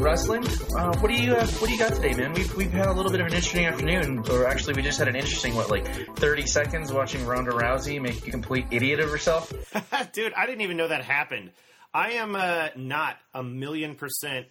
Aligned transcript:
wrestling. 0.00 0.46
Uh, 0.76 0.96
what 0.98 1.08
do 1.08 1.14
you 1.14 1.34
uh, 1.34 1.46
What 1.46 1.66
do 1.66 1.72
you 1.72 1.78
got 1.78 1.94
today, 1.94 2.14
man? 2.14 2.32
We've 2.32 2.54
we've 2.56 2.70
had 2.70 2.86
a 2.86 2.92
little 2.92 3.10
bit 3.10 3.20
of 3.20 3.26
an 3.26 3.32
interesting 3.32 3.66
afternoon, 3.66 4.24
or 4.30 4.46
actually, 4.46 4.74
we 4.74 4.82
just 4.82 4.98
had 4.98 5.08
an 5.08 5.16
interesting 5.16 5.54
what, 5.54 5.70
like 5.70 5.86
thirty 6.16 6.46
seconds 6.46 6.92
watching 6.92 7.24
Ronda 7.26 7.52
Rousey 7.52 8.00
make 8.00 8.26
a 8.26 8.30
complete 8.30 8.66
idiot 8.70 9.00
of 9.00 9.10
herself. 9.10 9.52
Dude, 10.12 10.32
I 10.34 10.46
didn't 10.46 10.62
even 10.62 10.76
know 10.76 10.88
that 10.88 11.04
happened. 11.04 11.50
I 11.92 12.12
am 12.12 12.36
uh, 12.36 12.68
not 12.76 13.16
a 13.34 13.42
million 13.42 13.94
percent 13.94 14.46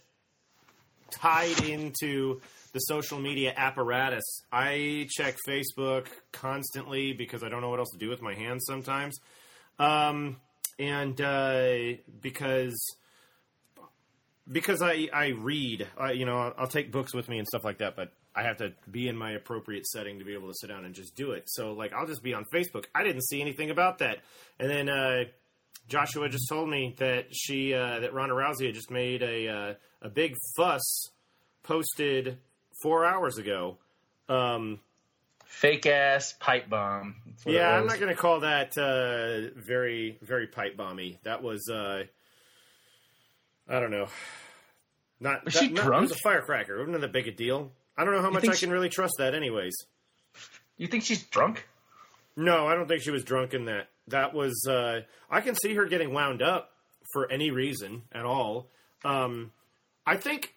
tied 1.12 1.64
into 1.64 2.42
the 2.74 2.80
social 2.80 3.20
media 3.20 3.54
apparatus. 3.56 4.26
I 4.52 5.08
check 5.10 5.38
Facebook 5.48 6.08
constantly 6.32 7.14
because 7.14 7.44
I 7.44 7.50
don't 7.50 7.62
know 7.62 7.70
what 7.70 7.80
else 7.80 7.92
to 7.92 7.98
do 7.98 8.10
with 8.10 8.22
my 8.22 8.36
hands 8.36 8.66
sometimes. 8.68 9.20
Um, 9.80 10.38
and 10.80 11.20
uh, 11.22 11.74
because 12.22 12.78
because 14.52 14.82
I 14.82 15.08
I 15.14 15.28
read, 15.28 15.88
I, 15.98 16.12
you 16.12 16.26
know, 16.26 16.38
I'll, 16.38 16.54
I'll 16.60 16.68
take 16.68 16.92
books 16.92 17.14
with 17.14 17.30
me 17.30 17.40
and 17.40 17.48
stuff 17.48 17.64
like 17.64 17.80
that, 17.80 17.96
but 17.96 18.12
I 18.36 18.44
have 18.44 18.58
to 18.58 18.74
be 18.90 19.08
in 19.08 19.18
my 19.18 19.32
appropriate 19.32 19.86
setting 19.88 20.20
to 20.20 20.26
be 20.26 20.34
able 20.34 20.48
to 20.48 20.54
sit 20.56 20.68
down 20.68 20.86
and 20.86 20.94
just 20.94 21.16
do 21.16 21.32
it. 21.32 21.44
So 21.48 21.74
like 21.74 21.94
I'll 21.94 22.08
just 22.08 22.24
be 22.24 22.34
on 22.34 22.46
Facebook. 22.54 22.86
I 22.94 23.04
didn't 23.04 23.24
see 23.24 23.42
anything 23.42 23.70
about 23.70 24.00
that, 24.00 24.20
and 24.60 24.70
then 24.70 24.90
uh, 24.90 25.24
Joshua 25.88 26.30
just 26.30 26.50
told 26.50 26.70
me 26.70 26.96
that 27.00 27.28
she 27.32 27.74
uh, 27.74 28.00
that 28.00 28.14
Ronda 28.14 28.36
Rousey 28.36 28.68
had 28.68 28.76
just 28.76 28.92
made 28.92 29.24
a 29.24 29.48
uh, 29.48 29.74
a 30.02 30.10
big 30.10 30.36
fuss 30.56 31.10
posted 31.64 32.38
four 32.82 33.06
hours 33.06 33.38
ago. 33.38 33.78
Um, 34.30 34.80
Fake 35.50 35.86
ass 35.86 36.36
pipe 36.40 36.70
bomb. 36.70 37.16
That's 37.26 37.46
what 37.46 37.56
it 37.56 37.58
yeah, 37.58 37.70
I'm 37.70 37.88
not 37.88 38.00
going 38.00 38.14
to 38.14 38.22
call 38.22 38.42
that 38.42 38.78
uh, 38.78 39.58
very 39.60 40.18
very 40.22 40.46
pipe 40.46 40.76
bomby. 40.76 41.18
That 41.24 41.42
was 41.42 41.70
uh, 41.70 42.04
I 43.70 43.80
don't 43.80 43.92
know. 43.92 44.08
Not 45.20 45.46
Was 45.46 45.54
that, 45.56 45.60
she 45.64 45.70
not- 45.70 45.86
drunk? 45.86 46.02
It 46.04 46.10
was 46.10 46.20
a 46.20 46.22
firecracker. 46.24 46.76
It 46.76 46.88
wasn't 46.88 47.02
that 47.02 47.12
big 47.12 47.28
a 47.28 47.32
deal. 47.32 47.72
I 47.98 48.04
don't 48.06 48.14
know 48.14 48.22
how 48.22 48.30
much 48.30 48.48
I 48.48 48.54
she- 48.54 48.66
can 48.66 48.72
really 48.72 48.90
trust 48.90 49.16
that, 49.18 49.34
anyways. 49.34 49.76
You 50.78 50.88
think 50.88 51.04
she's 51.04 51.24
drunk? 51.24 51.68
No, 52.36 52.68
I 52.68 52.76
don't 52.76 52.88
think 52.88 53.02
she 53.02 53.10
was 53.12 53.24
drunk 53.24 53.54
in 53.56 53.66
that. 53.66 53.88
That 54.10 54.34
was 54.34 54.54
uh, 54.70 55.02
I 55.30 55.42
can 55.42 55.56
see 55.56 55.74
her 55.74 55.86
getting 55.86 56.14
wound 56.14 56.42
up 56.44 56.72
for 57.12 57.30
any 57.32 57.50
reason 57.50 58.04
at 58.12 58.26
all. 58.26 58.68
Um, 59.04 59.52
I 60.06 60.18
think 60.18 60.54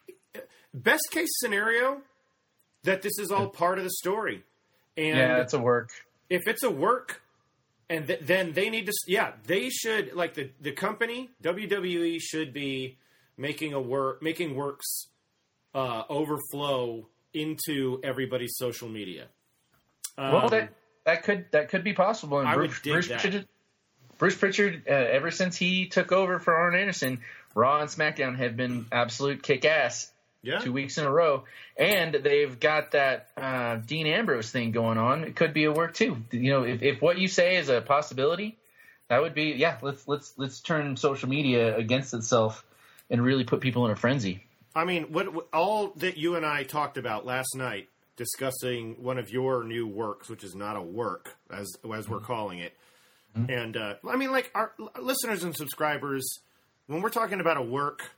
best 0.75 1.05
case 1.11 1.31
scenario 1.39 2.03
that 2.85 3.01
this 3.03 3.19
is 3.19 3.31
all 3.31 3.49
part 3.49 3.79
of 3.79 3.85
the 3.85 3.91
story, 3.91 4.45
and 4.97 5.17
yeah, 5.17 5.39
it's 5.39 5.55
a 5.55 5.59
work. 5.59 5.89
if 6.29 6.47
it's 6.47 6.63
a 6.63 6.71
work 6.71 7.23
and 7.89 8.07
th- 8.07 8.21
then 8.23 8.53
they 8.53 8.69
need 8.71 8.87
to 8.87 8.93
yeah 9.09 9.33
they 9.47 9.69
should 9.71 10.13
like 10.15 10.35
the 10.35 10.51
the 10.61 10.73
company 10.73 11.31
WWE 11.43 12.19
should 12.21 12.53
be 12.53 12.99
making 13.41 13.73
a 13.73 13.81
work 13.81 14.23
making 14.23 14.55
works 14.55 15.09
uh, 15.75 16.03
overflow 16.09 17.09
into 17.33 18.01
everybody's 18.05 18.57
social 18.57 18.89
media. 18.89 19.27
Um, 20.19 20.33
Well, 20.33 20.49
that 20.51 20.73
that 21.07 21.23
could 21.25 21.47
that 21.53 21.71
could 21.71 21.83
be 21.83 21.95
possible. 21.95 22.39
And 22.39 22.49
I 22.49 22.57
would 22.57 22.71
Bruce, 22.71 22.83
dig 22.83 22.93
Bruce 22.93 23.09
that. 23.09 23.21
Prichard, 23.21 23.49
Bruce 24.19 24.37
Prichard, 24.37 24.83
uh, 24.89 24.93
ever 24.93 25.31
since 25.31 25.57
he 25.57 25.87
took 25.87 26.13
over 26.13 26.39
for 26.39 26.55
Arn 26.55 26.75
Anderson, 26.75 27.21
Raw 27.55 27.81
and 27.81 27.89
SmackDown 27.89 28.37
have 28.37 28.57
been 28.57 28.87
absolute 28.93 29.43
kick 29.43 29.65
ass. 29.65 30.13
yeah 30.43 30.59
Two 30.59 30.73
weeks 30.73 30.99
in 30.99 31.07
a 31.07 31.11
row, 31.11 31.45
and 31.79 32.15
they've 32.15 32.61
got 32.61 32.93
that 32.93 33.29
uh, 33.37 33.77
Dean 33.77 34.07
Ambrose 34.07 34.51
thing 34.51 34.71
going 34.73 34.99
on. 34.99 35.25
It 35.25 35.35
could 35.35 35.55
be 35.55 35.65
a 35.65 35.73
work 35.73 35.95
too. 35.95 36.23
You 36.31 36.51
know, 36.51 36.63
if, 36.65 36.83
if 36.83 37.01
what 37.01 37.19
you 37.19 37.29
say 37.29 37.57
is 37.57 37.71
a 37.71 37.81
possibility, 37.81 38.59
that 39.09 39.23
would 39.23 39.35
be 39.35 39.53
yeah. 39.53 39.79
Let's 39.81 40.07
let's 40.07 40.35
let's 40.37 40.61
turn 40.61 40.97
social 40.97 41.29
media 41.29 41.77
against 41.77 42.13
itself 42.13 42.65
and 43.11 43.23
really 43.23 43.45
put 43.45 43.61
people 43.61 43.85
in 43.85 43.91
a 43.91 43.97
frenzy. 43.97 44.45
I 44.75 44.85
mean, 44.85 45.13
what, 45.13 45.33
what 45.35 45.49
all 45.53 45.93
that 45.97 46.17
you 46.17 46.37
and 46.37 46.47
I 46.47 46.63
talked 46.63 46.97
about 46.97 47.27
last 47.27 47.57
night, 47.57 47.89
discussing 48.17 49.03
one 49.03 49.19
of 49.19 49.31
your 49.31 49.65
new 49.65 49.87
works, 49.87 50.29
which 50.29 50.45
is 50.45 50.55
not 50.55 50.77
a 50.77 50.83
work 50.83 51.37
as 51.51 51.69
as 51.95 52.09
we're 52.09 52.21
calling 52.21 52.61
it, 52.61 52.77
and 53.35 53.77
uh, 53.77 53.95
I 54.09 54.17
mean, 54.17 54.31
like 54.31 54.51
our 54.55 54.73
listeners 55.01 55.43
and 55.43 55.57
subscribers, 55.57 56.25
when 56.87 57.03
we're 57.03 57.11
talking 57.11 57.41
about 57.41 57.57
a 57.57 57.63
work, 57.63 58.13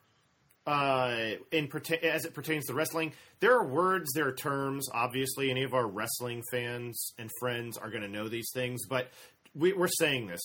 uh, 0.67 1.33
in 1.51 1.71
as 2.03 2.27
it 2.27 2.35
pertains 2.35 2.67
to 2.67 2.75
wrestling, 2.75 3.15
there 3.41 3.57
are 3.57 3.67
words, 3.67 4.13
there 4.15 4.29
are 4.29 4.35
terms. 4.35 4.89
Obviously, 4.93 5.51
any 5.51 5.63
of 5.63 5.73
our 5.73 5.87
wrestling 5.87 6.43
fans 6.51 7.15
and 7.19 7.31
friends 7.41 7.79
are 7.79 7.89
going 7.89 8.03
to 8.03 8.09
know 8.09 8.29
these 8.29 8.51
things, 8.53 8.87
but 8.87 9.09
we, 9.55 9.73
we're 9.73 9.89
saying 9.89 10.27
this 10.27 10.41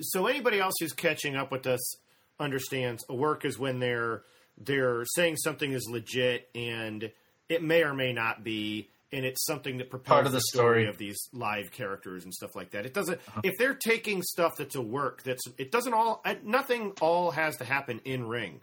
so 0.00 0.26
anybody 0.26 0.60
else 0.60 0.74
who's 0.80 0.92
catching 0.92 1.36
up 1.36 1.50
with 1.50 1.66
us 1.66 1.96
understands 2.38 3.04
a 3.08 3.14
work 3.14 3.44
is 3.44 3.58
when 3.58 3.78
they're 3.78 4.22
they're 4.58 5.04
saying 5.04 5.36
something 5.36 5.72
is 5.72 5.88
legit 5.90 6.48
and 6.54 7.10
it 7.48 7.62
may 7.62 7.82
or 7.82 7.94
may 7.94 8.12
not 8.12 8.44
be 8.44 8.88
and 9.12 9.24
it's 9.24 9.44
something 9.44 9.78
that 9.78 9.90
propels 9.90 10.14
Part 10.14 10.26
of 10.26 10.32
the 10.32 10.40
story 10.40 10.82
story. 10.82 10.86
of 10.88 10.98
these 10.98 11.16
live 11.32 11.70
characters 11.70 12.24
and 12.24 12.34
stuff 12.34 12.56
like 12.56 12.70
that. 12.70 12.84
It 12.84 12.94
doesn't 12.94 13.20
uh-huh. 13.28 13.42
if 13.44 13.54
they're 13.58 13.74
taking 13.74 14.22
stuff 14.22 14.56
that's 14.56 14.74
a 14.74 14.82
work 14.82 15.22
that's 15.22 15.42
it 15.58 15.70
doesn't 15.70 15.94
all 15.94 16.22
nothing 16.42 16.92
all 17.00 17.30
has 17.30 17.56
to 17.58 17.64
happen 17.64 18.00
in 18.04 18.26
ring. 18.26 18.60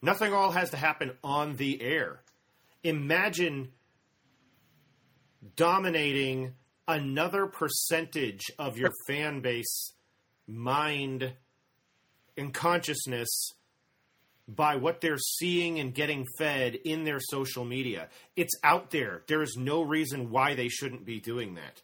Nothing 0.00 0.32
all 0.32 0.50
has 0.50 0.70
to 0.70 0.76
happen 0.76 1.12
on 1.22 1.56
the 1.56 1.80
air. 1.80 2.22
Imagine 2.82 3.68
dominating 5.54 6.54
another 6.88 7.46
percentage 7.46 8.42
of 8.58 8.76
your 8.76 8.90
fan 9.06 9.40
base 9.40 9.92
mind 10.48 11.32
and 12.36 12.52
consciousness 12.52 13.28
by 14.48 14.76
what 14.76 15.00
they're 15.00 15.18
seeing 15.18 15.78
and 15.78 15.94
getting 15.94 16.26
fed 16.38 16.74
in 16.74 17.04
their 17.04 17.20
social 17.20 17.64
media. 17.64 18.08
It's 18.36 18.54
out 18.62 18.90
there. 18.90 19.22
There 19.26 19.42
is 19.42 19.56
no 19.56 19.82
reason 19.82 20.30
why 20.30 20.54
they 20.54 20.68
shouldn't 20.68 21.04
be 21.04 21.20
doing 21.20 21.54
that. 21.54 21.82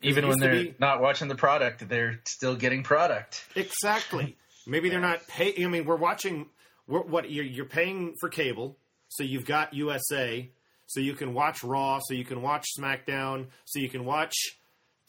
Even 0.00 0.28
when 0.28 0.38
they're 0.38 0.52
be- 0.52 0.74
not 0.78 1.00
watching 1.00 1.28
the 1.28 1.34
product, 1.34 1.88
they're 1.88 2.20
still 2.24 2.54
getting 2.54 2.82
product. 2.82 3.44
Exactly. 3.56 4.36
Maybe 4.66 4.88
they're 4.88 5.00
not 5.00 5.26
paying. 5.28 5.64
I 5.64 5.68
mean, 5.68 5.84
we're 5.84 5.96
watching. 5.96 6.46
We're, 6.86 7.02
what 7.02 7.30
you're, 7.30 7.44
you're 7.44 7.66
paying 7.66 8.14
for 8.20 8.28
cable, 8.28 8.78
so 9.08 9.22
you've 9.22 9.44
got 9.44 9.74
USA, 9.74 10.48
so 10.86 11.00
you 11.00 11.14
can 11.14 11.34
watch 11.34 11.62
Raw, 11.62 11.98
so 12.02 12.14
you 12.14 12.24
can 12.24 12.40
watch 12.40 12.64
SmackDown, 12.78 13.48
so 13.66 13.78
you 13.80 13.90
can 13.90 14.04
watch 14.04 14.34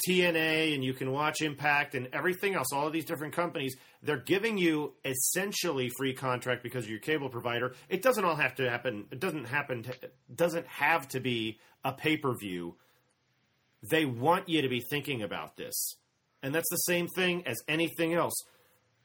TNA, 0.07 0.73
and 0.73 0.83
you 0.83 0.93
can 0.93 1.11
watch 1.11 1.41
Impact 1.41 1.95
and 1.95 2.07
everything 2.13 2.55
else. 2.55 2.71
All 2.73 2.87
of 2.87 2.93
these 2.93 3.05
different 3.05 3.33
companies, 3.33 3.75
they're 4.01 4.17
giving 4.17 4.57
you 4.57 4.93
essentially 5.03 5.89
free 5.97 6.13
contract 6.13 6.63
because 6.63 6.85
of 6.85 6.89
your 6.89 7.00
cable 7.00 7.29
provider. 7.29 7.74
It 7.89 8.01
doesn't 8.01 8.24
all 8.24 8.35
have 8.35 8.56
to 8.56 8.69
happen. 8.69 9.06
It 9.12 9.19
doesn't 9.19 9.45
happen. 9.45 9.83
To, 9.83 9.94
doesn't 10.33 10.68
have 10.68 11.07
to 11.09 11.19
be 11.19 11.59
a 11.83 11.91
pay 11.91 12.18
per 12.18 12.33
view. 12.39 12.75
They 13.89 14.06
want 14.06 14.50
you 14.50 14.62
to 14.62 14.69
be 14.69 14.81
thinking 14.89 15.21
about 15.21 15.57
this. 15.57 15.95
And 16.41 16.56
that's 16.56 16.69
the 16.69 16.77
same 16.77 17.07
thing 17.07 17.45
as 17.45 17.57
anything 17.68 18.13
else. 18.13 18.33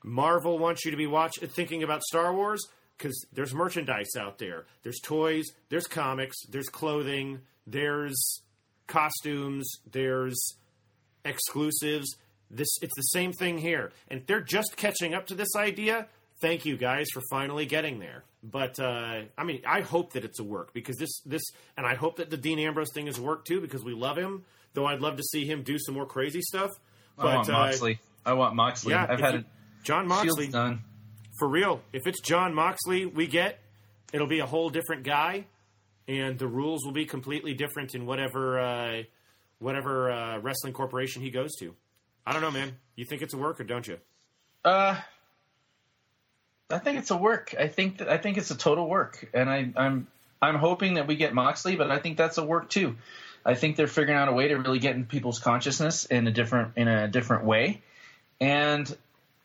Marvel 0.04 0.58
wants 0.58 0.84
you 0.84 0.90
to 0.90 0.96
be 0.96 1.06
watching, 1.06 1.48
thinking 1.48 1.82
about 1.82 2.02
Star 2.02 2.32
Wars 2.34 2.64
because 2.96 3.26
there's 3.32 3.54
merchandise 3.54 4.10
out 4.18 4.38
there. 4.38 4.66
There's 4.82 5.00
toys, 5.02 5.44
there's 5.68 5.86
comics, 5.86 6.36
there's 6.48 6.68
clothing, 6.68 7.40
there's 7.66 8.42
costumes, 8.86 9.68
there's 9.90 10.36
exclusives. 11.24 12.16
This 12.50 12.68
it's 12.82 12.94
the 12.96 13.02
same 13.02 13.32
thing 13.32 13.58
here, 13.58 13.90
and 14.08 14.20
if 14.20 14.26
they're 14.26 14.40
just 14.40 14.76
catching 14.76 15.14
up 15.14 15.26
to 15.28 15.34
this 15.34 15.56
idea. 15.56 16.06
Thank 16.40 16.66
you 16.66 16.76
guys 16.76 17.06
for 17.14 17.22
finally 17.30 17.64
getting 17.64 18.00
there. 18.00 18.24
But 18.42 18.78
uh, 18.78 19.22
I 19.38 19.44
mean, 19.44 19.62
I 19.66 19.80
hope 19.80 20.12
that 20.12 20.24
it's 20.24 20.40
a 20.40 20.44
work 20.44 20.74
because 20.74 20.96
this 20.96 21.20
this, 21.24 21.42
and 21.76 21.86
I 21.86 21.94
hope 21.94 22.16
that 22.16 22.28
the 22.28 22.36
Dean 22.36 22.58
Ambrose 22.58 22.92
thing 22.92 23.06
is 23.06 23.18
a 23.18 23.22
work 23.22 23.44
too 23.46 23.60
because 23.60 23.82
we 23.84 23.94
love 23.94 24.18
him. 24.18 24.44
Though 24.74 24.84
I'd 24.84 25.00
love 25.00 25.16
to 25.16 25.22
see 25.22 25.46
him 25.46 25.62
do 25.62 25.78
some 25.78 25.94
more 25.94 26.04
crazy 26.06 26.40
stuff. 26.42 26.70
But 27.16 27.26
I 27.26 27.34
want 27.36 27.48
uh, 27.48 27.52
Moxley. 27.52 28.00
I 28.26 28.32
want 28.34 28.54
Moxley. 28.56 28.92
yeah, 28.92 29.06
I've 29.08 29.20
had 29.20 29.34
you- 29.34 29.44
Jon 29.84 30.08
Moxley 30.08 30.48
done. 30.48 30.82
for 31.38 31.48
real. 31.48 31.80
If 31.92 32.06
it's 32.06 32.20
Jon 32.20 32.52
Moxley 32.52 33.06
we 33.06 33.26
get, 33.28 33.60
it'll 34.12 34.26
be 34.26 34.40
a 34.40 34.46
whole 34.46 34.68
different 34.68 35.04
guy, 35.04 35.46
and 36.08 36.38
the 36.38 36.48
rules 36.48 36.84
will 36.84 36.92
be 36.92 37.06
completely 37.06 37.54
different 37.54 37.94
in 37.94 38.04
whatever 38.04 38.58
uh, 38.58 39.02
whatever 39.58 40.10
uh, 40.10 40.38
wrestling 40.38 40.72
corporation 40.72 41.22
he 41.22 41.30
goes 41.30 41.54
to. 41.58 41.74
I 42.26 42.32
don't 42.32 42.42
know, 42.42 42.50
man. 42.50 42.76
You 42.96 43.04
think 43.04 43.22
it's 43.22 43.34
a 43.34 43.38
work 43.38 43.60
or 43.60 43.64
don't 43.64 43.86
you? 43.86 43.98
Uh, 44.64 44.98
I 46.70 46.78
think 46.78 46.98
it's 46.98 47.10
a 47.10 47.16
work. 47.16 47.54
I 47.58 47.68
think 47.68 47.98
that 47.98 48.08
I 48.08 48.16
think 48.16 48.38
it's 48.38 48.50
a 48.50 48.56
total 48.56 48.88
work, 48.88 49.28
and 49.34 49.50
I, 49.50 49.70
I'm 49.76 50.06
I'm 50.40 50.56
hoping 50.56 50.94
that 50.94 51.06
we 51.06 51.16
get 51.16 51.34
Moxley, 51.34 51.76
but 51.76 51.90
I 51.90 51.98
think 51.98 52.16
that's 52.16 52.38
a 52.38 52.44
work 52.44 52.70
too. 52.70 52.96
I 53.44 53.54
think 53.54 53.76
they're 53.76 53.86
figuring 53.86 54.18
out 54.18 54.28
a 54.28 54.32
way 54.32 54.48
to 54.48 54.56
really 54.56 54.78
get 54.78 54.96
in 54.96 55.04
people's 55.04 55.38
consciousness 55.38 56.06
in 56.06 56.26
a 56.26 56.32
different 56.32 56.72
in 56.76 56.88
a 56.88 57.08
different 57.08 57.44
way. 57.44 57.82
And 58.40 58.94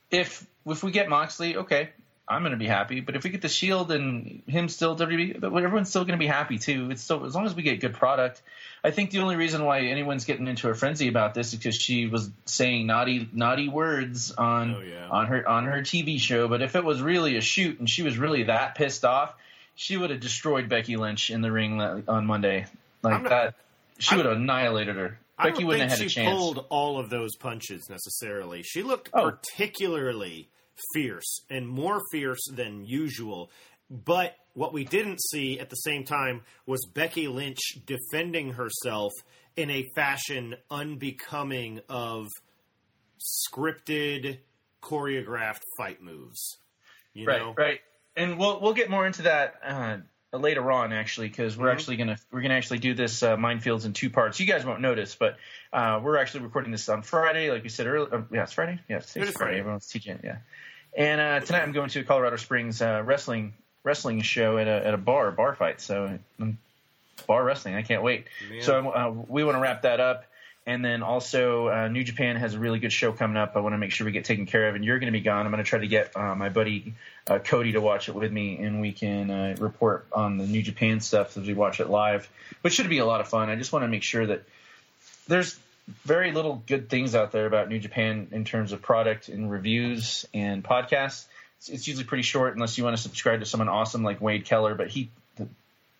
if 0.10 0.46
if 0.66 0.84
we 0.84 0.92
get 0.92 1.10
Moxley, 1.10 1.58
okay, 1.58 1.90
I'm 2.30 2.42
going 2.44 2.52
to 2.52 2.58
be 2.58 2.68
happy. 2.68 3.00
But 3.00 3.16
if 3.16 3.24
we 3.24 3.32
get 3.32 3.42
the 3.42 3.50
Shield 3.50 3.92
and 3.92 4.44
him 4.46 4.70
still 4.70 4.96
WWE, 4.96 5.40
but 5.40 5.52
everyone's 5.52 5.90
still 5.90 6.04
going 6.06 6.18
to 6.18 6.24
be 6.24 6.28
happy 6.28 6.60
too. 6.60 6.92
It's 6.92 7.02
still 7.02 7.26
as 7.26 7.34
long 7.34 7.46
as 7.48 7.56
we 7.56 7.64
get 7.64 7.80
good 7.80 7.96
product. 7.96 8.42
I 8.84 8.92
think 8.92 9.10
the 9.12 9.20
only 9.20 9.36
reason 9.36 9.66
why 9.66 9.82
anyone's 9.82 10.26
getting 10.26 10.48
into 10.48 10.70
a 10.70 10.76
frenzy 10.76 11.08
about 11.08 11.34
this 11.34 11.48
is 11.54 11.56
because 11.60 11.76
she 11.76 12.06
was 12.08 12.30
saying 12.46 12.86
naughty 12.86 13.28
naughty 13.34 13.68
words 13.68 14.32
on 14.32 14.76
Oh, 14.76 14.80
yeah. 14.82 15.08
on 15.10 15.26
her 15.26 15.48
on 15.50 15.66
her 15.66 15.82
TV 15.82 16.20
show. 16.20 16.48
But 16.48 16.62
if 16.62 16.76
it 16.76 16.84
was 16.86 17.02
really 17.02 17.36
a 17.36 17.42
shoot 17.42 17.80
and 17.80 17.90
she 17.90 18.04
was 18.04 18.18
really 18.18 18.44
that 18.44 18.76
pissed 18.76 19.04
off, 19.04 19.34
she 19.76 19.98
would 19.98 20.12
have 20.12 20.20
destroyed 20.20 20.70
Becky 20.70 20.98
Lynch 20.98 21.32
in 21.32 21.42
the 21.42 21.52
ring 21.52 21.82
on 21.82 22.26
Monday. 22.28 22.68
Like 23.02 23.24
not- 23.24 23.30
that, 23.30 23.56
she 23.98 24.16
would 24.16 24.26
have 24.26 24.38
annihilated 24.38 24.96
her. 24.96 25.18
I 25.38 25.50
Becky 25.52 25.64
wouldn't 25.64 25.90
have 25.90 26.00
had 26.00 26.12
she 26.12 26.22
a 26.22 26.24
chance. 26.24 26.38
pulled 26.38 26.66
all 26.70 27.00
of 27.00 27.10
those 27.10 27.36
punches 27.38 27.90
necessarily. 27.90 28.62
She 28.62 28.84
looked 28.84 29.10
Oh. 29.14 29.32
particularly 29.32 30.48
fierce 30.94 31.42
and 31.50 31.68
more 31.68 32.02
fierce 32.12 32.42
than 32.54 32.86
usual. 32.86 33.50
But 33.90 34.36
what 34.54 34.74
we 34.74 34.84
didn't 34.84 35.20
see 35.22 35.60
at 35.60 35.70
the 35.70 35.76
same 35.76 36.04
time 36.04 36.42
was 36.66 36.86
Becky 36.94 37.28
Lynch 37.28 37.60
defending 37.86 38.54
herself 38.54 39.12
in 39.56 39.70
a 39.70 39.88
fashion 39.96 40.56
unbecoming 40.70 41.82
of 41.90 42.28
scripted, 43.20 44.40
choreographed 44.82 45.62
fight 45.78 46.02
moves. 46.02 46.58
You 47.14 47.28
right, 47.28 47.40
know, 47.40 47.54
right. 47.58 47.80
And 48.16 48.38
we'll 48.38 48.60
we'll 48.62 48.74
get 48.74 48.90
more 48.90 49.06
into 49.06 49.24
that 49.24 49.56
uh, 49.64 49.98
later 50.38 50.72
on, 50.72 50.94
actually, 50.94 51.30
because 51.30 51.58
we're 51.58 51.68
Mhm. 51.70 51.74
actually 51.74 51.98
gonna 51.98 52.18
we're 52.32 52.42
gonna 52.42 52.54
actually 52.56 52.80
do 52.80 52.94
this 52.94 53.24
uh, 53.24 53.36
Mindfields 53.38 53.86
in 53.86 53.94
two 53.94 54.10
parts. 54.10 54.40
You 54.40 54.46
guys 54.46 54.66
won't 54.66 54.82
notice, 54.82 55.16
but 55.16 55.38
uh, 55.74 56.00
we're 56.04 56.18
actually 56.18 56.44
recording 56.44 56.72
this 56.72 56.88
on 56.90 57.02
Friday, 57.02 57.52
like 57.52 57.64
we 57.64 57.70
said 57.70 57.88
earlier. 57.88 58.14
Uh, 58.14 58.22
yeah, 58.32 58.44
it's 58.44 58.54
Friday. 58.54 58.80
Yeah, 58.90 58.98
it's, 58.98 59.08
it's 59.08 59.14
Friday. 59.16 59.32
Friday. 59.32 59.60
Everyone's 59.60 59.88
teaching. 59.88 60.20
Yeah. 60.24 60.38
And 61.00 61.22
uh, 61.22 61.40
tonight 61.40 61.62
I'm 61.62 61.72
going 61.72 61.90
to 61.92 62.02
a 62.02 62.04
Colorado 62.04 62.36
Springs 62.36 62.82
uh, 62.82 63.02
wrestling 63.06 63.54
wrestling 63.86 64.22
show 64.22 64.58
at 64.58 64.68
a 64.68 64.86
at 64.88 64.94
a 64.94 64.98
bar 64.98 65.32
bar 65.32 65.56
fight. 65.56 65.80
So 65.80 66.20
um, 66.42 66.58
bar 67.26 67.42
wrestling. 67.42 67.76
I 67.76 67.84
can't 67.84 68.04
wait. 68.04 68.26
Man. 68.50 68.62
So 68.62 68.90
uh, 68.90 69.14
we 69.30 69.46
want 69.46 69.56
to 69.56 69.62
wrap 69.62 69.84
that 69.84 70.02
up. 70.02 70.26
And 70.66 70.84
then 70.86 71.02
also, 71.02 71.70
uh, 71.70 71.88
New 71.88 72.04
Japan 72.04 72.36
has 72.36 72.54
a 72.54 72.60
really 72.60 72.80
good 72.80 72.92
show 72.92 73.14
coming 73.14 73.38
up. 73.38 73.54
I 73.56 73.60
want 73.60 73.74
to 73.74 73.78
make 73.78 73.92
sure 73.92 74.06
we 74.06 74.12
get 74.12 74.26
taken 74.26 74.46
care 74.46 74.68
of. 74.68 74.76
And 74.76 74.84
you're 74.84 75.00
going 75.00 75.12
to 75.12 75.18
be 75.18 75.24
gone. 75.24 75.46
I'm 75.46 75.52
going 75.52 75.64
to 75.64 75.68
try 75.68 75.80
to 75.80 75.88
get 75.88 76.16
uh, 76.16 76.36
my 76.36 76.50
buddy 76.50 76.94
uh, 77.28 77.40
Cody 77.40 77.72
to 77.72 77.82
watch 77.82 78.10
it 78.10 78.14
with 78.14 78.32
me, 78.32 78.58
and 78.58 78.80
we 78.80 78.92
can 78.92 79.32
uh, 79.32 79.56
report 79.58 80.06
on 80.12 80.38
the 80.38 80.46
New 80.46 80.62
Japan 80.62 81.00
stuff 81.00 81.38
as 81.38 81.48
we 81.48 81.54
watch 81.54 81.80
it 81.80 81.90
live. 81.90 82.30
Which 82.62 82.74
should 82.74 82.90
be 82.90 83.00
a 83.00 83.06
lot 83.06 83.22
of 83.22 83.30
fun. 83.30 83.50
I 83.50 83.56
just 83.56 83.72
want 83.72 83.84
to 83.84 83.88
make 83.88 84.04
sure 84.04 84.28
that 84.28 84.44
there's 85.28 85.58
very 86.04 86.32
little 86.32 86.64
good 86.68 86.90
things 86.90 87.16
out 87.16 87.32
there 87.32 87.46
about 87.46 87.70
New 87.70 87.80
Japan 87.80 88.28
in 88.32 88.46
terms 88.46 88.72
of 88.72 88.82
product 88.82 89.30
and 89.30 89.50
reviews 89.50 90.26
and 90.34 90.64
podcasts. 90.64 91.26
It's, 91.58 91.70
it's 91.70 91.88
usually 91.88 92.06
pretty 92.06 92.24
short 92.24 92.54
unless 92.54 92.78
you 92.78 92.84
want 92.84 92.96
to 92.96 93.02
subscribe 93.02 93.40
to 93.40 93.46
someone 93.46 93.70
awesome 93.70 94.04
like 94.04 94.22
Wade 94.22 94.46
Keller, 94.46 94.76
but 94.76 94.88
he 94.90 95.10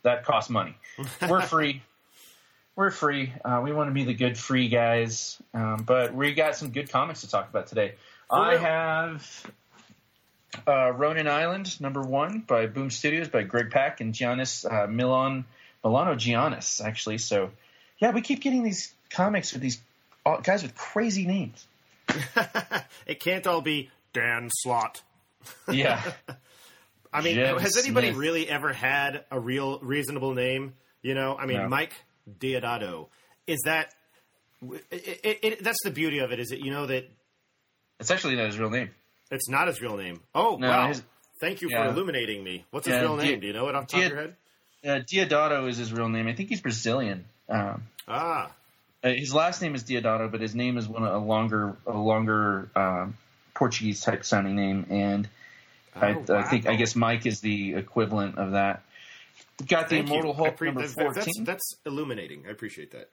that 0.04 0.26
costs 0.26 0.50
money. 0.50 0.76
We're 1.30 1.42
free. 1.42 1.82
We're 2.76 2.92
free. 2.92 3.34
Uh, 3.44 3.60
we 3.64 3.74
want 3.74 3.90
to 3.90 3.94
be 3.94 4.06
the 4.06 4.14
good 4.14 4.38
free 4.38 4.70
guys, 4.70 5.42
um, 5.54 5.84
but 5.86 6.14
we 6.14 6.34
got 6.34 6.56
some 6.56 6.72
good 6.72 6.90
comics 6.90 7.22
to 7.22 7.30
talk 7.30 7.50
about 7.50 7.68
today. 7.68 7.96
I 8.32 8.56
have 8.56 9.52
uh, 10.66 10.92
Ronin 10.92 11.28
Island, 11.28 11.80
number 11.82 12.02
one 12.02 12.40
by 12.40 12.68
Boom 12.68 12.90
Studios 12.90 13.28
by 13.28 13.44
Greg 13.44 13.72
Pak 13.72 14.00
and 14.00 14.14
Giannis 14.14 14.72
uh, 14.72 14.88
Milan 14.88 15.44
Milonogiannis, 15.84 16.84
actually. 16.84 17.18
So, 17.18 17.52
yeah, 17.98 18.12
we 18.12 18.22
keep 18.22 18.40
getting 18.40 18.64
these 18.64 18.94
comics 19.10 19.54
with 19.54 19.62
these 19.62 19.80
uh, 20.26 20.38
guys 20.38 20.64
with 20.64 20.76
crazy 20.76 21.26
names. 21.26 21.66
it 23.06 23.20
can't 23.20 23.46
all 23.48 23.62
be 23.62 23.90
Dan 24.14 24.50
Slott. 24.62 25.02
Yeah, 25.72 26.02
I 27.14 27.22
mean, 27.22 27.36
Jim 27.36 27.58
has 27.60 27.78
anybody 27.78 28.08
Smith. 28.08 28.18
really 28.20 28.50
ever 28.50 28.74
had 28.74 29.24
a 29.32 29.40
real 29.40 29.80
reasonable 29.80 30.34
name? 30.34 30.74
You 31.02 31.14
know, 31.16 31.38
I 31.38 31.46
mean, 31.46 31.58
No. 31.58 31.70
Mike 31.70 31.94
Deodato. 32.40 33.08
Is 33.48 33.60
that? 33.66 33.94
It, 34.92 35.20
it, 35.24 35.40
it, 35.44 35.64
that's 35.64 35.82
the 35.84 35.92
beauty 35.92 36.20
of 36.20 36.32
it. 36.32 36.40
Is 36.40 36.50
that 36.50 36.60
you 36.60 36.72
know 36.72 36.86
that 36.88 37.10
it's 38.00 38.12
actually 38.12 38.36
not 38.36 38.48
his 38.48 38.60
real 38.60 38.70
name. 38.70 38.90
it's 39.32 39.48
not 39.50 39.68
his 39.68 39.82
real 39.82 39.96
name. 39.98 40.20
Oh 40.36 40.58
No, 40.60 40.68
wow! 40.70 40.88
his- 40.90 41.04
Thank 41.40 41.62
you 41.62 41.70
yeah. 41.72 41.86
for 41.86 41.92
illuminating 41.94 42.44
me. 42.44 42.66
What's 42.72 42.86
his 42.86 42.96
Yeah, 42.96 43.02
real 43.02 43.16
Di- 43.18 43.24
name? 43.24 43.40
Do 43.40 43.48
you 43.48 43.54
know 43.54 43.70
it 43.70 43.76
off 43.76 43.88
the 43.88 43.94
top 43.94 44.04
of 44.04 44.10
your 44.12 44.22
head? 44.22 44.36
Uh, 44.86 44.90
Deodato 45.06 45.70
is 45.70 45.78
his 45.78 45.94
real 45.94 46.10
name. 46.10 46.28
I 46.28 46.34
think 46.34 46.50
he's 46.50 46.60
Brazilian. 46.60 47.24
Um, 47.48 47.84
Ah, 48.10 48.52
his 49.04 49.34
last 49.34 49.62
name 49.62 49.76
is 49.76 49.84
Deodato, 49.84 50.30
but 50.32 50.42
his 50.42 50.56
name 50.56 50.78
is 50.78 50.88
one 50.88 51.04
a 51.04 51.18
longer, 51.18 51.76
a 51.88 51.98
longer 51.98 52.70
um, 52.76 53.18
Portuguese 53.54 54.02
type 54.02 54.26
sounding 54.26 54.56
name, 54.56 54.86
and 54.90 55.28
I, 55.96 56.14
Oh, 56.14 56.36
I 56.36 56.44
think 56.44 56.68
I 56.68 56.76
guess 56.76 56.96
Mike 56.96 57.26
is 57.26 57.42
the 57.42 57.74
equivalent 57.76 58.38
of 58.38 58.52
that. 58.52 58.84
Got 59.68 59.90
the 59.90 59.98
Thank. 59.98 60.08
Immortal 60.08 60.34
I 60.34 60.36
Hulk 60.36 60.58
pre- 60.58 60.68
number 60.70 60.82
that- 60.88 60.96
that- 60.96 61.14
fourteen. 61.14 61.44
That's, 61.44 61.46
that's 61.46 61.76
illuminating. 61.86 62.46
I 62.48 62.52
appreciate 62.52 62.92
that. 62.92 63.10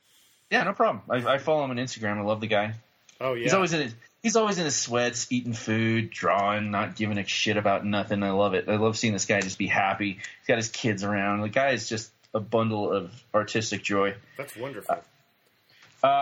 yeah, 0.51 0.63
no 0.65 0.73
problem. 0.73 1.03
I, 1.11 1.35
I 1.35 1.39
follow 1.39 1.65
him 1.65 1.71
on 1.71 1.77
Instagram. 1.77 2.19
I 2.19 2.23
love 2.23 2.41
the 2.41 2.47
guy. 2.47 2.75
Oh 3.21 3.33
yeah, 3.35 3.45
He's 3.45 3.55
always 3.55 3.73
in 3.73 3.81
his, 3.83 3.95
he's 4.23 4.37
always 4.37 4.59
in 4.59 4.65
his 4.67 4.77
sweats, 4.77 5.27
eating 5.33 5.55
food, 5.55 6.11
drawing, 6.11 6.71
not 6.71 6.95
giving 6.97 7.17
a 7.19 7.27
shit 7.27 7.57
about 7.57 7.85
nothing. 7.87 8.23
I 8.23 8.31
love 8.31 8.55
it. 8.55 8.69
I 8.69 8.77
love 8.77 8.97
seeing 8.99 9.15
this 9.15 9.25
guy 9.25 9.41
just 9.41 9.59
be 9.59 9.67
happy. 9.67 10.13
He's 10.13 10.47
got 10.47 10.59
his 10.59 10.69
kids 10.69 11.03
around. 11.03 11.41
The 11.41 11.49
guy 11.49 11.71
is 11.71 11.89
just 11.89 12.11
a 12.35 12.41
bundle 12.41 12.93
of 12.93 13.11
artistic 13.35 13.83
joy. 13.83 14.15
that's 14.37 14.55
wonderful. 14.57 14.97
Uh, 14.97 14.99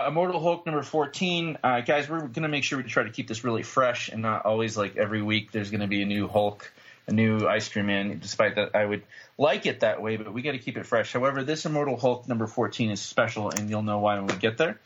Immortal 0.07 0.39
Hulk 0.39 0.65
number 0.65 0.81
14. 0.83 1.57
Uh, 1.63 1.81
guys, 1.81 2.09
we're 2.09 2.19
going 2.19 2.43
to 2.43 2.47
make 2.47 2.63
sure 2.63 2.77
we 2.77 2.83
try 2.85 3.03
to 3.03 3.09
keep 3.09 3.27
this 3.27 3.43
really 3.43 3.63
fresh 3.63 4.09
and 4.09 4.21
not 4.21 4.45
always 4.45 4.77
like 4.77 4.95
every 4.97 5.21
week 5.21 5.51
there's 5.51 5.69
going 5.71 5.81
to 5.81 5.87
be 5.87 6.01
a 6.01 6.05
new 6.05 6.27
Hulk, 6.27 6.71
a 7.07 7.11
new 7.11 7.47
Ice 7.47 7.67
Cream 7.69 7.87
Man. 7.87 8.17
Despite 8.19 8.55
that, 8.55 8.75
I 8.75 8.85
would 8.85 9.03
like 9.37 9.65
it 9.65 9.81
that 9.81 10.01
way, 10.01 10.17
but 10.17 10.33
we 10.33 10.41
got 10.41 10.53
to 10.53 10.59
keep 10.59 10.77
it 10.77 10.85
fresh. 10.85 11.11
However, 11.11 11.43
this 11.43 11.65
Immortal 11.65 11.97
Hulk 11.97 12.27
number 12.27 12.47
14 12.47 12.91
is 12.91 13.01
special, 13.01 13.49
and 13.49 13.69
you'll 13.69 13.83
know 13.83 13.99
why 13.99 14.15
when 14.15 14.27
we 14.27 14.35
get 14.35 14.57
there. 14.57 14.79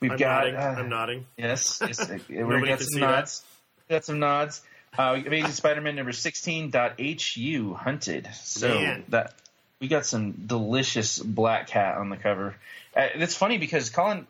We've 0.00 0.12
I'm 0.12 0.16
got. 0.16 0.44
nodding. 0.44 0.56
uh, 0.56 0.74
I'm 0.78 0.88
nodding. 0.88 1.26
Yes, 1.36 1.78
yes 1.86 2.08
we 2.28 2.36
Nobody 2.36 2.66
got 2.68 2.80
some 2.80 3.00
nods. 3.00 3.44
that. 3.88 3.94
Got 3.94 4.04
some 4.04 4.18
nods. 4.18 4.62
Uh, 4.98 5.20
Amazing 5.24 5.52
Spider-Man 5.52 5.94
number 5.94 6.12
16.hu 6.12 7.74
hunted. 7.74 8.28
So 8.34 8.68
Man. 8.68 9.04
that 9.10 9.34
we 9.80 9.88
got 9.88 10.04
some 10.06 10.32
delicious 10.32 11.18
black 11.18 11.68
cat 11.68 11.96
on 11.96 12.08
the 12.10 12.16
cover. 12.16 12.56
Uh, 12.96 13.06
it's 13.14 13.34
funny 13.34 13.58
because 13.58 13.90
Colin 13.90 14.26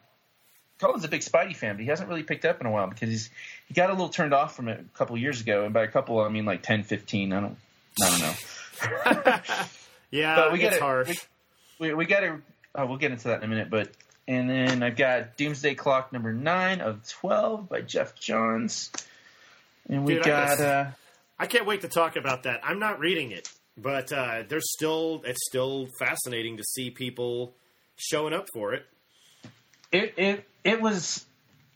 Colin's 0.81 1.05
a 1.05 1.09
big 1.09 1.21
Spidey 1.21 1.55
fan, 1.57 1.77
but 1.77 1.83
he 1.83 1.89
hasn't 1.89 2.09
really 2.09 2.23
picked 2.23 2.45
up 2.45 2.61
in 2.61 2.67
a 2.67 2.71
while 2.71 2.87
because 2.89 3.09
he's 3.09 3.31
he 3.67 3.75
got 3.75 3.91
a 3.91 3.93
little 3.93 4.09
turned 4.09 4.33
off 4.35 4.57
from 4.57 4.69
it 4.69 4.81
a 4.81 4.99
couple 4.99 5.17
years 5.17 5.41
ago, 5.41 5.65
and 5.65 5.73
by 5.75 5.83
a 5.85 5.89
couple 5.89 6.21
I 6.21 6.29
mean 6.29 6.45
like 6.45 6.63
10, 6.63 6.83
15. 6.85 7.33
I 7.33 7.41
don't 7.41 7.57
I 8.03 8.11
don't 8.11 8.21
know. 8.21 9.41
Yeah, 10.13 10.35
But 10.37 10.53
we 10.53 10.61
it's 10.63 10.71
gotta- 10.79 10.83
harsh. 10.83 11.09
we- 11.79 11.89
we 11.89 11.95
we 11.95 12.05
got 12.05 12.21
to. 12.21 12.43
Uh, 12.75 12.85
we'll 12.87 12.99
get 12.99 13.11
into 13.13 13.29
that 13.29 13.39
in 13.39 13.45
a 13.45 13.49
minute, 13.49 13.71
but 13.71 13.91
and 14.29 14.51
then 14.51 14.83
I've 14.83 14.97
got 14.97 15.37
Doomsday 15.37 15.75
Clock 15.77 16.13
number 16.13 16.33
nine 16.33 16.81
of 16.81 17.07
twelve 17.09 17.69
by 17.69 17.81
Geoff 17.83 18.15
Johns, 18.17 18.91
and 19.89 20.05
we 20.05 20.15
Dude, 20.15 20.23
I 20.25 20.27
got. 20.29 20.49
guess- 20.49 20.61
uh, 20.61 20.91
I 21.39 21.47
can't 21.47 21.65
wait 21.65 21.81
to 21.83 21.89
talk 21.89 22.17
about 22.17 22.43
that. 22.43 22.61
I'm 22.65 22.79
not 22.81 22.99
reading 22.99 23.31
it, 23.31 23.49
but 23.79 24.13
uh, 24.13 24.43
there's 24.49 24.71
still 24.73 25.23
it's 25.25 25.47
still 25.49 25.89
fascinating 25.99 26.57
to 26.59 26.65
see 26.65 26.91
people 26.91 27.55
showing 28.01 28.33
up 28.33 28.49
for 28.53 28.75
it. 28.75 28.87
it 29.93 30.15
it 30.17 30.45
it 30.65 30.81
was 30.81 31.25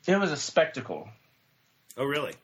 it 0.07 0.19
was 0.19 0.33
a 0.33 0.37
spectacle. 0.37 1.09
Oh, 1.97 2.05
really? 2.05 2.35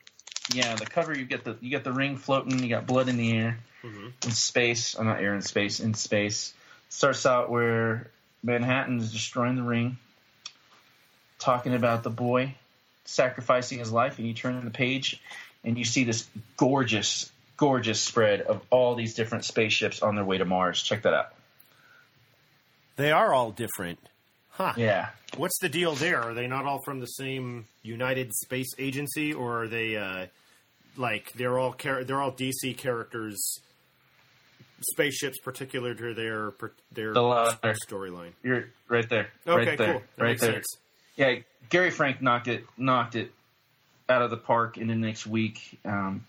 Yeah, 0.53 0.75
the 0.77 0.87
cover 0.87 1.17
you 1.17 1.25
get 1.25 1.45
the 1.45 1.57
you 1.61 1.71
get 1.71 1.85
the 1.85 1.93
ring 1.93 2.17
floating, 2.17 2.59
you 2.63 2.69
got 2.69 2.87
blood 2.87 3.09
in 3.09 3.17
the 3.17 3.37
air, 3.37 3.59
Mhm. 3.83 4.13
in 4.25 4.31
space. 4.31 4.95
I'm 4.99 5.07
oh, 5.07 5.11
not 5.11 5.21
air 5.21 5.35
in 5.35 5.43
space, 5.43 5.81
in 5.81 5.95
space. 5.95 6.53
Starts 6.89 7.25
out 7.25 7.51
where 7.51 8.11
Manhattan 8.43 8.99
is 8.99 9.13
destroying 9.13 9.57
the 9.57 9.63
ring, 9.63 9.97
talking 11.39 11.75
about 11.75 12.03
the 12.03 12.11
boy 12.11 12.55
sacrificing 13.05 13.79
his 13.79 13.91
life, 13.91 14.19
and 14.19 14.27
you 14.27 14.35
turn 14.35 14.65
the 14.65 14.71
page, 14.71 15.21
and 15.65 15.77
you 15.77 15.85
see 15.85 16.05
this 16.05 16.29
gorgeous, 16.57 17.31
gorgeous 17.57 18.01
spread 18.01 18.41
of 18.41 18.63
all 18.71 18.95
these 18.95 19.15
different 19.15 19.45
spaceships 19.45 20.01
on 20.03 20.15
their 20.15 20.25
way 20.25 20.39
to 20.39 20.45
Mars. 20.45 20.81
Check 20.83 21.03
that 21.03 21.15
out. 21.15 21.35
They 23.01 23.13
are 23.13 23.33
all 23.33 23.51
different. 23.51 23.99
Huh. 24.51 24.75
Yeah. 24.77 25.09
What's 25.39 25.59
the 25.61 25.71
deal 25.71 25.95
there? 25.95 26.21
Are 26.23 26.35
they 26.35 26.47
not 26.47 26.67
all 26.67 26.81
from 26.85 27.01
the 27.01 27.07
same 27.07 27.65
United 27.83 28.31
Space 28.35 28.69
Agency, 28.79 29.33
or 29.33 29.63
are 29.63 29.69
they 29.69 29.97
uh, 29.97 30.27
like 30.99 31.33
they're 31.33 31.59
all 31.59 31.73
char- 31.73 32.05
they're 32.05 32.21
all 32.21 32.33
DC 32.33 32.77
characters, 32.77 33.41
spaceships 34.93 35.39
particular 35.41 35.95
to 35.95 36.13
their 36.13 36.53
their 36.93 37.15
The 37.15 37.57
storyline? 37.89 38.33
You're 38.43 38.67
right 38.89 39.09
there. 39.09 39.29
Okay, 39.47 39.67
right 39.71 39.79
there. 39.79 39.93
cool. 39.93 40.03
That 40.17 40.23
right 40.23 40.29
makes 40.33 40.43
there. 40.43 40.53
sense. 40.53 40.67
yeah, 41.17 41.37
Gary 41.71 41.91
Frank 41.91 42.21
knocked 42.21 42.49
it 42.49 42.67
knocked 42.77 43.15
it 43.17 43.33
out 44.11 44.21
of 44.21 44.29
the 44.29 44.37
park 44.37 44.77
in 44.77 44.89
the 44.89 44.95
next 44.95 45.27
week. 45.27 45.79
Um, 45.87 46.27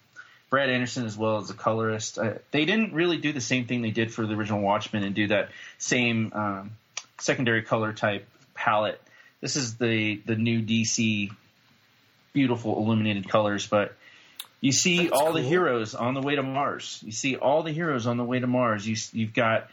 Brad 0.51 0.70
Anderson 0.70 1.05
as 1.05 1.17
well 1.17 1.38
as 1.38 1.50
a 1.50 1.53
colorist. 1.53 2.20
Uh, 2.20 2.34
they 2.51 2.65
didn't 2.65 2.93
really 2.93 3.17
do 3.17 3.31
the 3.31 3.41
same 3.41 3.65
thing 3.65 3.81
they 3.81 3.89
did 3.89 4.13
for 4.13 4.27
the 4.27 4.36
original 4.36 4.62
Watchmen 4.62 5.03
and 5.03 5.15
do 5.15 5.27
that 5.27 5.50
same 5.79 6.31
um, 6.36 6.72
secondary 7.20 7.63
color 7.63 7.93
type 7.93 8.27
palette. 8.53 9.01
This 9.39 9.55
is 9.55 9.77
the 9.77 10.22
the 10.25 10.36
new 10.36 10.62
DC 10.62 11.31
beautiful 12.34 12.77
illuminated 12.77 13.27
colors, 13.27 13.65
but 13.65 13.96
You 14.60 14.74
see 14.74 15.08
That's 15.08 15.13
all 15.13 15.34
the 15.34 15.41
heroes 15.41 15.96
on 15.96 16.13
the 16.13 16.22
way 16.22 16.36
to 16.36 16.43
Mars. 16.43 17.01
You 17.03 17.13
see 17.13 17.38
all 17.38 17.63
the 17.63 17.72
heroes 17.72 18.05
on 18.05 18.17
the 18.17 18.24
way 18.24 18.39
to 18.39 18.46
Mars. 18.46 18.86
You, 18.86 18.96
you've 19.13 19.34
got 19.34 19.70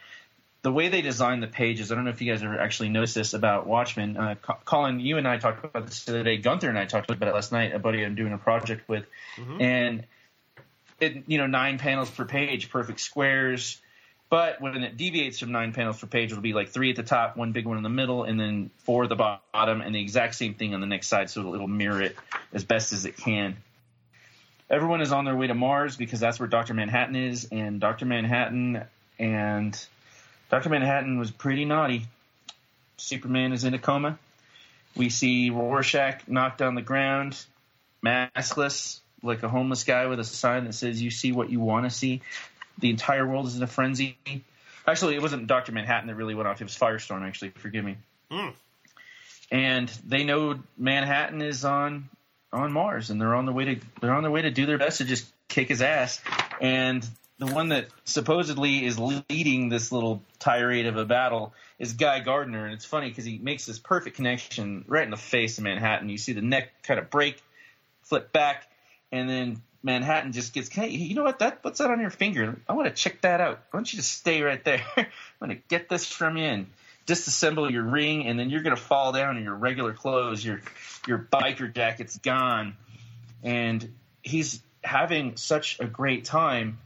the 0.63 0.73
way 0.73 0.89
they 0.89 1.03
design 1.03 1.41
the 1.41 1.47
pages. 1.49 1.91
I 1.91 1.97
don't 1.97 2.05
know 2.05 2.11
if 2.11 2.23
you 2.23 2.33
guys 2.33 2.43
ever 2.43 2.59
actually 2.59 2.89
noticed 2.89 3.15
this 3.17 3.35
about 3.35 3.67
Watchmen. 3.67 4.17
Uh, 4.17 4.37
Colin, 4.65 5.01
you 5.01 5.19
and 5.19 5.27
I 5.27 5.39
talked 5.39 5.65
about 5.65 5.87
this 5.87 6.05
the 6.05 6.13
other 6.13 6.23
day. 6.23 6.39
Gunther 6.39 6.69
and 6.69 6.79
I 6.79 6.85
talked 6.87 7.11
about 7.11 7.29
it 7.29 7.35
last 7.35 7.53
night. 7.53 7.75
A 7.75 7.79
buddy 7.79 8.05
I'm 8.05 8.15
doing 8.15 8.33
a 8.33 8.39
project 8.39 8.89
with, 8.89 9.05
and 9.61 10.05
it 11.01 11.25
you 11.27 11.39
know 11.39 11.47
nine 11.47 11.79
panels 11.79 12.11
per 12.11 12.25
page, 12.25 12.71
perfect 12.71 13.01
squares. 13.01 13.81
But 14.31 14.61
when 14.61 14.83
it 14.83 14.99
deviates 14.99 15.39
from 15.39 15.53
nine 15.53 15.73
panels 15.73 15.99
per 15.99 16.07
page, 16.07 16.33
it'll 16.33 16.43
be 16.43 16.53
like 16.53 16.69
three 16.69 16.91
at 16.91 16.97
the 16.97 17.03
top, 17.03 17.39
one 17.39 17.53
big 17.53 17.65
one 17.65 17.79
in 17.79 17.83
the 17.83 17.89
middle, 17.89 18.25
and 18.25 18.39
then 18.39 18.71
four 18.81 19.05
at 19.05 19.09
the 19.09 19.17
bottom, 19.17 19.81
and 19.81 19.95
the 19.95 20.01
exact 20.03 20.35
same 20.35 20.53
thing 20.53 20.75
on 20.75 20.81
the 20.81 20.87
next 20.87 21.09
side. 21.09 21.31
So 21.31 21.41
it'll, 21.41 21.55
it'll 21.55 21.67
mirror 21.67 22.03
it 22.03 22.17
as 22.53 22.63
best 22.63 22.93
as 22.93 23.07
it 23.07 23.17
can. 23.17 23.57
Everyone 24.69 25.01
is 25.01 25.13
on 25.13 25.25
their 25.25 25.35
way 25.35 25.47
to 25.47 25.55
Mars 25.55 25.97
because 25.97 26.21
that's 26.21 26.39
where 26.39 26.47
Doctor 26.47 26.75
Manhattan 26.75 27.17
is, 27.17 27.49
and 27.51 27.81
Doctor 27.81 28.05
Manhattan 28.05 28.85
and 29.19 29.87
Doctor 30.51 30.69
Manhattan 30.69 31.19
was 31.19 31.31
pretty 31.31 31.65
naughty. 31.65 32.07
Superman 32.99 33.53
is 33.53 33.65
in 33.65 33.73
a 33.73 33.79
coma. 33.79 34.19
We 34.95 35.09
see 35.09 35.49
Rorschach 35.49 36.29
knocked 36.29 36.61
on 36.61 36.75
the 36.75 36.83
ground, 36.83 37.43
maskless, 38.05 39.01
like 39.23 39.43
a 39.43 39.49
homeless 39.49 39.85
guy 39.85 40.07
with 40.07 40.21
a 40.21 40.25
sign 40.25 40.65
that 40.65 40.75
says 40.75 41.01
"You 41.01 41.11
see 41.11 41.33
what 41.33 41.51
you 41.51 41.61
want 41.61 41.85
to 41.85 41.91
see." 41.91 42.23
The 42.79 42.91
entire 42.91 43.27
world 43.27 43.47
is 43.47 43.57
in 43.57 43.63
a 43.63 43.67
frenzy. 43.67 44.19
Actually, 44.87 45.17
it 45.17 45.23
wasn't 45.23 45.47
Doctor 45.47 45.73
Manhattan 45.73 46.07
that 46.07 46.15
really 46.15 46.35
went 46.35 46.49
off. 46.49 46.61
It 46.61 46.65
was 46.65 46.77
Firestorm. 46.77 47.27
Actually, 47.27 47.51
forgive 47.51 47.85
me. 47.85 47.97
Mm. 48.31 48.55
And 49.51 49.89
they 50.07 50.25
know 50.25 50.61
Manhattan 50.77 51.43
is 51.43 51.65
on 51.65 52.09
on 52.53 52.73
Mars, 52.73 53.11
and 53.11 53.21
they're 53.21 53.35
on 53.35 53.47
the 53.47 53.53
way 53.53 53.65
to 53.65 53.81
they're 54.01 54.15
on 54.15 54.23
their 54.23 54.33
way 54.33 54.43
to 54.43 54.51
do 54.51 54.67
their 54.67 54.79
best 54.79 54.99
to 54.99 55.05
just 55.05 55.27
kick 55.49 55.69
his 55.69 55.83
ass. 55.83 56.21
And 56.61 57.07
the 57.39 57.47
one 57.47 57.69
that 57.69 57.89
supposedly 58.05 58.85
is 58.85 58.99
leading 58.99 59.69
this 59.69 59.93
little 59.93 60.23
tirade 60.39 60.87
of 60.87 60.97
a 60.97 61.05
battle 61.05 61.55
is 61.79 61.93
Guy 61.93 62.21
Gardner, 62.21 62.65
and 62.65 62.75
it's 62.75 62.85
funny 62.85 63.09
because 63.09 63.25
he 63.25 63.39
makes 63.39 63.67
this 63.67 63.79
perfect 63.79 64.17
connection 64.17 64.85
right 64.89 65.05
in 65.05 65.11
the 65.11 65.17
face 65.17 65.59
of 65.59 65.65
Manhattan. 65.65 66.09
You 66.09 66.19
see 66.19 66.33
the 66.33 66.43
neck 66.43 66.83
kind 66.83 66.99
of 66.99 67.11
break, 67.11 67.41
flip 68.03 68.33
back, 68.33 68.68
and 69.13 69.29
then 69.29 69.63
Manhattan 69.83 70.33
just 70.33 70.53
gets, 70.53 70.69
hey, 70.69 70.89
you 70.89 71.15
know 71.15 71.25
what? 71.25 71.39
That 71.39 71.61
what's 71.63 71.79
that 71.79 71.91
on 71.91 72.01
your 72.01 72.11
finger? 72.11 72.61
I 72.69 72.73
want 72.73 72.89
to 72.89 72.95
check 72.95 73.21
that 73.23 73.41
out. 73.41 73.61
Why 73.71 73.79
don't 73.79 73.93
you 73.93 73.99
just 73.99 74.13
stay 74.13 74.43
right 74.43 74.63
there? 74.65 74.83
I'm 74.97 75.07
to 75.51 75.63
get 75.69 75.89
this 75.89 76.07
from 76.07 76.37
you 76.37 76.45
and 76.45 76.67
disassemble 77.07 77.71
your 77.71 77.85
ring, 77.85 78.27
and 78.27 78.39
then 78.39 78.51
you're 78.51 78.63
to 78.77 78.77
fall 78.77 79.13
down 79.13 79.37
in 79.37 79.45
your 79.45 79.55
regular 79.55 79.93
clothes. 79.93 80.45
Your 80.45 80.61
your 81.07 81.19
biker 81.19 81.73
jacket's 81.73 82.19
gone, 82.19 82.77
and 83.43 83.95
he's 84.23 84.61
having 84.85 85.37
such 85.37 85.79
a 85.81 85.87
great 85.87 86.25
time 86.25 86.79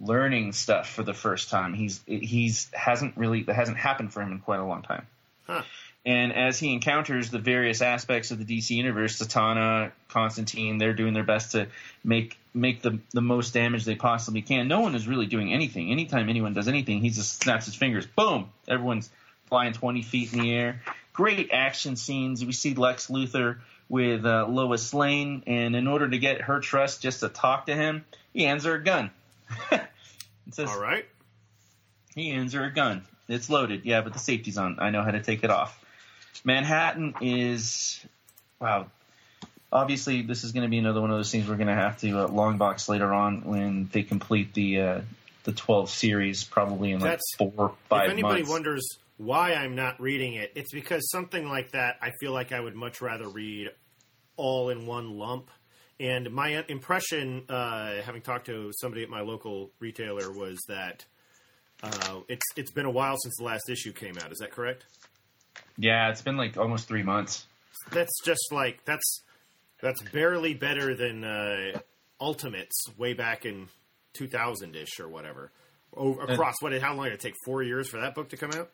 learning 0.00 0.52
stuff 0.52 0.88
for 0.90 1.02
the 1.02 1.14
first 1.14 1.50
time. 1.50 1.74
He's 1.74 2.00
he's 2.06 2.68
hasn't 2.72 3.16
really 3.16 3.44
that 3.44 3.54
hasn't 3.54 3.78
happened 3.78 4.12
for 4.12 4.20
him 4.20 4.32
in 4.32 4.40
quite 4.40 4.60
a 4.60 4.64
long 4.64 4.82
time. 4.82 5.06
Huh. 5.46 5.62
And 6.06 6.32
as 6.32 6.58
he 6.58 6.72
encounters 6.72 7.30
the 7.30 7.38
various 7.38 7.82
aspects 7.82 8.30
of 8.30 8.44
the 8.44 8.58
DC 8.58 8.70
universe, 8.70 9.20
Zatanna, 9.20 9.92
Constantine, 10.08 10.78
they're 10.78 10.94
doing 10.94 11.12
their 11.12 11.24
best 11.24 11.52
to 11.52 11.66
make 12.02 12.38
make 12.54 12.82
the 12.82 12.98
the 13.12 13.20
most 13.20 13.52
damage 13.52 13.84
they 13.84 13.94
possibly 13.94 14.42
can. 14.42 14.68
No 14.68 14.80
one 14.80 14.94
is 14.94 15.06
really 15.06 15.26
doing 15.26 15.52
anything. 15.52 15.90
Anytime 15.90 16.28
anyone 16.28 16.54
does 16.54 16.68
anything, 16.68 17.00
he 17.00 17.10
just 17.10 17.42
snaps 17.42 17.66
his 17.66 17.74
fingers. 17.74 18.06
Boom! 18.06 18.50
Everyone's 18.66 19.10
flying 19.46 19.72
twenty 19.72 20.02
feet 20.02 20.32
in 20.32 20.40
the 20.40 20.54
air. 20.54 20.82
Great 21.12 21.50
action 21.52 21.96
scenes. 21.96 22.44
We 22.44 22.52
see 22.52 22.74
Lex 22.74 23.08
Luthor 23.08 23.58
with 23.88 24.24
uh, 24.24 24.46
Lois 24.48 24.94
Lane, 24.94 25.42
and 25.46 25.74
in 25.74 25.88
order 25.88 26.08
to 26.08 26.18
get 26.18 26.42
her 26.42 26.60
trust 26.60 27.02
just 27.02 27.20
to 27.20 27.28
talk 27.28 27.66
to 27.66 27.74
him, 27.74 28.04
he 28.32 28.44
hands 28.44 28.64
her 28.64 28.74
a 28.74 28.82
gun. 28.82 29.10
it 29.72 29.82
says, 30.52 30.68
All 30.70 30.80
right. 30.80 31.06
he 32.14 32.30
hands 32.30 32.52
her 32.52 32.64
a 32.64 32.70
gun. 32.70 33.02
It's 33.28 33.50
loaded. 33.50 33.84
Yeah, 33.84 34.02
but 34.02 34.12
the 34.12 34.18
safety's 34.18 34.58
on. 34.58 34.78
I 34.78 34.90
know 34.90 35.02
how 35.02 35.10
to 35.10 35.22
take 35.22 35.42
it 35.42 35.50
off. 35.50 35.82
Manhattan 36.44 37.14
is 37.20 38.00
wow. 38.60 38.86
Obviously, 39.70 40.22
this 40.22 40.44
is 40.44 40.52
going 40.52 40.62
to 40.62 40.70
be 40.70 40.78
another 40.78 41.00
one 41.02 41.10
of 41.10 41.18
those 41.18 41.30
things 41.30 41.46
we're 41.46 41.56
going 41.56 41.66
to 41.68 41.74
have 41.74 41.98
to 42.00 42.20
uh, 42.24 42.28
long 42.28 42.56
box 42.56 42.88
later 42.88 43.12
on 43.12 43.42
when 43.44 43.90
they 43.92 44.02
complete 44.02 44.54
the 44.54 44.80
uh, 44.80 45.00
the 45.44 45.52
12 45.52 45.90
series, 45.90 46.44
probably 46.44 46.92
in 46.92 47.00
like 47.00 47.10
That's- 47.10 47.34
four 47.36 47.52
or 47.56 47.74
five 47.88 48.06
if 48.06 48.12
anybody 48.12 48.40
months. 48.40 48.50
wonders 48.50 48.88
why 49.18 49.52
I'm 49.54 49.74
not 49.74 50.00
reading 50.00 50.34
it, 50.34 50.52
it's 50.54 50.72
because 50.72 51.10
something 51.10 51.48
like 51.48 51.72
that 51.72 51.96
I 52.00 52.12
feel 52.20 52.32
like 52.32 52.52
I 52.52 52.60
would 52.60 52.76
much 52.76 53.00
rather 53.00 53.28
read 53.28 53.70
all 54.36 54.70
in 54.70 54.86
one 54.86 55.18
lump. 55.18 55.50
And 56.00 56.30
my 56.30 56.64
impression, 56.68 57.42
uh, 57.48 58.00
having 58.02 58.22
talked 58.22 58.46
to 58.46 58.70
somebody 58.80 59.02
at 59.02 59.10
my 59.10 59.20
local 59.20 59.70
retailer, 59.80 60.30
was 60.30 60.56
that 60.68 61.04
uh, 61.82 62.20
it's 62.28 62.46
it's 62.56 62.70
been 62.70 62.86
a 62.86 62.90
while 62.90 63.16
since 63.20 63.34
the 63.38 63.44
last 63.44 63.68
issue 63.68 63.92
came 63.92 64.16
out. 64.18 64.30
Is 64.30 64.38
that 64.38 64.52
correct? 64.52 64.84
Yeah, 65.78 66.10
it's 66.10 66.22
been 66.22 66.36
like 66.36 66.56
almost 66.58 66.88
three 66.88 67.02
months. 67.02 67.46
That's 67.90 68.12
just 68.24 68.52
like 68.52 68.84
that's 68.84 69.22
that's 69.80 70.02
barely 70.02 70.52
better 70.54 70.94
than 70.94 71.24
uh, 71.24 71.78
Ultimates 72.20 72.76
way 72.98 73.14
back 73.14 73.46
in 73.46 73.68
2000 74.14 74.76
ish 74.76 75.00
or 75.00 75.08
whatever. 75.08 75.50
O- 75.96 76.18
across 76.18 76.54
what? 76.60 76.72
How 76.80 76.94
long 76.94 77.04
did 77.06 77.14
it 77.14 77.20
take? 77.20 77.34
Four 77.44 77.62
years 77.62 77.88
for 77.88 78.00
that 78.00 78.14
book 78.14 78.30
to 78.30 78.36
come 78.36 78.50
out? 78.52 78.70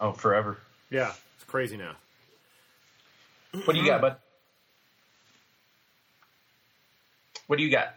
Oh, 0.00 0.12
forever. 0.12 0.58
Yeah, 0.90 1.12
it's 1.36 1.44
crazy 1.44 1.76
now. 1.76 1.94
What 3.52 3.74
do 3.74 3.80
you 3.80 3.86
got, 3.86 4.00
bud? 4.00 4.16
What 7.46 7.58
do 7.58 7.64
you 7.64 7.70
got? 7.70 7.94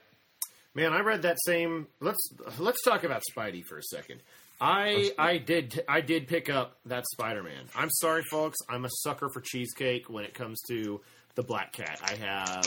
Man, 0.73 0.91
I 0.91 0.99
read 0.99 1.21
that 1.21 1.37
same. 1.45 1.87
Let's 2.01 2.19
let's 2.59 2.83
talk 2.83 3.05
about 3.05 3.23
Spidey 3.31 3.63
for 3.63 3.77
a 3.77 3.83
second. 3.83 4.19
I 4.59 5.11
I 5.17 5.37
did 5.37 5.83
I 5.87 6.01
did 6.01 6.27
pick 6.27 6.49
up 6.49 6.77
that 6.85 7.03
Spider 7.13 7.43
Man. 7.43 7.65
I'm 7.75 7.89
sorry, 7.89 8.23
folks. 8.23 8.57
I'm 8.69 8.85
a 8.85 8.89
sucker 8.89 9.29
for 9.29 9.41
cheesecake 9.41 10.09
when 10.09 10.23
it 10.23 10.33
comes 10.33 10.61
to 10.69 11.01
the 11.35 11.43
Black 11.43 11.73
Cat. 11.73 11.99
I 12.03 12.15
have 12.15 12.65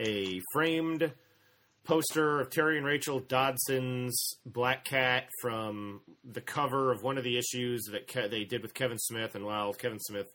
a 0.00 0.40
framed 0.52 1.12
poster 1.84 2.40
of 2.40 2.50
Terry 2.50 2.78
and 2.78 2.86
Rachel 2.86 3.20
Dodson's 3.20 4.38
Black 4.44 4.84
Cat 4.84 5.28
from 5.40 6.00
the 6.24 6.40
cover 6.40 6.90
of 6.90 7.02
one 7.02 7.18
of 7.18 7.24
the 7.24 7.38
issues 7.38 7.84
that 7.92 8.08
Ke- 8.08 8.30
they 8.30 8.44
did 8.44 8.62
with 8.62 8.74
Kevin 8.74 8.98
Smith. 8.98 9.34
And 9.34 9.44
while 9.44 9.72
Kevin 9.72 10.00
Smith 10.00 10.32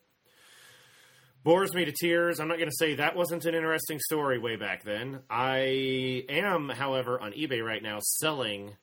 bores 1.44 1.74
me 1.74 1.86
to 1.86 1.92
tears. 1.92 2.40
I'm 2.40 2.48
not 2.48 2.58
going 2.58 2.70
to 2.70 2.76
say 2.76 2.96
that 2.96 3.16
wasn't 3.16 3.46
an 3.46 3.56
interesting 3.56 4.00
story 4.00 4.38
way 4.40 4.56
back 4.56 4.84
then. 4.84 5.20
I 5.30 6.24
am, 6.30 6.70
however, 6.70 7.20
on 7.20 7.32
eBay 7.32 7.64
right 7.66 7.82
now 7.82 8.00
selling 8.02 8.76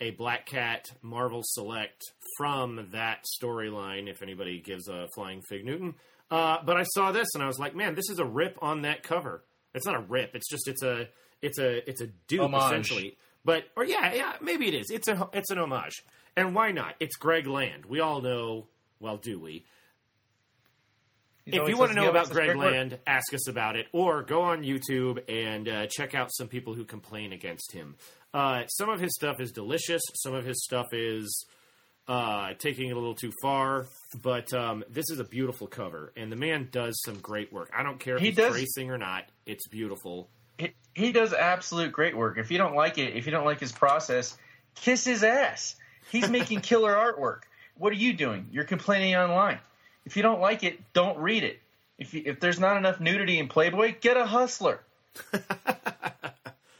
a 0.00 0.10
Black 0.10 0.46
Cat 0.46 0.90
Marvel 1.02 1.42
Select 1.44 2.02
from 2.36 2.88
that 2.92 3.24
storyline. 3.40 4.08
If 4.08 4.22
anybody 4.22 4.60
gives 4.60 4.88
a 4.88 5.08
flying 5.14 5.42
fig 5.42 5.64
Newton, 5.64 5.94
uh, 6.30 6.58
but 6.64 6.76
I 6.76 6.84
saw 6.84 7.12
this 7.12 7.28
and 7.34 7.42
I 7.42 7.46
was 7.46 7.58
like, 7.58 7.74
man, 7.74 7.94
this 7.94 8.10
is 8.10 8.18
a 8.18 8.24
rip 8.24 8.58
on 8.60 8.82
that 8.82 9.02
cover. 9.02 9.44
It's 9.74 9.86
not 9.86 9.96
a 9.96 10.00
rip. 10.00 10.34
It's 10.34 10.48
just 10.48 10.68
it's 10.68 10.82
a 10.82 11.08
it's 11.42 11.58
a 11.58 11.88
it's 11.88 12.00
a 12.00 12.08
dupe 12.28 12.42
Homage. 12.42 12.62
essentially. 12.62 13.16
But 13.44 13.64
or 13.76 13.84
yeah 13.84 14.12
yeah 14.14 14.32
maybe 14.40 14.68
it 14.68 14.74
is. 14.74 14.90
It's 14.90 15.08
a 15.08 15.28
it's 15.32 15.50
an 15.50 15.58
homage. 15.58 16.02
And 16.36 16.54
why 16.54 16.72
not? 16.72 16.94
It's 17.00 17.16
Greg 17.16 17.46
Land. 17.46 17.86
We 17.86 18.00
all 18.00 18.20
know. 18.20 18.66
Well, 19.00 19.16
do 19.18 19.38
we? 19.38 19.64
If 21.46 21.68
you 21.68 21.76
want 21.76 21.90
to 21.92 21.96
know 21.96 22.08
about 22.08 22.30
Greg 22.30 22.46
great 22.48 22.56
work. 22.58 22.72
Land, 22.72 22.98
ask 23.06 23.34
us 23.34 23.48
about 23.48 23.76
it, 23.76 23.86
or 23.92 24.22
go 24.22 24.42
on 24.42 24.62
YouTube 24.62 25.22
and 25.28 25.68
uh, 25.68 25.86
check 25.90 26.14
out 26.14 26.30
some 26.34 26.48
people 26.48 26.74
who 26.74 26.84
complain 26.84 27.32
against 27.32 27.72
him. 27.72 27.96
Uh, 28.32 28.66
some 28.66 28.88
of 28.88 28.98
his 29.00 29.14
stuff 29.14 29.40
is 29.40 29.52
delicious. 29.52 30.00
Some 30.22 30.34
of 30.34 30.44
his 30.46 30.64
stuff 30.64 30.86
is 30.92 31.44
uh, 32.08 32.54
taking 32.58 32.88
it 32.88 32.92
a 32.92 32.94
little 32.98 33.14
too 33.14 33.30
far. 33.42 33.86
But 34.22 34.52
um, 34.54 34.84
this 34.88 35.10
is 35.10 35.20
a 35.20 35.24
beautiful 35.24 35.66
cover, 35.66 36.12
and 36.16 36.32
the 36.32 36.36
man 36.36 36.68
does 36.72 36.94
some 37.04 37.18
great 37.18 37.52
work. 37.52 37.70
I 37.76 37.82
don't 37.82 38.00
care 38.00 38.16
if 38.16 38.20
He 38.22 38.28
he's 38.28 38.36
does- 38.36 38.52
tracing 38.52 38.90
or 38.90 38.96
not; 38.98 39.24
it's 39.44 39.68
beautiful. 39.68 40.28
he, 40.58 40.72
he 40.94 41.12
does 41.12 41.32
absolute 41.34 41.92
great 41.92 42.16
work. 42.16 42.38
If 42.38 42.50
you 42.50 42.56
don't 42.58 42.74
like 42.74 42.96
it, 42.98 43.16
if 43.16 43.26
you 43.26 43.32
don't 43.32 43.44
like 43.44 43.60
his 43.60 43.72
process, 43.72 44.36
kiss 44.76 45.04
his 45.04 45.22
ass. 45.22 45.76
He's 46.10 46.28
making 46.30 46.60
killer 46.62 46.94
artwork. 46.94 47.40
What 47.76 47.92
are 47.92 47.96
you 47.96 48.12
doing? 48.14 48.48
You're 48.50 48.64
complaining 48.64 49.14
online. 49.16 49.58
If 50.04 50.16
you 50.16 50.22
don't 50.22 50.40
like 50.40 50.62
it, 50.62 50.80
don't 50.92 51.18
read 51.18 51.44
it. 51.44 51.60
If 51.98 52.12
you, 52.14 52.22
if 52.26 52.40
there's 52.40 52.58
not 52.58 52.76
enough 52.76 53.00
nudity 53.00 53.38
in 53.38 53.48
Playboy, 53.48 53.96
get 54.00 54.16
a 54.16 54.26
hustler. 54.26 54.80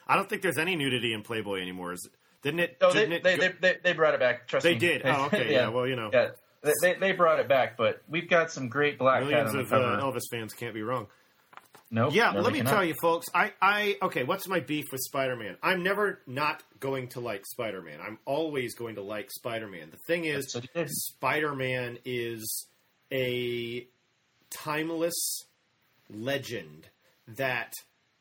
I 0.06 0.16
don't 0.16 0.28
think 0.28 0.42
there's 0.42 0.58
any 0.58 0.76
nudity 0.76 1.12
in 1.12 1.22
Playboy 1.22 1.60
anymore. 1.60 1.92
Is 1.92 2.04
it? 2.04 2.12
Didn't 2.42 2.60
it? 2.60 2.76
No, 2.80 2.92
they, 2.92 3.00
didn't 3.00 3.12
it 3.14 3.22
they, 3.22 3.36
go- 3.36 3.42
they, 3.42 3.52
they, 3.60 3.78
they 3.82 3.92
brought 3.92 4.14
it 4.14 4.20
back. 4.20 4.46
Trust 4.46 4.64
me. 4.64 4.74
They 4.74 4.74
me. 4.74 4.80
did. 4.80 5.02
Oh, 5.06 5.26
okay. 5.26 5.52
yeah. 5.52 5.68
Well, 5.68 5.86
you 5.86 5.96
know, 5.96 6.10
yeah. 6.12 6.30
They, 6.62 6.72
they, 6.82 6.94
they 6.94 7.12
brought 7.12 7.40
it 7.40 7.48
back, 7.48 7.76
but 7.76 8.02
we've 8.08 8.28
got 8.28 8.50
some 8.50 8.68
great 8.68 8.98
Black 8.98 9.22
millions 9.22 9.54
of 9.54 9.72
uh. 9.72 10.00
Elvis 10.00 10.22
fans 10.30 10.52
can't 10.54 10.74
be 10.74 10.82
wrong. 10.82 11.06
nope, 11.90 12.14
Yeah, 12.14 12.32
let 12.32 12.52
me 12.52 12.60
cannot. 12.60 12.70
tell 12.72 12.84
you, 12.84 12.94
folks. 13.00 13.26
I, 13.34 13.52
I, 13.60 13.96
okay. 14.02 14.24
What's 14.24 14.48
my 14.48 14.60
beef 14.60 14.86
with 14.90 15.00
Spider-Man? 15.02 15.56
I'm 15.62 15.82
never 15.82 16.20
not 16.26 16.62
going 16.80 17.08
to 17.08 17.20
like 17.20 17.44
Spider-Man. 17.46 18.00
I'm 18.00 18.18
always 18.24 18.74
going 18.74 18.94
to 18.96 19.02
like 19.02 19.30
Spider-Man. 19.30 19.90
The 19.90 19.98
thing 20.06 20.24
is, 20.24 20.54
he. 20.74 20.86
Spider-Man 20.86 21.98
is 22.04 22.66
a 23.12 23.86
timeless 24.50 25.44
legend 26.10 26.88
that 27.26 27.72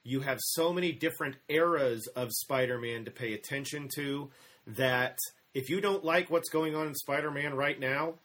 you 0.04 0.22
have 0.22 0.40
so 0.42 0.74
many 0.74 0.92
different 0.92 1.36
eras 1.48 2.08
of 2.16 2.30
Spider-Man 2.32 3.06
to 3.06 3.12
pay 3.12 3.34
attention 3.34 3.90
to 3.96 4.30
that 4.68 5.18
if 5.54 5.70
you 5.70 5.82
don't 5.82 6.04
like 6.04 6.30
what's 6.30 6.50
going 6.50 6.76
on 6.76 6.88
in 6.88 6.96
Spider-Man 6.96 7.54
right 7.54 7.80
now, 7.80 8.16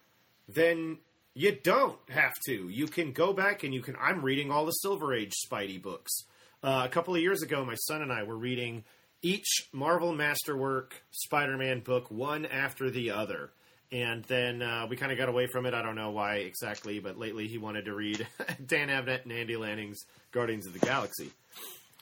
then 0.49 0.99
you 1.35 1.57
don't 1.63 1.99
have 2.11 2.35
to. 2.47 2.69
You 2.69 2.87
can 2.87 3.13
go 3.13 3.33
back 3.33 3.63
and 3.63 3.73
you 3.73 3.83
can. 3.83 3.97
I'm 4.01 4.25
reading 4.25 4.51
all 4.51 4.67
the 4.67 4.73
Silver 4.73 5.15
Age 5.15 5.35
Spidey 5.47 5.81
books. 5.81 6.25
Uh, 6.63 6.83
a 6.85 6.89
couple 6.89 7.15
of 7.15 7.21
years 7.21 7.43
ago, 7.43 7.65
my 7.65 7.77
son 7.77 8.03
and 8.03 8.13
I 8.13 8.25
were 8.25 8.37
reading 8.37 8.85
each 9.23 9.69
Marvel 9.73 10.13
Masterwork 10.13 11.03
Spider-Man 11.11 11.81
book 11.81 12.11
one 12.11 12.47
after 12.47 12.91
the 12.91 13.11
other. 13.11 13.51
And 13.91 14.23
then 14.25 14.61
uh, 14.61 14.87
we 14.89 14.97
kind 14.97 15.13
of 15.13 15.19
got 15.19 15.29
away 15.29 15.47
from 15.47 15.65
it. 15.65 15.73
I 15.73 15.81
don't 15.83 15.95
know 15.95 16.11
why 16.11 16.37
exactly, 16.37 16.99
but 16.99 17.19
lately 17.19 17.49
he 17.49 17.57
wanted 17.57 17.87
to 17.87 17.95
read 17.95 18.27
Dan 18.67 18.89
Abnett 18.89 19.23
and 19.25 19.33
Andy 19.33 19.57
Lanning's 19.57 20.05
Guardians 20.31 20.67
of 20.67 20.75
the 20.75 20.79
Galaxy. 20.79 21.31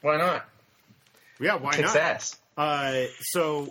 Why 0.03 0.17
not? 0.17 0.49
Yeah, 1.41 1.57
why 1.57 1.75
Kicks 1.77 1.95
not? 1.95 1.97
ass. 1.97 2.37
Uh, 2.57 3.05
so 3.21 3.67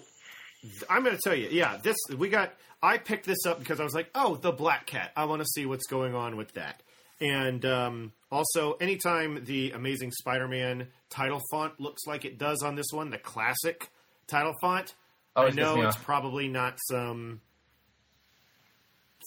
th- 0.61 0.83
I'm 0.89 1.03
going 1.03 1.15
to 1.15 1.21
tell 1.21 1.35
you, 1.35 1.49
yeah, 1.51 1.77
this 1.81 1.97
we 2.17 2.29
got. 2.29 2.53
I 2.81 2.97
picked 2.99 3.25
this 3.25 3.45
up 3.47 3.59
because 3.59 3.79
I 3.79 3.83
was 3.83 3.95
like, 3.95 4.09
oh, 4.13 4.35
the 4.35 4.51
Black 4.51 4.85
Cat. 4.85 5.11
I 5.15 5.25
want 5.25 5.41
to 5.41 5.47
see 5.53 5.65
what's 5.65 5.87
going 5.87 6.13
on 6.13 6.37
with 6.37 6.53
that. 6.53 6.81
And 7.19 7.65
um, 7.65 8.11
also, 8.31 8.73
anytime 8.73 9.43
the 9.45 9.71
Amazing 9.71 10.11
Spider-Man 10.11 10.87
title 11.09 11.41
font 11.49 11.79
looks 11.79 12.05
like 12.05 12.25
it 12.25 12.37
does 12.37 12.61
on 12.61 12.75
this 12.75 12.87
one, 12.91 13.09
the 13.09 13.17
classic 13.17 13.89
title 14.27 14.53
font, 14.61 14.93
I 15.35 15.49
know 15.51 15.81
it's 15.81 15.95
probably 15.97 16.47
not 16.47 16.77
some 16.89 17.41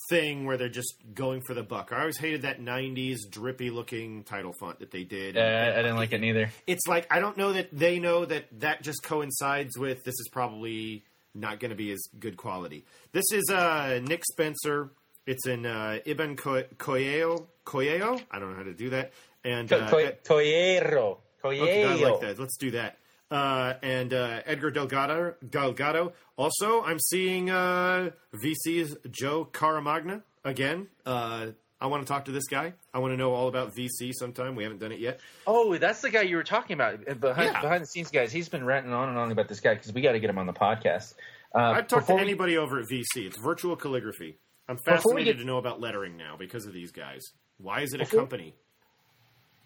thing 0.08 0.44
where 0.46 0.56
they're 0.56 0.68
just 0.68 0.94
going 1.14 1.42
for 1.46 1.54
the 1.54 1.62
buck. 1.62 1.90
I 1.92 2.00
always 2.00 2.16
hated 2.18 2.42
that 2.42 2.60
'90s 2.60 3.18
drippy-looking 3.30 4.24
title 4.24 4.52
font 4.58 4.78
that 4.80 4.90
they 4.90 5.04
did. 5.04 5.36
Uh, 5.36 5.40
I 5.40 5.76
didn't 5.82 5.96
like 5.96 6.12
it 6.12 6.20
neither. 6.20 6.50
it's 6.66 6.86
like 6.86 7.06
I 7.10 7.20
don't 7.20 7.36
know 7.36 7.52
that 7.52 7.68
they 7.72 7.98
know 7.98 8.24
that 8.24 8.44
that 8.60 8.82
just 8.82 9.02
coincides 9.02 9.76
with 9.78 10.04
this 10.04 10.14
is 10.14 10.28
probably 10.30 11.04
not 11.34 11.60
going 11.60 11.70
to 11.70 11.76
be 11.76 11.90
as 11.92 12.00
good 12.18 12.36
quality. 12.36 12.84
This 13.12 13.24
is 13.32 13.50
uh, 13.50 14.00
Nick 14.04 14.22
Spencer. 14.30 14.90
It's 15.26 15.46
in 15.46 15.66
uh, 15.66 15.98
Iban 16.06 16.36
Co- 16.38 16.64
Coelho. 16.78 17.48
Coelho. 17.64 18.18
I 18.30 18.38
don't 18.38 18.50
know 18.50 18.56
how 18.56 18.62
to 18.62 18.72
do 18.74 18.90
that. 18.90 19.12
And 19.44 19.70
uh, 19.72 19.88
Co- 19.90 19.98
Ed- 19.98 20.24
Coyero. 20.24 21.18
okay, 21.44 21.84
I 21.84 21.94
like 21.94 22.20
that. 22.20 22.38
Let's 22.38 22.56
do 22.56 22.70
that. 22.72 22.97
Uh, 23.30 23.74
and 23.82 24.14
uh, 24.14 24.40
Edgar 24.46 24.70
Delgado. 24.70 25.34
Delgado. 25.48 26.12
Also, 26.36 26.82
I'm 26.82 26.98
seeing 26.98 27.50
uh, 27.50 28.10
VC's 28.42 28.96
Joe 29.10 29.44
Caramagna 29.52 30.22
again. 30.44 30.86
Uh, 31.04 31.48
I 31.80 31.86
want 31.86 32.02
to 32.04 32.08
talk 32.12 32.24
to 32.24 32.32
this 32.32 32.46
guy. 32.48 32.72
I 32.94 32.98
want 33.00 33.12
to 33.12 33.16
know 33.16 33.34
all 33.34 33.48
about 33.48 33.74
VC 33.76 34.12
sometime. 34.12 34.56
We 34.56 34.62
haven't 34.64 34.78
done 34.80 34.92
it 34.92 34.98
yet. 34.98 35.20
Oh, 35.46 35.76
that's 35.76 36.00
the 36.00 36.10
guy 36.10 36.22
you 36.22 36.36
were 36.36 36.42
talking 36.42 36.74
about 36.74 37.06
uh, 37.08 37.14
behind 37.14 37.52
Yeah. 37.52 37.60
behind 37.60 37.82
the 37.82 37.86
scenes, 37.86 38.10
guys. 38.10 38.32
He's 38.32 38.48
been 38.48 38.64
ranting 38.64 38.92
on 38.92 39.10
and 39.10 39.18
on 39.18 39.30
about 39.30 39.46
this 39.48 39.60
guy 39.60 39.74
because 39.74 39.92
we 39.92 40.00
got 40.00 40.12
to 40.12 40.20
get 40.20 40.30
him 40.30 40.38
on 40.38 40.46
the 40.46 40.52
podcast. 40.54 41.14
Uh, 41.54 41.58
I'd 41.58 41.88
talk 41.88 42.00
to 42.00 42.06
before 42.06 42.16
we- 42.16 42.22
anybody 42.22 42.56
over 42.56 42.80
at 42.80 42.86
VC. 42.88 43.26
It's 43.26 43.38
virtual 43.38 43.76
calligraphy. 43.76 44.38
I'm 44.68 44.78
fascinated 44.78 45.36
get- 45.36 45.42
to 45.42 45.46
know 45.46 45.58
about 45.58 45.80
lettering 45.80 46.16
now 46.16 46.36
because 46.38 46.66
of 46.66 46.72
these 46.72 46.92
guys. 46.92 47.22
Why 47.58 47.82
is 47.82 47.92
it 47.92 48.00
a 48.00 48.06
company? 48.06 48.54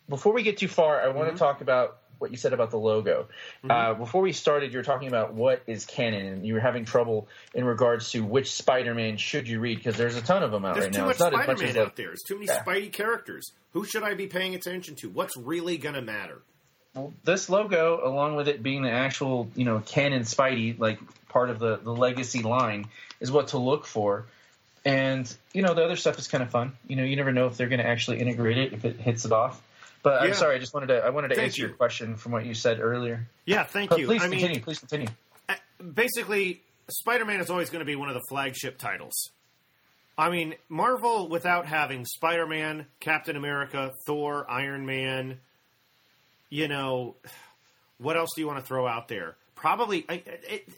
before 0.08 0.32
we 0.34 0.42
get 0.42 0.58
too 0.58 0.68
far, 0.68 1.00
I 1.00 1.06
Mm-hmm. 1.06 1.18
want 1.18 1.32
to 1.32 1.38
talk 1.38 1.60
about 1.60 1.98
what 2.18 2.30
you 2.30 2.36
said 2.36 2.52
about 2.52 2.70
the 2.70 2.78
logo. 2.78 3.28
Uh, 3.68 3.94
before 3.94 4.22
we 4.22 4.32
started, 4.32 4.72
you 4.72 4.78
were 4.78 4.84
talking 4.84 5.08
about 5.08 5.34
what 5.34 5.62
is 5.66 5.84
canon, 5.84 6.26
and 6.26 6.46
you 6.46 6.54
were 6.54 6.60
having 6.60 6.84
trouble 6.84 7.28
in 7.54 7.64
regards 7.64 8.10
to 8.12 8.20
which 8.24 8.52
Spider-Man 8.52 9.16
should 9.16 9.48
you 9.48 9.60
read 9.60 9.78
because 9.78 9.96
there's 9.96 10.16
a 10.16 10.22
ton 10.22 10.42
of 10.42 10.50
them 10.50 10.64
out 10.64 10.74
There's 10.74 10.86
right 10.86 10.92
too 10.92 11.00
now. 11.00 11.06
much 11.06 11.12
It's 11.12 11.20
not 11.20 11.32
much 11.32 11.44
Spider-Man 11.44 11.74
like, 11.74 11.86
out 11.86 11.96
there. 11.96 12.06
There's 12.06 12.22
too 12.22 12.34
many 12.34 12.46
Yeah. 12.46 12.62
Spidey 12.62 12.92
characters. 12.92 13.52
Who 13.72 13.84
should 13.84 14.02
I 14.02 14.14
be 14.14 14.26
paying 14.26 14.54
attention 14.54 14.94
to? 14.96 15.08
What's 15.08 15.36
really 15.36 15.78
going 15.78 15.94
to 15.94 16.02
matter? 16.02 16.42
Well, 16.94 17.14
this 17.24 17.48
logo, 17.48 18.00
along 18.06 18.36
with 18.36 18.48
it 18.48 18.62
being 18.62 18.82
the 18.82 18.90
actual, 18.90 19.48
you 19.54 19.64
know, 19.64 19.80
canon 19.80 20.22
Spidey, 20.22 20.78
like 20.78 20.98
part 21.28 21.48
of 21.48 21.58
the, 21.58 21.78
the 21.78 21.92
legacy 21.92 22.42
line, 22.42 22.86
is 23.18 23.32
what 23.32 23.48
to 23.48 23.58
look 23.58 23.86
for. 23.86 24.26
And, 24.84 25.32
you 25.54 25.62
know, 25.62 25.74
the 25.74 25.84
other 25.84 25.96
stuff 25.96 26.18
is 26.18 26.28
kind 26.28 26.42
of 26.42 26.50
fun. 26.50 26.72
You 26.86 26.96
know, 26.96 27.04
you 27.04 27.16
never 27.16 27.32
know 27.32 27.46
if 27.46 27.56
they're 27.56 27.68
going 27.68 27.80
to 27.80 27.86
actually 27.86 28.18
integrate 28.18 28.58
it, 28.58 28.72
if 28.74 28.84
it 28.84 28.96
hits 28.96 29.24
it 29.24 29.32
off. 29.32 29.62
But 30.02 30.22
Yeah. 30.22 30.28
I'm 30.28 30.34
sorry, 30.34 30.56
I 30.56 30.58
just 30.58 30.74
wanted 30.74 30.88
to 30.88 31.04
I 31.04 31.10
wanted 31.10 31.28
to 31.28 31.34
Thank 31.36 31.46
answer 31.46 31.62
you. 31.62 31.68
your 31.68 31.76
question 31.76 32.16
from 32.16 32.32
what 32.32 32.44
you 32.44 32.54
said 32.54 32.80
earlier. 32.80 33.28
Yeah, 33.44 33.64
thank 33.64 33.90
But 33.90 34.00
you. 34.00 34.06
please 34.06 34.22
I 34.22 34.28
continue. 34.28 34.48
mean, 34.54 34.62
please 34.62 34.78
continue. 34.78 35.08
uh, 35.48 35.54
basically, 35.94 36.62
Spider-Man 36.90 37.40
is 37.40 37.50
always 37.50 37.70
going 37.70 37.80
to 37.80 37.86
be 37.86 37.96
one 37.96 38.08
of 38.08 38.14
the 38.14 38.22
flagship 38.28 38.78
titles. 38.78 39.30
I 40.18 40.28
mean, 40.30 40.54
Marvel 40.68 41.28
without 41.28 41.66
having 41.66 42.04
Spider-Man, 42.04 42.86
Captain 43.00 43.36
America, 43.36 43.92
Thor, 44.06 44.44
Iron 44.50 44.84
Man, 44.84 45.38
you 46.50 46.68
know, 46.68 47.14
what 47.98 48.16
else 48.16 48.30
do 48.34 48.42
you 48.42 48.46
want 48.46 48.58
to 48.60 48.64
throw 48.66 48.86
out 48.86 49.08
there? 49.08 49.36
Probably, 49.54 50.04
I, 50.08 50.22
it, 50.26 50.68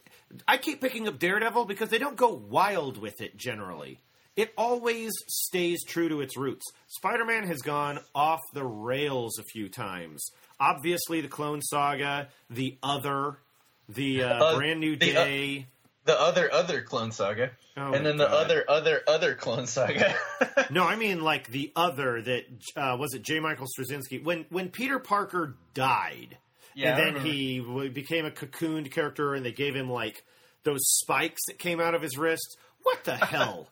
I 0.46 0.56
keep 0.58 0.80
picking 0.80 1.08
up 1.08 1.18
Daredevil 1.18 1.64
because 1.64 1.88
they 1.88 1.98
don't 1.98 2.16
go 2.16 2.28
wild 2.28 2.98
with 2.98 3.20
it 3.20 3.36
generally. 3.36 3.98
It 4.36 4.52
always 4.56 5.12
stays 5.28 5.84
true 5.84 6.08
to 6.08 6.20
its 6.20 6.36
roots. 6.36 6.64
Spider 6.88 7.24
Man 7.24 7.46
has 7.46 7.62
gone 7.62 8.00
off 8.14 8.40
the 8.52 8.64
rails 8.64 9.38
a 9.38 9.44
few 9.44 9.68
times. 9.68 10.24
Obviously, 10.58 11.20
the 11.20 11.28
Clone 11.28 11.62
Saga, 11.62 12.28
the 12.50 12.76
Other, 12.82 13.38
the 13.88 14.22
uh, 14.24 14.44
Uh, 14.44 14.56
Brand 14.56 14.80
New 14.80 14.96
the, 14.96 15.16
uh, 15.16 15.24
Day. 15.24 15.66
The 16.04 16.20
other 16.20 16.52
other 16.52 16.82
clone 16.82 17.12
saga, 17.12 17.52
Oh 17.78 17.94
and 17.94 18.04
then 18.04 18.18
the 18.18 18.28
other 18.30 18.62
other 18.68 19.00
other 19.08 19.34
clone 19.34 19.66
saga. 19.66 20.14
No, 20.70 20.84
I 20.84 20.96
mean 20.96 21.22
like 21.22 21.48
the 21.48 21.72
other 21.74 22.20
that 22.20 22.44
uh, 22.76 22.96
was 23.00 23.14
it 23.14 23.22
J. 23.22 23.40
Michael 23.40 23.66
Straczynski 23.66 24.22
when 24.22 24.44
when 24.50 24.68
Peter 24.68 24.98
Parker 24.98 25.54
died, 25.72 26.36
Yeah, 26.74 26.94
and 26.98 27.16
then 27.16 27.24
he 27.24 27.60
became 27.88 28.26
a 28.26 28.30
cocooned 28.30 28.90
character, 28.90 29.34
and 29.34 29.46
they 29.46 29.52
gave 29.52 29.74
him 29.74 29.88
like 29.88 30.22
those 30.64 30.80
spikes 30.82 31.40
that 31.46 31.58
came 31.58 31.80
out 31.80 31.94
of 31.94 32.02
his 32.02 32.18
wrist. 32.18 32.58
What 32.82 33.02
the 33.04 33.16
hell? 33.32 33.68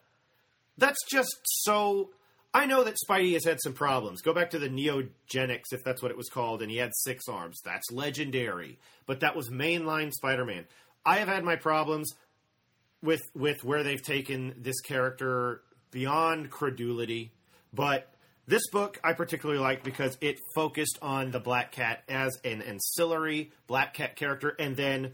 That's 0.83 1.05
just 1.09 1.39
so. 1.45 2.11
I 2.53 2.67
know 2.67 2.83
that 2.83 2.97
Spidey 3.09 3.35
has 3.35 3.45
had 3.45 3.61
some 3.63 3.73
problems. 3.73 4.21
Go 4.21 4.35
back 4.35 4.51
to 4.51 4.59
the 4.59 4.69
Neogenics, 4.69 5.73
if 5.73 5.85
that's 5.85 6.03
what 6.03 6.11
it 6.11 6.17
was 6.17 6.29
called, 6.29 6.61
and 6.61 6.73
he 6.73 6.77
had 6.77 6.91
six 6.93 7.29
arms. 7.29 7.61
That's 7.65 7.89
legendary. 7.93 8.81
But 9.07 9.21
that 9.21 9.37
was 9.37 9.49
mainline 9.49 10.11
Spider-Man. 10.11 10.65
I 11.07 11.19
have 11.19 11.29
had 11.29 11.45
my 11.45 11.55
problems 11.55 12.13
with 13.01 13.23
with 13.33 13.63
where 13.63 13.85
they've 13.85 14.03
taken 14.03 14.57
this 14.59 14.81
character 14.81 15.63
beyond 15.93 16.51
credulity. 16.51 17.33
But 17.73 18.13
this 18.49 18.69
book 18.73 18.99
I 19.05 19.13
particularly 19.13 19.61
like 19.61 19.85
because 19.85 20.19
it 20.21 20.41
focused 20.57 20.99
on 21.01 21.31
the 21.31 21.39
Black 21.39 21.71
Cat 21.71 22.03
as 22.09 22.37
an 22.45 22.61
ancillary 22.61 23.53
Black 23.69 23.95
Cat 23.95 24.17
character, 24.17 24.57
and 24.59 24.77
then 24.77 25.13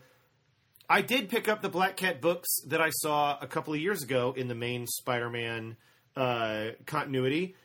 I 0.91 1.03
did 1.03 1.29
pick 1.29 1.49
up 1.49 1.61
the 1.61 1.69
Black 1.69 1.97
Cat 1.97 2.23
books 2.23 2.49
that 2.67 2.81
I 2.81 2.89
saw 2.91 3.39
a 3.41 3.47
couple 3.47 3.75
of 3.75 3.81
years 3.81 4.03
ago 4.03 4.33
in 4.35 4.49
the 4.49 4.55
main 4.55 4.87
Spider-Man 4.87 5.77
uh, 6.17 6.69
continuity, 6.87 7.57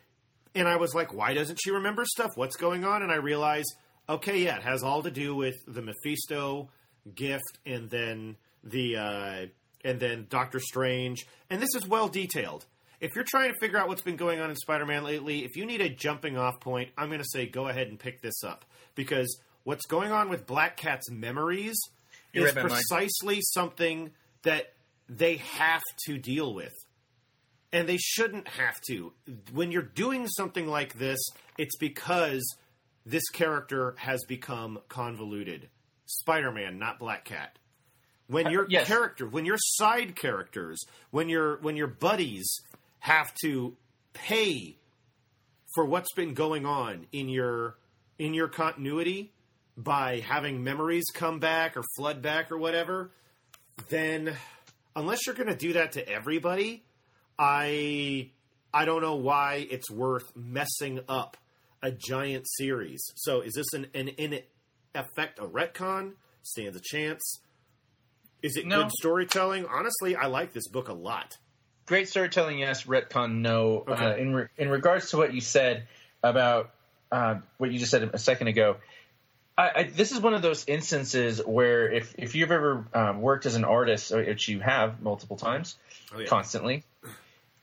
and 0.54 0.68
I 0.68 0.76
was 0.76 0.94
like, 0.94 1.14
why 1.14 1.32
doesn't 1.32 1.58
she 1.62 1.70
remember 1.70 2.04
stuff? 2.04 2.32
What's 2.34 2.56
going 2.56 2.84
on? 2.84 3.02
And 3.02 3.10
I 3.10 3.16
realized, 3.16 3.74
okay, 4.08 4.40
yeah, 4.44 4.56
it 4.56 4.62
has 4.62 4.82
all 4.82 5.02
to 5.02 5.10
do 5.10 5.34
with 5.34 5.56
the 5.66 5.80
Mephisto 5.80 6.68
gift, 7.14 7.58
and 7.64 7.88
then 7.88 8.36
the 8.62 8.96
uh, 8.96 9.46
and 9.82 9.98
then 9.98 10.26
Doctor 10.28 10.60
Strange, 10.60 11.26
and 11.48 11.62
this 11.62 11.74
is 11.74 11.88
well 11.88 12.08
detailed. 12.08 12.66
If 13.00 13.14
you're 13.14 13.24
trying 13.24 13.52
to 13.52 13.58
figure 13.58 13.78
out 13.78 13.88
what's 13.88 14.02
been 14.02 14.16
going 14.16 14.40
on 14.40 14.50
in 14.50 14.56
Spider-Man 14.56 15.02
lately, 15.02 15.44
if 15.44 15.56
you 15.56 15.64
need 15.64 15.80
a 15.80 15.88
jumping 15.88 16.36
off 16.36 16.60
point, 16.60 16.90
I'm 16.96 17.08
going 17.08 17.20
to 17.20 17.28
say 17.28 17.46
go 17.46 17.68
ahead 17.68 17.88
and 17.88 17.98
pick 17.98 18.20
this 18.22 18.44
up 18.44 18.64
because 18.94 19.38
what's 19.64 19.86
going 19.86 20.12
on 20.12 20.28
with 20.28 20.46
Black 20.46 20.76
Cat's 20.76 21.10
memories 21.10 21.76
You 22.34 22.46
is 22.46 22.52
precisely 22.52 23.40
something 23.42 24.10
that 24.42 24.72
they 25.08 25.36
have 25.36 25.82
to 26.06 26.18
deal 26.18 26.54
with 26.54 26.72
and 27.74 27.88
they 27.88 27.96
shouldn't 27.96 28.46
have 28.46 28.80
to. 28.88 29.12
When 29.52 29.72
you're 29.72 29.82
doing 29.82 30.28
something 30.28 30.68
like 30.68 30.98
this, 30.98 31.18
it's 31.58 31.76
because 31.76 32.42
this 33.04 33.28
character 33.30 33.94
has 33.98 34.24
become 34.28 34.78
convoluted. 34.88 35.68
Spider-Man, 36.06 36.78
not 36.78 37.00
Black 37.00 37.24
Cat. 37.24 37.58
When 38.28 38.50
your 38.50 38.66
yes. 38.70 38.86
character, 38.86 39.26
when 39.26 39.44
your 39.44 39.58
side 39.58 40.16
characters, 40.16 40.80
when 41.10 41.28
your 41.28 41.58
when 41.58 41.76
your 41.76 41.88
buddies 41.88 42.48
have 43.00 43.34
to 43.42 43.76
pay 44.14 44.76
for 45.74 45.84
what's 45.84 46.12
been 46.14 46.32
going 46.32 46.64
on 46.64 47.06
in 47.12 47.28
your 47.28 47.76
in 48.18 48.32
your 48.32 48.48
continuity 48.48 49.33
by 49.76 50.20
having 50.20 50.62
memories 50.62 51.04
come 51.12 51.40
back 51.40 51.76
or 51.76 51.82
flood 51.96 52.22
back 52.22 52.50
or 52.52 52.58
whatever, 52.58 53.10
then 53.88 54.34
unless 54.94 55.26
you're 55.26 55.34
going 55.34 55.48
to 55.48 55.56
do 55.56 55.72
that 55.74 55.92
to 55.92 56.08
everybody, 56.08 56.84
I 57.38 58.30
I 58.72 58.84
don't 58.84 59.02
know 59.02 59.16
why 59.16 59.66
it's 59.70 59.90
worth 59.90 60.24
messing 60.36 61.00
up 61.08 61.36
a 61.82 61.90
giant 61.90 62.46
series. 62.48 63.02
So 63.16 63.40
is 63.40 63.52
this 63.54 63.66
an, 63.74 63.86
an 63.94 64.08
in 64.08 64.40
effect 64.94 65.38
a 65.38 65.42
retcon? 65.42 66.12
Stands 66.42 66.76
a 66.76 66.80
chance. 66.82 67.40
Is 68.42 68.56
it 68.56 68.66
No. 68.66 68.82
good 68.82 68.92
storytelling? 68.92 69.66
Honestly, 69.66 70.14
I 70.14 70.26
like 70.26 70.52
this 70.52 70.68
book 70.68 70.88
a 70.88 70.92
lot. 70.92 71.36
Great 71.86 72.08
storytelling, 72.08 72.58
yes. 72.58 72.84
Retcon, 72.84 73.36
no. 73.40 73.84
Okay. 73.88 74.04
Uh, 74.04 74.16
in 74.16 74.34
re- 74.34 74.48
in 74.56 74.68
regards 74.68 75.10
to 75.10 75.16
what 75.16 75.34
you 75.34 75.40
said 75.40 75.86
about 76.22 76.70
uh, 77.12 77.36
what 77.58 77.70
you 77.72 77.78
just 77.78 77.90
said 77.90 78.02
a 78.12 78.18
second 78.18 78.48
ago, 78.48 78.76
I, 79.56 79.70
I, 79.74 79.82
this 79.84 80.10
is 80.12 80.20
one 80.20 80.34
of 80.34 80.42
those 80.42 80.64
instances 80.66 81.40
where 81.44 81.90
if, 81.90 82.14
if 82.18 82.34
you've 82.34 82.50
ever 82.50 82.86
um, 82.92 83.20
worked 83.20 83.46
as 83.46 83.54
an 83.54 83.64
artist, 83.64 84.12
which 84.14 84.48
you 84.48 84.60
have 84.60 85.00
multiple 85.00 85.36
times, 85.36 85.76
oh, 86.14 86.18
yeah. 86.18 86.26
constantly, 86.26 86.82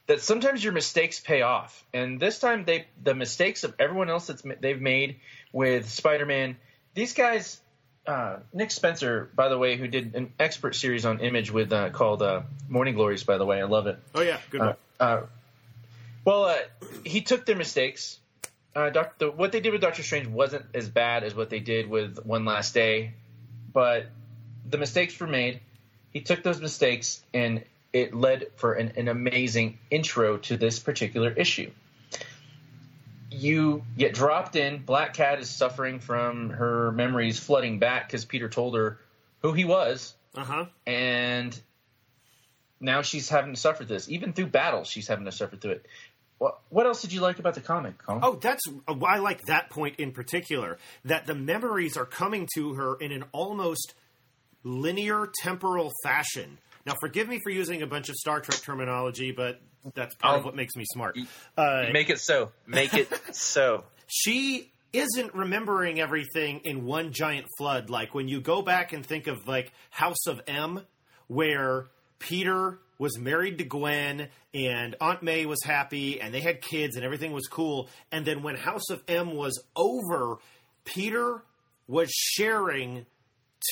that 0.08 0.22
sometimes 0.22 0.64
your 0.64 0.74
mistakes 0.74 1.20
pay 1.20 1.42
off. 1.42 1.86
And 1.94 2.20
this 2.20 2.40
time, 2.40 2.64
they 2.66 2.86
the 3.04 3.14
mistakes 3.14 3.64
of 3.64 3.76
everyone 3.78 4.10
else 4.10 4.28
that 4.28 4.62
they've 4.62 4.80
made 4.82 5.20
with 5.52 5.90
Spider-Man, 5.90 6.58
these 6.94 7.14
guys. 7.14 7.60
Uh, 8.08 8.40
Nick 8.52 8.72
Spencer, 8.72 9.30
by 9.36 9.48
the 9.48 9.60
way, 9.60 9.78
who 9.78 9.88
did 9.88 10.16
an 10.16 10.34
expert 10.40 10.74
series 10.74 11.06
on 11.06 11.20
Image 11.20 11.52
with 11.52 11.72
uh, 11.72 11.92
called 11.92 12.24
uh, 12.24 12.42
Morning 12.68 12.96
Glories. 12.96 13.24
By 13.24 13.38
the 13.38 13.46
way, 13.46 13.62
I 13.62 13.66
love 13.66 13.86
it. 13.86 14.00
Oh 14.16 14.22
yeah, 14.22 14.40
good 14.50 14.60
one. 14.60 14.70
Uh, 15.00 15.04
uh, 15.04 15.26
well, 16.26 16.58
he 17.06 17.22
took 17.22 17.46
their 17.46 17.56
mistakes 17.56 18.18
uh, 18.76 18.90
the, 19.18 19.32
what 19.32 19.52
they 19.52 19.60
did 19.60 19.72
with 19.72 19.82
Doctor 19.82 20.04
Strange 20.04 20.28
wasn't 20.28 20.66
as 20.74 20.88
bad 20.88 21.24
as 21.24 21.36
what 21.36 21.50
they 21.50 21.60
did 21.60 21.90
with 21.90 22.26
One 22.26 22.46
Last 22.46 22.74
Day, 22.74 23.14
but 23.74 24.08
the 24.70 24.78
mistakes 24.78 25.20
were 25.20 25.28
made. 25.28 25.60
He 26.12 26.22
took 26.22 26.44
those 26.44 26.62
mistakes 26.62 27.22
and 27.34 27.64
it 27.94 28.14
led 28.14 28.48
for 28.56 28.74
an, 28.74 28.94
an 28.96 29.08
amazing 29.08 29.80
intro 29.90 30.38
to 30.38 30.58
this 30.58 30.80
particular 30.80 31.32
issue. 31.32 31.72
You 33.30 33.84
get 33.98 34.14
dropped 34.14 34.56
in. 34.56 34.84
Black 34.84 35.14
Cat 35.14 35.40
is 35.40 35.50
suffering 35.50 36.00
from 36.00 36.50
her 36.52 36.92
memories 36.92 37.40
flooding 37.40 37.80
back 37.80 38.08
because 38.08 38.26
Peter 38.26 38.50
told 38.50 38.76
her 38.76 39.00
who 39.42 39.54
he 39.54 39.66
was. 39.66 40.14
Uh-huh. 40.36 40.66
And 40.86 41.58
now 42.80 43.02
she's 43.02 43.30
having 43.30 43.54
to 43.54 43.60
suffer 43.60 43.86
this. 43.86 44.10
Even 44.10 44.34
through 44.34 44.48
battles, 44.48 44.88
she's 44.88 45.08
having 45.08 45.26
to 45.26 45.32
suffer 45.32 45.56
through 45.56 45.72
it. 45.72 45.86
What, 46.42 46.60
what 46.70 46.88
else 46.88 47.04
did 47.04 47.14
you 47.14 47.22
like 47.22 47.38
about 47.38 47.54
the 47.54 47.62
comic, 47.62 48.00
Colin? 48.00 48.22
Oh, 48.24 48.34
that's 48.34 48.64
I 48.88 49.20
like 49.20 49.42
that 49.44 49.70
point 49.70 50.00
in 50.00 50.12
particular. 50.12 50.80
That 51.06 51.28
the 51.28 51.36
memories 51.36 51.98
are 51.98 52.06
coming 52.06 52.48
to 52.56 52.74
her 52.74 52.96
in 52.96 53.12
an 53.12 53.26
almost 53.32 53.94
linear 54.64 55.30
temporal 55.44 55.92
fashion. 56.02 56.58
Now, 56.84 56.96
forgive 57.00 57.28
me 57.28 57.40
for 57.44 57.52
using 57.52 57.84
a 57.84 57.86
bunch 57.86 58.10
of 58.10 58.16
Star 58.16 58.40
Trek 58.40 58.60
terminology, 58.60 59.32
but 59.32 59.62
that's 59.94 60.16
part 60.16 60.40
of 60.40 60.44
what 60.44 60.56
makes 60.56 60.76
me 60.76 60.84
smart. 60.92 61.16
Uh, 61.56 61.86
make 61.94 62.10
it 62.10 62.20
so. 62.20 62.52
Make 62.66 62.96
it 62.96 63.08
so. 63.36 63.84
She 64.08 64.72
isn't 64.94 65.36
remembering 65.36 66.02
everything 66.02 66.62
in 66.64 66.86
one 66.86 67.14
giant 67.14 67.46
flood. 67.60 67.92
Like 67.92 68.16
when 68.16 68.28
you 68.28 68.42
go 68.42 68.64
back 68.64 68.94
and 68.94 69.06
think 69.06 69.28
of 69.28 69.48
like 69.48 69.72
House 69.92 70.26
of 70.26 70.42
M, 70.48 70.88
where 71.28 71.86
Peter 72.18 72.80
was 73.02 73.18
married 73.18 73.58
to 73.58 73.64
Gwen 73.64 74.28
and 74.54 74.96
Aunt 75.02 75.24
May 75.24 75.48
was 75.48 75.64
happy 75.64 76.22
and 76.22 76.32
they 76.32 76.40
had 76.40 76.62
kids 76.62 76.96
and 76.96 77.04
everything 77.04 77.32
was 77.32 77.48
cool. 77.48 77.90
And 78.12 78.28
then 78.28 78.44
when 78.44 78.56
House 78.56 78.92
of 78.92 79.02
M 79.08 79.34
was 79.36 79.60
over, 79.76 80.38
Peter 80.86 81.42
was 81.88 82.12
sharing 82.12 83.08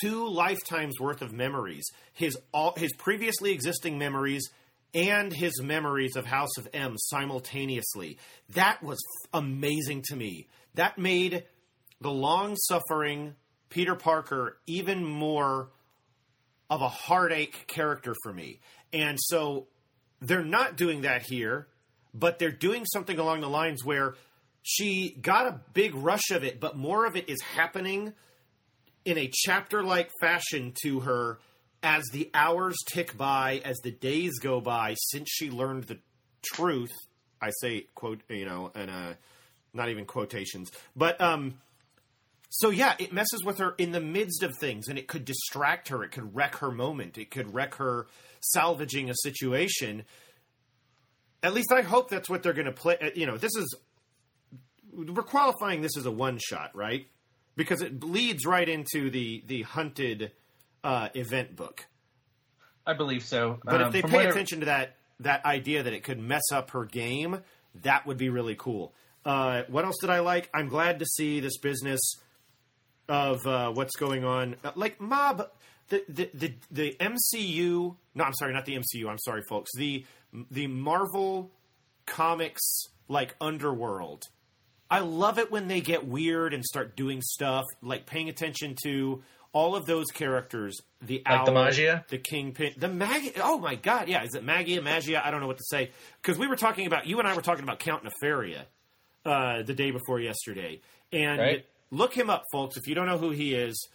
two 0.02 0.28
lifetimes 0.28 1.00
worth 1.00 1.22
of 1.22 1.32
memories. 1.32 1.86
His 2.12 2.40
all 2.52 2.74
his 2.76 2.92
previously 2.94 3.52
existing 3.52 4.00
memories 4.00 4.50
and 4.96 5.32
his 5.32 5.62
memories 5.62 6.16
of 6.16 6.26
House 6.26 6.58
of 6.58 6.68
M 6.74 6.96
simultaneously. 6.98 8.18
That 8.56 8.82
was 8.82 8.98
amazing 9.32 10.06
to 10.08 10.16
me. 10.16 10.48
That 10.74 10.98
made 10.98 11.44
the 12.02 12.10
long 12.10 12.56
suffering 12.56 13.36
Peter 13.70 13.94
Parker 13.94 14.58
even 14.66 15.06
more 15.06 15.70
of 16.70 16.82
a 16.82 16.90
heartache 16.90 17.66
character 17.68 18.16
for 18.24 18.32
me. 18.32 18.60
And 18.94 19.18
so 19.22 19.68
they're 20.22 20.44
not 20.44 20.76
doing 20.76 21.02
that 21.02 21.24
here, 21.24 21.68
but 22.14 22.40
they're 22.40 22.52
doing 22.52 22.86
something 22.86 23.18
along 23.20 23.42
the 23.42 23.50
lines 23.50 23.84
where 23.84 24.16
she 24.62 25.12
got 25.22 25.48
a 25.48 25.60
big 25.74 25.96
rush 25.96 26.32
of 26.32 26.44
it, 26.44 26.60
but 26.60 26.78
more 26.78 27.06
of 27.06 27.16
it 27.16 27.30
is 27.30 27.42
happening 27.42 28.14
in 29.06 29.18
a 29.18 29.30
chapter 29.32 29.84
like 29.84 30.12
fashion 30.20 30.74
to 30.84 31.02
her 31.02 31.40
as 31.82 32.04
the 32.12 32.30
hours 32.34 32.76
tick 32.88 33.18
by, 33.18 33.62
as 33.64 33.78
the 33.84 33.92
days 33.92 34.38
go 34.40 34.60
by 34.60 34.96
since 34.98 35.30
she 35.32 35.50
learned 35.50 35.86
the 35.86 35.98
truth. 36.44 36.92
I 37.42 37.52
say 37.62 37.88
quote, 37.96 38.22
you 38.30 38.46
know, 38.46 38.72
and 38.76 38.90
uh, 38.90 39.14
not 39.74 39.90
even 39.90 40.06
quotations, 40.06 40.72
but 40.96 41.20
um, 41.22 41.60
so 42.50 42.70
yeah, 42.70 42.96
it 43.00 43.14
messes 43.14 43.44
with 43.46 43.60
her 43.60 43.76
in 43.78 43.92
the 43.92 44.02
midst 44.02 44.44
of 44.44 44.58
things, 44.58 44.88
and 44.90 45.00
it 45.00 45.08
could 45.08 45.24
distract 45.24 45.88
her. 45.90 46.04
It 46.04 46.12
could 46.12 46.36
wreck 46.36 46.58
her 46.58 46.72
moment. 46.72 47.18
It 47.18 47.32
could 47.32 47.54
wreck 47.54 47.76
her 47.76 48.08
salvaging 48.42 49.10
a 49.10 49.16
situation. 49.16 50.04
At 51.42 51.54
least 51.54 51.72
I 51.72 51.82
hope 51.82 52.10
that's 52.10 52.30
what 52.30 52.44
they're 52.44 52.54
going 52.54 52.66
to 52.66 52.72
play. 52.72 52.98
Uh, 53.02 53.10
you 53.16 53.26
know, 53.26 53.38
this 53.38 53.56
is 53.56 53.76
we're 54.94 55.24
qualifying 55.24 55.82
this 55.82 55.98
as 55.98 56.06
a 56.06 56.12
one 56.12 56.38
shot, 56.38 56.76
right? 56.76 57.08
Because 57.56 57.82
it 57.82 58.00
bleeds 58.00 58.46
right 58.46 58.68
into 58.68 59.10
the 59.10 59.44
the 59.46 59.64
hunted 59.64 60.32
uh, 60.84 61.10
event 61.14 61.56
book. 61.56 61.86
I 62.86 62.94
believe 62.94 63.24
so. 63.24 63.60
But 63.64 63.82
um, 63.82 63.88
if 63.88 63.94
they 63.94 64.02
pay 64.02 64.26
attention 64.26 64.62
to 64.62 64.66
that 64.68 64.96
that 65.20 65.46
idea 65.46 65.84
that 65.84 65.94
it 65.94 66.04
could 66.04 66.20
mess 66.20 66.52
up 66.52 66.72
her 66.72 66.86
game, 66.86 67.42
that 67.84 68.06
would 68.06 68.18
be 68.18 68.30
really 68.30 68.56
cool. 68.56 68.94
Uh, 69.26 69.64
what 69.68 69.86
else 69.86 69.98
did 70.00 70.10
I 70.10 70.20
like? 70.20 70.50
I'm 70.54 70.70
glad 70.70 71.00
to 71.00 71.06
see 71.06 71.40
this 71.40 71.58
business 71.58 72.00
of 73.08 73.46
uh, 73.46 73.72
what's 73.72 73.96
going 73.96 74.24
on. 74.24 74.56
Uh, 74.64 74.72
like 74.76 75.02
Mob, 75.02 75.50
the, 75.90 76.04
the 76.08 76.30
the 76.34 76.54
the 76.72 76.98
MCU. 77.00 77.96
No, 78.16 78.24
I'm 78.24 78.34
sorry, 78.34 78.54
not 78.54 78.66
the 78.66 78.76
MCU. 78.76 79.08
I'm 79.10 79.20
sorry, 79.20 79.44
folks. 79.44 79.72
The 79.76 80.06
the 80.52 80.68
Marvel 80.68 81.52
comics 82.06 82.88
like 83.08 83.36
Underworld. 83.42 84.24
I 84.92 85.00
love 85.00 85.38
it 85.38 85.52
when 85.52 85.68
they 85.68 85.82
get 85.82 86.08
weird 86.08 86.54
and 86.54 86.66
start 86.66 86.96
doing 86.96 87.22
stuff 87.22 87.66
like 87.82 88.06
paying 88.06 88.28
attention 88.30 88.76
to 88.84 89.22
all 89.52 89.76
of 89.76 89.86
those 89.86 90.08
characters. 90.08 90.78
The 91.02 91.22
like 91.26 91.40
owl, 91.40 91.46
the 91.46 91.52
Maggia, 91.52 92.08
the 92.08 92.18
Kingpin, 92.18 92.74
the 92.78 92.88
Maggie. 92.88 93.34
Oh 93.38 93.60
my 93.60 93.76
God, 93.76 94.08
yeah, 94.08 94.24
is 94.24 94.36
it 94.36 94.46
Maggia, 94.46 94.82
Maggia? 94.82 95.24
I 95.24 95.32
don't 95.32 95.42
know 95.42 95.48
what 95.48 95.58
to 95.58 95.66
say 95.66 95.92
because 96.22 96.38
we 96.38 96.48
were 96.48 96.56
talking 96.56 96.88
about 96.88 97.08
you 97.08 97.20
and 97.20 97.28
I 97.28 97.36
were 97.36 97.42
talking 97.42 97.64
about 97.64 97.80
Count 97.80 98.04
Nefaria 98.04 98.64
uh, 99.26 99.62
the 99.64 99.74
day 99.74 99.92
before 99.92 100.20
yesterday, 100.20 100.82
and 101.12 101.40
right. 101.40 101.66
look 101.92 102.14
him 102.14 102.30
up, 102.30 102.44
folks. 102.52 102.78
If 102.78 102.88
you 102.88 102.96
don't 102.96 103.08
know 103.08 103.18
who 103.18 103.32
he 103.32 103.54
is, 103.54 103.88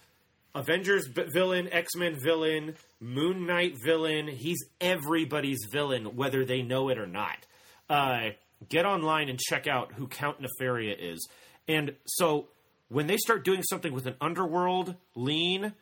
Avengers 0.55 1.07
villain, 1.07 1.67
X 1.71 1.95
Men 1.95 2.15
villain, 2.15 2.75
Moon 3.01 3.45
Knight 3.45 3.75
villain. 3.83 4.27
He's 4.27 4.57
everybody's 4.79 5.59
villain, 5.69 6.15
whether 6.15 6.45
they 6.45 6.61
know 6.61 6.89
it 6.89 6.97
or 6.97 7.07
not. 7.07 7.45
Uh, 7.89 8.29
get 8.69 8.85
online 8.85 9.29
and 9.29 9.37
check 9.37 9.67
out 9.67 9.93
who 9.93 10.07
Count 10.07 10.37
Nefaria 10.41 10.95
is. 10.97 11.27
And 11.67 11.95
so 12.05 12.47
when 12.87 13.07
they 13.07 13.17
start 13.17 13.43
doing 13.43 13.63
something 13.63 13.93
with 13.93 14.05
an 14.05 14.15
underworld 14.21 14.95
lean, 15.13 15.73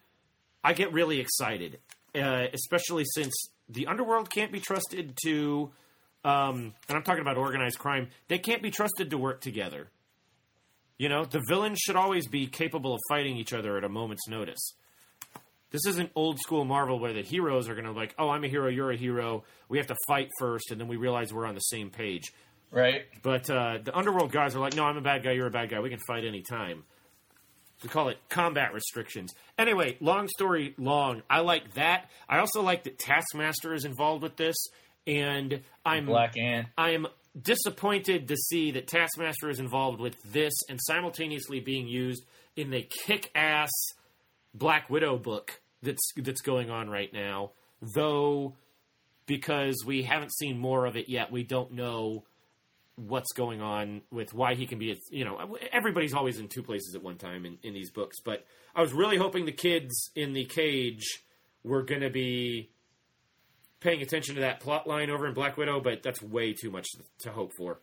I 0.64 0.74
get 0.74 0.92
really 0.92 1.20
excited, 1.20 1.80
uh, 2.16 2.48
especially 2.52 3.04
since 3.14 3.34
the 3.70 3.88
underworld 3.88 4.30
can't 4.30 4.52
be 4.52 4.60
trusted 4.60 5.18
to. 5.26 5.72
Um, 6.26 6.74
and 6.88 6.98
I'm 6.98 7.04
talking 7.04 7.22
about 7.22 7.38
organized 7.38 7.78
crime. 7.78 8.10
They 8.28 8.40
can't 8.40 8.62
be 8.62 8.72
trusted 8.72 9.10
to 9.12 9.18
work 9.18 9.42
together. 9.42 9.90
You 10.98 11.10
know, 11.10 11.26
the 11.26 11.42
villains 11.48 11.80
should 11.80 11.96
always 11.96 12.28
be 12.28 12.48
capable 12.48 12.94
of 12.94 13.00
fighting 13.10 13.38
each 13.38 13.54
other 13.54 13.78
at 13.78 13.84
a 13.84 13.90
moment's 13.90 14.28
notice. 14.28 14.74
This 15.72 15.88
isn't 15.88 16.12
old 16.16 16.40
school 16.40 16.66
Marvel 16.66 17.00
where 17.00 17.14
the 17.14 17.24
heroes 17.24 17.68
are 17.68 17.74
going 17.74 17.86
to 17.86 17.92
like, 17.92 18.14
oh, 18.20 18.30
I'm 18.30 18.44
a 18.44 18.48
hero, 18.48 18.70
you're 18.70 18.92
a 18.92 18.96
hero. 18.96 19.44
We 19.70 19.80
have 19.80 19.88
to 19.88 19.96
fight 20.08 20.30
first, 20.40 20.70
and 20.70 20.80
then 20.80 20.88
we 20.88 20.98
realize 20.98 21.34
we're 21.34 21.48
on 21.48 21.56
the 21.56 21.62
same 21.62 21.90
page. 21.90 22.32
Right. 22.70 23.06
But 23.24 23.50
uh, 23.50 23.80
the 23.84 23.96
underworld 23.96 24.32
guys 24.32 24.56
are 24.56 24.60
like, 24.60 24.76
no, 24.76 24.84
I'm 24.84 24.98
a 24.98 25.02
bad 25.02 25.24
guy, 25.24 25.32
you're 25.32 25.48
a 25.48 25.52
bad 25.52 25.70
guy. 25.70 25.80
We 25.80 25.90
can 25.90 26.00
fight 26.08 26.26
anytime. 26.26 26.84
We 27.82 27.90
call 27.90 28.10
it 28.10 28.18
combat 28.30 28.74
restrictions. 28.74 29.34
Anyway, 29.58 29.98
long 30.00 30.28
story 30.28 30.74
long, 30.78 31.24
I 31.30 31.42
like 31.42 31.74
that. 31.74 32.10
I 32.30 32.38
also 32.38 32.62
like 32.62 32.84
that 32.84 32.98
Taskmaster 32.98 33.74
is 33.74 33.84
involved 33.84 34.24
with 34.24 34.38
this, 34.38 34.56
and 35.06 35.62
I'm 35.86 36.06
Black 36.06 36.38
Ant. 36.38 36.68
I 36.78 36.92
am 36.92 37.08
disappointed 37.40 38.28
to 38.28 38.38
see 38.38 38.72
that 38.72 38.88
Taskmaster 38.88 39.50
is 39.50 39.60
involved 39.60 40.00
with 40.00 40.22
this 40.24 40.54
and 40.70 40.80
simultaneously 40.82 41.60
being 41.60 41.88
used 41.88 42.24
in 42.56 42.70
the 42.70 42.88
kick-ass 43.06 43.72
Black 44.54 44.90
Widow 44.90 45.18
book 45.18 45.60
that's 45.82 46.12
that's 46.18 46.42
going 46.42 46.70
on 46.70 46.90
right 46.90 47.12
now. 47.12 47.52
Though, 47.96 48.56
because 49.26 49.84
we 49.86 50.04
haven't 50.04 50.34
seen 50.34 50.58
more 50.58 50.86
of 50.86 50.96
it 50.96 51.10
yet, 51.10 51.32
we 51.32 51.44
don't 51.44 51.74
know 51.74 52.24
what's 52.96 53.34
going 53.34 53.62
on 53.62 54.02
with 54.12 54.34
why 54.34 54.54
he 54.54 54.68
can 54.68 54.78
be. 54.78 54.96
You 55.10 55.26
know, 55.26 55.58
everybody's 55.72 56.14
always 56.14 56.40
in 56.40 56.48
two 56.48 56.64
places 56.64 56.96
at 56.96 57.04
one 57.04 57.18
time 57.18 57.46
in, 57.46 57.58
in 57.64 57.74
these 57.74 57.90
books. 57.90 58.20
But 58.24 58.46
I 58.76 58.82
was 58.82 58.94
really 58.94 59.18
hoping 59.18 59.46
the 59.46 59.52
kids 59.52 60.12
in 60.16 60.34
the 60.34 60.46
cage 60.46 61.24
were 61.64 61.82
going 61.82 62.02
to 62.02 62.10
be 62.10 62.70
paying 63.84 64.02
attention 64.02 64.36
to 64.36 64.42
that 64.42 64.62
plot 64.62 64.88
line 64.88 65.10
over 65.10 65.28
in 65.28 65.34
Black 65.34 65.58
Widow, 65.58 65.82
but 65.82 66.02
that's 66.02 66.22
way 66.22 66.54
too 66.54 66.72
much 66.72 66.88
to 67.20 67.32
hope 67.32 67.54
for. 67.54 67.80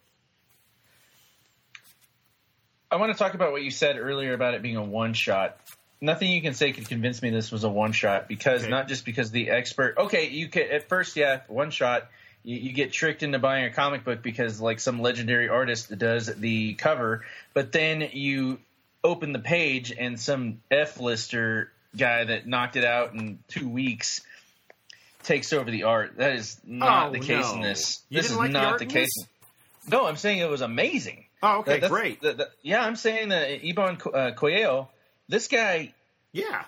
I 2.90 2.96
want 2.96 3.12
to 3.12 3.18
talk 3.18 3.34
about 3.34 3.52
what 3.52 3.62
you 3.62 3.70
said 3.70 3.98
earlier 3.98 4.34
about 4.34 4.54
it 4.54 4.62
being 4.62 4.76
a 4.76 4.82
one 4.82 5.12
shot. 5.12 5.60
Nothing 6.00 6.30
you 6.30 6.42
can 6.42 6.54
say 6.54 6.72
could 6.72 6.88
convince 6.88 7.22
me 7.22 7.30
this 7.30 7.52
was 7.52 7.62
a 7.62 7.68
one 7.68 7.92
shot 7.92 8.26
because 8.26 8.62
okay. 8.62 8.70
not 8.70 8.88
just 8.88 9.04
because 9.04 9.30
the 9.30 9.50
expert. 9.50 9.96
Okay, 9.98 10.30
you 10.30 10.48
could 10.48 10.70
at 10.70 10.88
first, 10.88 11.14
yeah, 11.14 11.42
one 11.46 11.70
shot. 11.70 12.08
You, 12.42 12.56
you, 12.56 12.72
get 12.72 12.90
tricked 12.90 13.22
into 13.22 13.38
buying 13.38 13.66
a 13.66 13.70
comic 13.70 14.02
book 14.02 14.22
because 14.22 14.60
like 14.60 14.80
some 14.80 15.02
legendary 15.02 15.50
artist 15.50 15.96
does 15.96 16.26
the 16.34 16.72
cover, 16.72 17.26
but 17.52 17.70
then 17.70 18.08
you 18.12 18.58
open 19.04 19.32
the 19.32 19.38
page 19.38 19.92
and 19.96 20.18
some 20.18 20.62
F 20.70 20.98
lister 20.98 21.70
guy 21.96 22.24
that 22.24 22.46
knocked 22.46 22.76
it 22.76 22.84
out 22.84 23.12
in 23.14 23.40
two 23.48 23.68
weeks 23.68 24.22
takes 25.22 25.52
over 25.52 25.70
the 25.70 25.84
art. 25.84 26.16
That 26.16 26.34
is 26.34 26.60
not 26.64 27.08
Oh, 27.08 27.12
the 27.12 27.20
case 27.20 27.44
no. 27.46 27.54
in 27.56 27.60
this. 27.62 28.02
You 28.08 28.20
this 28.22 28.30
is 28.30 28.36
like 28.36 28.52
the 28.52 28.60
not 28.60 28.78
the 28.78 28.84
in 28.84 28.90
case. 28.90 29.08
this? 29.16 29.90
No, 29.90 30.06
I'm 30.06 30.16
saying 30.16 30.38
it 30.38 30.48
was 30.48 30.60
amazing. 30.60 31.26
Oh, 31.42 31.58
okay, 31.60 31.78
That- 31.80 31.90
great. 31.90 32.20
that- 32.22 32.38
that- 32.38 32.50
yeah, 32.62 32.84
I'm 32.84 32.96
saying 32.96 33.30
that 33.30 33.62
Iban 33.62 34.14
uh, 34.14 34.32
Coelho, 34.34 34.88
this 35.28 35.48
guy, 35.48 35.94
yeah. 36.32 36.64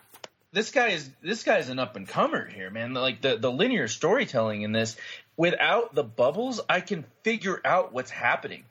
this 0.52 0.70
guy 0.70 0.88
is 0.88 1.10
this 1.22 1.42
guy 1.42 1.58
is 1.58 1.68
an 1.68 1.78
up 1.78 1.96
and 1.96 2.06
comer 2.08 2.46
here, 2.48 2.70
man. 2.70 2.94
Like 2.94 3.20
the 3.20 3.36
the 3.36 3.50
linear 3.52 3.88
storytelling 3.88 4.62
in 4.62 4.72
this, 4.72 4.96
without 5.36 5.94
the 5.94 6.04
bubbles, 6.04 6.60
I 6.68 6.80
can 6.80 7.04
figure 7.22 7.60
out 7.64 7.92
what's 7.92 8.10
happening. 8.10 8.64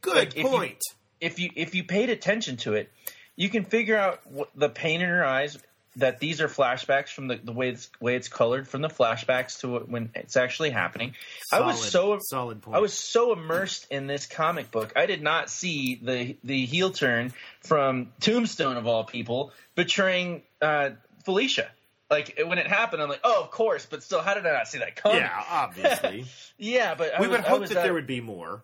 Good 0.00 0.14
Like, 0.16 0.28
if 0.36 0.38
you- 0.38 0.48
point. 0.48 0.78
If 1.20 1.38
you 1.38 1.50
if 1.54 1.74
you 1.74 1.84
paid 1.84 2.10
attention 2.10 2.56
to 2.58 2.74
it, 2.74 2.90
you 3.36 3.48
can 3.48 3.64
figure 3.64 3.96
out 3.96 4.20
what, 4.26 4.50
the 4.54 4.68
pain 4.68 5.00
in 5.00 5.08
her 5.08 5.24
eyes 5.24 5.56
that 5.96 6.18
these 6.18 6.40
are 6.40 6.48
flashbacks 6.48 7.08
from 7.10 7.28
the, 7.28 7.36
the 7.42 7.52
way 7.52 7.68
it's 7.68 7.88
way 8.00 8.16
it's 8.16 8.28
colored 8.28 8.66
from 8.66 8.82
the 8.82 8.88
flashbacks 8.88 9.60
to 9.60 9.78
when 9.78 10.10
it's 10.14 10.36
actually 10.36 10.70
happening. 10.70 11.14
I 11.52 11.60
was 11.60 11.82
so 11.90 12.18
solid 12.20 12.62
point. 12.62 12.76
I 12.76 12.80
was 12.80 12.92
so 12.92 13.32
immersed 13.32 13.86
in 13.90 14.06
this 14.06 14.26
comic 14.26 14.70
book, 14.70 14.92
I 14.96 15.06
did 15.06 15.22
not 15.22 15.50
see 15.50 16.00
the 16.02 16.36
the 16.42 16.66
heel 16.66 16.90
turn 16.90 17.32
from 17.60 18.12
Tombstone 18.20 18.76
of 18.76 18.86
all 18.86 19.04
people 19.04 19.52
betraying 19.74 20.42
uh, 20.60 20.90
Felicia. 21.24 21.68
Like 22.10 22.38
when 22.46 22.58
it 22.58 22.66
happened, 22.66 23.02
I'm 23.02 23.08
like, 23.08 23.20
oh, 23.24 23.42
of 23.42 23.50
course, 23.50 23.86
but 23.86 24.02
still, 24.02 24.20
how 24.20 24.34
did 24.34 24.46
I 24.46 24.52
not 24.52 24.68
see 24.68 24.78
that 24.78 24.94
coming? 24.96 25.18
yeah, 25.18 25.42
obviously. 25.50 26.26
yeah, 26.58 26.94
but 26.94 27.14
I 27.14 27.20
we 27.20 27.28
was- 27.28 27.38
would 27.38 27.46
hope 27.46 27.60
was 27.60 27.70
that 27.70 27.78
at- 27.78 27.82
there 27.84 27.94
would 27.94 28.06
be 28.06 28.20
more. 28.20 28.62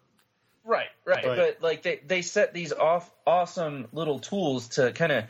Right, 0.62 0.88
right. 1.06 1.24
But- 1.24 1.36
But, 1.36 1.62
like 1.62 1.82
they, 1.82 2.00
they 2.06 2.20
set 2.22 2.52
these 2.52 2.72
off 2.72 3.10
awesome 3.26 3.88
little 3.92 4.18
tools 4.18 4.68
to 4.76 4.92
kind 4.92 5.10
of 5.10 5.24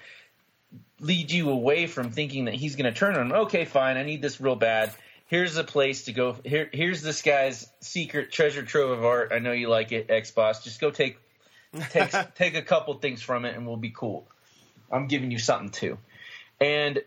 lead 1.00 1.30
you 1.30 1.50
away 1.50 1.86
from 1.86 2.10
thinking 2.10 2.44
that 2.44 2.54
he's 2.54 2.76
going 2.76 2.92
to 2.92 2.98
turn 2.98 3.16
on 3.16 3.26
him. 3.26 3.32
Okay, 3.32 3.64
fine. 3.64 3.96
I 3.96 4.02
need 4.02 4.22
this 4.22 4.40
real 4.40 4.56
bad. 4.56 4.92
Here's 5.26 5.56
a 5.56 5.64
place 5.64 6.04
to 6.04 6.12
go. 6.12 6.36
Here, 6.44 6.68
here's 6.72 7.02
this 7.02 7.22
guy's 7.22 7.68
secret 7.80 8.32
treasure 8.32 8.62
trove 8.62 8.90
of 8.90 9.04
art. 9.04 9.32
I 9.32 9.38
know 9.38 9.52
you 9.52 9.68
like 9.68 9.92
it, 9.92 10.10
X 10.10 10.30
Boss. 10.30 10.64
Just 10.64 10.80
go 10.80 10.90
take 10.90 11.18
take 11.90 12.12
take 12.34 12.54
a 12.54 12.62
couple 12.62 12.94
things 12.94 13.22
from 13.22 13.44
it, 13.44 13.56
and 13.56 13.66
we'll 13.66 13.76
be 13.76 13.92
cool. 13.94 14.26
I'm 14.90 15.06
giving 15.06 15.30
you 15.30 15.38
something 15.38 15.70
too. 15.70 15.98
And 16.60 17.02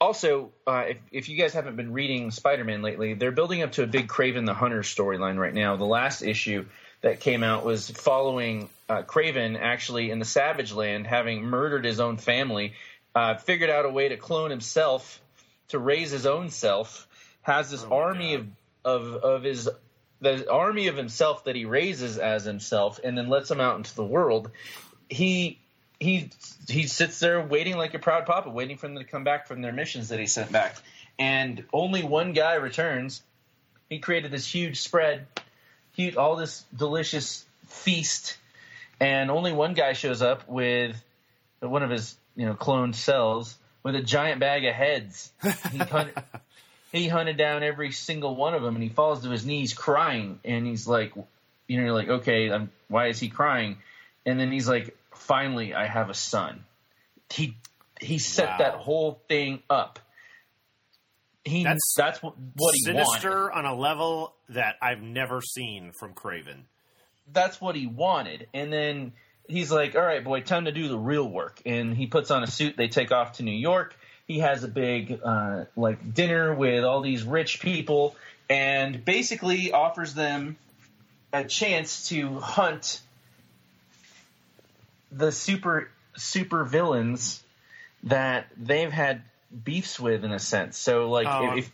also, 0.00 0.52
uh, 0.66 0.84
if, 0.88 0.98
if 1.10 1.28
you 1.28 1.36
guys 1.36 1.52
haven't 1.52 1.76
been 1.76 1.92
reading 1.92 2.30
Spider-Man 2.30 2.82
lately, 2.82 3.14
they're 3.14 3.32
building 3.32 3.62
up 3.62 3.72
to 3.72 3.82
a 3.82 3.86
big 3.86 4.08
Kraven 4.08 4.46
the 4.46 4.54
Hunter 4.54 4.82
storyline 4.82 5.38
right 5.38 5.52
now. 5.52 5.76
The 5.76 5.84
last 5.84 6.22
issue 6.22 6.66
that 7.02 7.20
came 7.20 7.42
out 7.42 7.64
was 7.64 7.90
following 7.90 8.68
uh, 8.88 9.02
Kraven 9.02 9.58
actually 9.58 10.10
in 10.10 10.18
the 10.18 10.24
Savage 10.24 10.72
Land, 10.72 11.06
having 11.06 11.44
murdered 11.44 11.84
his 11.84 12.00
own 12.00 12.16
family, 12.16 12.74
uh, 13.14 13.36
figured 13.36 13.70
out 13.70 13.84
a 13.84 13.90
way 13.90 14.08
to 14.08 14.16
clone 14.16 14.50
himself 14.50 15.20
to 15.68 15.78
raise 15.78 16.10
his 16.10 16.26
own 16.26 16.50
self, 16.50 17.06
has 17.42 17.70
this 17.70 17.82
Oh 17.82 17.88
my 17.88 17.96
army 17.96 18.34
of, 18.34 18.46
of 18.84 19.14
of 19.16 19.42
his 19.42 19.68
the 20.20 20.50
army 20.50 20.88
of 20.88 20.96
himself 20.96 21.44
that 21.44 21.56
he 21.56 21.64
raises 21.64 22.18
as 22.18 22.44
himself, 22.44 23.00
and 23.02 23.16
then 23.16 23.28
lets 23.28 23.50
him 23.50 23.60
out 23.60 23.76
into 23.76 23.94
the 23.94 24.04
world. 24.04 24.50
He 25.08 25.58
he 25.98 26.30
he 26.68 26.86
sits 26.86 27.20
there 27.20 27.40
waiting 27.40 27.76
like 27.76 27.94
a 27.94 27.98
proud 27.98 28.26
papa, 28.26 28.50
waiting 28.50 28.76
for 28.76 28.88
them 28.88 28.98
to 28.98 29.04
come 29.04 29.24
back 29.24 29.46
from 29.46 29.62
their 29.62 29.72
missions 29.72 30.08
that 30.10 30.18
he 30.18 30.26
sent 30.26 30.52
back. 30.52 30.76
And 31.18 31.64
only 31.72 32.02
one 32.02 32.32
guy 32.32 32.54
returns. 32.54 33.22
He 33.88 33.98
created 33.98 34.30
this 34.30 34.46
huge 34.46 34.80
spread, 34.80 35.26
huge, 35.92 36.16
all 36.16 36.36
this 36.36 36.64
delicious 36.76 37.44
feast, 37.66 38.36
and 39.00 39.30
only 39.30 39.52
one 39.52 39.74
guy 39.74 39.94
shows 39.94 40.22
up 40.22 40.48
with 40.48 41.02
one 41.60 41.82
of 41.82 41.90
his 41.90 42.16
you 42.40 42.46
know 42.46 42.54
cloned 42.54 42.94
cells 42.94 43.58
with 43.82 43.94
a 43.94 44.00
giant 44.02 44.40
bag 44.40 44.64
of 44.64 44.74
heads. 44.74 45.30
He 45.70 45.76
hunted, 45.94 46.14
he 46.90 47.06
hunted 47.08 47.36
down 47.36 47.62
every 47.62 47.92
single 47.92 48.34
one 48.34 48.54
of 48.54 48.62
them, 48.62 48.74
and 48.76 48.82
he 48.82 48.88
falls 48.88 49.22
to 49.24 49.30
his 49.30 49.44
knees 49.44 49.74
crying, 49.74 50.40
and 50.44 50.66
he's 50.66 50.86
like, 50.86 51.12
you 51.68 51.76
know, 51.76 51.84
you're 51.84 51.92
like, 51.92 52.08
okay, 52.08 52.50
I'm, 52.50 52.70
why 52.88 53.08
is 53.08 53.20
he 53.20 53.28
crying? 53.28 53.76
And 54.24 54.40
then 54.40 54.50
he's 54.50 54.66
like, 54.68 54.96
finally, 55.12 55.74
I 55.74 55.86
have 55.86 56.08
a 56.08 56.14
son. 56.14 56.64
He 57.30 57.56
he 58.00 58.18
set 58.18 58.48
Wow. 58.48 58.58
that 58.58 58.74
whole 58.76 59.20
thing 59.28 59.62
up. 59.68 59.98
He 61.44 61.64
That's 61.64 61.94
that's, 61.96 62.22
what, 62.22 62.34
what 62.56 62.74
he 62.74 62.92
wanted. 62.92 63.06
Sinister 63.06 63.50
on 63.52 63.64
a 63.66 63.74
level 63.74 64.34
that 64.50 64.76
I've 64.82 65.00
never 65.02 65.40
seen 65.40 65.92
from 65.98 66.12
Kraven. 66.14 66.62
that's 67.32 67.60
what 67.60 67.76
he 67.76 67.86
wanted. 67.86 68.46
And 68.52 68.72
then 68.72 69.12
he's 69.50 69.70
like, 69.70 69.94
"All 69.94 70.02
right, 70.02 70.22
boy, 70.22 70.40
time 70.40 70.64
to 70.64 70.72
do 70.72 70.88
the 70.88 70.98
real 70.98 71.28
work." 71.28 71.60
And 71.66 71.96
he 71.96 72.06
puts 72.06 72.30
on 72.30 72.42
a 72.42 72.46
suit. 72.46 72.76
They 72.76 72.88
take 72.88 73.12
off 73.12 73.34
to 73.34 73.42
New 73.42 73.56
York. 73.56 73.96
He 74.26 74.38
has 74.38 74.64
a 74.64 74.68
big 74.68 75.20
uh, 75.24 75.64
like 75.76 76.14
dinner 76.14 76.54
with 76.54 76.84
all 76.84 77.00
these 77.00 77.24
rich 77.24 77.60
people, 77.60 78.16
and 78.48 79.04
basically 79.04 79.72
offers 79.72 80.14
them 80.14 80.56
a 81.32 81.44
chance 81.44 82.08
to 82.08 82.38
hunt 82.38 83.00
the 85.12 85.32
super 85.32 85.90
super 86.16 86.64
villains 86.64 87.42
that 88.04 88.46
they've 88.56 88.92
had 88.92 89.22
beefs 89.64 89.98
with 89.98 90.24
in 90.24 90.32
a 90.32 90.38
sense. 90.38 90.78
So 90.78 91.08
like 91.10 91.26
Oh, 91.28 91.56
if, 91.56 91.70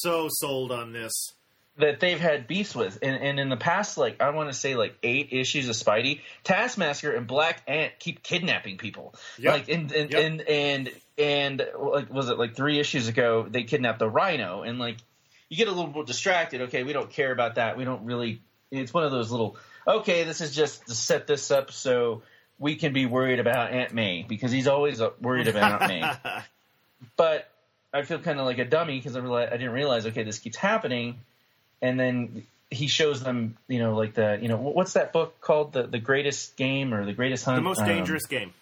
So 0.00 0.28
sold 0.30 0.72
on 0.72 0.92
this. 0.92 1.32
That 1.78 2.00
they've 2.00 2.20
had 2.20 2.46
beefs 2.46 2.74
with. 2.74 2.98
And, 3.02 3.16
and 3.16 3.40
in 3.40 3.48
the 3.48 3.56
past, 3.56 3.98
like, 3.98 4.20
I 4.20 4.30
want 4.30 4.48
to 4.50 4.54
say, 4.54 4.76
like, 4.76 4.96
eight 5.02 5.28
issues 5.32 5.68
of 5.68 5.74
Spidey, 5.74 6.20
Taskmaster 6.44 7.12
and 7.12 7.26
Black 7.26 7.62
Ant 7.66 7.92
keep 7.98 8.22
kidnapping 8.22 8.78
people. 8.78 9.14
Yep. 9.38 9.52
Like, 9.52 9.68
and, 9.68 9.92
and, 9.92 10.10
Yep. 10.10 10.24
and, 10.24 10.40
and, 10.42 10.90
and, 11.18 11.66
like, 11.78 12.12
was 12.12 12.28
it 12.28 12.38
like 12.38 12.54
three 12.54 12.78
issues 12.78 13.08
ago, 13.08 13.46
they 13.48 13.64
kidnapped 13.64 13.98
the 13.98 14.08
Rhino. 14.08 14.62
And, 14.62 14.78
like, 14.78 14.96
you 15.48 15.56
get 15.56 15.68
a 15.68 15.72
little 15.72 15.90
bit 15.90 16.06
distracted. 16.06 16.62
Okay, 16.62 16.82
we 16.82 16.92
don't 16.92 17.10
care 17.10 17.32
about 17.32 17.56
that. 17.56 17.76
We 17.76 17.84
don't 17.84 18.04
really, 18.04 18.40
it's 18.70 18.92
one 18.92 19.04
of 19.04 19.10
those 19.12 19.30
little, 19.30 19.56
okay, 19.86 20.24
this 20.24 20.40
is 20.40 20.54
just 20.54 20.86
to 20.86 20.94
set 20.94 21.26
this 21.26 21.50
up 21.50 21.70
so 21.70 22.22
we 22.58 22.76
can 22.76 22.92
be 22.92 23.06
worried 23.06 23.38
about 23.38 23.70
Aunt 23.70 23.92
May 23.92 24.24
because 24.26 24.50
he's 24.50 24.66
always 24.66 25.00
uh, 25.00 25.10
worried 25.20 25.46
about 25.46 25.82
Aunt 25.82 25.88
May 25.88 26.12
but 27.16 27.48
I 27.92 28.02
feel 28.02 28.18
kind 28.18 28.38
of 28.40 28.46
like 28.46 28.58
a 28.58 28.64
dummy 28.64 28.98
because 28.98 29.16
I, 29.16 29.20
I 29.20 29.50
didn't 29.50 29.72
realize 29.72 30.06
okay 30.06 30.22
this 30.22 30.38
keeps 30.38 30.56
happening, 30.56 31.20
and 31.82 31.98
then 31.98 32.46
he 32.70 32.88
shows 32.88 33.22
them 33.22 33.56
you 33.68 33.78
know 33.78 33.94
like 33.94 34.14
the 34.14 34.38
you 34.42 34.48
know 34.48 34.56
what's 34.56 34.94
that 34.94 35.12
book 35.12 35.40
called? 35.40 35.72
The 35.72 35.84
the 35.84 35.98
greatest 36.00 36.56
game 36.56 36.92
or 36.94 37.04
the 37.04 37.12
greatest 37.12 37.44
hunt? 37.44 37.56
The 37.56 37.62
most 37.62 37.80
Um, 37.80 37.86
dangerous 37.86 38.26
game, 38.26 38.52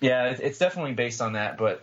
yeah 0.00 0.30
it, 0.30 0.40
it's 0.40 0.58
definitely 0.58 0.92
based 0.94 1.20
on 1.22 1.32
that 1.34 1.56
but 1.56 1.82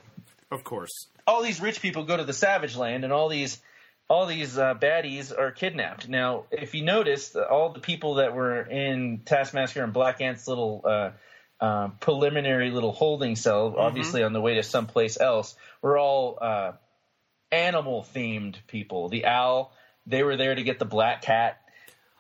of 0.51 0.63
course. 0.63 0.91
all 1.27 1.41
these 1.43 1.59
rich 1.61 1.81
people 1.81 2.03
go 2.03 2.17
to 2.17 2.23
the 2.23 2.33
savage 2.33 2.75
land 2.75 3.03
and 3.03 3.11
all 3.13 3.29
these 3.29 3.59
all 4.09 4.25
these 4.25 4.57
uh, 4.57 4.73
baddies 4.73 5.31
are 5.37 5.51
kidnapped. 5.51 6.09
Now 6.09 6.45
if 6.51 6.73
you 6.73 6.83
notice 6.83 7.35
all 7.35 7.69
the 7.69 7.79
people 7.79 8.15
that 8.15 8.33
were 8.35 8.61
in 8.61 9.21
taskmaster 9.25 9.83
and 9.83 9.93
black 9.93 10.19
ant's 10.21 10.47
little 10.47 10.81
uh, 10.83 11.11
uh, 11.61 11.89
preliminary 11.99 12.71
little 12.71 12.91
holding 12.91 13.35
cell 13.35 13.75
obviously 13.77 14.23
on 14.23 14.33
the 14.33 14.41
way 14.41 14.55
to 14.55 14.63
someplace 14.63 15.19
else 15.19 15.55
were 15.81 15.97
all 15.97 16.37
uh, 16.41 16.71
animal 17.51 18.05
themed 18.15 18.55
people. 18.67 19.09
The 19.09 19.25
owl 19.25 19.71
they 20.09 20.23
were 20.23 20.35
there 20.35 20.55
to 20.55 20.63
get 20.63 20.79
the 20.79 20.85
black 20.85 21.21
cat 21.21 21.61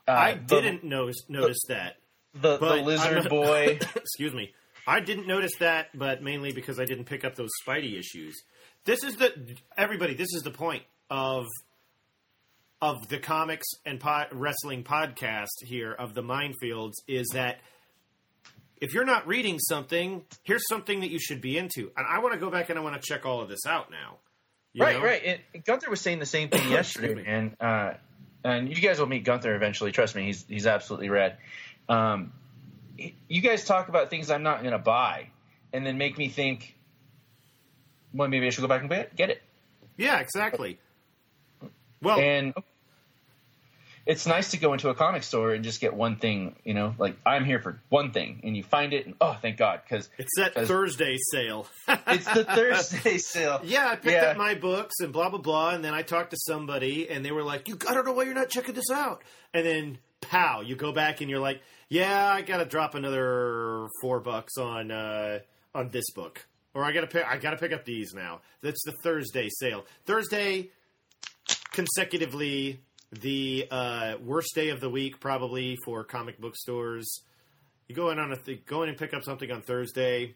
uh, 0.07 0.11
I 0.11 0.33
didn't 0.33 0.83
notice 0.83 1.17
notice 1.29 1.59
that. 1.67 1.97
the, 2.33 2.57
the, 2.57 2.75
lizard 2.77 3.23
not- 3.23 3.29
boy 3.29 3.79
Excuse 3.95 4.33
me. 4.33 4.53
I 4.87 5.01
didn't 5.01 5.27
notice 5.27 5.51
that, 5.59 5.89
but 5.93 6.23
mainly 6.23 6.51
because 6.51 6.79
I 6.79 6.85
didn't 6.85 7.05
pick 7.05 7.23
up 7.23 7.35
those 7.35 7.51
Spidey 7.63 7.99
issues. 7.99 8.41
This 8.85 9.03
is 9.03 9.17
the 9.17 9.55
everybody. 9.77 10.15
This 10.15 10.33
is 10.33 10.41
the 10.41 10.49
point 10.51 10.81
of 11.11 11.45
of 12.81 13.07
the 13.09 13.19
comics 13.19 13.67
and 13.85 13.99
po- 13.99 14.25
wrestling 14.31 14.83
podcast 14.83 15.47
here 15.63 15.91
of 15.91 16.13
the 16.15 16.23
Mindfields 16.23 16.93
is 17.07 17.27
that 17.33 17.59
if 18.81 18.93
you're 18.93 19.05
not 19.05 19.27
reading 19.27 19.59
something, 19.59 20.23
here's 20.43 20.65
something 20.69 21.01
that 21.01 21.09
you 21.11 21.19
should 21.19 21.41
be 21.41 21.57
into. 21.57 21.91
And 21.97 22.07
I 22.09 22.19
want 22.19 22.33
to 22.33 22.39
go 22.39 22.49
back 22.49 22.69
and 22.69 22.79
I 22.79 22.81
want 22.81 22.99
to 22.99 23.01
check 23.05 23.25
all 23.25 23.41
of 23.41 23.49
this 23.49 23.65
out 23.67 23.91
now. 23.91 24.17
You 24.73 24.83
right, 24.83 24.97
know? 24.97 25.03
right. 25.03 25.41
And 25.53 25.65
Gunther 25.65 25.89
was 25.89 26.01
saying 26.01 26.19
the 26.19 26.25
same 26.25 26.49
thing 26.49 26.69
yesterday, 26.71 27.23
and 27.25 27.55
uh, 27.59 27.93
and 28.43 28.69
you 28.69 28.81
guys 28.81 28.99
will 28.99 29.07
meet 29.07 29.23
Gunther 29.23 29.55
eventually. 29.55 29.91
Trust 29.91 30.15
me, 30.15 30.25
he's 30.25 30.45
he's 30.47 30.67
absolutely 30.67 31.09
rad. 31.09 31.37
Um, 31.87 32.33
you 33.27 33.41
guys 33.41 33.65
talk 33.65 33.89
about 33.89 34.09
things 34.09 34.29
I'm 34.29 34.43
not 34.43 34.61
going 34.61 34.73
to 34.73 34.79
buy, 34.79 35.29
and 35.73 35.85
then 35.85 35.97
make 35.97 36.17
me 36.17 36.29
think, 36.29 36.75
well, 38.13 38.27
maybe 38.27 38.45
I 38.45 38.49
should 38.51 38.61
go 38.61 38.67
back 38.67 38.81
and 38.81 38.89
get 38.89 39.15
get 39.15 39.29
it. 39.29 39.41
Yeah, 39.97 40.19
exactly. 40.19 40.79
Well, 42.01 42.19
And 42.19 42.53
it's 44.09 44.25
nice 44.25 44.49
to 44.51 44.57
go 44.57 44.73
into 44.73 44.89
a 44.89 44.95
comic 44.95 45.21
store 45.21 45.53
and 45.53 45.63
just 45.63 45.79
get 45.79 45.93
one 45.93 46.15
thing. 46.15 46.55
You 46.63 46.73
know, 46.73 46.95
like 46.97 47.15
I'm 47.27 47.45
here 47.45 47.59
for 47.59 47.79
one 47.89 48.09
thing, 48.09 48.41
and 48.43 48.57
you 48.57 48.63
find 48.63 48.91
it, 48.91 49.05
and 49.05 49.13
oh, 49.21 49.37
thank 49.39 49.57
God, 49.57 49.81
because 49.87 50.09
it's 50.17 50.31
that 50.35 50.55
Thursday 50.55 51.15
sale. 51.31 51.67
it's 52.07 52.25
the 52.33 52.43
Thursday 52.43 53.19
sale. 53.19 53.61
Yeah, 53.63 53.87
I 53.87 53.95
picked 53.95 54.15
yeah. 54.15 54.31
up 54.31 54.37
my 54.37 54.55
books 54.55 54.95
and 54.99 55.13
blah 55.13 55.29
blah 55.29 55.39
blah, 55.39 55.69
and 55.75 55.85
then 55.85 55.93
I 55.93 56.01
talked 56.01 56.31
to 56.31 56.37
somebody, 56.39 57.07
and 57.07 57.23
they 57.23 57.31
were 57.31 57.43
like, 57.43 57.67
"You, 57.67 57.77
I 57.87 57.93
don't 57.93 58.03
know 58.03 58.13
why 58.13 58.23
you're 58.23 58.33
not 58.33 58.49
checking 58.49 58.73
this 58.73 58.89
out," 58.91 59.21
and 59.53 59.63
then 59.63 59.99
pow, 60.21 60.61
you 60.61 60.75
go 60.75 60.91
back 60.91 61.21
and 61.21 61.29
you're 61.29 61.39
like, 61.39 61.61
"Yeah, 61.87 62.33
I 62.33 62.41
got 62.41 62.57
to 62.57 62.65
drop 62.65 62.95
another 62.95 63.87
four 64.01 64.21
bucks 64.21 64.57
on 64.57 64.89
uh, 64.89 65.39
on 65.75 65.89
this 65.89 66.09
book." 66.15 66.47
Or 66.73 66.83
I 66.83 66.93
gotta 66.93 67.07
pick. 67.07 67.25
I 67.27 67.37
gotta 67.37 67.57
pick 67.57 67.73
up 67.73 67.85
these 67.85 68.13
now. 68.15 68.41
That's 68.61 68.83
the 68.85 68.93
Thursday 69.03 69.49
sale. 69.49 69.85
Thursday, 70.05 70.69
consecutively 71.73 72.79
the 73.11 73.67
uh, 73.71 74.15
worst 74.23 74.53
day 74.55 74.69
of 74.69 74.79
the 74.79 74.89
week 74.89 75.19
probably 75.19 75.77
for 75.83 76.03
comic 76.03 76.39
book 76.39 76.55
stores. 76.55 77.21
You 77.87 77.95
go 77.95 78.11
in 78.11 78.19
on 78.19 78.31
a 78.31 78.37
th- 78.37 78.65
go 78.65 78.83
in 78.83 78.89
and 78.89 78.97
pick 78.97 79.13
up 79.13 79.23
something 79.23 79.51
on 79.51 79.61
Thursday. 79.61 80.35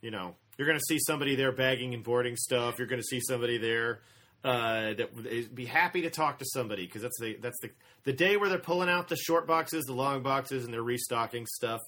You 0.00 0.10
know 0.10 0.34
you're 0.56 0.66
going 0.66 0.78
to 0.78 0.84
see 0.88 0.98
somebody 0.98 1.36
there 1.36 1.52
bagging 1.52 1.94
and 1.94 2.02
boarding 2.02 2.36
stuff. 2.36 2.78
You're 2.78 2.86
going 2.86 3.00
to 3.00 3.06
see 3.06 3.20
somebody 3.20 3.58
there 3.58 4.00
uh, 4.44 4.94
that 4.94 5.14
would 5.14 5.54
be 5.54 5.66
happy 5.66 6.02
to 6.02 6.10
talk 6.10 6.38
to 6.38 6.44
somebody 6.46 6.86
because 6.86 7.02
that's 7.02 7.18
the 7.20 7.36
that's 7.40 7.58
the 7.60 7.70
the 8.04 8.12
day 8.12 8.36
where 8.36 8.48
they're 8.48 8.58
pulling 8.58 8.88
out 8.88 9.08
the 9.08 9.16
short 9.16 9.46
boxes, 9.46 9.84
the 9.84 9.92
long 9.92 10.22
boxes, 10.22 10.64
and 10.64 10.72
they're 10.72 10.82
restocking 10.82 11.46
stuff. 11.46 11.80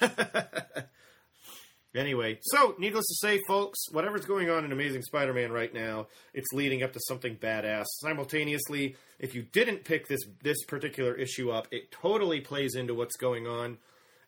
Anyway, 1.96 2.38
so 2.42 2.74
needless 2.78 3.06
to 3.06 3.14
say, 3.26 3.40
folks, 3.48 3.90
whatever's 3.90 4.26
going 4.26 4.50
on 4.50 4.64
in 4.64 4.72
Amazing 4.72 5.02
Spider 5.02 5.32
Man 5.32 5.50
right 5.50 5.72
now, 5.72 6.08
it's 6.34 6.52
leading 6.52 6.82
up 6.82 6.92
to 6.92 7.00
something 7.08 7.36
badass. 7.36 7.84
Simultaneously, 8.00 8.96
if 9.18 9.34
you 9.34 9.42
didn't 9.42 9.84
pick 9.84 10.06
this 10.06 10.20
this 10.42 10.62
particular 10.64 11.14
issue 11.14 11.50
up, 11.50 11.68
it 11.70 11.90
totally 11.90 12.40
plays 12.40 12.74
into 12.74 12.94
what's 12.94 13.16
going 13.16 13.46
on. 13.46 13.78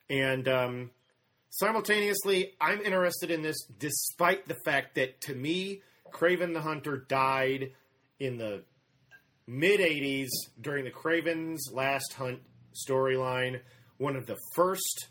And 0.09 0.49
um, 0.49 0.91
simultaneously, 1.51 2.55
I'm 2.59 2.81
interested 2.81 3.31
in 3.31 3.43
this 3.43 3.63
despite 3.79 4.49
the 4.49 4.57
fact 4.65 4.95
that 4.95 5.21
to 5.23 5.35
me, 5.35 5.83
Kraven 6.11 6.55
the 6.55 6.63
Hunter 6.63 7.05
died 7.09 7.73
in 8.19 8.39
the 8.39 8.63
mid 9.47 9.81
80s 9.81 10.29
during 10.61 10.85
the 10.85 10.91
Kraven's 10.91 11.71
Last 11.73 12.15
Hunt 12.15 12.41
storyline, 12.89 13.61
one 13.99 14.17
of 14.17 14.27
the 14.27 14.37
first 14.55 15.09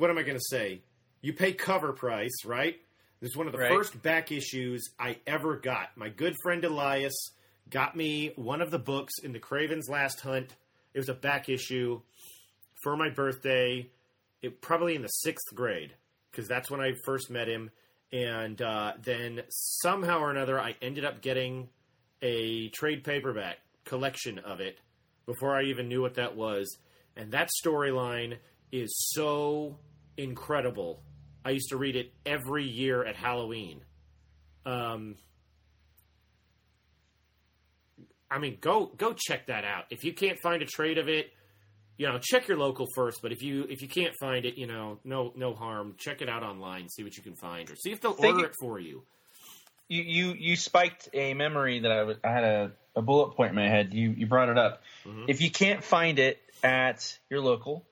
what 0.00 0.08
am 0.08 0.16
I 0.16 0.22
going 0.22 0.38
to 0.38 0.44
say? 0.48 0.80
You 1.20 1.34
pay 1.34 1.52
cover 1.52 1.92
price, 1.92 2.46
right? 2.46 2.76
This 3.20 3.32
is 3.32 3.36
one 3.36 3.46
of 3.46 3.52
the 3.52 3.58
right. 3.58 3.70
first 3.70 4.00
back 4.02 4.32
issues 4.32 4.88
I 4.98 5.18
ever 5.26 5.56
got. 5.56 5.90
My 5.94 6.08
good 6.08 6.34
friend 6.42 6.64
Elias 6.64 7.12
got 7.68 7.94
me 7.94 8.32
one 8.36 8.62
of 8.62 8.70
the 8.70 8.78
books 8.78 9.12
in 9.22 9.34
the 9.34 9.38
Kraven's 9.38 9.90
Last 9.90 10.22
Hunt. 10.22 10.56
It 10.94 10.98
was 10.98 11.10
a 11.10 11.14
back 11.14 11.50
issue 11.50 12.00
for 12.82 12.96
my 12.96 13.10
birthday. 13.10 13.90
It 14.40 14.62
probably 14.62 14.94
in 14.94 15.02
the 15.02 15.08
sixth 15.08 15.54
grade 15.54 15.92
because 16.30 16.48
that's 16.48 16.70
when 16.70 16.80
I 16.80 16.92
first 17.04 17.30
met 17.30 17.46
him. 17.46 17.70
And 18.10 18.60
uh, 18.62 18.94
then 19.02 19.42
somehow 19.50 20.20
or 20.20 20.30
another, 20.30 20.58
I 20.58 20.76
ended 20.80 21.04
up 21.04 21.20
getting 21.20 21.68
a 22.22 22.70
trade 22.70 23.04
paperback 23.04 23.58
collection 23.84 24.38
of 24.38 24.60
it 24.60 24.78
before 25.26 25.54
I 25.54 25.64
even 25.64 25.88
knew 25.88 26.00
what 26.00 26.14
that 26.14 26.36
was. 26.36 26.78
And 27.18 27.32
that 27.32 27.50
storyline 27.62 28.38
is 28.72 28.94
so 29.12 29.78
incredible. 30.16 31.02
I 31.44 31.50
used 31.50 31.70
to 31.70 31.76
read 31.76 31.96
it 31.96 32.12
every 32.26 32.64
year 32.64 33.04
at 33.04 33.16
Halloween. 33.16 33.80
Um, 34.66 35.16
I 38.30 38.38
mean, 38.38 38.58
go 38.60 38.86
go 38.96 39.14
check 39.16 39.46
that 39.46 39.64
out. 39.64 39.84
If 39.90 40.04
you 40.04 40.12
can't 40.12 40.38
find 40.38 40.62
a 40.62 40.66
trade 40.66 40.98
of 40.98 41.08
it, 41.08 41.32
you 41.96 42.06
know, 42.06 42.18
check 42.18 42.46
your 42.46 42.58
local 42.58 42.86
first. 42.94 43.20
But 43.22 43.32
if 43.32 43.42
you 43.42 43.66
if 43.68 43.82
you 43.82 43.88
can't 43.88 44.14
find 44.20 44.44
it, 44.44 44.56
you 44.56 44.66
know, 44.66 45.00
no 45.04 45.32
no 45.34 45.54
harm. 45.54 45.94
Check 45.98 46.22
it 46.22 46.28
out 46.28 46.42
online, 46.42 46.88
see 46.88 47.02
what 47.02 47.16
you 47.16 47.22
can 47.22 47.34
find, 47.34 47.70
or 47.70 47.76
see 47.76 47.90
if 47.90 48.00
they'll 48.00 48.12
Think 48.12 48.36
order 48.36 48.48
it 48.48 48.54
for 48.60 48.78
you. 48.78 49.02
You 49.88 50.02
you 50.02 50.34
you 50.38 50.56
spiked 50.56 51.08
a 51.12 51.34
memory 51.34 51.80
that 51.80 51.90
I, 51.90 51.98
w- 51.98 52.18
I 52.22 52.28
had 52.28 52.44
a, 52.44 52.72
a 52.94 53.02
bullet 53.02 53.34
point 53.34 53.50
in 53.50 53.56
my 53.56 53.68
head. 53.68 53.92
You 53.92 54.10
you 54.10 54.26
brought 54.26 54.48
it 54.48 54.58
up. 54.58 54.82
Mm-hmm. 55.04 55.24
If 55.28 55.40
you 55.40 55.50
can't 55.50 55.82
find 55.82 56.18
it 56.18 56.40
at 56.62 57.18
your 57.28 57.40
local, 57.40 57.84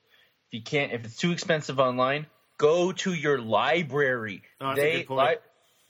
if 0.49 0.55
you 0.55 0.63
can't, 0.63 0.93
if 0.93 1.05
it's 1.05 1.17
too 1.17 1.33
expensive 1.33 1.79
online, 1.79 2.27
go 2.57 2.93
to 2.93 3.13
your 3.13 3.39
library. 3.39 4.43
Oh, 4.61 4.75
they 4.75 5.07
li- 5.09 5.37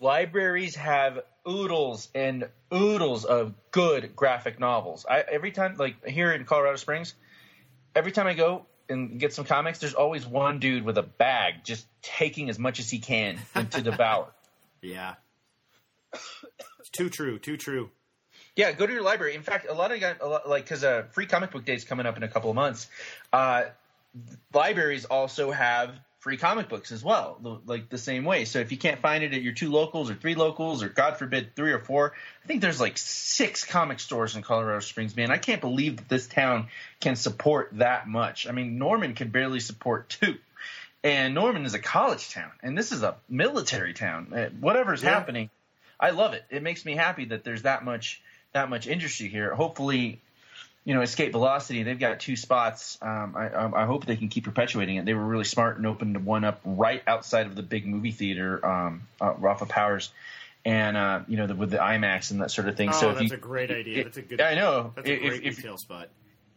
libraries 0.00 0.74
have 0.74 1.20
oodles 1.48 2.08
and 2.14 2.48
oodles 2.74 3.24
of 3.24 3.54
good 3.70 4.16
graphic 4.16 4.58
novels. 4.58 5.06
I 5.08 5.20
every 5.20 5.52
time, 5.52 5.76
like 5.76 6.04
here 6.06 6.32
in 6.32 6.44
Colorado 6.44 6.76
Springs, 6.76 7.14
every 7.94 8.10
time 8.10 8.26
I 8.26 8.34
go 8.34 8.66
and 8.88 9.20
get 9.20 9.32
some 9.32 9.44
comics, 9.44 9.78
there's 9.78 9.94
always 9.94 10.26
one 10.26 10.58
dude 10.58 10.84
with 10.84 10.98
a 10.98 11.02
bag 11.02 11.64
just 11.64 11.86
taking 12.02 12.50
as 12.50 12.58
much 12.58 12.80
as 12.80 12.90
he 12.90 12.98
can 12.98 13.38
to 13.70 13.82
devour. 13.82 14.28
Yeah, 14.80 15.14
it's 16.78 16.88
too 16.92 17.10
true. 17.10 17.40
Too 17.40 17.56
true. 17.56 17.90
Yeah, 18.54 18.70
go 18.70 18.86
to 18.86 18.92
your 18.92 19.02
library. 19.02 19.34
In 19.34 19.42
fact, 19.42 19.66
a 19.68 19.74
lot 19.74 19.90
of 19.90 19.98
guys, 19.98 20.14
a 20.20 20.28
lot, 20.28 20.48
like 20.48 20.62
because 20.62 20.84
uh, 20.84 21.02
free 21.10 21.26
comic 21.26 21.50
book 21.50 21.64
day 21.64 21.74
is 21.74 21.82
coming 21.82 22.06
up 22.06 22.16
in 22.16 22.22
a 22.22 22.28
couple 22.28 22.48
of 22.48 22.54
months. 22.54 22.86
Uh, 23.32 23.64
libraries 24.52 25.04
also 25.04 25.50
have 25.50 25.94
free 26.20 26.36
comic 26.36 26.68
books 26.68 26.90
as 26.90 27.02
well, 27.02 27.60
like 27.64 27.88
the 27.88 27.98
same 27.98 28.24
way. 28.24 28.44
So 28.44 28.58
if 28.58 28.72
you 28.72 28.78
can't 28.78 29.00
find 29.00 29.22
it 29.22 29.32
at 29.32 29.42
your 29.42 29.52
two 29.52 29.70
locals 29.70 30.10
or 30.10 30.14
three 30.14 30.34
locals 30.34 30.82
or 30.82 30.88
God 30.88 31.16
forbid 31.16 31.54
three 31.54 31.72
or 31.72 31.78
four, 31.78 32.12
I 32.44 32.46
think 32.46 32.60
there's 32.60 32.80
like 32.80 32.98
six 32.98 33.64
comic 33.64 34.00
stores 34.00 34.34
in 34.34 34.42
Colorado 34.42 34.80
Springs, 34.80 35.16
man. 35.16 35.30
I 35.30 35.38
can't 35.38 35.60
believe 35.60 35.96
that 35.96 36.08
this 36.08 36.26
town 36.26 36.68
can 37.00 37.14
support 37.14 37.70
that 37.74 38.08
much. 38.08 38.46
I 38.48 38.52
mean, 38.52 38.78
Norman 38.78 39.14
can 39.14 39.28
barely 39.28 39.60
support 39.60 40.08
two. 40.08 40.36
And 41.04 41.34
Norman 41.34 41.64
is 41.64 41.74
a 41.74 41.78
college 41.78 42.30
town, 42.30 42.50
and 42.60 42.76
this 42.76 42.90
is 42.90 43.04
a 43.04 43.16
military 43.28 43.94
town. 43.94 44.32
Uh, 44.34 44.48
whatever's 44.60 45.00
yeah. 45.00 45.10
happening, 45.10 45.48
I 46.00 46.10
love 46.10 46.34
it. 46.34 46.44
It 46.50 46.64
makes 46.64 46.84
me 46.84 46.96
happy 46.96 47.26
that 47.26 47.44
there's 47.44 47.62
that 47.62 47.84
much 47.84 48.20
that 48.52 48.68
much 48.68 48.88
industry 48.88 49.28
here. 49.28 49.54
Hopefully, 49.54 50.20
you 50.84 50.94
know, 50.94 51.02
Escape 51.02 51.32
Velocity, 51.32 51.82
they've 51.82 51.98
got 51.98 52.20
two 52.20 52.36
spots. 52.36 52.98
Um, 53.02 53.34
I, 53.36 53.82
I, 53.82 53.84
hope 53.84 54.06
they 54.06 54.16
can 54.16 54.28
keep 54.28 54.44
perpetuating 54.44 54.96
it. 54.96 55.04
They 55.04 55.14
were 55.14 55.24
really 55.24 55.44
smart 55.44 55.76
and 55.76 55.86
opened 55.86 56.24
one 56.24 56.44
up 56.44 56.60
right 56.64 57.02
outside 57.06 57.46
of 57.46 57.54
the 57.54 57.62
big 57.62 57.86
movie 57.86 58.12
theater, 58.12 58.64
um, 58.64 59.06
uh, 59.20 59.34
Rafa 59.38 59.66
Powers, 59.66 60.10
and 60.64 60.96
uh, 60.96 61.20
you 61.28 61.36
know, 61.36 61.46
the, 61.46 61.54
with 61.54 61.70
the 61.70 61.78
IMAX 61.78 62.30
and 62.30 62.40
that 62.40 62.50
sort 62.50 62.68
of 62.68 62.76
thing. 62.76 62.88
Oh, 62.90 62.92
so 62.92 63.12
that's 63.12 63.30
you, 63.30 63.36
a 63.36 63.38
great 63.38 63.70
idea. 63.70 64.00
It, 64.00 64.04
that's 64.04 64.16
a 64.16 64.22
good. 64.22 64.40
I 64.40 64.54
know. 64.54 64.92
That's 64.96 65.08
a 65.08 65.12
if, 65.12 65.20
great 65.20 65.44
if, 65.44 65.56
retail 65.58 65.76
spot. 65.76 66.08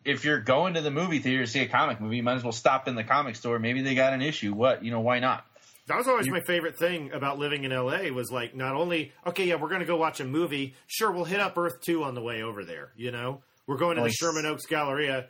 If 0.03 0.25
you're 0.25 0.39
going 0.39 0.73
to 0.75 0.81
the 0.81 0.91
movie 0.91 1.19
theater 1.19 1.45
to 1.45 1.47
see 1.47 1.59
a 1.59 1.67
comic 1.67 2.01
movie, 2.01 2.17
you 2.17 2.23
might 2.23 2.35
as 2.35 2.43
well 2.43 2.53
stop 2.53 2.87
in 2.87 2.95
the 2.95 3.03
comic 3.03 3.35
store. 3.35 3.59
Maybe 3.59 3.81
they 3.81 3.95
got 3.95 4.13
an 4.13 4.21
issue. 4.21 4.53
What 4.53 4.83
you 4.83 4.91
know? 4.91 5.01
Why 5.01 5.19
not? 5.19 5.45
That 5.87 5.97
was 5.97 6.07
always 6.07 6.29
my 6.29 6.41
favorite 6.41 6.77
thing 6.77 7.11
about 7.11 7.37
living 7.37 7.63
in 7.63 7.71
LA 7.71 8.03
was 8.13 8.31
like 8.31 8.55
not 8.55 8.75
only 8.75 9.11
okay, 9.27 9.45
yeah, 9.45 9.55
we're 9.55 9.67
going 9.67 9.81
to 9.81 9.85
go 9.85 9.97
watch 9.97 10.19
a 10.19 10.25
movie. 10.25 10.75
Sure, 10.87 11.11
we'll 11.11 11.25
hit 11.25 11.39
up 11.39 11.57
Earth 11.57 11.81
Two 11.81 12.03
on 12.03 12.15
the 12.15 12.21
way 12.21 12.43
over 12.43 12.63
there. 12.63 12.91
You 12.95 13.11
know, 13.11 13.41
we're 13.71 13.77
going 13.77 13.95
to 13.95 14.03
the 14.03 14.11
Sherman 14.11 14.45
Oaks 14.45 14.65
Galleria 14.65 15.27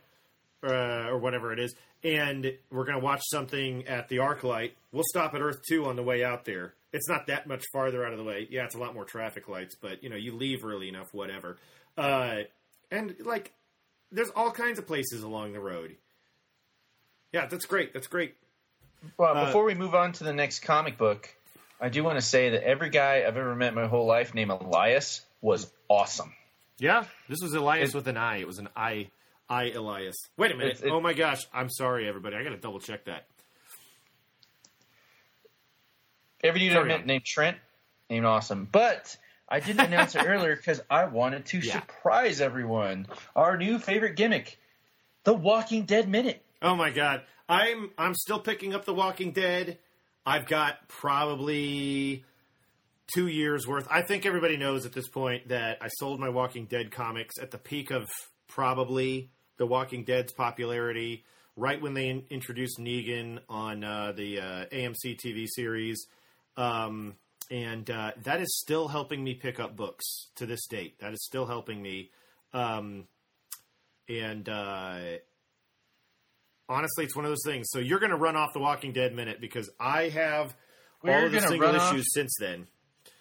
uh, 0.68 1.10
or 1.10 1.20
whatever 1.20 1.54
it 1.54 1.60
is, 1.60 1.76
and 2.04 2.52
we're 2.72 2.86
going 2.86 2.98
to 2.98 3.04
watch 3.04 3.22
something 3.30 3.88
at 3.88 4.10
the 4.10 4.18
ArcLight. 4.18 4.72
We'll 4.92 5.04
stop 5.06 5.36
at 5.36 5.42
Earth 5.42 5.62
Two 5.70 5.86
on 5.86 5.96
the 5.96 6.02
way 6.02 6.24
out 6.24 6.44
there. 6.44 6.74
It's 6.92 7.08
not 7.08 7.28
that 7.28 7.46
much 7.46 7.64
farther 7.72 8.04
out 8.04 8.14
of 8.14 8.18
the 8.18 8.24
way. 8.24 8.48
Yeah, 8.50 8.64
it's 8.64 8.74
a 8.74 8.80
lot 8.80 8.96
more 8.96 9.06
traffic 9.06 9.48
lights, 9.48 9.76
but 9.80 10.04
you 10.04 10.10
know, 10.10 10.16
you 10.16 10.36
leave 10.36 10.66
early 10.66 10.90
enough, 10.90 11.14
whatever. 11.14 11.58
Uh, 11.96 12.38
and 12.90 13.16
like, 13.24 13.54
there's 14.12 14.32
all 14.32 14.50
kinds 14.50 14.80
of 14.80 14.88
places 14.88 15.22
along 15.22 15.54
the 15.54 15.60
road. 15.60 15.96
Yeah, 17.32 17.46
that's 17.46 17.66
great. 17.66 17.94
That's 17.94 18.08
great. 18.08 18.34
Well, 19.20 19.38
uh, 19.38 19.46
before 19.46 19.66
we 19.66 19.76
move 19.76 19.94
on 19.94 20.14
to 20.14 20.24
the 20.24 20.34
next 20.34 20.62
comic 20.62 20.98
book, 20.98 21.30
I 21.80 21.90
do 21.90 22.04
want 22.04 22.18
to 22.18 22.26
say 22.26 22.50
that 22.50 22.64
every 22.64 22.90
guy 22.90 23.18
I've 23.18 23.38
ever 23.38 23.56
met 23.56 23.76
my 23.76 23.86
whole 23.86 24.08
life 24.08 24.34
named 24.34 24.50
Elias 24.50 25.22
was 25.42 25.72
awesome. 25.88 26.34
Yeah, 26.82 27.06
this 27.30 27.38
was 27.44 27.54
Elias 27.54 27.90
it, 27.90 27.96
with 27.96 28.08
an 28.08 28.18
I. 28.18 28.38
It 28.38 28.48
was 28.48 28.58
an 28.58 28.68
I, 28.76 29.12
I 29.48 29.70
Elias. 29.70 30.16
Wait 30.36 30.52
a 30.52 30.58
minute. 30.58 30.82
It, 30.84 30.90
oh 30.90 31.00
my 31.00 31.14
gosh. 31.14 31.46
I'm 31.54 31.70
sorry, 31.70 32.08
everybody. 32.08 32.36
I 32.36 32.44
got 32.44 32.50
to 32.50 32.58
double 32.58 32.80
check 32.80 33.06
that. 33.06 33.28
Every 36.44 36.76
I 36.76 36.84
met 36.84 37.06
named 37.06 37.24
Trent 37.24 37.58
named 38.10 38.26
awesome. 38.26 38.68
But 38.72 39.16
I 39.48 39.60
didn't 39.60 39.82
announce 39.86 40.16
it 40.16 40.26
earlier 40.26 40.56
because 40.56 40.82
I 40.90 41.06
wanted 41.06 41.46
to 41.48 41.60
yeah. 41.60 41.74
surprise 41.74 42.42
everyone. 42.42 43.06
Our 43.36 43.58
new 43.58 43.78
favorite 43.78 44.16
gimmick, 44.16 44.58
the 45.24 45.36
Walking 45.36 45.84
Dead 45.84 46.10
Minute. 46.10 46.44
Oh 46.64 46.76
my 46.76 46.90
god. 46.90 47.22
I'm 47.48 47.92
I'm 47.96 48.16
still 48.16 48.40
picking 48.40 48.74
up 48.74 48.86
The 48.86 48.94
Walking 48.96 49.34
Dead. 49.34 49.78
I've 50.26 50.48
got 50.48 50.88
probably 50.88 52.26
two 53.14 53.28
years 53.28 53.68
worth. 53.68 53.88
I 53.90 54.02
think 54.02 54.26
everybody 54.26 54.58
knows 54.58 54.86
at 54.86 54.94
this 54.94 55.08
point 55.08 55.50
that 55.50 55.78
I 55.82 55.88
sold 56.00 56.20
my 56.20 56.30
Walking 56.30 56.66
Dead 56.66 56.92
comics 56.92 57.38
at 57.40 57.52
the 57.52 57.58
peak 57.58 57.92
of 57.92 58.08
probably 58.48 59.30
The 59.58 59.66
Walking 59.66 60.04
Dead's 60.04 60.34
popularity, 60.34 61.24
right 61.56 61.82
when 61.82 61.94
they 61.94 62.08
in- 62.08 62.26
introduced 62.30 62.80
Negan 62.80 63.40
on 63.50 63.84
uh, 63.84 64.12
the 64.16 64.40
uh, 64.40 64.66
AMC 64.72 65.18
TV 65.24 65.46
series. 65.48 66.06
Um, 66.58 67.16
and 67.50 67.90
uh, 67.90 68.12
that 68.24 68.40
is 68.42 68.58
still 68.60 68.88
helping 68.88 69.24
me 69.24 69.34
pick 69.34 69.60
up 69.60 69.76
books 69.76 70.06
to 70.36 70.46
this 70.46 70.66
date. 70.68 71.00
That 71.00 71.14
is 71.14 71.24
still 71.26 71.46
helping 71.46 71.82
me. 71.82 72.12
Um, 72.54 73.06
and 74.08 74.48
uh, 74.48 74.98
honestly, 76.70 77.06
it's 77.06 77.16
one 77.16 77.26
of 77.26 77.32
those 77.32 77.44
things. 77.46 77.68
So 77.72 77.80
you're 77.80 78.00
going 78.00 78.12
to 78.12 78.18
run 78.18 78.36
off 78.36 78.54
the 78.54 78.60
Walking 78.60 78.94
Dead 78.94 79.14
minute 79.14 79.42
because 79.42 79.70
I 79.80 80.10
have 80.10 80.56
We're 81.04 81.14
all 81.16 81.26
of 81.26 81.32
the 81.32 81.42
single 81.42 81.76
off- 81.76 81.94
issues 81.94 82.06
since 82.14 82.34
then. 82.40 82.68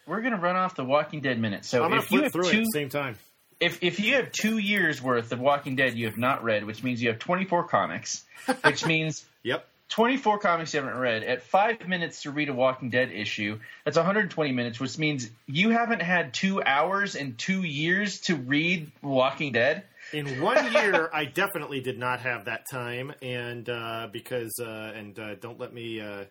We're 0.07 0.23
gonna 0.23 0.41
run 0.41 0.57
off 0.57 0.77
the 0.77 0.85
Walking 0.85 1.21
Dead 1.21 1.39
minute. 1.39 1.65
So 1.65 1.85
I'm 1.85 1.93
if 1.95 2.11
you 2.11 2.23
have 2.23 2.33
through 2.33 2.49
it 2.49 2.53
two, 2.53 2.59
at 2.59 2.65
the 2.65 2.71
same 2.73 2.89
time. 2.89 3.17
if 3.61 3.83
if 3.83 4.01
you 4.01 4.17
have 4.17 4.33
two 4.33 4.59
years 4.59 5.01
worth 5.03 5.33
of 5.33 5.41
Walking 5.41 5.77
Dead 5.77 5.95
you 5.95 6.07
have 6.07 6.19
not 6.19 6.43
read, 6.43 6.65
which 6.65 6.83
means 6.83 7.03
you 7.03 7.09
have 7.11 7.19
24 7.19 7.65
comics, 7.65 8.25
which 8.65 8.85
means 8.87 9.25
Yep. 9.43 9.67
24 9.91 10.39
comics 10.39 10.73
you 10.73 10.81
haven't 10.81 10.99
read 10.99 11.25
at 11.25 11.43
five 11.43 11.89
minutes 11.89 12.23
to 12.23 12.31
read 12.31 12.49
a 12.49 12.53
Walking 12.53 12.91
Dead 12.91 13.11
issue. 13.11 13.59
That's 13.85 13.97
120 13.97 14.53
minutes, 14.53 14.79
which 14.79 14.97
means 14.99 15.29
you 15.47 15.71
haven't 15.71 16.01
had 16.03 16.33
two 16.33 16.63
hours 16.63 17.17
in 17.17 17.35
two 17.35 17.63
years 17.65 18.21
to 18.23 18.37
read 18.37 18.93
Walking 19.03 19.51
Dead. 19.53 19.83
In 20.13 20.41
one 20.41 20.73
year, 20.73 21.11
I 21.15 21.25
definitely 21.25 21.81
did 21.81 21.99
not 21.99 22.21
have 22.21 22.45
that 22.45 22.67
time, 22.71 23.13
and 23.21 23.69
uh, 23.69 24.09
because 24.13 24.53
uh, 24.61 24.93
and 24.95 25.19
uh, 25.19 25.35
don't 25.37 25.59
let 25.59 25.73
me 25.73 26.01
uh, 26.01 26.25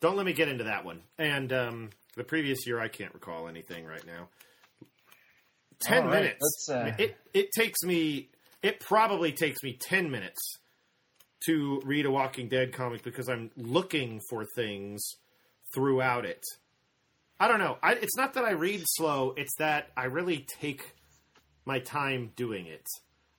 don't 0.00 0.16
let 0.16 0.26
me 0.26 0.32
get 0.32 0.48
into 0.48 0.64
that 0.64 0.84
one. 0.84 1.00
And 1.18 1.52
um, 1.52 1.90
the 2.16 2.24
previous 2.24 2.66
year, 2.66 2.80
I 2.80 2.88
can't 2.88 3.12
recall 3.14 3.48
anything 3.48 3.84
right 3.84 4.04
now. 4.06 4.28
Ten 5.80 6.04
right, 6.06 6.22
minutes. 6.22 6.68
uh, 6.70 6.92
It 6.98 7.16
it 7.32 7.48
takes 7.56 7.82
me. 7.82 8.30
It 8.62 8.80
probably 8.80 9.32
takes 9.32 9.62
me 9.62 9.78
ten 9.80 10.10
minutes 10.10 10.40
to 11.46 11.80
read 11.84 12.04
a 12.04 12.10
Walking 12.10 12.48
Dead 12.48 12.72
comic 12.72 13.02
because 13.04 13.28
I'm 13.28 13.50
looking 13.56 14.20
for 14.28 14.44
things 14.56 15.00
throughout 15.74 16.24
it. 16.24 16.42
I 17.38 17.46
don't 17.46 17.60
know. 17.60 17.78
I, 17.80 17.92
it's 17.92 18.16
not 18.16 18.34
that 18.34 18.44
I 18.44 18.50
read 18.52 18.82
slow; 18.84 19.34
it's 19.36 19.54
that 19.58 19.90
I 19.96 20.06
really 20.06 20.44
take 20.60 20.94
my 21.64 21.78
time 21.78 22.32
doing 22.34 22.66
it. 22.66 22.86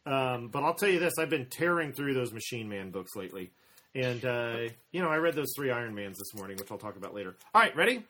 Um, 0.06 0.48
but 0.48 0.64
I'll 0.64 0.76
tell 0.76 0.88
you 0.90 1.00
this: 1.00 1.16
I've 1.20 1.30
been 1.30 1.48
tearing 1.48 1.92
through 1.92 2.14
those 2.14 2.32
Machine 2.32 2.70
Man 2.70 2.92
books 2.92 3.18
lately, 3.18 3.52
and 3.94 4.24
uh, 4.24 4.60
you 4.94 5.02
know 5.02 5.10
I 5.10 5.18
read 5.18 5.36
those 5.36 5.52
three 5.58 5.72
Iron 5.72 5.94
Mans 5.94 6.18
this 6.18 6.34
morning, 6.40 6.56
which 6.58 6.72
I'll 6.72 6.78
talk 6.78 6.96
about 6.96 7.14
later. 7.14 7.36
All 7.54 7.62
right, 7.62 7.76
ready? 7.76 8.06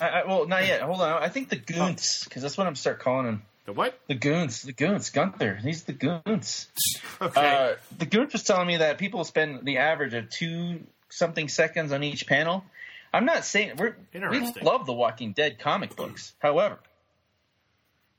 I, 0.00 0.08
I, 0.08 0.26
well, 0.26 0.46
not 0.46 0.66
yet. 0.66 0.82
Hold 0.82 1.00
on. 1.00 1.22
I 1.22 1.28
think 1.28 1.48
the 1.48 1.56
Goons, 1.56 2.24
because 2.24 2.42
that's 2.42 2.56
what 2.56 2.66
I'm 2.66 2.74
start 2.74 3.00
calling 3.00 3.26
him. 3.26 3.42
The 3.66 3.72
what? 3.72 3.98
The 4.08 4.14
Goons, 4.14 4.62
the 4.62 4.72
Goons, 4.72 5.10
Gunther. 5.10 5.56
He's 5.62 5.84
the 5.84 5.92
Goons. 5.92 6.68
Okay. 7.22 7.72
Uh, 7.72 7.76
the 7.98 8.06
Goons 8.06 8.32
was 8.32 8.44
telling 8.44 8.66
me 8.66 8.78
that 8.78 8.96
people 8.96 9.24
spend 9.24 9.66
the 9.66 9.76
average 9.76 10.14
of 10.14 10.30
two 10.30 10.80
something 11.10 11.48
seconds 11.48 11.92
on 11.92 12.02
each 12.02 12.26
panel. 12.26 12.64
I'm 13.12 13.26
not 13.26 13.44
saying 13.44 13.72
we're, 13.76 13.94
we 14.14 14.52
love 14.62 14.86
the 14.86 14.94
Walking 14.94 15.32
Dead 15.32 15.58
comic 15.58 15.96
books. 15.96 16.32
However, 16.38 16.78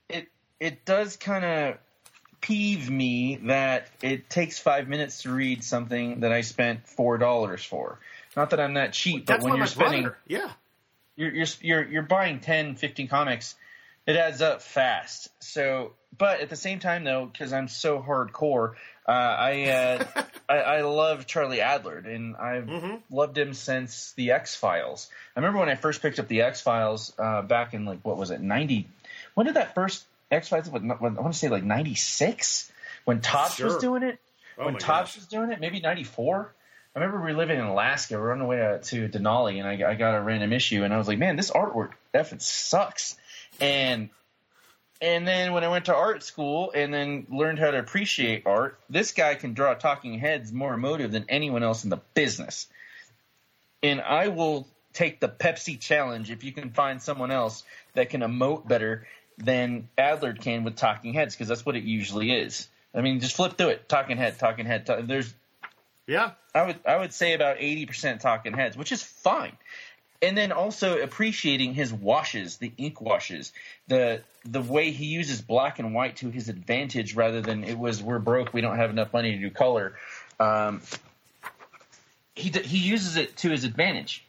it 0.07 0.27
it 0.59 0.85
does 0.85 1.15
kind 1.15 1.43
of 1.43 1.77
peeve 2.41 2.89
me 2.91 3.39
that 3.43 3.87
it 4.01 4.29
takes 4.29 4.59
five 4.59 4.87
minutes 4.87 5.23
to 5.23 5.31
read 5.31 5.63
something 5.63 6.19
that 6.19 6.31
I 6.31 6.41
spent 6.41 6.87
four 6.87 7.17
dollars 7.17 7.63
for. 7.63 7.99
Not 8.35 8.51
that 8.51 8.59
I'm 8.59 8.75
that 8.75 8.93
cheap, 8.93 9.25
but 9.25 9.41
when 9.41 9.55
you're 9.55 9.65
spending 9.67 10.03
brother. 10.03 10.17
Yeah. 10.27 10.51
You're 11.15 11.31
you're 11.33 11.47
you're 11.61 11.87
you're 11.89 12.03
buying 12.03 12.39
10 12.39 12.75
15 12.75 13.07
comics 13.07 13.55
it 14.07 14.15
adds 14.15 14.41
up 14.41 14.61
fast 14.61 15.29
so 15.39 15.93
but 16.17 16.39
at 16.41 16.49
the 16.49 16.55
same 16.55 16.79
time 16.79 17.03
though 17.03 17.25
because 17.25 17.53
i'm 17.53 17.67
so 17.67 18.01
hardcore 18.01 18.73
uh, 19.07 19.11
i 19.11 19.63
uh, 19.69 20.05
I, 20.49 20.55
I 20.57 20.81
love 20.81 21.27
charlie 21.27 21.57
adlard 21.59 22.07
and 22.07 22.35
i've 22.37 22.65
Mhm. 22.65 23.01
loved 23.11 23.37
him 23.37 23.53
since 23.53 24.13
the 24.13 24.31
x 24.31 24.55
files 24.55 25.09
i 25.35 25.39
remember 25.39 25.59
when 25.59 25.69
i 25.69 25.75
first 25.75 26.01
picked 26.01 26.17
up 26.17 26.27
the 26.27 26.41
x 26.41 26.61
files 26.61 27.13
uh, 27.19 27.41
back 27.43 27.73
in 27.73 27.85
like 27.85 27.99
what 28.03 28.17
was 28.17 28.31
it 28.31 28.41
90 28.41 28.87
when 29.35 29.45
did 29.45 29.55
that 29.55 29.75
first 29.75 30.03
x 30.31 30.47
files 30.47 30.67
i 30.67 30.71
want 30.71 31.33
to 31.33 31.37
say 31.37 31.49
like 31.49 31.63
96 31.63 32.71
when 33.05 33.21
topps 33.21 33.55
Sure. 33.55 33.67
was 33.67 33.77
doing 33.77 34.03
it 34.03 34.17
Oh 34.57 34.65
when 34.65 34.75
Topps 34.77 35.11
gosh. 35.11 35.15
was 35.15 35.25
doing 35.27 35.49
it, 35.51 35.59
maybe 35.61 35.79
'94. 35.79 36.53
I 36.95 36.99
remember 36.99 37.23
we 37.23 37.31
were 37.31 37.37
living 37.37 37.59
in 37.59 37.65
Alaska. 37.65 38.15
We 38.15 38.21
were 38.21 38.33
on 38.33 38.39
the 38.39 38.45
way 38.45 38.61
uh, 38.61 38.79
to 38.79 39.07
Denali, 39.07 39.59
and 39.59 39.67
I, 39.67 39.91
I 39.91 39.95
got 39.95 40.15
a 40.15 40.21
random 40.21 40.51
issue, 40.51 40.83
and 40.83 40.93
I 40.93 40.97
was 40.97 41.07
like, 41.07 41.19
"Man, 41.19 41.37
this 41.37 41.51
artwork 41.51 41.91
effing 42.13 42.41
sucks." 42.41 43.15
And 43.59 44.09
and 45.01 45.27
then 45.27 45.53
when 45.53 45.63
I 45.63 45.69
went 45.69 45.85
to 45.85 45.95
art 45.95 46.21
school 46.21 46.71
and 46.75 46.93
then 46.93 47.25
learned 47.29 47.59
how 47.59 47.71
to 47.71 47.79
appreciate 47.79 48.45
art, 48.45 48.79
this 48.89 49.13
guy 49.13 49.33
can 49.35 49.53
draw 49.53 49.73
talking 49.73 50.19
heads 50.19 50.53
more 50.53 50.73
emotive 50.73 51.11
than 51.11 51.25
anyone 51.27 51.63
else 51.63 51.83
in 51.83 51.89
the 51.89 52.01
business. 52.13 52.67
And 53.81 53.99
I 53.99 54.27
will 54.27 54.67
take 54.93 55.19
the 55.19 55.27
Pepsi 55.27 55.79
challenge 55.79 56.29
if 56.29 56.43
you 56.43 56.51
can 56.51 56.69
find 56.69 57.01
someone 57.01 57.31
else 57.31 57.63
that 57.95 58.09
can 58.09 58.21
emote 58.21 58.67
better 58.67 59.07
than 59.39 59.89
Adlard 59.97 60.39
can 60.39 60.63
with 60.63 60.75
talking 60.75 61.13
heads, 61.13 61.33
because 61.33 61.47
that's 61.47 61.65
what 61.65 61.75
it 61.75 61.83
usually 61.83 62.31
is. 62.31 62.67
I 62.93 63.01
mean, 63.01 63.21
just 63.21 63.35
flip 63.35 63.57
through 63.57 63.69
it. 63.69 63.89
Talking 63.89 64.17
head, 64.17 64.37
talking 64.37 64.67
head. 64.67 64.85
Talk, 64.85 65.07
there's, 65.07 65.33
Yeah. 66.11 66.31
I 66.53 66.65
would, 66.65 66.79
I 66.85 66.97
would 66.97 67.13
say 67.13 67.31
about 67.31 67.55
eighty 67.59 67.85
percent 67.85 68.19
talking 68.19 68.51
heads, 68.51 68.75
which 68.75 68.91
is 68.91 69.01
fine. 69.01 69.53
And 70.21 70.37
then 70.37 70.51
also 70.51 71.01
appreciating 71.01 71.73
his 71.73 71.93
washes, 71.93 72.57
the 72.57 72.73
ink 72.77 72.99
washes, 72.99 73.53
the 73.87 74.21
the 74.43 74.61
way 74.61 74.91
he 74.91 75.05
uses 75.05 75.41
black 75.41 75.79
and 75.79 75.93
white 75.93 76.17
to 76.17 76.29
his 76.29 76.49
advantage, 76.49 77.15
rather 77.15 77.39
than 77.39 77.63
it 77.63 77.79
was 77.79 78.03
we're 78.03 78.19
broke, 78.19 78.53
we 78.53 78.59
don't 78.59 78.75
have 78.75 78.89
enough 78.89 79.13
money 79.13 79.31
to 79.31 79.37
do 79.37 79.49
color. 79.49 79.93
Um, 80.37 80.81
he 82.35 82.49
he 82.49 82.79
uses 82.79 83.15
it 83.15 83.37
to 83.37 83.49
his 83.49 83.63
advantage. 83.63 84.25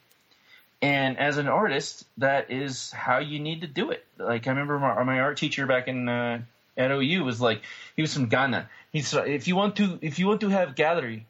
And 0.80 1.18
as 1.18 1.37
an 1.37 1.49
artist, 1.49 2.05
that 2.18 2.53
is 2.53 2.93
how 2.93 3.18
you 3.18 3.41
need 3.41 3.62
to 3.62 3.66
do 3.66 3.91
it. 3.91 4.05
Like 4.18 4.47
I 4.47 4.51
remember 4.51 4.78
my, 4.78 5.03
my 5.03 5.18
art 5.18 5.37
teacher 5.37 5.66
back 5.66 5.89
in 5.89 6.09
uh, 6.09 6.43
at 6.76 6.93
OU 6.93 7.24
was 7.24 7.41
like 7.41 7.62
he 7.97 8.03
was 8.03 8.14
from 8.14 8.26
Ghana. 8.26 8.68
He's 8.93 9.12
if 9.14 9.49
you 9.49 9.57
want 9.57 9.76
to 9.76 9.99
if 10.01 10.20
you 10.20 10.28
want 10.28 10.43
to 10.43 10.49
have 10.49 10.76
gallery. 10.76 11.26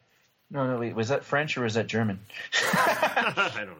No, 0.52 0.66
no, 0.66 0.78
wait. 0.78 0.94
Was 0.94 1.08
that 1.08 1.24
French 1.24 1.56
or 1.56 1.62
was 1.62 1.74
that 1.74 1.86
German? 1.86 2.20
I 2.74 3.52
don't 3.56 3.68
know. 3.68 3.74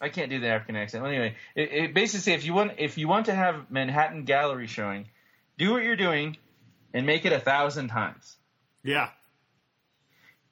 I 0.00 0.08
can't 0.08 0.30
do 0.30 0.40
the 0.40 0.48
African 0.48 0.74
accent. 0.74 1.04
Well, 1.04 1.12
anyway, 1.12 1.36
it, 1.54 1.72
it 1.72 1.94
basically 1.94 2.32
if 2.32 2.44
you 2.44 2.54
want 2.54 2.72
if 2.78 2.98
you 2.98 3.06
want 3.06 3.26
to 3.26 3.34
have 3.34 3.70
Manhattan 3.70 4.24
Gallery 4.24 4.66
showing, 4.66 5.06
do 5.58 5.70
what 5.70 5.84
you're 5.84 5.96
doing, 5.96 6.36
and 6.92 7.06
make 7.06 7.24
it 7.24 7.32
a 7.32 7.38
thousand 7.38 7.88
times. 7.88 8.36
Yeah. 8.82 9.10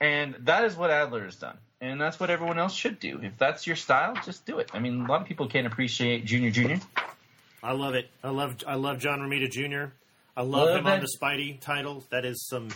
And 0.00 0.36
that 0.40 0.64
is 0.64 0.76
what 0.76 0.90
Adlard 0.90 1.24
has 1.24 1.34
done. 1.34 1.58
And 1.80 2.00
that's 2.00 2.20
what 2.20 2.30
everyone 2.30 2.58
else 2.58 2.74
should 2.74 3.00
do. 3.00 3.18
If 3.22 3.38
that's 3.38 3.66
your 3.66 3.76
style, 3.76 4.14
just 4.24 4.46
do 4.46 4.58
it. 4.58 4.70
I 4.72 4.78
mean, 4.78 5.02
a 5.02 5.08
lot 5.08 5.20
of 5.22 5.26
people 5.26 5.48
can't 5.48 5.66
appreciate 5.66 6.26
Junior 6.26 6.50
Junior. 6.50 6.78
I 7.62 7.72
love 7.72 7.94
it. 7.94 8.08
I 8.22 8.30
love 8.30 8.56
I 8.66 8.76
love 8.76 9.00
John 9.00 9.18
Romita 9.18 9.50
Jr. 9.50 9.92
I 10.36 10.42
love, 10.42 10.68
Love 10.68 10.78
him 10.78 10.86
on 10.86 11.00
the 11.00 11.08
Spidey 11.20 11.60
title. 11.60 12.04
That 12.10 12.24
is 12.24 12.46
some 12.46 12.68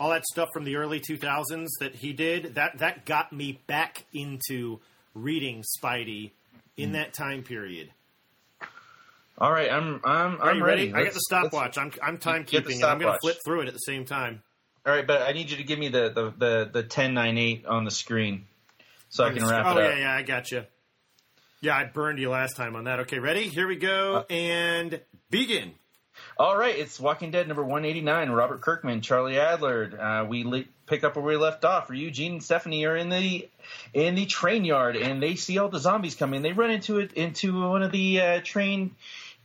all 0.00 0.10
that 0.10 0.24
stuff 0.24 0.48
from 0.52 0.64
the 0.64 0.74
early 0.76 0.98
2000s 0.98 1.68
that 1.78 1.94
he 1.94 2.12
did. 2.12 2.56
That 2.56 2.78
that 2.78 3.04
got 3.04 3.32
me 3.32 3.60
back 3.68 4.06
into 4.12 4.80
reading 5.14 5.62
Spidey 5.78 6.30
in 6.76 6.92
that 6.92 7.12
time 7.12 7.42
period. 7.44 7.90
All 9.38 9.52
right, 9.52 9.70
I'm 9.70 10.00
I'm 10.04 10.40
Are 10.40 10.50
I'm 10.50 10.56
you 10.58 10.64
ready? 10.64 10.92
I 10.92 11.04
got 11.04 11.12
the 11.12 11.20
stopwatch. 11.20 11.78
I'm 11.78 11.92
I'm 12.02 12.18
timekeeping, 12.18 12.74
and 12.76 12.84
I'm 12.84 12.98
going 12.98 13.12
to 13.12 13.18
flip 13.20 13.38
through 13.44 13.60
it 13.62 13.68
at 13.68 13.74
the 13.74 13.78
same 13.78 14.04
time. 14.04 14.42
All 14.86 14.92
right, 14.94 15.06
but 15.06 15.22
I 15.22 15.32
need 15.32 15.50
you 15.50 15.58
to 15.58 15.62
give 15.62 15.78
me 15.78 15.88
the 15.88 16.10
the 16.10 16.32
the, 16.36 16.70
the 16.72 16.82
ten 16.82 17.14
nine 17.14 17.38
eight 17.38 17.66
on 17.66 17.84
the 17.84 17.90
screen, 17.90 18.46
so 19.08 19.24
I 19.24 19.32
can 19.32 19.46
wrap 19.46 19.66
oh 19.66 19.78
it 19.78 19.84
up. 19.84 19.92
yeah, 19.92 19.98
yeah, 20.00 20.14
I 20.14 20.22
got 20.22 20.50
you. 20.50 20.64
Yeah, 21.62 21.76
I 21.76 21.84
burned 21.84 22.18
you 22.18 22.30
last 22.30 22.56
time 22.56 22.74
on 22.74 22.84
that. 22.84 23.00
Okay, 23.00 23.18
ready? 23.18 23.48
Here 23.48 23.66
we 23.66 23.76
go, 23.76 24.16
Uh, 24.16 24.24
and 24.32 25.00
begin. 25.30 25.72
All 26.38 26.56
right, 26.56 26.78
it's 26.78 26.98
Walking 26.98 27.30
Dead 27.30 27.46
number 27.48 27.62
189. 27.62 28.30
Robert 28.30 28.60
Kirkman, 28.60 29.02
Charlie 29.02 29.34
Adlard. 29.34 29.98
Uh, 29.98 30.24
we 30.24 30.44
le- 30.44 30.64
pick 30.86 31.04
up 31.04 31.16
where 31.16 31.24
we 31.24 31.36
left 31.36 31.64
off. 31.64 31.90
Eugene 31.90 32.32
and 32.32 32.42
Stephanie 32.42 32.84
are 32.86 32.96
in 32.96 33.08
the 33.08 33.48
in 33.92 34.14
the 34.14 34.26
train 34.26 34.64
yard, 34.64 34.96
and 34.96 35.22
they 35.22 35.36
see 35.36 35.58
all 35.58 35.68
the 35.68 35.78
zombies 35.78 36.14
coming. 36.14 36.42
They 36.42 36.52
run 36.52 36.70
into 36.70 36.98
it 36.98 37.12
into 37.12 37.68
one 37.68 37.82
of 37.82 37.92
the 37.92 38.20
uh, 38.20 38.40
train, 38.42 38.96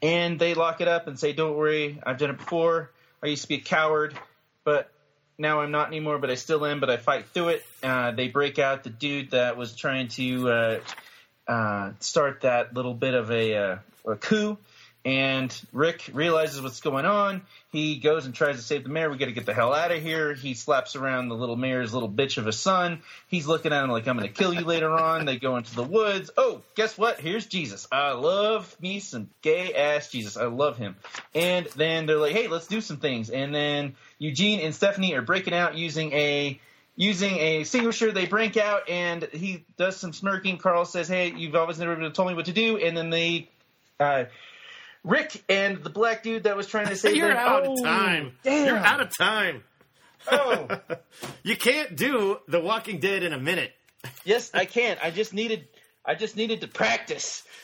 and 0.01 0.39
they 0.39 0.53
lock 0.53 0.82
it 0.82 0.88
up 0.88 1.07
and 1.07 1.19
say, 1.19 1.34
"Don't 1.34 1.55
worry, 1.55 1.99
I've 2.05 2.17
done 2.17 2.30
it 2.30 2.38
before. 2.38 2.91
I 3.21 3.28
used 3.28 3.43
to 3.43 3.47
be 3.47 3.55
a 3.55 3.61
coward, 3.61 4.17
but 4.63 4.89
now 5.38 5.61
I'm 5.61 5.71
not 5.71 5.88
anymore. 5.88 6.17
But 6.17 6.30
I 6.30 6.36
still 6.36 6.65
am. 6.65 6.80
But 6.80 6.89
I 6.89 6.97
fight 6.97 7.28
through 7.28 7.49
it." 7.49 7.65
Uh, 7.84 8.11
they 8.11 8.30
break 8.30 8.57
out 8.57 8.84
the 8.84 8.89
dude 8.89 9.32
that 9.32 9.57
was 9.57 9.76
trying 9.76 10.07
to 10.09 10.49
uh, 10.49 10.80
uh, 11.47 11.91
start 11.99 12.41
that 12.41 12.73
little 12.73 12.93
bit 12.93 13.13
of 13.13 13.32
a, 13.32 13.55
uh, 13.55 13.78
a 14.07 14.15
coup. 14.15 14.57
And 15.06 15.56
Rick 15.72 16.10
realizes 16.14 16.62
what's 16.62 16.82
going 16.82 17.06
on. 17.06 17.43
He 17.72 17.97
goes 17.97 18.26
and 18.26 18.34
tries 18.34 18.56
to 18.56 18.64
save 18.64 18.84
the 18.84 18.89
mayor. 18.89 19.12
We 19.12 19.18
got 19.18 19.28
to 19.28 19.34
get 19.34 19.45
the 19.45 19.53
hell 19.53 19.72
out 19.72 19.91
of 19.91 20.01
here. 20.01 20.34
He 20.34 20.56
slaps 20.56 20.95
around 20.95 21.30
the 21.30 21.36
little 21.36 21.56
mayor's 21.56 21.93
little 21.93 22.10
bitch 22.10 22.39
of 22.39 22.47
a 22.47 22.51
son. 22.51 23.03
He's 23.28 23.45
looking 23.45 23.72
at 23.72 23.84
him 23.84 23.91
like, 23.91 24.08
I'm 24.08 24.18
going 24.18 24.28
to 24.28 24.34
kill 24.34 24.51
you 24.51 24.66
later 24.66 24.89
on. 24.89 25.26
They 25.26 25.38
go 25.38 25.58
into 25.58 25.76
the 25.76 25.84
woods. 25.84 26.32
Oh, 26.38 26.64
guess 26.76 26.97
what? 26.97 27.20
Here's 27.20 27.45
Jesus. 27.45 27.88
I 27.91 28.14
love 28.14 28.76
me 28.82 28.99
some 28.99 29.30
gay 29.43 29.76
ass 29.76 30.10
Jesus. 30.10 30.38
I 30.38 30.45
love 30.45 30.78
him. 30.78 30.95
And 31.36 31.68
then 31.76 32.08
they're 32.08 32.18
like, 32.18 32.34
hey, 32.34 32.47
let's 32.47 32.66
do 32.66 32.82
some 32.82 32.97
things. 32.97 33.30
And 33.30 33.53
then 33.53 33.95
Eugene 34.18 34.60
and 34.62 34.74
Stephanie 34.74 35.14
are 35.14 35.22
breaking 35.22 35.53
out 35.53 35.76
using 35.76 36.14
a 36.14 36.60
using 36.95 37.36
a 37.36 37.60
extinguisher. 37.60 38.12
They 38.12 38.26
break 38.26 38.58
out 38.58 38.89
and 38.89 39.24
he 39.32 39.66
does 39.78 39.97
some 39.97 40.14
smirking. 40.14 40.58
Carl 40.58 40.86
says, 40.86 41.08
"Hey, 41.08 41.34
you've 41.36 41.56
always 41.56 41.78
never 41.78 42.10
told 42.10 42.30
me 42.30 42.36
what 42.36 42.45
to 42.45 42.53
do." 42.53 42.78
And 42.78 42.95
then 42.95 43.10
they, 43.10 43.49
uh, 43.99 44.26
Rick 45.06 45.43
and 45.47 45.84
the 45.84 45.89
black 45.89 46.24
dude 46.24 46.43
that 46.43 46.58
was 46.58 46.68
trying 46.68 46.88
to 46.88 46.95
save 46.95 47.16
You're 47.16 47.30
them. 47.30 47.38
out 47.38 47.66
Oh, 47.66 47.74
of 47.74 47.84
time. 47.84 48.32
Damn. 48.43 48.66
You're 48.68 48.78
out 48.78 48.99
of 49.01 49.16
time. 49.18 49.64
Oh. 50.30 50.68
You 51.43 51.56
can't 51.56 51.95
do 51.95 52.39
The 52.47 52.60
Walking 52.60 52.99
Dead 52.99 53.22
in 53.24 53.32
a 53.32 53.39
minute. 53.39 53.72
yes, 54.26 54.49
I 54.53 54.66
can't. 54.66 54.99
I 55.01 55.12
just 55.12 55.34
needed. 55.34 55.68
I 56.03 56.16
just 56.16 56.36
needed 56.36 56.62
to 56.62 56.68
practice. 56.68 57.43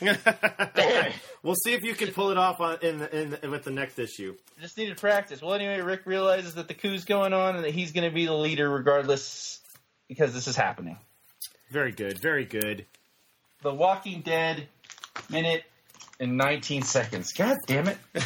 We'll 1.42 1.56
see 1.64 1.72
if 1.72 1.82
you 1.82 1.94
can 1.94 2.12
pull 2.12 2.30
it 2.30 2.38
off 2.38 2.60
on 2.60 2.78
in, 2.82 2.98
the, 2.98 3.42
in 3.44 3.50
with 3.50 3.64
the 3.64 3.72
next 3.72 3.98
issue. 3.98 4.36
Just 4.60 4.78
needed 4.78 4.96
practice. 4.96 5.42
Well, 5.42 5.54
anyway, 5.54 5.80
Rick 5.80 6.02
realizes 6.06 6.54
that 6.54 6.68
the 6.68 6.74
coup's 6.74 7.04
going 7.04 7.32
on 7.32 7.56
and 7.56 7.64
that 7.64 7.72
he's 7.72 7.90
going 7.90 8.08
to 8.08 8.14
be 8.14 8.26
the 8.26 8.32
leader 8.34 8.70
regardless 8.70 9.60
because 10.06 10.32
this 10.32 10.46
is 10.46 10.54
happening. 10.54 10.98
Very 11.72 11.90
good. 11.90 12.20
Very 12.20 12.44
good. 12.44 12.86
The 13.62 13.74
Walking 13.74 14.20
Dead 14.20 14.68
minute 15.30 15.64
and 16.22 16.36
19 16.36 16.82
seconds. 16.82 17.32
God 17.32 17.58
damn 17.66 17.88
it. 17.88 17.98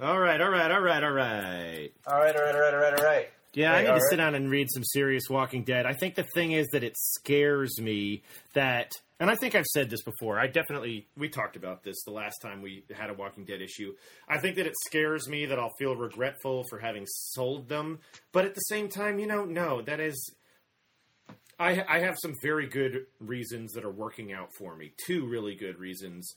All 0.00 0.18
right. 0.18 0.40
All 0.40 0.50
right. 0.50 0.70
All 0.70 0.80
right. 0.80 1.02
All 1.02 1.10
right. 1.10 1.90
All 2.06 2.18
right, 2.18 2.36
all 2.36 2.42
right, 2.42 2.54
all 2.54 2.60
right, 2.60 2.74
all 2.74 2.80
right, 2.80 3.00
all 3.00 3.04
right. 3.04 3.28
Yeah, 3.54 3.72
I 3.72 3.80
need 3.80 3.86
to 3.86 3.92
right. 3.92 4.02
sit 4.10 4.16
down 4.16 4.34
and 4.34 4.50
read 4.50 4.68
some 4.70 4.82
serious 4.84 5.24
Walking 5.30 5.62
Dead. 5.62 5.86
I 5.86 5.92
think 5.94 6.16
the 6.16 6.24
thing 6.34 6.52
is 6.52 6.66
that 6.72 6.82
it 6.82 6.96
scares 6.96 7.80
me 7.80 8.24
that, 8.54 8.90
and 9.20 9.30
I 9.30 9.36
think 9.36 9.54
I've 9.54 9.64
said 9.66 9.90
this 9.90 10.02
before. 10.02 10.40
I 10.40 10.48
definitely 10.48 11.06
we 11.16 11.28
talked 11.28 11.56
about 11.56 11.84
this 11.84 12.02
the 12.04 12.10
last 12.10 12.38
time 12.42 12.62
we 12.62 12.84
had 12.94 13.10
a 13.10 13.14
Walking 13.14 13.44
Dead 13.44 13.62
issue. 13.62 13.94
I 14.28 14.38
think 14.38 14.56
that 14.56 14.66
it 14.66 14.74
scares 14.86 15.28
me 15.28 15.46
that 15.46 15.58
I'll 15.58 15.72
feel 15.78 15.94
regretful 15.94 16.64
for 16.68 16.78
having 16.78 17.04
sold 17.06 17.68
them, 17.68 18.00
but 18.32 18.44
at 18.44 18.54
the 18.54 18.60
same 18.60 18.88
time, 18.88 19.18
you 19.18 19.26
know, 19.26 19.44
no, 19.44 19.80
that 19.82 20.00
is. 20.00 20.34
I, 21.58 21.84
I 21.88 22.00
have 22.00 22.16
some 22.20 22.34
very 22.42 22.66
good 22.66 23.06
reasons 23.20 23.72
that 23.72 23.84
are 23.84 23.90
working 23.90 24.32
out 24.32 24.50
for 24.58 24.76
me. 24.76 24.92
Two 25.06 25.26
really 25.26 25.54
good 25.54 25.78
reasons, 25.78 26.34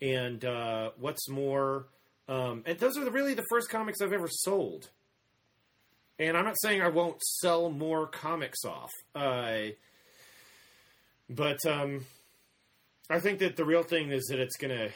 and 0.00 0.44
uh, 0.44 0.90
what's 0.98 1.28
more, 1.28 1.86
um, 2.28 2.62
and 2.66 2.78
those 2.78 2.96
are 2.96 3.04
the, 3.04 3.10
really 3.10 3.34
the 3.34 3.46
first 3.50 3.70
comics 3.70 4.00
I've 4.00 4.12
ever 4.12 4.28
sold. 4.28 4.90
And 6.18 6.36
I'm 6.36 6.44
not 6.44 6.56
saying 6.60 6.82
I 6.82 6.88
won't 6.88 7.22
sell 7.22 7.70
more 7.70 8.06
comics 8.06 8.64
off, 8.64 8.90
uh, 9.14 9.72
but 11.30 11.64
um, 11.64 12.04
I 13.08 13.20
think 13.20 13.38
that 13.38 13.56
the 13.56 13.64
real 13.64 13.84
thing 13.84 14.10
is 14.10 14.26
that 14.26 14.40
it's 14.40 14.56
going 14.56 14.76
to 14.76 14.90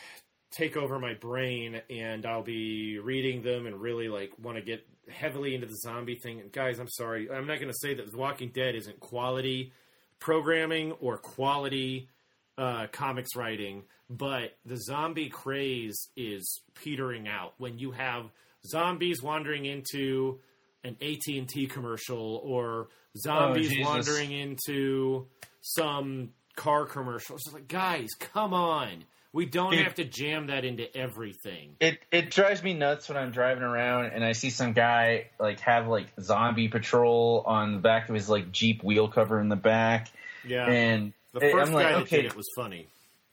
take 0.52 0.76
over 0.76 0.98
my 0.98 1.14
brain, 1.14 1.80
and 1.90 2.24
I'll 2.26 2.42
be 2.42 2.98
reading 2.98 3.42
them 3.42 3.66
and 3.66 3.80
really 3.80 4.08
like 4.08 4.32
want 4.38 4.58
to 4.58 4.62
get 4.62 4.86
heavily 5.10 5.54
into 5.54 5.66
the 5.66 5.76
zombie 5.76 6.16
thing. 6.16 6.40
And 6.40 6.52
guys, 6.52 6.78
I'm 6.78 6.88
sorry, 6.88 7.30
I'm 7.30 7.46
not 7.46 7.58
going 7.58 7.72
to 7.72 7.78
say 7.78 7.94
that 7.94 8.10
The 8.10 8.16
Walking 8.16 8.50
Dead 8.50 8.74
isn't 8.74 9.00
quality 9.00 9.72
programming 10.20 10.92
or 10.92 11.18
quality 11.18 12.08
uh, 12.56 12.86
comics 12.92 13.34
writing, 13.34 13.82
but 14.08 14.56
the 14.64 14.76
zombie 14.76 15.28
craze 15.28 16.08
is 16.16 16.60
petering 16.74 17.26
out 17.26 17.54
when 17.58 17.78
you 17.78 17.90
have 17.92 18.30
zombies 18.66 19.22
wandering 19.22 19.64
into 19.64 20.38
an 20.84 20.96
AT&T 21.00 21.66
commercial 21.68 22.40
or 22.44 22.88
zombies 23.16 23.70
Jesus. 23.70 23.86
wandering 23.86 24.32
into 24.32 25.26
some 25.60 26.30
car 26.56 26.86
commercial. 26.86 27.36
It's 27.36 27.44
just 27.44 27.54
like, 27.54 27.68
guys, 27.68 28.08
come 28.18 28.52
on. 28.52 29.04
We 29.32 29.46
don't 29.46 29.70
Dude. 29.70 29.84
have 29.84 29.94
to 29.94 30.04
jam 30.04 30.48
that 30.48 30.64
into 30.64 30.94
everything. 30.94 31.76
It 31.80 32.00
it 32.10 32.30
drives 32.30 32.62
me 32.62 32.74
nuts 32.74 33.08
when 33.08 33.16
I'm 33.16 33.30
driving 33.30 33.62
around 33.62 34.06
and 34.06 34.22
I 34.22 34.32
see 34.32 34.50
some 34.50 34.74
guy 34.74 35.28
like 35.40 35.60
have 35.60 35.88
like 35.88 36.06
zombie 36.20 36.68
patrol 36.68 37.42
on 37.46 37.72
the 37.72 37.78
back 37.78 38.08
of 38.10 38.14
his 38.14 38.28
like 38.28 38.52
Jeep 38.52 38.84
wheel 38.84 39.08
cover 39.08 39.40
in 39.40 39.48
the 39.48 39.56
back. 39.56 40.10
Yeah. 40.46 40.66
And 40.66 41.14
the 41.32 41.46
I'm 41.46 41.52
first 41.52 41.72
like, 41.72 41.86
guy 41.86 41.92
that 41.92 42.02
okay, 42.02 42.22
did 42.22 42.26
it 42.26 42.36
was 42.36 42.48
funny. 42.54 42.88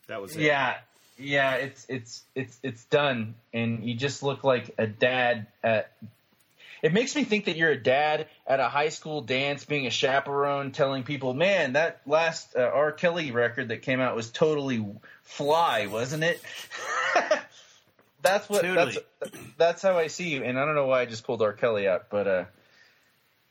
That 0.08 0.22
was 0.22 0.36
it. 0.36 0.41
Yeah, 0.41 0.78
yeah, 1.18 1.56
it's 1.56 1.86
it's 1.89 2.24
it's 2.34 2.58
it's 2.64 2.86
done, 2.86 3.36
and 3.54 3.84
you 3.84 3.93
just 3.93 4.24
look 4.24 4.43
like 4.43 4.74
a 4.78 4.88
dad 4.88 5.47
at. 5.64 5.91
It 6.82 6.94
makes 6.94 7.16
me 7.16 7.24
think 7.24 7.46
that 7.46 7.58
you're 7.58 7.72
a 7.72 7.82
dad 7.82 8.28
at 8.48 8.60
a 8.60 8.70
high 8.70 8.90
school 8.90 9.22
dance, 9.22 9.66
being 9.66 9.86
a 9.88 9.90
chaperone, 9.90 10.72
telling 10.72 11.04
people, 11.04 11.34
"Man, 11.34 11.74
that 11.74 12.02
last 12.06 12.56
uh, 12.56 12.62
R. 12.62 12.92
Kelly 12.92 13.32
record 13.32 13.70
that 13.70 13.82
came 13.82 14.00
out 14.00 14.16
was 14.16 14.30
totally 14.30 14.86
fly, 15.24 15.88
wasn't 15.88 16.24
it?" 16.24 16.42
that's 18.22 18.50
what 18.50 18.62
Totally. 18.64 18.98
that's 19.20 19.38
that's 19.58 19.82
how 19.82 19.98
I 19.98 20.08
see 20.08 20.30
you, 20.30 20.44
and 20.44 20.58
I 20.60 20.66
don't 20.66 20.76
know 20.76 20.88
why 20.88 21.02
I 21.02 21.06
just 21.06 21.24
pulled 21.24 21.42
R. 21.42 21.54
Kelly 21.54 21.88
out, 21.88 22.10
but 22.10 22.28
uh, 22.28 22.46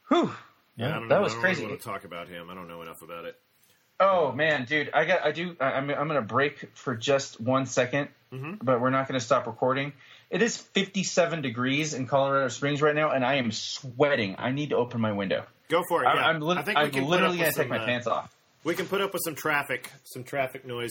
whew, 0.08 0.32
Yeah, 0.76 0.88
I 0.88 0.98
don't 0.98 1.08
that 1.08 1.16
know. 1.16 1.22
was 1.22 1.32
I 1.32 1.34
don't 1.36 1.42
crazy. 1.42 1.60
really 1.62 1.72
want 1.72 1.82
to 1.82 1.88
talk 1.88 2.04
about 2.04 2.28
him. 2.28 2.50
I 2.50 2.54
don't 2.54 2.68
know 2.68 2.82
enough 2.82 3.02
about 3.02 3.24
it. 3.24 3.38
Oh 4.00 4.30
man, 4.32 4.64
dude, 4.64 4.90
I 4.94 5.04
got, 5.04 5.24
I 5.24 5.32
do. 5.32 5.56
I- 5.60 5.72
I'm, 5.72 5.90
I'm 5.90 6.06
gonna 6.08 6.22
break 6.22 6.70
for 6.74 6.94
just 6.94 7.40
one 7.40 7.66
second, 7.66 8.08
Mhm. 8.32 8.58
but 8.62 8.80
we're 8.80 8.90
not 8.90 9.08
gonna 9.08 9.18
stop 9.20 9.46
recording. 9.46 9.92
It 10.30 10.40
is 10.42 10.56
57 10.56 11.40
degrees 11.42 11.94
in 11.94 12.06
Colorado 12.06 12.48
Springs 12.48 12.80
right 12.82 12.94
now, 12.94 13.10
and 13.10 13.24
I 13.24 13.34
am 13.36 13.50
sweating. 13.50 14.36
I 14.38 14.52
need 14.52 14.70
to 14.70 14.76
open 14.76 15.00
my 15.00 15.12
window. 15.12 15.44
Go 15.68 15.82
for 15.88 16.04
it. 16.04 16.06
I, 16.06 16.14
yeah. 16.14 16.26
I'm, 16.28 16.40
lit- 16.40 16.58
I 16.58 16.62
think 16.62 16.78
we 16.78 16.84
I'm 16.84 16.90
can 16.90 17.04
literally 17.06 17.36
gonna 17.38 17.48
with 17.48 17.56
take 17.56 17.68
my 17.68 17.78
uh, 17.78 17.86
pants 17.86 18.06
off. 18.06 18.32
We 18.62 18.74
can 18.74 18.86
put 18.86 19.00
up 19.00 19.12
with 19.12 19.22
some 19.24 19.34
traffic, 19.34 19.90
some 20.04 20.22
traffic 20.24 20.64
noise. 20.64 20.90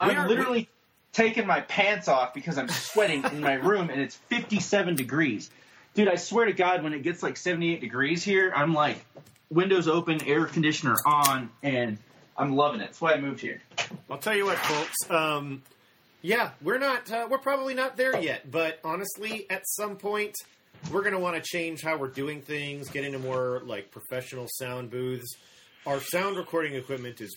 We 0.00 0.10
I'm 0.10 0.16
are- 0.18 0.28
literally 0.28 0.68
taking 1.12 1.46
my 1.46 1.60
pants 1.62 2.06
off 2.06 2.34
because 2.34 2.56
I'm 2.58 2.68
sweating 2.68 3.24
in 3.24 3.40
my 3.40 3.54
room, 3.54 3.90
and 3.90 4.00
it's 4.00 4.14
57 4.28 4.94
degrees. 4.94 5.50
Dude, 5.94 6.06
I 6.08 6.14
swear 6.16 6.44
to 6.46 6.52
God, 6.52 6.84
when 6.84 6.92
it 6.92 7.02
gets 7.02 7.22
like 7.22 7.36
78 7.36 7.80
degrees 7.80 8.22
here, 8.22 8.52
I'm 8.54 8.74
like 8.74 9.04
windows 9.50 9.88
open, 9.88 10.22
air 10.24 10.44
conditioner 10.44 10.94
on, 11.06 11.50
and 11.62 11.98
I'm 12.38 12.54
loving 12.54 12.80
it. 12.80 12.84
That's 12.84 13.00
why 13.00 13.14
I 13.14 13.20
moved 13.20 13.40
here. 13.40 13.60
I'll 14.08 14.18
tell 14.18 14.36
you 14.36 14.46
what, 14.46 14.58
folks. 14.58 15.10
Um, 15.10 15.62
yeah, 16.22 16.50
we're 16.62 16.78
not. 16.78 17.10
Uh, 17.10 17.26
we're 17.28 17.38
probably 17.38 17.74
not 17.74 17.96
there 17.96 18.20
yet. 18.20 18.50
But 18.50 18.78
honestly, 18.84 19.46
at 19.50 19.62
some 19.66 19.96
point, 19.96 20.34
we're 20.92 21.02
going 21.02 21.14
to 21.14 21.18
want 21.18 21.36
to 21.36 21.42
change 21.42 21.82
how 21.82 21.96
we're 21.96 22.08
doing 22.08 22.40
things. 22.40 22.88
Get 22.90 23.04
into 23.04 23.18
more 23.18 23.60
like 23.64 23.90
professional 23.90 24.46
sound 24.58 24.90
booths. 24.90 25.36
Our 25.84 26.00
sound 26.00 26.36
recording 26.36 26.74
equipment 26.74 27.20
is 27.20 27.36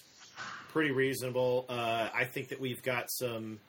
pretty 0.69 0.91
reasonable. 0.91 1.65
Uh, 1.67 2.09
I 2.13 2.25
think 2.25 2.49
that 2.49 2.61
we've 2.61 2.81
got 2.83 3.05
some 3.09 3.59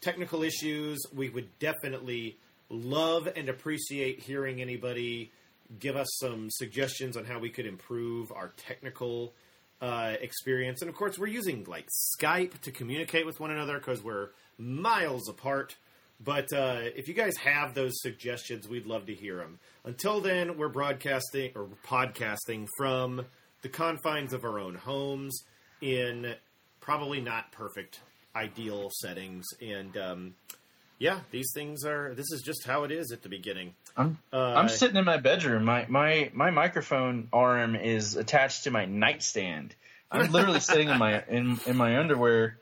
technical 0.00 0.42
issues. 0.42 1.04
We 1.14 1.28
would 1.30 1.58
definitely 1.58 2.36
love 2.70 3.28
and 3.34 3.48
appreciate 3.48 4.20
hearing 4.20 4.60
anybody 4.60 5.32
give 5.80 5.96
us 5.96 6.06
some 6.20 6.48
suggestions 6.50 7.16
on 7.16 7.24
how 7.24 7.38
we 7.40 7.50
could 7.50 7.66
improve 7.66 8.30
our 8.32 8.52
technical 8.56 9.32
uh, 9.80 10.14
experience. 10.20 10.80
And 10.82 10.88
of 10.88 10.96
course, 10.96 11.18
we're 11.18 11.26
using 11.26 11.64
like 11.64 11.88
Skype 12.18 12.60
to 12.62 12.70
communicate 12.70 13.26
with 13.26 13.40
one 13.40 13.50
another 13.50 13.78
because 13.78 14.02
we're 14.02 14.30
miles 14.58 15.28
apart. 15.28 15.76
But 16.22 16.52
uh, 16.52 16.80
if 16.94 17.08
you 17.08 17.14
guys 17.14 17.36
have 17.36 17.74
those 17.74 17.92
suggestions, 18.00 18.68
we'd 18.68 18.86
love 18.86 19.06
to 19.06 19.14
hear 19.14 19.36
them. 19.36 19.58
Until 19.84 20.20
then, 20.20 20.56
we're 20.56 20.70
broadcasting 20.70 21.52
or 21.54 21.68
podcasting 21.86 22.68
from 22.78 23.26
the 23.62 23.68
confines 23.68 24.32
of 24.32 24.44
our 24.44 24.58
own 24.58 24.76
homes 24.76 25.42
in 25.82 26.34
probably 26.80 27.20
not 27.20 27.52
perfect, 27.52 28.00
ideal 28.34 28.88
settings. 29.00 29.44
And 29.60 29.96
um, 29.98 30.34
yeah, 30.98 31.20
these 31.30 31.50
things 31.54 31.84
are. 31.84 32.14
This 32.14 32.30
is 32.32 32.42
just 32.42 32.64
how 32.66 32.84
it 32.84 32.90
is 32.90 33.12
at 33.12 33.22
the 33.22 33.28
beginning. 33.28 33.74
I'm 33.96 34.18
Uh, 34.32 34.54
I'm 34.54 34.68
sitting 34.68 34.96
in 34.96 35.04
my 35.04 35.18
bedroom. 35.18 35.64
My 35.64 35.86
my 35.88 36.30
my 36.32 36.50
microphone 36.50 37.28
arm 37.32 37.76
is 37.76 38.16
attached 38.16 38.64
to 38.64 38.70
my 38.70 38.84
nightstand. 38.86 39.74
I'm 40.10 40.30
literally 40.32 40.60
sitting 40.70 40.88
in 40.88 40.98
my 40.98 41.22
in 41.28 41.60
in 41.66 41.76
my 41.76 41.98
underwear 41.98 42.58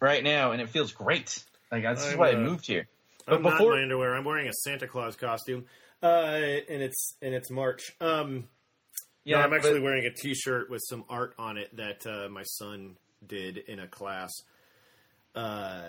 right 0.00 0.22
now, 0.24 0.52
and 0.52 0.62
it 0.62 0.68
feels 0.70 0.92
great. 0.92 1.42
Like 1.70 1.82
this 1.82 2.06
is 2.06 2.12
I'm, 2.14 2.18
why 2.18 2.30
I 2.30 2.34
uh, 2.34 2.40
moved 2.40 2.66
here. 2.66 2.88
I'm 3.26 3.42
But 3.42 3.50
not 3.50 3.58
before 3.58 3.72
in 3.74 3.78
my 3.78 3.82
underwear. 3.82 4.14
I'm 4.16 4.24
wearing 4.24 4.48
a 4.48 4.52
Santa 4.52 4.86
Claus 4.88 5.16
costume, 5.16 5.66
uh, 6.02 6.06
and 6.06 6.82
it's 6.82 7.16
and 7.20 7.34
it's 7.34 7.50
March. 7.50 7.92
Um, 8.00 8.48
yeah, 9.24 9.38
no, 9.38 9.42
I'm 9.44 9.52
actually 9.52 9.74
but- 9.74 9.82
wearing 9.82 10.06
a 10.06 10.10
T-shirt 10.10 10.70
with 10.70 10.80
some 10.88 11.04
art 11.10 11.34
on 11.38 11.58
it 11.58 11.76
that 11.76 12.06
uh, 12.06 12.28
my 12.30 12.44
son 12.44 12.96
did 13.26 13.58
in 13.58 13.78
a 13.80 13.86
class. 13.86 14.30
Uh, 15.34 15.82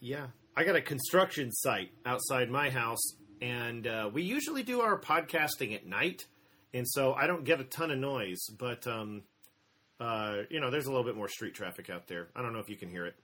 yeah, 0.00 0.26
I 0.58 0.64
got 0.64 0.74
a 0.74 0.80
construction 0.80 1.52
site 1.52 1.90
outside 2.04 2.50
my 2.50 2.68
house, 2.68 3.14
and 3.40 3.86
uh, 3.86 4.10
we 4.12 4.22
usually 4.24 4.64
do 4.64 4.80
our 4.80 4.98
podcasting 4.98 5.72
at 5.72 5.86
night, 5.86 6.26
and 6.74 6.84
so 6.84 7.14
I 7.14 7.28
don't 7.28 7.44
get 7.44 7.60
a 7.60 7.64
ton 7.64 7.92
of 7.92 7.98
noise. 7.98 8.40
But 8.58 8.84
um, 8.88 9.22
uh, 10.00 10.38
you 10.50 10.58
know, 10.58 10.72
there's 10.72 10.86
a 10.86 10.90
little 10.90 11.04
bit 11.04 11.14
more 11.14 11.28
street 11.28 11.54
traffic 11.54 11.90
out 11.90 12.08
there. 12.08 12.26
I 12.34 12.42
don't 12.42 12.52
know 12.52 12.58
if 12.58 12.68
you 12.68 12.74
can 12.74 12.88
hear 12.90 13.06
it. 13.06 13.14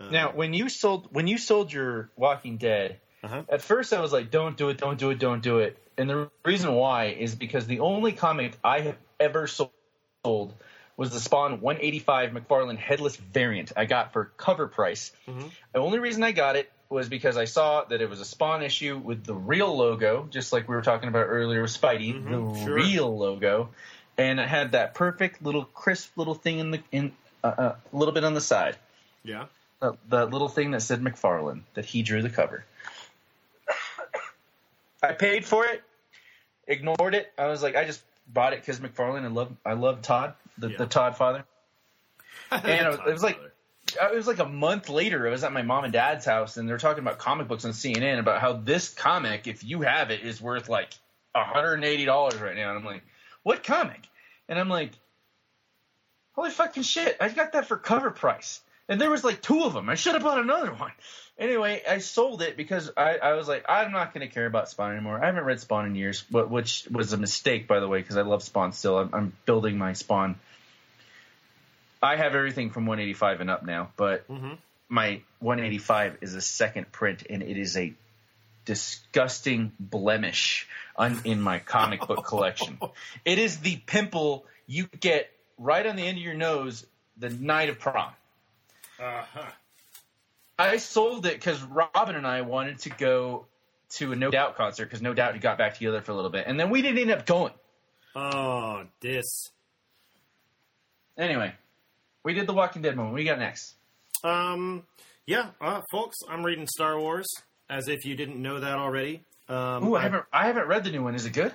Uh, 0.00 0.08
now 0.08 0.32
when 0.32 0.54
you 0.54 0.70
sold 0.70 1.08
when 1.12 1.26
you 1.26 1.36
sold 1.36 1.70
your 1.74 2.08
Walking 2.16 2.56
Dead, 2.56 3.00
Uh-huh. 3.22 3.42
at 3.50 3.60
first 3.60 3.92
I 3.92 4.00
was 4.00 4.10
like, 4.10 4.30
don't 4.30 4.56
do 4.56 4.70
it, 4.70 4.78
don't 4.78 4.98
do 4.98 5.10
it, 5.10 5.18
don't 5.18 5.42
do 5.42 5.58
it. 5.58 5.76
And 5.98 6.08
the 6.08 6.30
reason 6.42 6.72
why 6.72 7.08
is 7.08 7.34
because 7.34 7.66
the 7.66 7.80
only 7.80 8.12
comic 8.12 8.56
I 8.64 8.80
have 8.80 8.96
ever 9.20 9.46
sold 9.46 10.54
was 11.00 11.12
the 11.12 11.18
Spawn 11.18 11.62
185 11.62 12.32
McFarlane 12.32 12.76
headless 12.76 13.16
variant 13.16 13.72
I 13.74 13.86
got 13.86 14.12
for 14.12 14.26
cover 14.36 14.66
price. 14.68 15.12
The 15.26 15.78
only 15.78 15.98
reason 15.98 16.22
I 16.22 16.32
got 16.32 16.56
it 16.56 16.70
was 16.90 17.08
because 17.08 17.38
I 17.38 17.46
saw 17.46 17.84
that 17.84 18.02
it 18.02 18.10
was 18.10 18.20
a 18.20 18.24
Spawn 18.26 18.62
issue 18.62 18.98
with 18.98 19.24
the 19.24 19.34
real 19.34 19.74
logo, 19.74 20.28
just 20.30 20.52
like 20.52 20.68
we 20.68 20.74
were 20.74 20.82
talking 20.82 21.08
about 21.08 21.20
earlier 21.26 21.62
with 21.62 21.70
Spidey, 21.70 22.22
Mhm, 22.22 22.52
the 22.54 22.64
sure. 22.66 22.74
real 22.74 23.16
logo, 23.16 23.70
and 24.18 24.38
it 24.38 24.46
had 24.46 24.72
that 24.72 24.92
perfect 24.92 25.42
little 25.42 25.64
crisp 25.64 26.18
little 26.18 26.34
thing 26.34 26.58
in 26.58 26.70
the 26.72 26.82
in 26.92 27.12
uh, 27.42 27.46
uh, 27.46 27.74
a 27.90 27.96
little 27.96 28.12
bit 28.12 28.22
on 28.24 28.34
the 28.34 28.40
side. 28.42 28.76
yeah. 29.24 29.46
that, 29.80 29.94
that 30.10 30.30
little 30.30 30.50
thing 30.50 30.72
that 30.72 30.82
said 30.82 31.00
McFarlane 31.00 31.62
that 31.72 31.86
he 31.86 32.02
drew 32.02 32.20
the 32.20 32.28
cover. 32.28 32.66
I 35.02 35.12
paid 35.12 35.46
for 35.46 35.64
it, 35.64 35.82
ignored 36.66 37.14
it. 37.14 37.32
I 37.38 37.46
was 37.46 37.62
like, 37.62 37.74
I 37.74 37.86
just 37.86 38.02
bought 38.32 38.52
it 38.52 38.60
because 38.60 38.80
McFarlane. 38.80 39.24
I 39.24 39.28
love 39.28 39.52
I 39.64 39.72
love 39.74 40.02
Todd, 40.02 40.34
the, 40.58 40.70
Yeah. 40.70 40.76
the 40.78 40.86
Todd 40.86 41.16
father. 41.16 41.44
And 42.52 42.64
it 42.64 42.88
was, 42.88 42.98
it 43.06 43.12
was 43.12 43.22
like 43.22 43.38
uh, 44.00 44.08
it 44.12 44.16
was 44.16 44.26
like 44.26 44.38
a 44.38 44.48
month 44.48 44.88
later. 44.88 45.26
I 45.26 45.30
was 45.30 45.44
at 45.44 45.52
my 45.52 45.62
mom 45.62 45.84
and 45.84 45.92
dad's 45.92 46.24
house, 46.24 46.56
and 46.56 46.68
they're 46.68 46.78
talking 46.78 47.02
about 47.02 47.18
comic 47.18 47.48
books 47.48 47.64
on 47.64 47.72
CNN 47.72 48.18
about 48.18 48.40
how 48.40 48.54
this 48.54 48.88
comic, 48.88 49.46
if 49.46 49.62
you 49.64 49.82
have 49.82 50.10
it, 50.10 50.22
is 50.22 50.40
worth 50.40 50.68
like 50.68 50.90
hundred 51.34 51.74
and 51.74 51.84
eighty 51.84 52.04
dollars 52.04 52.40
right 52.40 52.56
now. 52.56 52.70
And 52.70 52.78
I'm 52.78 52.84
like, 52.84 53.02
what 53.42 53.62
comic? 53.62 54.08
And 54.48 54.58
I'm 54.58 54.68
like, 54.68 54.92
holy 56.32 56.50
fucking 56.50 56.82
shit! 56.82 57.16
I 57.20 57.28
got 57.28 57.52
that 57.52 57.66
for 57.66 57.76
cover 57.76 58.10
price, 58.10 58.60
and 58.88 59.00
there 59.00 59.10
was 59.10 59.22
like 59.24 59.42
two 59.42 59.62
of 59.64 59.72
them. 59.72 59.88
I 59.88 59.94
should 59.94 60.14
have 60.14 60.22
bought 60.22 60.40
another 60.40 60.72
one. 60.72 60.92
Anyway, 61.40 61.82
I 61.88 61.98
sold 61.98 62.42
it 62.42 62.54
because 62.54 62.90
I, 62.98 63.16
I 63.16 63.32
was 63.32 63.48
like, 63.48 63.64
I'm 63.66 63.92
not 63.92 64.12
going 64.12 64.28
to 64.28 64.32
care 64.32 64.44
about 64.44 64.68
Spawn 64.68 64.92
anymore. 64.92 65.22
I 65.22 65.26
haven't 65.26 65.44
read 65.44 65.58
Spawn 65.58 65.86
in 65.86 65.94
years, 65.94 66.22
which 66.30 66.86
was 66.90 67.14
a 67.14 67.16
mistake, 67.16 67.66
by 67.66 67.80
the 67.80 67.88
way, 67.88 68.00
because 68.00 68.18
I 68.18 68.22
love 68.22 68.42
Spawn 68.42 68.72
still. 68.72 68.98
I'm, 68.98 69.10
I'm 69.14 69.32
building 69.46 69.78
my 69.78 69.94
Spawn. 69.94 70.38
I 72.02 72.16
have 72.16 72.34
everything 72.34 72.70
from 72.70 72.84
185 72.84 73.40
and 73.40 73.50
up 73.50 73.64
now, 73.64 73.90
but 73.96 74.28
Mhm. 74.28 74.58
my 74.90 75.22
185 75.38 76.18
is 76.20 76.34
a 76.34 76.42
second 76.42 76.92
print, 76.92 77.24
and 77.30 77.42
it 77.42 77.56
is 77.56 77.74
a 77.78 77.94
disgusting 78.66 79.72
blemish 79.80 80.68
on, 80.94 81.22
in 81.24 81.40
my 81.40 81.58
comic 81.58 82.06
book 82.06 82.24
collection. 82.26 82.78
It 83.24 83.38
is 83.38 83.60
the 83.60 83.78
pimple 83.78 84.44
you 84.66 84.86
get 84.88 85.30
right 85.56 85.86
on 85.86 85.96
the 85.96 86.02
end 86.02 86.18
of 86.18 86.22
your 86.22 86.34
nose 86.34 86.86
the 87.16 87.30
night 87.30 87.70
of 87.70 87.78
prom. 87.78 88.12
Uh-huh. 88.98 89.50
I 90.60 90.76
sold 90.78 91.26
it 91.26 91.34
because 91.34 91.62
Robin 91.62 92.16
and 92.16 92.26
I 92.26 92.42
wanted 92.42 92.78
to 92.80 92.90
go 92.90 93.46
to 93.90 94.12
a 94.12 94.16
No 94.16 94.30
Doubt 94.30 94.56
concert 94.56 94.86
because 94.86 95.02
No 95.02 95.14
Doubt 95.14 95.32
had 95.32 95.42
got 95.42 95.58
back 95.58 95.74
together 95.74 96.00
for 96.00 96.12
a 96.12 96.14
little 96.14 96.30
bit, 96.30 96.44
and 96.46 96.58
then 96.58 96.70
we 96.70 96.82
didn't 96.82 96.98
end 96.98 97.10
up 97.10 97.26
going. 97.26 97.52
Oh, 98.14 98.84
this. 99.00 99.50
Anyway, 101.16 101.54
we 102.24 102.34
did 102.34 102.46
the 102.46 102.52
Walking 102.52 102.82
Dead 102.82 102.96
moment. 102.96 103.14
We 103.14 103.24
got 103.24 103.38
next? 103.38 103.74
Um, 104.24 104.84
yeah, 105.26 105.50
uh, 105.60 105.80
folks, 105.90 106.16
I'm 106.28 106.44
reading 106.44 106.66
Star 106.66 106.98
Wars 106.98 107.26
as 107.68 107.88
if 107.88 108.04
you 108.04 108.16
didn't 108.16 108.40
know 108.40 108.60
that 108.60 108.78
already. 108.78 109.22
Um, 109.48 109.88
Ooh, 109.88 109.96
I 109.96 110.02
haven't 110.02 110.24
I 110.32 110.46
haven't 110.46 110.66
read 110.66 110.84
the 110.84 110.90
new 110.90 111.02
one. 111.02 111.14
Is 111.14 111.26
it 111.26 111.32
good? 111.32 111.52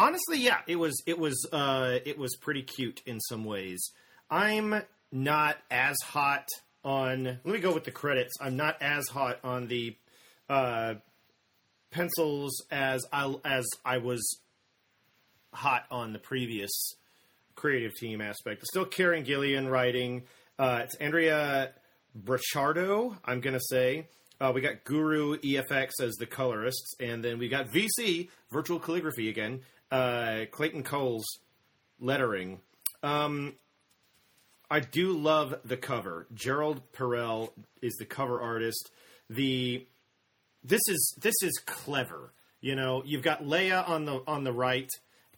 honestly, 0.00 0.38
yeah, 0.38 0.58
it 0.66 0.76
was 0.76 1.00
it 1.06 1.18
was 1.18 1.46
uh, 1.52 1.98
it 2.04 2.18
was 2.18 2.36
pretty 2.36 2.62
cute 2.62 3.02
in 3.06 3.20
some 3.20 3.44
ways. 3.44 3.92
I'm 4.30 4.82
not 5.12 5.58
as 5.70 5.96
hot 6.02 6.48
on. 6.84 7.24
Let 7.24 7.46
me 7.46 7.58
go 7.58 7.72
with 7.72 7.84
the 7.84 7.90
credits. 7.90 8.34
I'm 8.40 8.56
not 8.56 8.80
as 8.80 9.08
hot 9.08 9.38
on 9.44 9.66
the 9.68 9.96
uh, 10.48 10.94
pencils 11.90 12.64
as 12.70 13.04
I 13.12 13.34
as 13.44 13.66
I 13.84 13.98
was 13.98 14.40
hot 15.52 15.84
on 15.90 16.12
the 16.12 16.18
previous 16.18 16.70
creative 17.54 17.94
team 17.94 18.20
aspect. 18.20 18.66
Still 18.66 18.86
Kieron 18.86 19.24
Gillen 19.24 19.68
writing. 19.68 20.22
Uh, 20.58 20.82
it's 20.84 20.94
Andrea 20.96 21.72
Broccardo, 22.18 23.16
I'm 23.24 23.40
to 23.54 23.60
say. 23.60 24.08
Uh, 24.40 24.52
we 24.54 24.62
got 24.62 24.84
Guru 24.84 25.36
EFX 25.38 25.90
as 26.00 26.14
the 26.14 26.26
colorists, 26.26 26.94
and 26.98 27.22
then 27.22 27.38
we 27.38 27.48
got 27.48 27.66
VC, 27.68 28.30
Virtual 28.50 28.80
Calligraphy 28.80 29.28
again, 29.28 29.60
uh, 29.90 30.46
Clayton 30.50 30.82
Cowles 30.82 31.26
lettering. 32.00 32.60
Um, 33.02 33.54
I 34.70 34.80
do 34.80 35.12
love 35.12 35.56
the 35.64 35.76
cover. 35.76 36.26
Gerald 36.32 36.80
Parel 36.92 37.52
is 37.82 37.94
the 37.98 38.04
cover 38.04 38.40
artist. 38.40 38.90
The 39.28 39.86
this 40.62 40.82
is 40.88 41.14
this 41.20 41.34
is 41.42 41.60
clever. 41.66 42.32
You 42.60 42.76
know, 42.76 43.02
you've 43.04 43.22
got 43.22 43.42
Leia 43.42 43.88
on 43.88 44.04
the 44.04 44.22
on 44.26 44.44
the 44.44 44.52
right, 44.52 44.88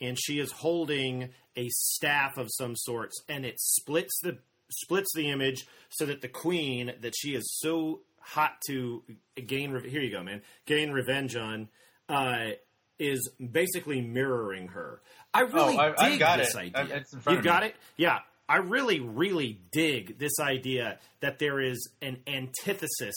and 0.00 0.18
she 0.20 0.38
is 0.38 0.50
holding 0.52 1.30
a 1.56 1.68
staff 1.70 2.36
of 2.36 2.48
some 2.50 2.74
sorts, 2.76 3.22
and 3.28 3.44
it 3.46 3.54
splits 3.60 4.18
the 4.22 4.38
splits 4.70 5.10
the 5.14 5.30
image 5.30 5.66
so 5.90 6.06
that 6.06 6.20
the 6.22 6.28
queen 6.28 6.92
that 7.00 7.12
she 7.16 7.34
is 7.34 7.44
so 7.60 8.00
hot 8.20 8.52
to 8.66 9.02
gain. 9.46 9.70
Here 9.84 10.00
you 10.02 10.10
go, 10.10 10.22
man. 10.22 10.42
Gain 10.66 10.90
revenge 10.90 11.36
on. 11.36 11.68
Uh, 12.08 12.50
is 12.98 13.30
basically 13.50 14.00
mirroring 14.00 14.68
her. 14.68 15.00
I 15.34 15.40
really 15.40 15.76
Oh, 15.76 15.94
I- 15.98 16.10
dig 16.10 16.18
got 16.20 16.38
this 16.38 16.54
it. 16.54 16.58
idea. 16.58 16.72
I've- 16.80 16.92
it's 16.92 17.12
in 17.12 17.20
front 17.20 17.34
you 17.34 17.38
of 17.38 17.44
me. 17.44 17.48
got 17.50 17.62
it. 17.64 17.74
Yeah, 17.96 18.18
I 18.48 18.56
really, 18.56 19.00
really 19.00 19.60
dig 19.72 20.18
this 20.18 20.38
idea 20.40 20.98
that 21.20 21.38
there 21.38 21.60
is 21.60 21.90
an 22.00 22.18
antithesis 22.26 23.14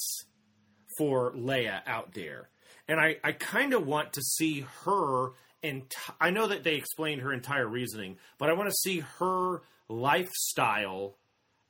for 0.98 1.34
Leia 1.34 1.82
out 1.86 2.14
there. 2.14 2.50
And 2.88 3.00
I, 3.00 3.18
I 3.24 3.32
kind 3.32 3.74
of 3.74 3.86
want 3.86 4.14
to 4.14 4.22
see 4.22 4.66
her, 4.84 5.32
and 5.64 5.84
I 6.22 6.30
know 6.30 6.48
that 6.48 6.64
they 6.64 6.76
explained 6.76 7.22
her 7.22 7.34
entire 7.34 7.68
reasoning, 7.68 8.18
but 8.38 8.50
I 8.50 8.54
want 8.54 8.70
to 8.70 8.76
see 8.76 9.00
her 9.20 9.62
lifestyle 9.90 11.18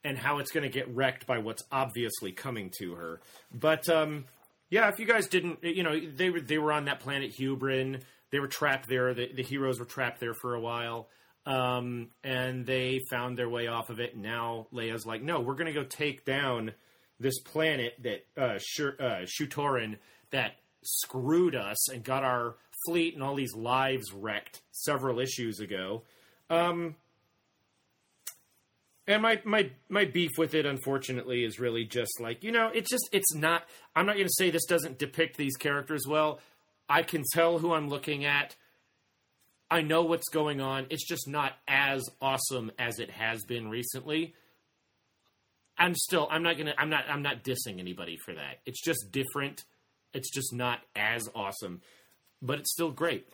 and 0.03 0.18
how 0.18 0.38
it's 0.38 0.51
going 0.51 0.64
to 0.64 0.70
get 0.70 0.93
wrecked 0.93 1.26
by 1.26 1.39
what's 1.39 1.64
obviously 1.72 2.32
coming 2.32 2.72
to 2.80 2.93
her. 2.93 3.22
But 3.51 3.89
um, 3.89 4.26
yeah, 4.70 4.89
if 4.89 4.99
you 4.99 5.06
guys 5.06 5.28
didn't, 5.28 5.64
you 5.64 5.84
know, 5.84 5.99
they 5.99 6.30
were 6.30 6.41
they 6.41 6.58
were 6.58 6.72
on 6.72 6.86
that 6.86 6.99
planet 6.99 7.34
Hubrin. 7.39 8.01
They 8.32 8.39
were 8.39 8.47
trapped 8.47 8.88
there. 8.88 9.14
The, 9.14 9.32
the 9.34 9.43
heroes 9.43 9.80
were 9.80 9.86
trapped 9.86 10.20
there 10.20 10.34
for 10.34 10.53
a 10.53 10.60
while, 10.60 11.08
um, 11.46 12.10
and 12.24 12.66
they 12.66 13.02
found 13.10 13.38
their 13.38 13.50
way 13.50 13.68
off 13.68 13.89
of 13.89 14.00
it. 14.00 14.14
And 14.14 14.24
now 14.24 14.68
Leia's 14.74 15.06
like, 15.06 15.22
no, 15.22 15.39
we're 15.39 15.56
going 15.56 15.74
to 15.74 15.80
go 15.80 15.84
take 15.84 16.26
down 16.26 16.72
this 17.20 17.39
planet 17.39 17.93
that 18.04 18.26
uh, 18.38 18.60
Shur- 18.60 18.98
uh, 19.00 19.26
that 20.32 20.52
screwed 20.84 21.56
us 21.56 21.91
and 21.91 22.04
got 22.04 22.24
our 22.24 22.56
fleet 22.86 23.14
and 23.14 23.24
all 23.24 23.36
these 23.36 23.56
lives 23.56 24.12
wrecked 24.14 24.62
several 24.72 25.20
issues 25.20 25.60
ago. 25.60 26.04
Um, 26.50 26.96
and 29.08 29.22
my, 29.22 29.39
my 29.46 29.70
my 29.88 30.06
beef 30.06 30.32
with 30.38 30.56
it, 30.56 30.66
unfortunately, 30.66 31.43
is 31.43 31.60
really 31.60 31.86
just 31.86 32.20
like 32.20 32.43
you 32.43 32.52
know, 32.52 32.72
it's 32.74 32.89
just 32.89 33.08
it's 33.12 33.36
not. 33.36 33.64
I'm 33.96 34.08
not 34.08 34.16
going 34.16 34.28
to 34.28 34.34
say 34.34 34.50
this 34.50 34.66
doesn't 34.66 34.98
depict 34.98 35.38
these 35.38 35.56
characters 35.58 36.08
well. 36.08 36.39
I 36.89 37.04
can 37.04 37.24
tell 37.34 37.60
who 37.60 37.74
I'm 37.74 37.88
looking 37.88 38.26
at. 38.26 38.56
I 39.70 39.82
know 39.82 40.03
what's 40.03 40.30
going 40.30 40.61
on. 40.61 40.88
It's 40.89 41.07
just 41.07 41.28
not 41.28 41.53
as 41.68 42.03
awesome 42.22 42.72
as 42.78 42.99
it 42.99 43.09
has 43.09 43.43
been 43.45 43.70
recently. 43.70 44.36
I'm 45.78 45.95
still. 45.95 46.28
I'm 46.30 46.43
not 46.43 46.57
gonna. 46.57 46.74
I'm 46.78 46.89
not. 46.89 47.05
I'm 47.09 47.22
not 47.22 47.43
dissing 47.43 47.80
anybody 47.80 48.18
for 48.24 48.34
that. 48.34 48.59
It's 48.66 48.82
just 48.82 49.11
different. 49.11 49.66
It's 50.13 50.32
just 50.34 50.53
not 50.53 50.80
as 50.95 51.28
awesome, 51.36 51.82
but 52.41 52.59
it's 52.59 52.72
still 52.72 52.91
great. 52.91 53.28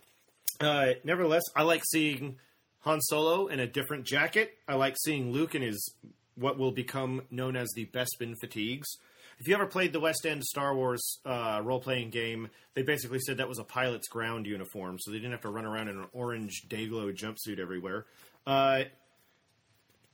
Uh, 0.60 0.94
nevertheless, 1.04 1.44
I 1.56 1.64
like 1.64 1.84
seeing 1.86 2.38
Han 2.80 3.02
Solo 3.02 3.48
in 3.48 3.60
a 3.60 3.68
different 3.68 4.06
jacket. 4.06 4.58
I 4.68 4.76
like 4.76 4.96
seeing 5.04 5.32
Luke 5.32 5.54
in 5.54 5.62
his 5.62 5.94
what 6.36 6.58
will 6.58 6.72
become 6.72 7.22
known 7.30 7.56
as 7.56 7.70
the 7.76 7.86
Bespin 7.86 8.36
fatigues. 8.40 8.88
If 9.42 9.48
you 9.48 9.56
ever 9.56 9.66
played 9.66 9.92
the 9.92 10.00
West 10.00 10.28
End 10.28 10.44
Star 10.44 10.76
Wars 10.76 11.18
uh, 11.26 11.62
role 11.64 11.80
playing 11.80 12.12
game, 12.12 12.50
they 12.76 12.84
basically 12.84 13.18
said 13.18 13.38
that 13.38 13.50
was 13.50 13.58
a 13.58 13.64
pilot's 13.64 14.08
ground 14.08 14.46
uniform, 14.46 14.98
so 15.00 15.10
they 15.10 15.18
didn't 15.18 15.32
have 15.32 15.42
to 15.42 15.50
run 15.50 15.66
around 15.66 15.88
in 15.88 15.98
an 15.98 16.06
orange 16.14 16.68
Dayglow 16.70 17.12
jumpsuit 17.12 17.58
everywhere. 17.58 18.06
Uh, 18.46 18.84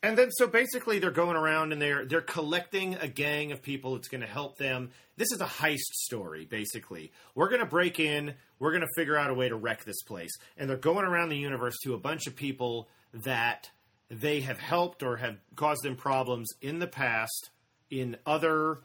and 0.02 0.18
then 0.18 0.32
so 0.32 0.48
basically 0.48 1.00
they're 1.00 1.12
going 1.12 1.36
around 1.36 1.74
and 1.74 1.82
they're 1.82 2.06
they're 2.06 2.22
collecting 2.22 2.96
a 2.96 3.10
gang 3.10 3.52
of 3.52 3.62
people 3.62 3.96
that's 3.96 4.08
going 4.08 4.22
to 4.22 4.28
help 4.28 4.58
them. 4.60 4.92
This 5.18 5.34
is 5.34 5.42
a 5.42 5.46
heist 5.46 5.92
story 5.92 6.46
basically. 6.46 7.12
We're 7.36 7.50
going 7.50 7.60
to 7.60 7.66
break 7.68 8.00
in, 8.00 8.34
we're 8.60 8.72
going 8.72 8.80
to 8.80 8.94
figure 8.96 9.18
out 9.18 9.30
a 9.30 9.34
way 9.34 9.50
to 9.50 9.58
wreck 9.58 9.84
this 9.84 10.04
place. 10.04 10.32
And 10.56 10.70
they're 10.70 10.78
going 10.78 11.04
around 11.04 11.30
the 11.30 11.38
universe 11.38 11.76
to 11.84 11.94
a 11.94 12.00
bunch 12.00 12.28
of 12.28 12.36
people 12.38 12.88
that 13.12 13.72
they 14.10 14.40
have 14.40 14.60
helped 14.60 15.04
or 15.04 15.18
have 15.18 15.36
caused 15.58 15.84
them 15.84 15.98
problems 15.98 16.48
in 16.62 16.80
the 16.80 16.88
past 16.88 17.50
in 17.90 18.16
other 18.26 18.80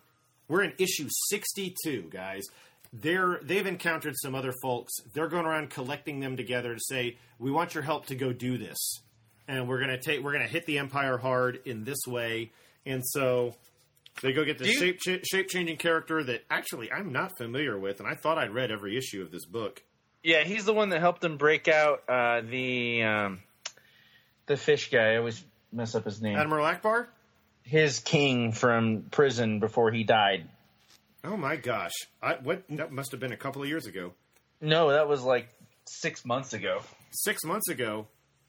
we're 0.53 0.63
in 0.65 0.73
issue 0.79 1.09
62, 1.31 2.09
guys. 2.11 2.43
They're 2.93 3.41
they've 3.43 3.67
encountered 3.67 4.15
some 4.17 4.35
other 4.35 4.53
folks. 4.63 4.93
They're 5.15 5.29
going 5.29 5.47
around 5.47 5.71
collecting 5.71 6.21
them 6.21 6.37
together 6.37 6.75
to 6.75 6.81
say, 6.81 7.17
"We 7.39 7.51
want 7.51 7.75
your 7.75 7.83
help 7.83 8.07
to 8.07 8.15
go 8.15 8.33
do 8.33 8.59
this." 8.59 8.79
and 9.49 9.67
we're 9.69 9.81
gonna 9.81 9.99
take 10.01 10.23
we're 10.23 10.33
gonna 10.33 10.47
hit 10.47 10.67
the 10.67 10.79
empire 10.79 11.19
hard 11.19 11.59
in 11.65 11.83
this 11.83 11.99
way 12.07 12.53
and 12.87 13.03
so 13.05 13.53
they 14.23 14.33
go 14.33 14.45
get 14.45 14.57
the 14.57 14.67
you- 14.69 14.79
shape 14.79 15.01
ch- 15.01 15.27
shape 15.27 15.49
changing 15.49 15.77
character 15.77 16.23
that 16.23 16.45
actually 16.49 16.93
I'm 16.93 17.11
not 17.13 17.37
familiar 17.37 17.77
with 17.77 17.99
and 17.99 18.09
I 18.09 18.15
thought 18.15 18.39
I'd 18.39 18.55
read 18.55 18.71
every 18.71 18.97
issue 18.97 19.21
of 19.21 19.33
this 19.33 19.45
book 19.45 19.83
Yeah, 20.23 20.45
he's 20.45 20.65
the 20.65 20.73
one 20.73 20.91
that 20.91 21.01
helped 21.01 21.23
them 21.23 21.39
break 21.39 21.67
out 21.67 22.05
uh, 22.09 22.43
the 22.43 23.03
um, 23.03 23.41
the 24.47 24.57
fish 24.57 24.91
guy. 24.93 25.15
I 25.15 25.17
always 25.17 25.43
mess 25.73 25.97
up 25.97 26.05
his 26.05 26.23
name. 26.23 26.37
Admiral 26.39 26.65
Ackbar 26.65 27.07
His 27.65 28.01
king 28.01 28.53
from 28.53 29.05
prison 29.11 29.61
before 29.61 29.91
he 29.93 30.05
died. 30.05 30.49
oh 31.25 31.37
my 31.37 31.57
gosh 31.57 31.93
I, 32.23 32.35
what 32.43 32.65
that 32.71 32.91
must 32.93 33.13
have 33.13 33.21
been 33.21 33.33
a 33.33 33.37
couple 33.37 33.63
of 33.63 33.69
years 33.69 33.87
ago 33.87 34.13
No, 34.61 34.91
that 34.91 35.09
was 35.09 35.23
like 35.23 35.49
six 35.87 36.25
months 36.25 36.53
ago. 36.53 36.81
six 37.13 37.45
months 37.45 37.69
ago 37.69 38.07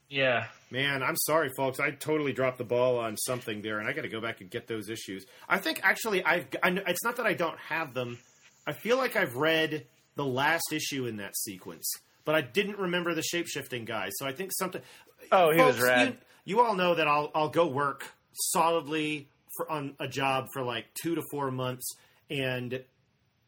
Yeah. 0.08 0.46
Man, 0.70 1.02
I'm 1.02 1.16
sorry, 1.16 1.50
folks. 1.56 1.78
I 1.80 1.90
totally 1.92 2.32
dropped 2.32 2.58
the 2.58 2.64
ball 2.64 2.98
on 2.98 3.16
something 3.16 3.62
there, 3.62 3.78
and 3.78 3.88
I 3.88 3.92
got 3.92 4.02
to 4.02 4.08
go 4.08 4.20
back 4.20 4.40
and 4.40 4.50
get 4.50 4.66
those 4.66 4.88
issues. 4.88 5.24
I 5.48 5.58
think 5.58 5.80
actually, 5.84 6.24
I've. 6.24 6.46
I, 6.64 6.70
it's 6.88 7.04
not 7.04 7.16
that 7.16 7.26
I 7.26 7.34
don't 7.34 7.58
have 7.68 7.94
them. 7.94 8.18
I 8.66 8.72
feel 8.72 8.96
like 8.96 9.14
I've 9.14 9.36
read 9.36 9.86
the 10.16 10.24
last 10.24 10.72
issue 10.72 11.06
in 11.06 11.16
that 11.18 11.36
sequence, 11.36 11.88
but 12.24 12.34
I 12.34 12.40
didn't 12.40 12.78
remember 12.78 13.14
the 13.14 13.22
shapeshifting 13.22 13.86
guy. 13.86 14.08
So 14.14 14.26
I 14.26 14.32
think 14.32 14.50
something. 14.52 14.82
Oh, 15.30 15.52
he 15.52 15.60
was 15.60 15.76
Folks, 15.76 15.88
rad. 15.88 16.08
You, 16.44 16.56
you 16.56 16.60
all 16.60 16.74
know 16.74 16.96
that 16.96 17.06
I'll 17.06 17.30
I'll 17.34 17.48
go 17.50 17.66
work 17.68 18.04
solidly 18.34 19.26
for, 19.56 19.70
on 19.70 19.94
a 19.98 20.08
job 20.08 20.48
for 20.52 20.62
like 20.62 20.86
two 20.94 21.14
to 21.14 21.22
four 21.30 21.50
months, 21.50 21.94
and 22.30 22.82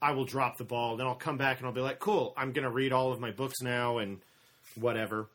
I 0.00 0.12
will 0.12 0.24
drop 0.24 0.56
the 0.58 0.64
ball. 0.64 0.96
Then 0.96 1.06
I'll 1.06 1.14
come 1.14 1.36
back 1.36 1.58
and 1.58 1.66
I'll 1.66 1.72
be 1.72 1.80
like, 1.80 1.98
"Cool, 1.98 2.32
I'm 2.36 2.52
going 2.52 2.64
to 2.64 2.70
read 2.70 2.92
all 2.92 3.12
of 3.12 3.20
my 3.20 3.30
books 3.30 3.60
now 3.62 3.98
and 3.98 4.20
whatever." 4.74 5.26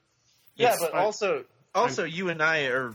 Yeah, 0.56 0.68
It's- 0.74 0.80
but 0.82 0.96
I- 0.96 1.04
also, 1.04 1.46
also, 1.74 2.04
you 2.04 2.30
and 2.30 2.42
I 2.42 2.66
are 2.66 2.94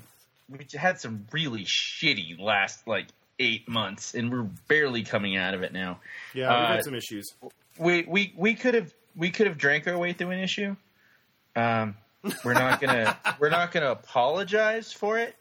we 0.49 0.65
had 0.79 1.01
some 1.01 1.27
really 1.33 1.65
shitty 1.65 2.39
last 2.39 2.87
like 2.87 3.07
eight 3.39 3.69
months, 3.69 4.15
and 4.15 4.31
we're 4.31 4.49
barely 4.69 5.03
coming 5.03 5.37
out 5.37 5.55
of 5.55 5.63
it 5.63 5.73
now. 5.73 5.99
Yeah, 6.35 6.49
we've 6.49 6.65
Uh, 6.71 6.73
had 6.75 6.85
some 6.85 6.95
issues. 6.95 7.27
We 7.79 8.03
we 8.05 8.33
we 8.37 8.55
could 8.55 8.75
have 8.75 8.93
we 9.17 9.31
could 9.31 9.47
have 9.47 9.59
drank 9.59 9.87
our 9.89 9.99
way 9.99 10.13
through 10.13 10.31
an 10.31 10.39
issue. 10.39 10.77
Um, 11.57 11.97
we're 12.45 12.55
not 12.55 12.81
gonna 12.81 13.19
we're 13.41 13.51
not 13.51 13.73
gonna 13.73 13.91
apologize 13.91 14.93
for 14.93 15.19
it. 15.19 15.35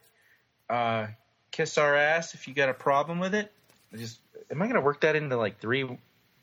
Uh, 0.70 1.08
kiss 1.52 1.78
our 1.78 1.96
ass 1.96 2.34
if 2.34 2.48
you 2.48 2.54
got 2.54 2.70
a 2.70 2.74
problem 2.74 3.20
with 3.20 3.36
it. 3.36 3.52
I 3.94 3.98
Just 3.98 4.20
am 4.52 4.62
I 4.62 4.68
gonna 4.68 4.82
work 4.82 5.02
that 5.02 5.16
into 5.16 5.38
like 5.38 5.60
three 5.60 5.88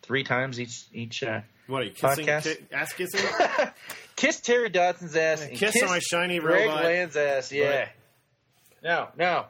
three 0.02 0.24
times 0.24 0.60
each 0.60 0.84
each 0.92 1.22
uh, 1.22 1.40
What 1.66 1.82
are 1.82 1.84
you 1.86 1.90
kissing? 1.90 2.26
podcast? 2.26 2.44
Ki- 2.44 2.64
ass 2.72 2.92
kissing? 2.92 3.20
kiss 4.16 4.40
Terry 4.40 4.70
Dodson's 4.70 5.16
ass 5.16 5.42
and 5.42 5.56
Kiss 5.56 5.82
on 5.82 5.88
my 5.88 5.98
shiny 5.98 6.38
Greg 6.38 6.68
robot. 6.68 6.84
Land's 6.84 7.16
ass. 7.16 7.52
Yeah. 7.52 7.78
Right. 7.78 7.88
No, 8.82 9.08
no, 9.16 9.46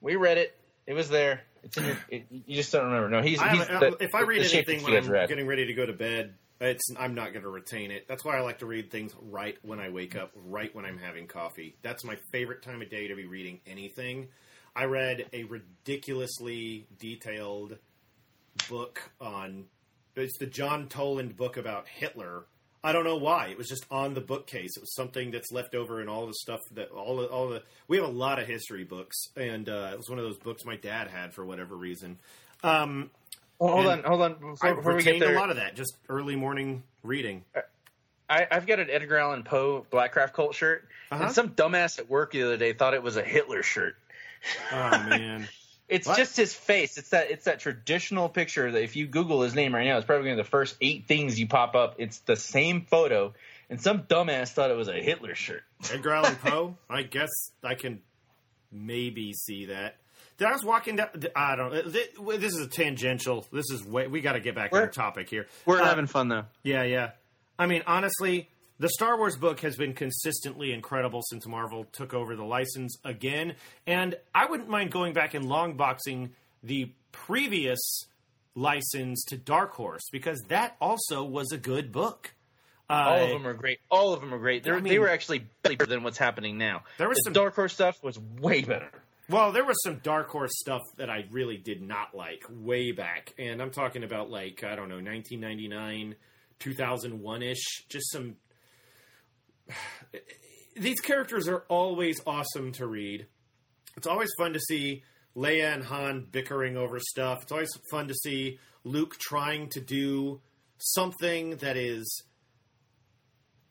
we 0.00 0.16
read 0.16 0.38
it. 0.38 0.56
It 0.86 0.94
was 0.94 1.08
there. 1.08 1.42
It's 1.64 1.76
in 1.76 1.84
your. 1.86 1.96
It, 2.08 2.26
you 2.30 2.54
just 2.54 2.70
don't 2.70 2.84
remember. 2.84 3.08
No, 3.08 3.22
he's. 3.22 3.40
I 3.40 3.48
he's 3.56 3.66
the, 3.66 3.96
if 4.00 4.14
I 4.14 4.22
read 4.22 4.40
anything 4.40 4.82
when 4.84 4.96
I'm 4.96 5.08
read. 5.08 5.28
getting 5.28 5.46
ready 5.48 5.66
to 5.66 5.74
go 5.74 5.84
to 5.84 5.92
bed, 5.92 6.34
it's 6.60 6.84
I'm 6.98 7.14
not 7.14 7.32
going 7.32 7.42
to 7.42 7.50
retain 7.50 7.90
it. 7.90 8.06
That's 8.08 8.24
why 8.24 8.36
I 8.36 8.40
like 8.40 8.60
to 8.60 8.66
read 8.66 8.90
things 8.90 9.12
right 9.20 9.56
when 9.62 9.78
I 9.78 9.90
wake 9.90 10.16
up, 10.16 10.30
right 10.34 10.74
when 10.74 10.84
I'm 10.84 10.98
having 10.98 11.26
coffee. 11.26 11.76
That's 11.82 12.04
my 12.04 12.16
favorite 12.32 12.62
time 12.62 12.80
of 12.80 12.90
day 12.90 13.08
to 13.08 13.14
be 13.14 13.26
reading 13.26 13.60
anything. 13.66 14.28
I 14.74 14.84
read 14.84 15.26
a 15.32 15.44
ridiculously 15.44 16.86
detailed 16.98 17.78
book 18.68 19.10
on. 19.20 19.64
It's 20.14 20.38
the 20.38 20.46
John 20.46 20.88
Toland 20.88 21.36
book 21.36 21.56
about 21.56 21.88
Hitler. 21.88 22.44
I 22.82 22.92
don't 22.92 23.04
know 23.04 23.16
why. 23.16 23.48
It 23.48 23.58
was 23.58 23.68
just 23.68 23.84
on 23.90 24.14
the 24.14 24.20
bookcase. 24.20 24.76
It 24.76 24.80
was 24.80 24.94
something 24.94 25.30
that's 25.30 25.50
left 25.50 25.74
over 25.74 26.00
in 26.00 26.08
all 26.08 26.26
the 26.26 26.34
stuff 26.34 26.60
that 26.72 26.90
all 26.90 27.16
the 27.16 27.26
all 27.26 27.48
the. 27.48 27.62
We 27.88 27.96
have 27.98 28.06
a 28.06 28.10
lot 28.10 28.38
of 28.38 28.46
history 28.46 28.84
books, 28.84 29.16
and 29.36 29.68
uh, 29.68 29.90
it 29.92 29.98
was 29.98 30.08
one 30.08 30.18
of 30.18 30.24
those 30.24 30.38
books 30.38 30.64
my 30.64 30.76
dad 30.76 31.08
had 31.08 31.34
for 31.34 31.44
whatever 31.44 31.74
reason. 31.74 32.18
Um, 32.62 33.10
Well, 33.58 33.72
hold 33.72 33.86
and 33.86 34.04
on, 34.04 34.08
hold 34.08 34.22
on. 34.22 34.32
Before, 34.52 34.70
I 34.70 34.74
before 34.74 34.94
we 34.96 35.02
get 35.02 35.14
retained 35.14 35.34
a 35.36 35.38
lot 35.38 35.50
of 35.50 35.56
that, 35.56 35.74
just 35.74 35.96
early 36.08 36.36
morning 36.36 36.82
reading. 37.02 37.44
I, 38.28 38.46
I've 38.50 38.66
got 38.66 38.80
an 38.80 38.88
Edgar 38.90 39.16
Allan 39.18 39.44
Poe 39.44 39.86
Blackcraft 39.90 40.32
Cult 40.32 40.54
shirt, 40.54 40.86
Uh-huh. 41.10 41.24
and 41.24 41.32
some 41.32 41.50
dumbass 41.50 41.98
at 41.98 42.10
work 42.10 42.32
the 42.32 42.42
other 42.42 42.56
day 42.56 42.72
thought 42.72 42.92
it 42.94 43.02
was 43.02 43.16
a 43.16 43.22
Hitler 43.22 43.62
shirt. 43.62 43.96
Oh 44.72 44.90
man, 45.08 45.48
It's 45.88 46.06
What? 46.08 46.16
just 46.18 46.36
his 46.36 46.52
face. 46.52 46.98
It's 46.98 47.10
that. 47.10 47.30
It's 47.30 47.44
that 47.44 47.60
traditional 47.60 48.28
picture 48.28 48.70
that 48.72 48.82
if 48.82 48.96
you 48.96 49.06
Google 49.06 49.42
his 49.42 49.54
name 49.54 49.74
right 49.74 49.86
now, 49.86 49.96
it's 49.96 50.06
probably 50.06 50.24
going 50.24 50.36
to 50.36 50.42
be 50.42 50.44
the 50.44 50.50
first 50.50 50.76
eight 50.80 51.06
things 51.06 51.38
you 51.38 51.46
pop 51.46 51.74
up. 51.76 51.94
It's 51.98 52.18
the 52.18 52.34
same 52.36 52.82
photo, 52.82 53.32
and 53.70 53.80
some 53.80 54.00
dumbass 54.02 54.50
thought 54.52 54.70
it 54.72 54.76
was 54.76 54.88
a 54.88 55.00
Hitler 55.00 55.34
shirt. 55.36 55.62
Edgar 55.92 56.10
Allan 56.12 56.34
Poe. 56.44 56.76
I 56.90 57.02
guess 57.04 57.30
I 57.62 57.74
can 57.76 58.02
maybe 58.72 59.32
see 59.32 59.66
that. 59.66 59.96
Did 60.38 60.48
I 60.48 60.52
was 60.52 60.64
walking 60.64 60.96
down? 60.96 61.08
I 61.34 61.56
don't. 61.56 61.72
know. 61.72 61.82
This 62.36 62.52
is 62.54 62.60
a 62.60 62.68
tangential. 62.68 63.46
This 63.52 63.70
is 63.70 63.84
way. 63.84 64.06
We 64.06 64.20
got 64.20 64.32
to 64.34 64.40
get 64.40 64.54
back 64.54 64.72
on 64.72 64.78
We're- 64.80 64.92
topic 64.92 65.30
here. 65.30 65.46
We're 65.64 65.80
Uh, 65.80 65.84
having 65.86 66.06
fun 66.06 66.28
though. 66.28 66.44
Yeah, 66.62 66.82
yeah. 66.82 67.12
I 67.58 67.66
mean, 67.66 67.82
honestly, 67.86 68.50
the 68.78 68.90
Star 68.90 69.16
Wars 69.16 69.36
book 69.38 69.60
has 69.60 69.76
been 69.76 69.94
consistently 69.94 70.72
incredible 70.72 71.22
since 71.30 71.46
Marvel 71.46 71.84
took 71.92 72.12
over 72.12 72.36
the 72.36 72.44
license 72.44 72.98
again, 73.04 73.54
and 73.86 74.14
I 74.34 74.44
wouldn't 74.46 74.68
mind 74.68 74.90
going 74.92 75.14
back 75.14 75.32
and 75.32 75.48
long 75.48 75.76
boxing 75.78 76.34
the 76.62 76.90
previous 77.12 77.78
license 78.54 79.24
to 79.28 79.36
Dark 79.36 79.72
Horse 79.74 80.02
because 80.12 80.42
that 80.48 80.76
also 80.80 81.24
was 81.24 81.50
a 81.52 81.58
good 81.58 81.92
book. 81.92 82.34
Uh, 82.88 82.92
All 82.92 83.22
of 83.24 83.28
them 83.30 83.46
are 83.46 83.54
great. 83.54 83.78
All 83.90 84.12
of 84.12 84.20
them 84.20 84.32
are 84.32 84.38
great. 84.38 84.62
They're, 84.62 84.76
I 84.76 84.80
mean- 84.80 84.92
they 84.92 84.98
were 84.98 85.08
actually 85.08 85.46
better 85.62 85.86
than 85.86 86.02
what's 86.02 86.18
happening 86.18 86.56
now. 86.58 86.82
There 86.98 87.08
was 87.08 87.16
the 87.18 87.22
some- 87.24 87.32
Dark 87.32 87.54
Horse 87.54 87.72
stuff 87.72 88.02
was 88.02 88.18
way 88.18 88.62
better. 88.62 88.90
Well, 89.28 89.50
there 89.50 89.64
was 89.64 89.76
some 89.82 89.98
Dark 90.04 90.28
Horse 90.28 90.52
stuff 90.54 90.82
that 90.98 91.10
I 91.10 91.26
really 91.32 91.56
did 91.56 91.82
not 91.82 92.14
like 92.14 92.44
way 92.48 92.92
back, 92.92 93.34
and 93.38 93.60
I'm 93.60 93.72
talking 93.72 94.04
about 94.04 94.30
like 94.30 94.62
I 94.62 94.76
don't 94.76 94.88
know, 94.88 94.96
1999, 94.96 96.14
2001 96.60 97.42
ish. 97.42 97.84
Just 97.88 98.12
some. 98.12 98.36
These 100.76 101.00
characters 101.00 101.48
are 101.48 101.64
always 101.68 102.20
awesome 102.26 102.70
to 102.72 102.86
read. 102.86 103.26
It's 103.96 104.06
always 104.06 104.30
fun 104.38 104.52
to 104.52 104.60
see 104.60 105.02
Leia 105.34 105.74
and 105.74 105.84
Han 105.84 106.28
bickering 106.30 106.76
over 106.76 107.00
stuff. 107.00 107.42
It's 107.42 107.52
always 107.52 107.72
fun 107.90 108.08
to 108.08 108.14
see 108.14 108.58
Luke 108.84 109.16
trying 109.18 109.70
to 109.70 109.80
do 109.80 110.40
something 110.78 111.56
that 111.56 111.76
is 111.76 112.22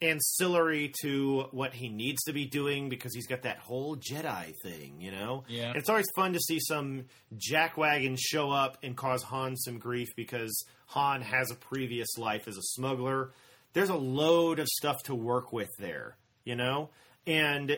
ancillary 0.02 0.91
to 1.02 1.46
what 1.52 1.74
he 1.74 1.89
needs 1.89 2.24
to 2.24 2.34
be 2.34 2.46
doing 2.46 2.89
because 2.89 3.14
he's 3.14 3.28
got 3.28 3.43
that 3.43 3.58
whole 3.58 3.96
Jedi 3.96 4.54
thing, 4.64 5.00
you 5.00 5.12
know? 5.12 5.43
Yeah. 5.48 5.74
It's 5.76 5.89
always 5.89 6.06
fun 6.16 6.34
to 6.34 6.39
see 6.39 6.60
some 6.60 7.06
jackwagon 7.36 8.18
show 8.20 8.52
up 8.52 8.78
and 8.84 8.96
cause 8.96 9.24
Han 9.24 9.56
some 9.56 9.80
grief 9.80 10.10
because 10.16 10.66
Han 10.88 11.22
has 11.22 11.52
a 11.52 11.56
previous 11.56 12.18
life 12.18 12.48
as 12.48 12.58
a 12.58 12.62
smuggler. 12.62 13.32
There's 13.74 13.89
a 13.89 13.96
load 13.96 14.60
of 14.60 14.68
stuff 14.68 15.04
to 15.04 15.16
work 15.16 15.52
with 15.52 15.70
there, 15.80 16.18
you 16.43 16.56
know? 16.56 16.89
And 17.26 17.78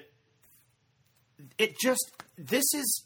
it 1.57 1.76
just, 1.82 2.11
this 2.38 2.65
is, 2.74 3.05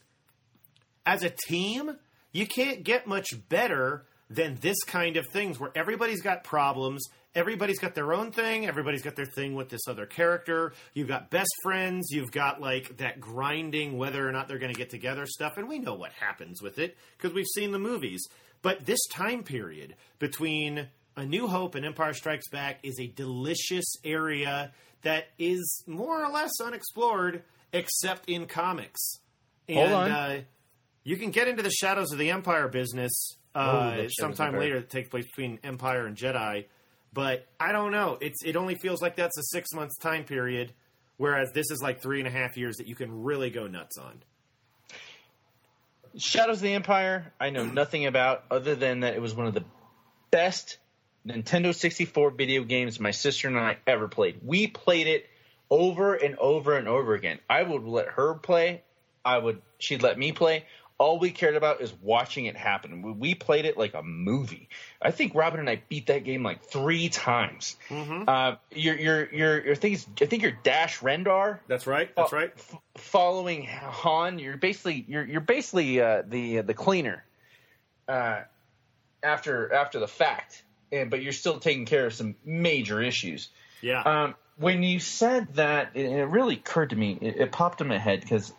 as 1.05 1.24
a 1.24 1.32
team, 1.47 1.97
you 2.32 2.47
can't 2.47 2.84
get 2.84 3.07
much 3.07 3.28
better 3.49 4.05
than 4.30 4.57
this 4.62 4.82
kind 4.84 5.18
of 5.18 5.28
things 5.28 5.59
where 5.59 5.72
everybody's 5.76 6.22
got 6.22 6.43
problems. 6.43 7.03
Everybody's 7.34 7.79
got 7.79 7.95
their 7.95 8.13
own 8.13 8.32
thing. 8.32 8.65
Everybody's 8.67 9.01
got 9.03 9.15
their 9.15 9.25
thing 9.25 9.55
with 9.55 9.69
this 9.69 9.82
other 9.88 10.05
character. 10.05 10.73
You've 10.93 11.07
got 11.07 11.29
best 11.29 11.51
friends. 11.63 12.07
You've 12.11 12.32
got 12.32 12.59
like 12.59 12.97
that 12.97 13.21
grinding 13.21 13.97
whether 13.97 14.27
or 14.27 14.32
not 14.34 14.47
they're 14.47 14.59
going 14.59 14.73
to 14.73 14.77
get 14.77 14.89
together 14.89 15.25
stuff. 15.25 15.53
And 15.57 15.69
we 15.69 15.79
know 15.79 15.93
what 15.93 16.11
happens 16.11 16.61
with 16.61 16.77
it 16.77 16.97
because 17.17 17.34
we've 17.34 17.47
seen 17.55 17.71
the 17.71 17.79
movies. 17.79 18.21
But 18.61 18.86
this 18.86 18.99
time 19.13 19.43
period 19.43 19.95
between 20.19 20.88
A 21.15 21.25
New 21.25 21.47
Hope 21.47 21.75
and 21.75 21.86
Empire 21.86 22.13
Strikes 22.13 22.49
Back 22.49 22.79
is 22.84 22.99
a 22.99 23.07
delicious 23.07 23.86
area 24.03 24.71
that 25.03 25.29
is 25.39 25.84
more 25.88 26.23
or 26.23 26.29
less 26.29 26.51
unexplored 26.61 27.43
except 27.71 28.29
in 28.29 28.45
comics. 28.45 28.99
And, 29.69 29.77
Hold 29.79 29.91
on. 29.91 30.11
Uh, 30.11 30.41
you 31.03 31.15
can 31.17 31.32
get 31.32 31.47
into 31.47 31.63
the 31.63 31.71
Shadows 31.71 32.11
of 32.11 32.19
the 32.19 32.29
Empire 32.29 32.67
business 32.67 33.38
Oh, 33.55 33.59
uh, 33.61 33.95
of 33.99 34.11
sometime 34.17 34.57
later 34.57 34.79
that 34.79 34.89
takes 34.89 35.09
place 35.09 35.25
between 35.25 35.59
Empire 35.63 36.05
and 36.05 36.15
Jedi. 36.15 36.65
But 37.14 37.47
I 37.59 37.72
don't 37.72 37.91
know. 37.91 38.18
It's 38.22 38.43
it 38.43 38.55
only 38.55 38.76
feels 38.76 39.01
like 39.01 39.16
that's 39.16 39.38
a 39.38 39.43
six 39.43 39.74
months 39.74 39.97
time 39.97 40.24
period, 40.24 40.74
whereas 41.18 41.51
this 41.53 41.70
is 41.70 41.82
like 41.82 42.01
three 42.01 42.20
and 42.20 42.28
a 42.28 42.32
half 42.32 42.57
years 42.57 42.78
that 42.78 42.88
you 42.88 42.95
can 42.95 43.24
really 43.24 43.49
go 43.49 43.68
nuts 43.68 43.97
on. 43.97 44.24
Shadows 46.18 46.57
of 46.57 46.64
the 46.64 46.74
Empire, 46.74 47.34
I 47.39 47.49
know 47.49 47.66
nothing 47.74 48.05
about 48.05 48.45
other 48.49 48.76
than 48.76 49.01
that 49.01 49.16
it 49.16 49.22
was 49.22 49.34
one 49.34 49.47
of 49.47 49.53
the 49.53 49.66
best 50.30 50.78
Nintendo 51.28 51.76
64 51.76 52.32
video 52.32 52.64
games 52.64 52.99
my 52.99 53.12
sister 53.12 53.47
and 53.47 53.59
I 53.59 53.78
ever 53.86 54.07
played. 54.07 54.39
We 54.43 54.68
played 54.68 55.07
it 55.07 55.30
over 55.70 56.16
and 56.16 56.38
over 56.38 56.78
and 56.78 56.88
over 56.88 57.14
again. 57.14 57.39
I 57.49 57.62
would 57.64 57.84
let 57.84 58.07
her 58.09 58.36
play. 58.36 58.84
I 59.24 59.38
would 59.38 59.62
she'd 59.78 60.01
let 60.01 60.18
me 60.18 60.32
play. 60.32 60.66
All 61.02 61.18
we 61.18 61.32
cared 61.32 61.56
about 61.56 61.82
is 61.82 61.91
watching 62.04 62.45
it 62.45 62.56
happen. 62.56 63.18
We- 63.18 63.34
played 63.34 63.66
it 63.66 63.76
like 63.76 63.95
a 63.95 64.04
movie. 64.04 64.70
I 65.02 65.10
think 65.10 65.34
Robin 65.34 65.60
and 65.60 65.68
I 65.68 65.82
beat 65.89 66.08
that 66.08 66.24
game 66.24 66.43
like 66.43 66.64
three 66.64 67.10
times. 67.10 67.76
Uh, 67.89 68.58
your 68.70 68.95
your 68.95 69.34
your 69.34 69.66
your 69.66 69.76
thing 69.76 69.93
is, 69.93 70.06
I 70.22 70.28
think 70.28 70.43
you're 70.43 70.58
Dash 70.64 70.99
Rendar 70.99 71.58
That's 71.68 71.88
right. 71.88 72.16
That's 72.16 72.32
right. 72.32 72.52
f- 72.56 72.76
following 72.97 73.64
Han, 73.64 74.38
you're 74.38 74.58
basically 74.58 75.04
you're 75.08 75.26
you're 75.26 75.41
basically 75.41 75.99
uh, 75.99 76.22
the 76.28 76.62
the 76.62 76.76
cleaner 76.76 77.24
uh, 78.08 78.41
after 79.24 79.74
after 79.74 79.99
the 79.99 80.08
fact, 80.08 80.64
and 80.91 81.10
but 81.10 81.24
you're 81.24 81.34
still 81.34 81.60
taking 81.60 81.86
care 81.86 82.06
of 82.06 82.14
some 82.14 82.36
major 82.45 83.02
issues. 83.02 83.49
Yeah. 83.82 84.04
Um, 84.04 84.36
when 84.58 84.84
you 84.84 84.99
said 84.99 85.56
that, 85.56 85.91
it, 85.95 86.06
it 86.06 86.26
really 86.26 86.56
occurred 86.56 86.91
to 86.91 86.95
me. 86.95 87.18
It, 87.20 87.38
it 87.38 87.52
popped 87.52 87.82
in 87.82 87.88
my 87.88 87.97
head 87.97 88.22
because 88.22 88.54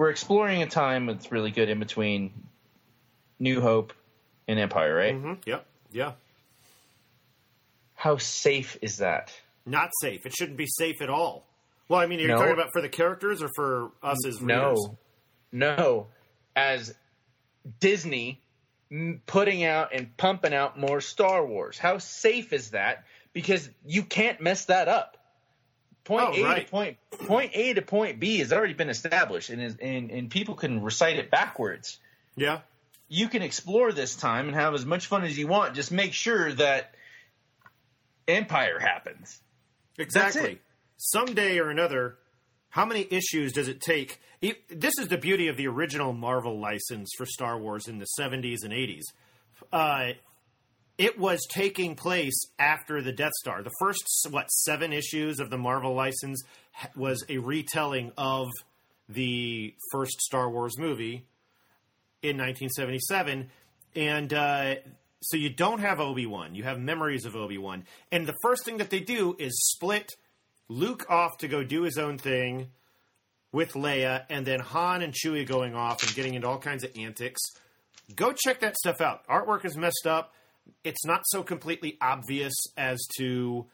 we're 0.00 0.08
exploring 0.08 0.62
a 0.62 0.66
time 0.66 1.04
that's 1.04 1.30
really 1.30 1.50
good 1.50 1.68
in 1.68 1.78
between 1.78 2.32
New 3.38 3.60
Hope 3.60 3.92
and 4.48 4.58
Empire, 4.58 4.94
right? 4.94 5.14
hmm 5.14 5.34
Yep. 5.44 5.66
Yeah. 5.92 6.12
How 7.96 8.16
safe 8.16 8.78
is 8.80 8.96
that? 8.96 9.30
Not 9.66 9.90
safe. 10.00 10.24
It 10.24 10.32
shouldn't 10.34 10.56
be 10.56 10.64
safe 10.66 11.02
at 11.02 11.10
all. 11.10 11.46
Well, 11.86 12.00
I 12.00 12.06
mean, 12.06 12.18
are 12.20 12.22
you 12.22 12.28
No. 12.28 12.38
talking 12.38 12.54
about 12.54 12.70
for 12.72 12.80
the 12.80 12.88
characters 12.88 13.42
or 13.42 13.50
for 13.54 13.90
us 14.02 14.24
as 14.24 14.40
readers? 14.40 14.46
No, 15.52 15.76
no. 15.76 16.06
As 16.56 16.94
Disney 17.78 18.40
putting 19.26 19.64
out 19.64 19.92
and 19.92 20.16
pumping 20.16 20.54
out 20.54 20.78
more 20.78 21.02
Star 21.02 21.44
Wars, 21.44 21.76
how 21.76 21.98
safe 21.98 22.54
is 22.54 22.70
that? 22.70 23.04
Because 23.34 23.68
you 23.84 24.02
can't 24.02 24.40
mess 24.40 24.64
that 24.64 24.88
up. 24.88 25.18
Point 26.10 26.24
Oh, 26.28 26.34
A 26.40 26.42
right. 26.44 26.66
to 26.66 26.70
point 26.72 26.96
point 27.26 27.52
A 27.54 27.74
to 27.74 27.82
point 27.82 28.18
B 28.18 28.38
has 28.38 28.52
already 28.52 28.74
been 28.74 28.88
established, 28.90 29.48
and 29.48 29.62
is, 29.62 29.76
and 29.80 30.10
and 30.10 30.28
people 30.28 30.56
can 30.56 30.82
recite 30.82 31.16
it 31.20 31.30
backwards. 31.30 31.98
Yeah. 32.34 32.62
You 33.08 33.28
can 33.28 33.42
explore 33.42 33.92
this 33.92 34.16
time 34.16 34.48
and 34.48 34.56
have 34.56 34.74
as 34.74 34.84
much 34.84 35.06
fun 35.06 35.22
as 35.22 35.38
you 35.38 35.46
want. 35.46 35.76
Just 35.76 35.92
make 35.92 36.12
sure 36.12 36.52
that 36.54 36.94
Empire 38.26 38.80
happens. 38.80 39.40
Exactly. 39.98 40.58
Someday 40.96 41.58
or 41.58 41.70
another, 41.70 42.16
how 42.70 42.84
many 42.84 43.06
issues 43.10 43.52
does 43.52 43.68
it 43.68 43.80
take? 43.80 44.20
This 44.68 44.94
is 44.98 45.08
the 45.08 45.18
beauty 45.18 45.48
of 45.48 45.56
the 45.56 45.66
original 45.68 46.12
Marvel 46.12 46.58
license 46.60 47.10
for 47.16 47.26
Star 47.26 47.58
Wars 47.58 47.86
in 47.88 47.98
the 47.98 48.06
70s 48.18 48.64
and 48.64 48.72
80s. 48.72 49.02
Uh, 49.72 50.12
it 51.00 51.18
was 51.18 51.46
taking 51.48 51.96
place 51.96 52.38
after 52.58 53.00
the 53.00 53.10
Death 53.10 53.32
Star. 53.40 53.62
The 53.62 53.72
first, 53.80 54.04
what, 54.28 54.50
seven 54.50 54.92
issues 54.92 55.40
of 55.40 55.48
the 55.48 55.56
Marvel 55.56 55.94
license 55.94 56.42
was 56.94 57.24
a 57.30 57.38
retelling 57.38 58.12
of 58.18 58.50
the 59.08 59.74
first 59.92 60.20
Star 60.20 60.50
Wars 60.50 60.78
movie 60.78 61.24
in 62.22 62.36
1977. 62.36 63.48
And 63.96 64.34
uh, 64.34 64.74
so 65.22 65.38
you 65.38 65.48
don't 65.48 65.80
have 65.80 66.00
Obi 66.00 66.26
Wan. 66.26 66.54
You 66.54 66.64
have 66.64 66.78
memories 66.78 67.24
of 67.24 67.34
Obi 67.34 67.56
Wan. 67.56 67.84
And 68.12 68.26
the 68.26 68.36
first 68.42 68.66
thing 68.66 68.76
that 68.76 68.90
they 68.90 69.00
do 69.00 69.36
is 69.38 69.58
split 69.70 70.12
Luke 70.68 71.06
off 71.08 71.38
to 71.38 71.48
go 71.48 71.64
do 71.64 71.80
his 71.80 71.96
own 71.96 72.18
thing 72.18 72.72
with 73.52 73.72
Leia, 73.72 74.26
and 74.28 74.46
then 74.46 74.60
Han 74.60 75.00
and 75.00 75.14
Chewie 75.14 75.46
going 75.46 75.74
off 75.74 76.02
and 76.02 76.14
getting 76.14 76.34
into 76.34 76.46
all 76.46 76.58
kinds 76.58 76.84
of 76.84 76.90
antics. 76.94 77.40
Go 78.14 78.34
check 78.34 78.60
that 78.60 78.76
stuff 78.76 79.00
out. 79.00 79.26
Artwork 79.28 79.64
is 79.64 79.78
messed 79.78 80.06
up. 80.06 80.34
It's 80.84 81.04
not 81.04 81.22
so 81.26 81.42
completely 81.42 81.98
obvious 82.00 82.54
as 82.76 82.98
to 83.18 83.66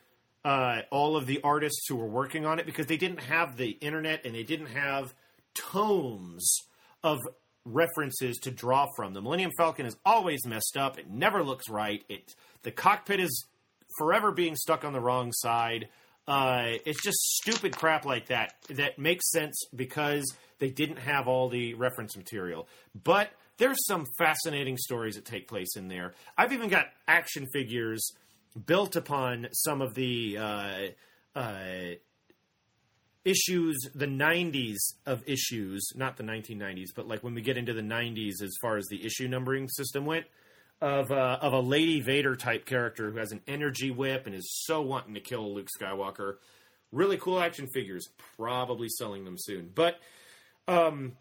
uh, 0.45 0.83
all 0.91 1.17
of 1.17 1.27
the 1.27 1.41
artists 1.43 1.87
who 1.89 1.97
were 1.97 2.07
working 2.07 2.47
on 2.47 2.59
it 2.59 2.67
because 2.67 2.87
they 2.87 2.97
didn't 2.97 3.21
have 3.21 3.57
the 3.57 3.71
internet 3.71 4.25
and 4.25 4.35
they 4.35 4.45
didn't 4.45 4.69
have 4.69 5.13
tomes 5.55 6.57
of 7.03 7.19
references 7.65 8.39
to 8.39 8.51
draw 8.51 8.87
from. 8.97 9.13
The 9.13 9.21
Millennium 9.21 9.51
Falcon 9.59 9.87
is 9.87 9.97
always 10.05 10.47
messed 10.47 10.77
up. 10.77 10.99
It 10.99 11.11
never 11.11 11.43
looks 11.43 11.69
right. 11.69 12.05
It 12.09 12.35
the 12.63 12.71
cockpit 12.71 13.21
is 13.21 13.45
forever 13.99 14.31
being 14.31 14.55
stuck 14.57 14.85
on 14.85 14.93
the 14.93 15.01
wrong 15.01 15.33
side. 15.33 15.89
Uh, 16.29 16.75
it's 16.85 17.03
just 17.03 17.19
stupid 17.19 17.77
crap 17.77 18.05
like 18.05 18.27
that 18.27 18.55
that 18.71 18.99
makes 18.99 19.31
sense 19.31 19.57
because 19.75 20.25
they 20.59 20.71
didn't 20.71 20.99
have 20.99 21.29
all 21.29 21.49
the 21.49 21.75
reference 21.75 22.17
material. 22.17 22.69
But 23.05 23.31
there's 23.59 23.87
some 23.87 24.07
fascinating 24.19 24.77
stories 24.77 25.15
that 25.17 25.25
take 25.25 25.49
place 25.49 25.77
in 25.77 25.89
there. 25.89 26.15
I've 26.37 26.53
even 26.53 26.69
got 26.69 26.87
action 27.09 27.47
figures 27.53 28.13
built 28.67 28.97
upon 28.97 29.49
some 29.53 29.83
of 29.83 29.95
the 29.95 30.39
uh, 30.39 30.79
uh, 31.35 31.95
issues, 33.25 33.77
the 33.95 34.07
90s 34.07 34.77
of 35.05 35.23
issues, 35.27 35.91
not 35.95 36.17
the 36.17 36.23
1990s, 36.23 36.89
but 36.95 37.09
like 37.09 37.23
when 37.23 37.35
we 37.35 37.43
get 37.43 37.57
into 37.59 37.73
the 37.73 37.83
90s 37.83 38.43
as 38.43 38.55
far 38.61 38.77
as 38.77 38.87
the 38.87 39.05
issue 39.05 39.29
numbering 39.29 39.69
system 39.69 40.07
went, 40.07 40.27
of 40.81 41.11
uh, 41.11 41.39
of 41.41 41.55
a 41.55 41.61
Lady 41.61 42.01
Vader 42.01 42.37
type 42.37 42.67
character 42.67 43.11
who 43.11 43.19
has 43.19 43.33
an 43.33 43.41
energy 43.47 43.91
whip 43.91 44.27
and 44.27 44.35
is 44.35 44.63
so 44.65 44.83
wanting 44.83 45.15
to 45.15 45.21
kill 45.21 45.55
Luke 45.55 45.69
Skywalker. 45.81 46.35
Really 46.93 47.17
cool 47.17 47.41
action 47.41 47.67
figures. 47.67 48.09
Probably 48.37 48.89
selling 48.91 49.25
them 49.25 49.37
soon, 49.39 49.71
but 49.75 49.99
um, 50.69 51.13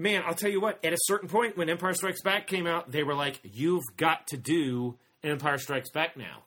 man, 0.00 0.22
I'll 0.26 0.34
tell 0.34 0.50
you 0.50 0.60
what. 0.60 0.84
At 0.84 0.92
a 0.92 0.98
certain 1.02 1.28
point, 1.28 1.56
when 1.56 1.68
Empire 1.68 1.94
Strikes 1.94 2.22
Back 2.22 2.46
came 2.46 2.66
out, 2.66 2.90
they 2.90 3.02
were 3.02 3.14
like, 3.14 3.40
"You've 3.42 3.84
got 3.96 4.26
to 4.28 4.36
do 4.36 4.98
Empire 5.22 5.58
Strikes 5.58 5.90
Back 5.90 6.16
now." 6.16 6.44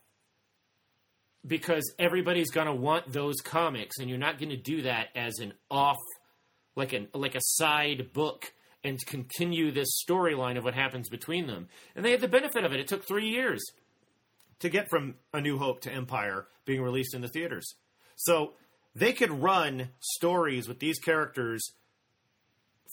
because 1.45 1.93
everybody's 1.99 2.51
going 2.51 2.67
to 2.67 2.73
want 2.73 3.11
those 3.11 3.35
comics 3.43 3.99
and 3.99 4.09
you're 4.09 4.17
not 4.17 4.39
going 4.39 4.49
to 4.49 4.57
do 4.57 4.83
that 4.83 5.09
as 5.15 5.39
an 5.39 5.53
off 5.69 5.97
like 6.75 6.93
an 6.93 7.07
like 7.13 7.35
a 7.35 7.41
side 7.41 8.11
book 8.13 8.53
and 8.83 8.97
continue 9.05 9.71
this 9.71 10.01
storyline 10.07 10.57
of 10.57 10.63
what 10.63 10.73
happens 10.73 11.09
between 11.09 11.47
them 11.47 11.67
and 11.95 12.05
they 12.05 12.11
had 12.11 12.21
the 12.21 12.27
benefit 12.27 12.63
of 12.63 12.71
it 12.71 12.79
it 12.79 12.87
took 12.87 13.05
3 13.05 13.27
years 13.27 13.61
to 14.59 14.69
get 14.69 14.89
from 14.89 15.15
a 15.33 15.41
new 15.41 15.57
hope 15.57 15.81
to 15.81 15.91
empire 15.91 16.47
being 16.65 16.81
released 16.81 17.13
in 17.13 17.21
the 17.21 17.27
theaters 17.27 17.75
so 18.15 18.53
they 18.95 19.11
could 19.11 19.31
run 19.31 19.89
stories 19.99 20.67
with 20.67 20.79
these 20.79 20.99
characters 20.99 21.73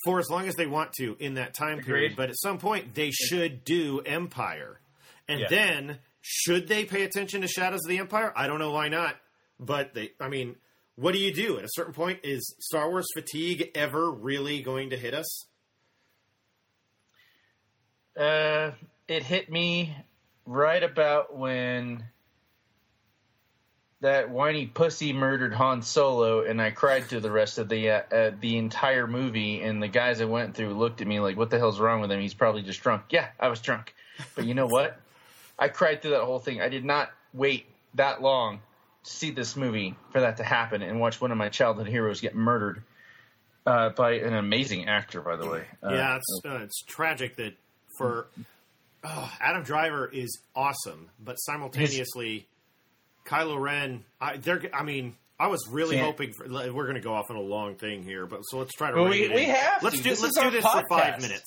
for 0.04 0.18
as 0.18 0.28
long 0.30 0.48
as 0.48 0.54
they 0.56 0.66
want 0.66 0.92
to 0.94 1.16
in 1.20 1.34
that 1.34 1.54
time 1.54 1.80
period 1.80 2.14
but 2.16 2.30
at 2.30 2.36
some 2.38 2.58
point 2.58 2.94
they 2.94 3.10
should 3.10 3.64
do 3.64 4.00
empire 4.06 4.80
and 5.28 5.40
Yeah. 5.40 5.46
then 5.48 5.98
should 6.22 6.68
they 6.68 6.84
pay 6.84 7.02
attention 7.04 7.40
to 7.42 7.48
Shadows 7.48 7.80
of 7.84 7.88
the 7.88 7.98
Empire? 7.98 8.30
I 8.36 8.46
don't 8.46 8.58
know 8.58 8.72
why 8.72 8.88
not. 8.88 9.16
But 9.58 9.94
they, 9.94 10.10
I 10.20 10.28
mean, 10.28 10.56
what 10.96 11.12
do 11.12 11.18
you 11.18 11.32
do 11.32 11.56
at 11.56 11.64
a 11.64 11.68
certain 11.70 11.94
point? 11.94 12.20
Is 12.24 12.54
Star 12.60 12.90
Wars 12.90 13.06
fatigue 13.14 13.70
ever 13.74 14.10
really 14.10 14.60
going 14.60 14.90
to 14.90 14.96
hit 14.98 15.14
us? 15.14 15.46
Uh, 18.16 18.72
it 19.08 19.22
hit 19.22 19.50
me 19.50 19.96
right 20.44 20.82
about 20.82 21.36
when 21.36 22.04
that 24.00 24.30
whiny 24.30 24.66
pussy 24.66 25.12
murdered 25.12 25.52
Han 25.52 25.82
Solo, 25.82 26.42
and 26.42 26.60
I 26.60 26.70
cried 26.70 27.04
through 27.04 27.20
the 27.20 27.30
rest 27.30 27.58
of 27.58 27.68
the 27.68 27.90
uh, 27.90 28.02
uh, 28.12 28.30
the 28.40 28.56
entire 28.56 29.06
movie. 29.06 29.62
And 29.62 29.82
the 29.82 29.88
guys 29.88 30.20
I 30.20 30.24
went 30.24 30.54
through 30.54 30.74
looked 30.74 31.00
at 31.00 31.06
me 31.06 31.20
like, 31.20 31.36
"What 31.36 31.50
the 31.50 31.58
hell's 31.58 31.78
wrong 31.78 32.00
with 32.00 32.10
him? 32.10 32.20
He's 32.20 32.34
probably 32.34 32.62
just 32.62 32.82
drunk." 32.82 33.04
Yeah, 33.10 33.28
I 33.38 33.48
was 33.48 33.60
drunk, 33.60 33.94
but 34.34 34.46
you 34.46 34.54
know 34.54 34.66
what? 34.68 34.98
I 35.58 35.68
cried 35.68 36.00
through 36.00 36.12
that 36.12 36.24
whole 36.24 36.38
thing. 36.38 36.60
I 36.60 36.68
did 36.68 36.84
not 36.84 37.10
wait 37.34 37.66
that 37.94 38.22
long 38.22 38.60
to 39.04 39.10
see 39.10 39.30
this 39.30 39.56
movie 39.56 39.94
for 40.10 40.20
that 40.20 40.38
to 40.38 40.44
happen 40.44 40.82
and 40.82 41.00
watch 41.00 41.20
one 41.20 41.30
of 41.30 41.38
my 41.38 41.48
childhood 41.48 41.86
heroes 41.86 42.20
get 42.20 42.34
murdered 42.34 42.82
uh, 43.66 43.90
by 43.90 44.12
an 44.12 44.34
amazing 44.34 44.88
actor, 44.88 45.20
by 45.20 45.36
the 45.36 45.46
way. 45.46 45.64
Uh, 45.82 45.92
yeah, 45.92 46.16
it's 46.16 46.40
uh, 46.44 46.58
it's 46.62 46.82
tragic 46.84 47.36
that 47.36 47.54
for 47.98 48.28
oh, 49.04 49.32
Adam 49.40 49.62
Driver 49.62 50.08
is 50.10 50.40
awesome, 50.56 51.10
but 51.22 51.34
simultaneously, 51.36 52.46
Kylo 53.30 53.60
Ren. 53.60 54.04
I, 54.20 54.36
they're, 54.36 54.62
I 54.74 54.82
mean. 54.82 55.16
I 55.38 55.46
was 55.46 55.66
really 55.70 55.96
Can't- 55.96 56.04
hoping 56.04 56.32
for. 56.34 56.46
We're 56.46 56.84
going 56.84 56.96
to 56.96 57.00
go 57.00 57.14
off 57.14 57.30
on 57.30 57.36
a 57.36 57.40
long 57.40 57.76
thing 57.76 58.02
here, 58.02 58.26
but 58.26 58.42
so 58.42 58.58
let's 58.58 58.74
try 58.74 58.90
to. 58.90 58.96
Well, 58.96 59.08
we- 59.08 59.22
it 59.22 59.34
we 59.34 59.44
in. 59.44 59.50
have 59.54 59.82
Let's 59.82 59.96
to. 59.96 60.02
do. 60.02 60.10
This 60.10 60.20
let's 60.22 60.38
do 60.38 60.50
this 60.50 60.66
for 60.66 60.82
five 60.90 61.22
minutes. 61.22 61.46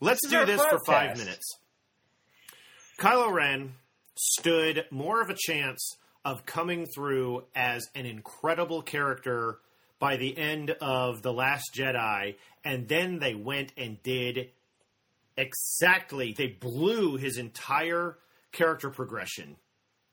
Let's 0.00 0.20
This 0.22 0.30
do 0.32 0.46
this 0.46 0.62
for 0.64 0.78
five 0.86 1.18
minutes. 1.18 1.44
Kylo 2.98 3.30
Ren 3.30 3.74
stood 4.14 4.86
more 4.90 5.20
of 5.20 5.28
a 5.28 5.36
chance 5.38 5.96
of 6.24 6.46
coming 6.46 6.86
through 6.94 7.44
as 7.54 7.86
an 7.94 8.06
incredible 8.06 8.80
character 8.80 9.58
by 9.98 10.16
the 10.16 10.36
end 10.38 10.70
of 10.80 11.20
The 11.20 11.32
Last 11.32 11.74
Jedi, 11.74 12.36
and 12.64 12.88
then 12.88 13.18
they 13.18 13.34
went 13.34 13.72
and 13.76 14.02
did 14.02 14.48
exactly, 15.36 16.32
they 16.32 16.46
blew 16.48 17.16
his 17.16 17.36
entire 17.36 18.16
character 18.52 18.88
progression 18.90 19.56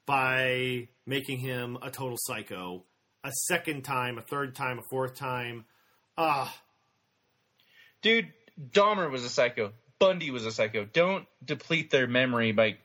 by 0.05 0.87
making 1.05 1.39
him 1.39 1.77
a 1.81 1.89
total 1.89 2.17
psycho 2.19 2.83
a 3.23 3.31
second 3.47 3.83
time, 3.83 4.17
a 4.17 4.21
third 4.21 4.53
time, 4.55 4.79
a 4.79 4.81
fourth 4.89 5.15
time. 5.15 5.65
Ah, 6.17 6.53
Dude, 8.01 8.27
Dahmer 8.71 9.09
was 9.09 9.23
a 9.23 9.29
psycho. 9.29 9.71
Bundy 9.97 10.29
was 10.29 10.45
a 10.45 10.51
psycho. 10.51 10.85
Don't 10.85 11.25
deplete 11.43 11.89
their 11.89 12.05
memory 12.05 12.51
by 12.51 12.75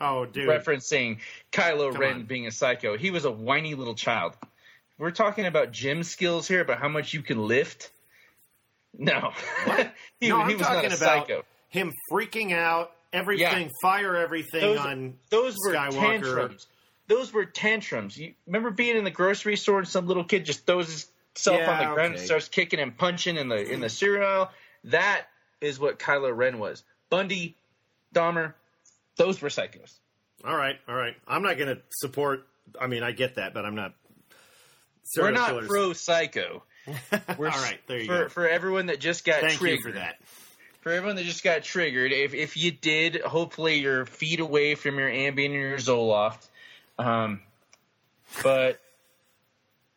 oh, 0.00 0.24
dude. 0.24 0.48
referencing 0.48 1.18
Kylo 1.52 1.92
Come 1.92 2.00
Ren 2.00 2.14
on. 2.14 2.22
being 2.24 2.46
a 2.46 2.50
psycho. 2.50 2.96
He 2.96 3.10
was 3.10 3.26
a 3.26 3.30
whiny 3.30 3.74
little 3.74 3.94
child. 3.94 4.34
We're 4.96 5.10
talking 5.10 5.44
about 5.44 5.70
gym 5.72 6.02
skills 6.02 6.48
here, 6.48 6.62
about 6.62 6.78
how 6.78 6.88
much 6.88 7.12
you 7.12 7.20
can 7.20 7.46
lift. 7.46 7.90
No, 8.96 9.32
he, 10.20 10.28
no, 10.28 10.36
he 10.46 10.52
I'm 10.52 10.58
was 10.58 10.60
not 10.60 10.74
talking 10.74 10.92
a 10.92 10.94
about 10.94 10.98
psycho. 11.26 11.42
him 11.68 11.92
freaking 12.10 12.52
out, 12.52 12.92
everything, 13.14 13.70
fire 13.82 14.16
everything 14.16 14.60
Those, 14.60 14.78
on 14.78 15.14
those 15.30 15.56
were 15.64 15.72
Skywalker. 15.74 16.00
tantrums. 16.00 16.66
Those 17.06 17.32
were 17.32 17.44
tantrums. 17.44 18.16
You 18.16 18.34
remember 18.46 18.70
being 18.70 18.96
in 18.96 19.04
the 19.04 19.10
grocery 19.10 19.56
store 19.56 19.78
and 19.78 19.88
some 19.88 20.06
little 20.06 20.24
kid 20.24 20.44
just 20.44 20.66
throws 20.66 21.08
himself 21.34 21.60
on 21.60 21.64
Yeah, 21.80 21.88
the 21.88 21.94
ground 21.94 22.12
okay. 22.12 22.18
and 22.20 22.26
starts 22.26 22.48
kicking 22.48 22.80
and 22.80 22.96
punching 22.96 23.36
in 23.36 23.48
the 23.48 23.70
in 23.70 23.80
the 23.80 23.88
cereal 23.88 24.26
aisle? 24.26 24.50
That 24.84 25.26
is 25.60 25.78
what 25.78 25.98
Kylo 25.98 26.34
Ren 26.36 26.58
was. 26.58 26.82
Bundy, 27.10 27.56
Dahmer, 28.14 28.54
those 29.16 29.40
were 29.40 29.48
psychos. 29.48 29.92
All 30.44 30.56
right, 30.56 30.76
all 30.88 30.94
right. 30.94 31.14
I'm 31.26 31.42
not 31.42 31.56
going 31.58 31.74
to 31.76 31.82
support. 31.90 32.46
I 32.80 32.86
mean, 32.86 33.02
I 33.02 33.12
get 33.12 33.36
that, 33.36 33.54
but 33.54 33.64
I'm 33.64 33.74
not. 33.74 33.94
We're 35.16 35.30
not 35.30 35.48
killers. 35.50 35.68
pro 35.68 35.92
psycho. 35.92 36.62
We're 37.38 37.48
all 37.48 37.62
right, 37.62 37.78
there 37.86 37.98
you 37.98 38.06
for, 38.06 38.22
go. 38.24 38.28
For 38.28 38.48
everyone 38.48 38.86
that 38.86 39.00
just 39.00 39.24
got 39.24 39.40
Thank 39.40 39.54
triggered, 39.58 39.78
you 39.78 39.92
for 39.92 39.98
that. 39.98 40.16
For 40.84 40.92
everyone 40.92 41.16
that 41.16 41.24
just 41.24 41.42
got 41.42 41.62
triggered, 41.64 42.12
if 42.12 42.34
if 42.34 42.58
you 42.58 42.70
did, 42.70 43.22
hopefully 43.22 43.76
you're 43.76 44.04
feet 44.04 44.38
away 44.38 44.74
from 44.74 44.98
your 44.98 45.08
Ambien 45.08 45.46
and 45.46 45.54
your 45.54 45.78
Zoloft. 45.78 46.46
Um, 46.98 47.40
but 48.42 48.78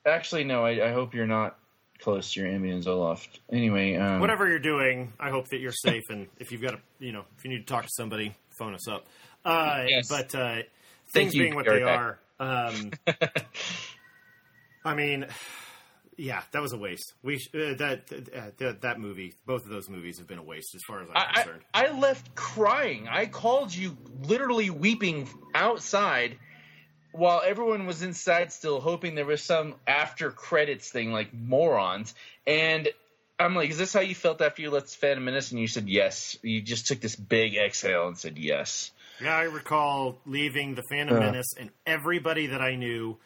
actually, 0.05 0.45
no. 0.45 0.63
I, 0.63 0.87
I 0.87 0.93
hope 0.93 1.13
you're 1.13 1.27
not 1.27 1.57
close 1.99 2.31
to 2.33 2.39
your 2.39 2.49
Ambien 2.49 2.81
Zoloft. 2.85 3.27
Anyway, 3.51 3.95
um, 3.95 4.21
Whatever 4.21 4.47
you're 4.47 4.59
doing, 4.59 5.11
I 5.19 5.29
hope 5.29 5.49
that 5.49 5.59
you're 5.59 5.73
safe. 5.73 6.03
and 6.07 6.27
if 6.39 6.53
you've 6.53 6.61
got 6.61 6.75
a, 6.75 6.79
you 6.99 7.11
know, 7.11 7.25
if 7.37 7.43
you 7.43 7.49
need 7.49 7.67
to 7.67 7.73
talk 7.73 7.83
to 7.83 7.91
somebody, 7.91 8.33
phone 8.57 8.73
us 8.73 8.87
up. 8.87 9.05
Uh, 9.43 9.83
Yes. 9.89 10.07
But 10.07 10.33
uh, 10.33 10.61
things 11.11 11.35
you, 11.35 11.43
being 11.43 11.55
what 11.55 11.65
they 11.65 11.83
are, 11.83 12.17
um, 12.39 12.91
I 14.85 14.95
mean, 14.95 15.25
yeah, 16.17 16.41
that 16.51 16.61
was 16.61 16.73
a 16.73 16.77
waste. 16.77 17.13
We 17.23 17.37
sh- 17.37 17.49
uh, 17.53 17.75
that, 17.75 18.01
uh, 18.11 18.41
that 18.57 18.81
that 18.81 18.99
movie, 18.99 19.33
both 19.45 19.63
of 19.63 19.69
those 19.69 19.87
movies 19.87 20.17
have 20.17 20.27
been 20.27 20.39
a 20.39 20.43
waste 20.43 20.75
as 20.75 20.81
far 20.83 21.01
as 21.01 21.09
I'm 21.09 21.17
I, 21.17 21.21
I, 21.29 21.33
concerned. 21.33 21.61
I 21.73 21.91
left 21.99 22.35
crying. 22.35 23.07
I 23.07 23.27
called 23.27 23.73
you 23.73 23.95
literally 24.23 24.69
weeping 24.69 25.29
outside 25.53 26.37
while 27.11 27.41
everyone 27.45 27.85
was 27.85 28.03
inside 28.03 28.51
still 28.51 28.79
hoping 28.79 29.15
there 29.15 29.25
was 29.25 29.43
some 29.43 29.75
after 29.87 30.31
credits 30.31 30.89
thing 30.91 31.11
like 31.11 31.33
morons. 31.33 32.13
And 32.45 32.89
I'm 33.39 33.55
like, 33.55 33.69
is 33.69 33.77
this 33.77 33.93
how 33.93 34.01
you 34.01 34.15
felt 34.15 34.41
after 34.41 34.61
you 34.61 34.71
left 34.71 34.89
Phantom 34.95 35.23
Menace? 35.23 35.51
And 35.51 35.59
you 35.59 35.67
said 35.67 35.87
yes. 35.87 36.37
You 36.41 36.61
just 36.61 36.87
took 36.87 36.99
this 36.99 37.15
big 37.15 37.55
exhale 37.55 38.07
and 38.07 38.17
said 38.17 38.37
yes. 38.37 38.91
Yeah, 39.21 39.35
I 39.35 39.43
recall 39.43 40.17
leaving 40.25 40.75
the 40.75 40.83
Phantom 40.91 41.17
Uh. 41.17 41.19
Menace, 41.19 41.53
and 41.59 41.71
everybody 41.85 42.47
that 42.47 42.61
I 42.61 42.75
knew 42.75 43.17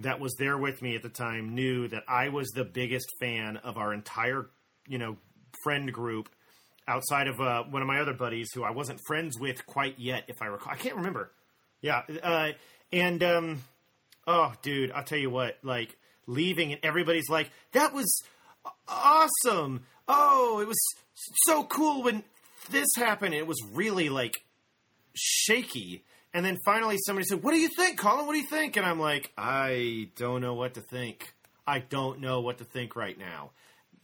that 0.00 0.20
was 0.20 0.34
there 0.38 0.56
with 0.58 0.82
me 0.82 0.96
at 0.96 1.02
the 1.02 1.08
time 1.08 1.54
knew 1.54 1.88
that 1.88 2.04
I 2.08 2.28
was 2.28 2.48
the 2.50 2.64
biggest 2.64 3.06
fan 3.20 3.56
of 3.58 3.76
our 3.76 3.92
entire, 3.92 4.48
you 4.86 4.98
know, 4.98 5.16
friend 5.62 5.92
group. 5.92 6.28
Outside 6.88 7.28
of 7.28 7.40
uh, 7.40 7.62
one 7.64 7.82
of 7.82 7.88
my 7.88 8.00
other 8.00 8.14
buddies, 8.14 8.50
who 8.52 8.64
I 8.64 8.70
wasn't 8.70 8.98
friends 9.06 9.38
with 9.38 9.64
quite 9.64 10.00
yet, 10.00 10.24
if 10.26 10.42
I 10.42 10.46
recall, 10.46 10.72
I 10.72 10.76
can't 10.76 10.96
remember. 10.96 11.30
Yeah, 11.82 12.02
uh, 12.22 12.52
and 12.92 13.22
um, 13.22 13.62
oh, 14.26 14.52
dude, 14.62 14.90
I'll 14.90 15.04
tell 15.04 15.18
you 15.18 15.30
what, 15.30 15.58
like 15.62 15.96
leaving, 16.26 16.72
and 16.72 16.80
everybody's 16.82 17.28
like, 17.28 17.50
"That 17.72 17.92
was 17.92 18.22
awesome! 18.88 19.84
Oh, 20.08 20.60
it 20.60 20.66
was 20.66 20.80
so 21.46 21.62
cool 21.64 22.02
when 22.02 22.24
this 22.70 22.88
happened." 22.96 23.34
It 23.34 23.46
was 23.46 23.58
really 23.72 24.08
like 24.08 24.42
shaky. 25.14 26.04
And 26.32 26.44
then 26.44 26.58
finally 26.64 26.96
somebody 27.04 27.26
said, 27.26 27.42
What 27.42 27.52
do 27.52 27.58
you 27.58 27.68
think, 27.68 27.98
Colin? 27.98 28.26
What 28.26 28.34
do 28.34 28.38
you 28.38 28.46
think? 28.46 28.76
And 28.76 28.86
I'm 28.86 29.00
like, 29.00 29.32
I 29.36 30.08
don't 30.16 30.40
know 30.40 30.54
what 30.54 30.74
to 30.74 30.80
think. 30.80 31.34
I 31.66 31.80
don't 31.80 32.20
know 32.20 32.40
what 32.40 32.58
to 32.58 32.64
think 32.64 32.96
right 32.96 33.18
now. 33.18 33.50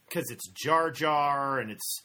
Because 0.07 0.29
it's 0.31 0.47
Jar 0.49 0.91
Jar 0.91 1.59
and 1.59 1.71
it's. 1.71 2.01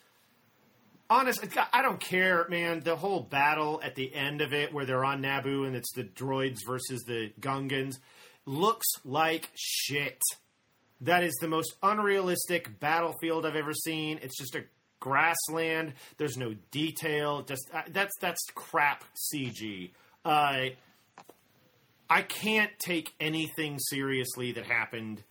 Honest, 1.11 1.45
I 1.75 1.83
don't 1.83 2.01
care, 2.01 2.47
man. 2.49 2.81
The 2.81 2.97
whole 2.97 3.21
battle 3.21 3.83
at 3.85 3.97
the 3.97 4.15
end 4.15 4.41
of 4.41 4.55
it, 4.55 4.73
where 4.73 4.87
they're 4.87 5.05
on 5.05 5.21
Naboo 5.21 5.67
and 5.67 5.77
it's 5.77 5.93
the 5.93 6.05
droids 6.05 6.61
versus 6.67 7.03
the 7.03 7.33
Gungans, 7.39 7.97
looks 8.47 8.87
like 9.05 9.51
shit. 9.55 10.23
That 11.03 11.23
is 11.23 11.35
the 11.41 11.49
most 11.49 11.75
unrealistic 11.83 12.81
battlefield 12.81 13.45
I've 13.45 13.57
ever 13.57 13.75
seen. 13.75 14.21
It's 14.23 14.39
just 14.39 14.55
a 14.55 14.65
grassland. 15.01 15.93
There's 16.17 16.37
no 16.39 16.55
detail. 16.71 17.43
Just 17.43 17.69
uh, 17.75 17.83
that's 17.89 18.17
that's 18.21 18.41
crap 18.55 19.05
CG. 19.35 19.91
Uh, 20.25 20.71
I 22.09 22.23
can't 22.23 22.71
take 22.79 23.13
anything 23.21 23.79
seriously 23.79 24.53
that 24.53 24.67
happened 24.67 25.23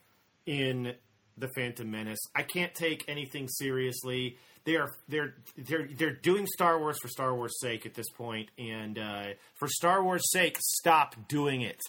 in 0.45 0.95
the 1.37 1.47
Phantom 1.55 1.89
Menace. 1.89 2.19
I 2.35 2.43
can't 2.43 2.73
take 2.73 3.05
anything 3.07 3.47
seriously. 3.47 4.37
They 4.63 4.75
are 4.75 4.89
they're 5.07 5.35
they're 5.57 5.87
they're 5.97 6.15
doing 6.15 6.45
Star 6.47 6.79
Wars 6.79 6.97
for 7.01 7.07
Star 7.07 7.35
Wars' 7.35 7.59
sake 7.59 7.85
at 7.85 7.93
this 7.93 8.09
point, 8.11 8.49
and 8.57 8.97
uh, 8.97 9.25
for 9.57 9.67
Star 9.67 10.03
Wars' 10.03 10.31
sake, 10.31 10.57
stop 10.59 11.15
doing 11.27 11.61
it. 11.61 11.81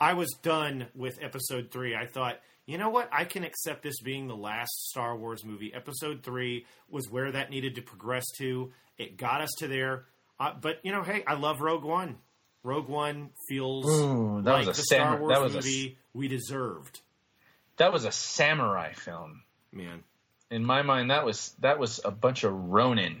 I 0.00 0.14
was 0.14 0.30
done 0.42 0.86
with 0.94 1.18
episode 1.22 1.70
three. 1.70 1.94
I 1.94 2.06
thought, 2.06 2.40
you 2.66 2.76
know 2.78 2.90
what? 2.90 3.08
I 3.12 3.24
can 3.24 3.44
accept 3.44 3.82
this 3.82 4.00
being 4.02 4.26
the 4.26 4.36
last 4.36 4.70
Star 4.90 5.16
Wars 5.16 5.44
movie. 5.44 5.72
Episode 5.74 6.22
three 6.22 6.66
was 6.90 7.10
where 7.10 7.32
that 7.32 7.50
needed 7.50 7.74
to 7.76 7.82
progress 7.82 8.24
to. 8.38 8.72
It 8.98 9.16
got 9.16 9.40
us 9.40 9.50
to 9.58 9.68
there. 9.68 10.04
Uh, 10.38 10.52
but, 10.60 10.80
you 10.82 10.92
know, 10.92 11.02
hey, 11.02 11.24
I 11.26 11.34
love 11.34 11.60
Rogue 11.60 11.84
One. 11.84 12.16
Rogue 12.62 12.88
One 12.88 13.30
feels 13.48 13.86
Ooh, 13.88 14.42
that 14.42 14.50
like 14.52 14.66
was 14.66 14.78
a 14.78 14.80
the 14.80 14.84
Star 14.84 15.12
sam- 15.12 15.20
Wars 15.20 15.32
that 15.32 15.42
was 15.42 15.54
a 15.54 15.58
movie 15.58 15.98
we 16.12 16.28
deserved. 16.28 17.00
That 17.76 17.92
was 17.92 18.04
a 18.04 18.12
samurai 18.12 18.92
film. 18.92 19.42
Man. 19.72 20.02
In 20.50 20.64
my 20.64 20.82
mind, 20.82 21.10
that 21.10 21.24
was 21.24 21.54
that 21.60 21.78
was 21.78 22.00
a 22.04 22.10
bunch 22.10 22.44
of 22.44 22.52
Ronin 22.52 23.20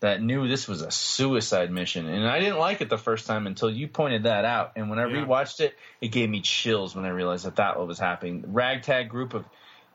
that 0.00 0.20
knew 0.22 0.48
this 0.48 0.66
was 0.66 0.82
a 0.82 0.90
suicide 0.90 1.70
mission, 1.70 2.06
and 2.06 2.26
I 2.26 2.40
didn't 2.40 2.58
like 2.58 2.80
it 2.80 2.88
the 2.88 2.98
first 2.98 3.26
time 3.26 3.46
until 3.46 3.70
you 3.70 3.86
pointed 3.88 4.24
that 4.24 4.44
out. 4.44 4.72
And 4.76 4.90
when 4.90 4.98
I 4.98 5.06
Yeah. 5.06 5.24
rewatched 5.24 5.60
it, 5.60 5.76
it 6.00 6.08
gave 6.08 6.28
me 6.28 6.40
chills 6.40 6.96
when 6.96 7.04
I 7.04 7.10
realized 7.10 7.44
that 7.46 7.56
that 7.56 7.78
what 7.78 7.86
was 7.86 7.98
happening. 7.98 8.52
Ragtag 8.52 9.08
group 9.10 9.34
of 9.34 9.44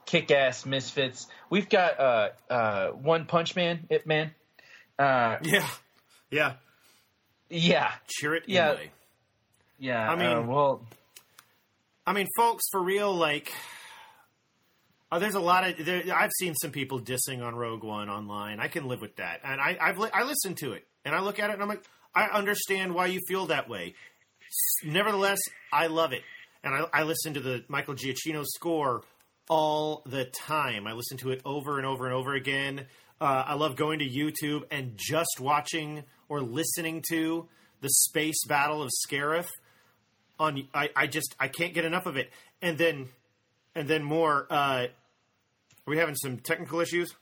kick-ass 0.05 0.65
misfits. 0.65 1.28
We've 1.49 1.68
got 1.68 1.99
uh, 1.99 2.30
uh, 2.49 2.88
One 2.91 3.26
Punch 3.26 3.55
Man, 3.55 3.86
Ip 3.89 4.05
Man. 4.05 4.32
Uh, 4.97 5.38
Yeah. 5.43 5.68
Yeah. 6.32 6.53
yeah, 7.49 7.91
Chirrut 8.07 8.41
Yeah. 8.47 8.73
Îmwe. 8.75 8.89
yeah. 9.80 10.11
I 10.11 10.15
mean- 10.15 10.38
uh, 10.38 10.41
well, 10.41 10.86
I 12.05 12.13
mean, 12.13 12.28
folks, 12.38 12.63
for 12.71 12.82
real, 12.82 13.13
like, 13.13 13.51
uh, 15.11 15.19
there's 15.19 15.36
a 15.36 15.39
lot 15.41 15.67
of. 15.67 15.86
There, 15.86 16.03
I've 16.13 16.32
seen 16.39 16.53
some 16.55 16.71
people 16.71 16.99
dissing 17.01 17.41
on 17.45 17.55
Rogue 17.55 17.84
One 17.84 18.09
online. 18.09 18.59
I 18.59 18.67
can 18.69 18.88
live 18.88 19.01
with 19.01 19.15
that, 19.17 19.41
and 19.43 19.59
I, 19.61 19.78
I've 19.80 19.97
li- 19.97 20.09
I 20.13 20.23
listen 20.23 20.55
to 20.55 20.73
it, 20.73 20.86
and 21.05 21.13
I 21.15 21.19
look 21.19 21.39
at 21.39 21.49
it, 21.49 21.53
and 21.53 21.61
I'm 21.61 21.67
like, 21.69 21.84
I 22.15 22.25
understand 22.28 22.93
why 22.93 23.07
you 23.07 23.19
feel 23.28 23.47
that 23.47 23.67
way. 23.69 23.95
Nevertheless, 24.84 25.39
I 25.71 25.88
love 25.88 26.13
it, 26.13 26.21
and 26.63 26.73
I, 26.73 26.86
I 26.93 27.03
listen 27.03 27.34
to 27.36 27.39
the 27.41 27.63
Michael 27.67 27.95
Giacchino 27.95 28.43
score 28.45 29.03
all 29.49 30.01
the 30.05 30.25
time. 30.25 30.88
I 30.88 30.93
listen 30.93 31.17
to 31.19 31.32
it 31.32 31.41
over 31.45 31.78
and 31.78 31.86
over 31.86 32.05
and 32.05 32.13
over 32.13 32.34
again. 32.34 32.86
Uh, 33.20 33.43
I 33.47 33.53
love 33.55 33.76
going 33.76 33.99
to 33.99 34.05
YouTube 34.07 34.63
and 34.70 34.93
just 34.95 35.39
watching 35.39 36.03
or 36.30 36.41
listening 36.41 37.03
to 37.09 37.47
the 37.82 37.89
space 37.89 38.45
battle 38.47 38.82
of 38.82 38.89
Scarif 39.05 39.47
on 40.39 40.68
I, 40.74 40.89
I 40.95 41.07
just 41.07 41.36
I 41.39 41.47
can't 41.47 41.74
get 41.74 41.86
enough 41.86 42.05
of 42.05 42.18
it. 42.18 42.32
And 42.61 42.78
then 42.78 43.09
and 43.76 43.88
then 43.88 44.03
more 44.03 44.47
uh 44.49 44.86
are 44.86 44.89
we 45.88 45.97
having 45.97 46.15
some 46.15 46.38
technical 46.38 46.80
issues? 46.80 47.13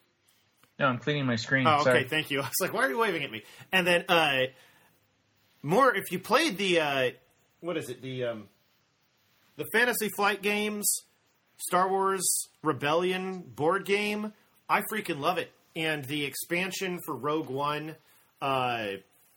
no, 0.77 0.87
I'm 0.87 0.97
cleaning 0.97 1.25
my 1.25 1.37
screen. 1.37 1.65
Oh, 1.67 1.75
okay, 1.75 1.83
Sorry. 1.83 2.03
thank 2.03 2.31
you. 2.31 2.39
I 2.41 2.43
was 2.43 2.59
like, 2.59 2.73
why 2.73 2.85
are 2.85 2.89
you 2.89 2.97
waving 2.97 3.23
at 3.23 3.31
me? 3.31 3.43
And 3.71 3.87
then 3.87 4.05
uh 4.09 4.43
more 5.63 5.95
if 5.95 6.11
you 6.11 6.19
played 6.19 6.57
the 6.57 6.79
uh 6.79 7.09
what 7.61 7.77
is 7.77 7.89
it, 7.89 8.01
the 8.01 8.25
um 8.25 8.47
the 9.57 9.65
fantasy 9.73 10.09
flight 10.17 10.41
games, 10.41 10.85
Star 11.57 11.87
Wars 11.89 12.25
Rebellion 12.61 13.39
board 13.39 13.85
game, 13.85 14.33
I 14.69 14.81
freaking 14.91 15.19
love 15.19 15.37
it. 15.37 15.51
And 15.75 16.05
the 16.05 16.23
expansion 16.25 16.99
for 17.05 17.15
Rogue 17.15 17.49
One, 17.49 17.95
uh 18.41 18.87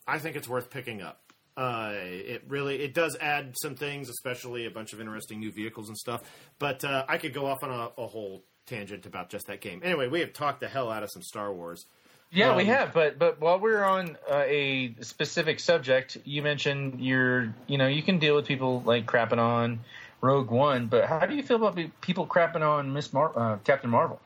I 0.06 0.18
think 0.18 0.36
it's 0.36 0.48
worth 0.48 0.70
picking 0.70 1.02
up. 1.02 1.20
Uh, 1.56 1.92
it 1.94 2.42
really 2.48 2.76
it 2.80 2.94
does 2.94 3.16
add 3.20 3.54
some 3.60 3.74
things, 3.74 4.08
especially 4.08 4.64
a 4.66 4.70
bunch 4.70 4.92
of 4.92 5.00
interesting 5.00 5.40
new 5.40 5.50
vehicles 5.52 5.88
and 5.88 5.98
stuff. 5.98 6.22
But 6.58 6.84
uh, 6.84 7.04
I 7.08 7.18
could 7.18 7.34
go 7.34 7.46
off 7.46 7.62
on 7.62 7.70
a, 7.70 7.90
a 8.00 8.06
whole 8.06 8.42
tangent 8.66 9.06
about 9.06 9.28
just 9.28 9.46
that 9.48 9.60
game. 9.60 9.80
Anyway, 9.84 10.06
we 10.08 10.20
have 10.20 10.32
talked 10.32 10.60
the 10.60 10.68
hell 10.68 10.88
out 10.90 11.02
of 11.02 11.10
some 11.12 11.22
Star 11.22 11.52
Wars. 11.52 11.84
Yeah, 12.30 12.54
we 12.54 12.62
Um, 12.62 12.68
have, 12.68 12.92
but 12.94 13.18
but 13.18 13.40
while 13.40 13.58
we're 13.58 13.82
on 13.82 14.16
uh, 14.30 14.44
a 14.46 14.94
specific 15.00 15.58
subject, 15.58 16.16
you 16.24 16.42
mentioned 16.42 17.00
you're 17.00 17.52
you 17.66 17.76
know 17.76 17.88
you 17.88 18.02
can 18.02 18.18
deal 18.20 18.36
with 18.36 18.46
people 18.46 18.82
like 18.86 19.04
crapping 19.06 19.38
on 19.38 19.80
Rogue 20.20 20.50
One, 20.50 20.86
but 20.86 21.06
how 21.06 21.26
do 21.26 21.34
you 21.34 21.42
feel 21.42 21.56
about 21.56 21.76
people 22.00 22.24
crapping 22.26 22.62
on 22.62 22.92
Miss 22.92 23.12
Mar- 23.12 23.32
uh, 23.36 23.56
Captain 23.64 23.90
Marvel? 23.90 24.20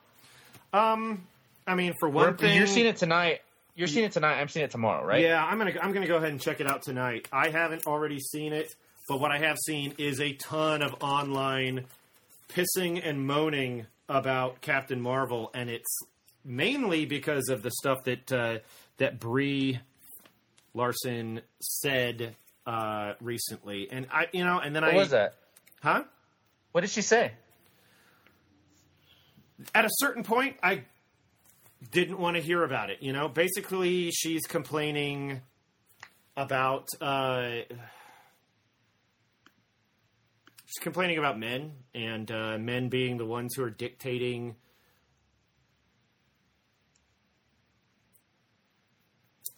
Um, 0.75 1.27
I 1.67 1.75
mean, 1.75 1.95
for 2.01 2.09
one 2.09 2.27
We're- 2.27 2.37
thing, 2.37 2.57
you're 2.57 2.67
seeing 2.67 2.87
it 2.87 2.97
tonight. 2.97 3.41
You're 3.75 3.89
seeing 3.89 4.05
it 4.05 4.13
tonight. 4.13 4.39
I'm 4.41 4.49
seeing 4.49 4.65
it 4.65 4.71
tomorrow, 4.71 5.05
right? 5.07 5.23
Yeah, 5.23 5.43
I'm 5.43 5.57
gonna 5.59 5.73
I'm 5.81 5.93
gonna 5.93 6.07
go 6.07 6.17
ahead 6.17 6.31
and 6.31 6.41
check 6.41 6.61
it 6.61 6.67
out 6.67 6.83
tonight. 6.83 7.27
I 7.33 7.49
haven't 7.49 7.87
already 7.87 8.19
seen 8.21 8.53
it, 8.53 8.75
but 9.09 9.19
what 9.19 9.31
I 9.31 9.39
have 9.39 9.57
seen 9.65 9.95
is 9.97 10.21
a 10.21 10.35
ton 10.35 10.83
of 10.83 10.95
online 11.01 11.87
pissing 12.51 13.01
and 13.03 13.27
moaning 13.27 13.87
about 14.11 14.61
Captain 14.61 15.01
Marvel, 15.01 15.51
and 15.55 15.71
it's 15.71 15.99
mainly 16.45 17.07
because 17.07 17.49
of 17.49 17.63
the 17.63 17.71
stuff 17.71 18.05
that 18.05 18.31
uh, 18.31 18.59
that 18.99 19.19
Brie 19.19 19.81
Larson 20.75 21.41
said 21.63 22.37
uh, 22.67 23.15
recently. 23.23 23.91
And 23.91 24.07
I, 24.13 24.27
you 24.33 24.45
know, 24.45 24.59
and 24.59 24.77
then 24.77 24.83
What 24.83 24.93
I 24.95 24.97
was 24.99 25.11
that? 25.11 25.37
huh? 25.83 26.05
What 26.73 26.83
did 26.83 26.91
she 26.91 27.01
say? 27.03 27.33
at 29.75 29.85
a 29.85 29.91
certain 29.93 30.25
point, 30.25 30.57
I 30.63 30.83
didn't 31.91 32.19
want 32.19 32.37
to 32.37 32.43
hear 32.43 32.63
about 32.63 32.91
it. 32.91 33.03
You 33.03 33.13
know, 33.13 33.29
basically, 33.29 34.11
she's 34.11 34.43
complaining 34.43 35.41
about 36.37 36.87
uh, 37.01 37.51
she's 40.67 40.81
complaining 40.81 41.19
about 41.19 41.39
men 41.39 41.73
and 41.95 42.31
uh, 42.31 42.59
men 42.59 42.89
being 42.89 43.19
the 43.19 43.27
ones 43.27 43.55
who 43.55 43.65
are 43.65 43.71
dictating. 43.71 44.57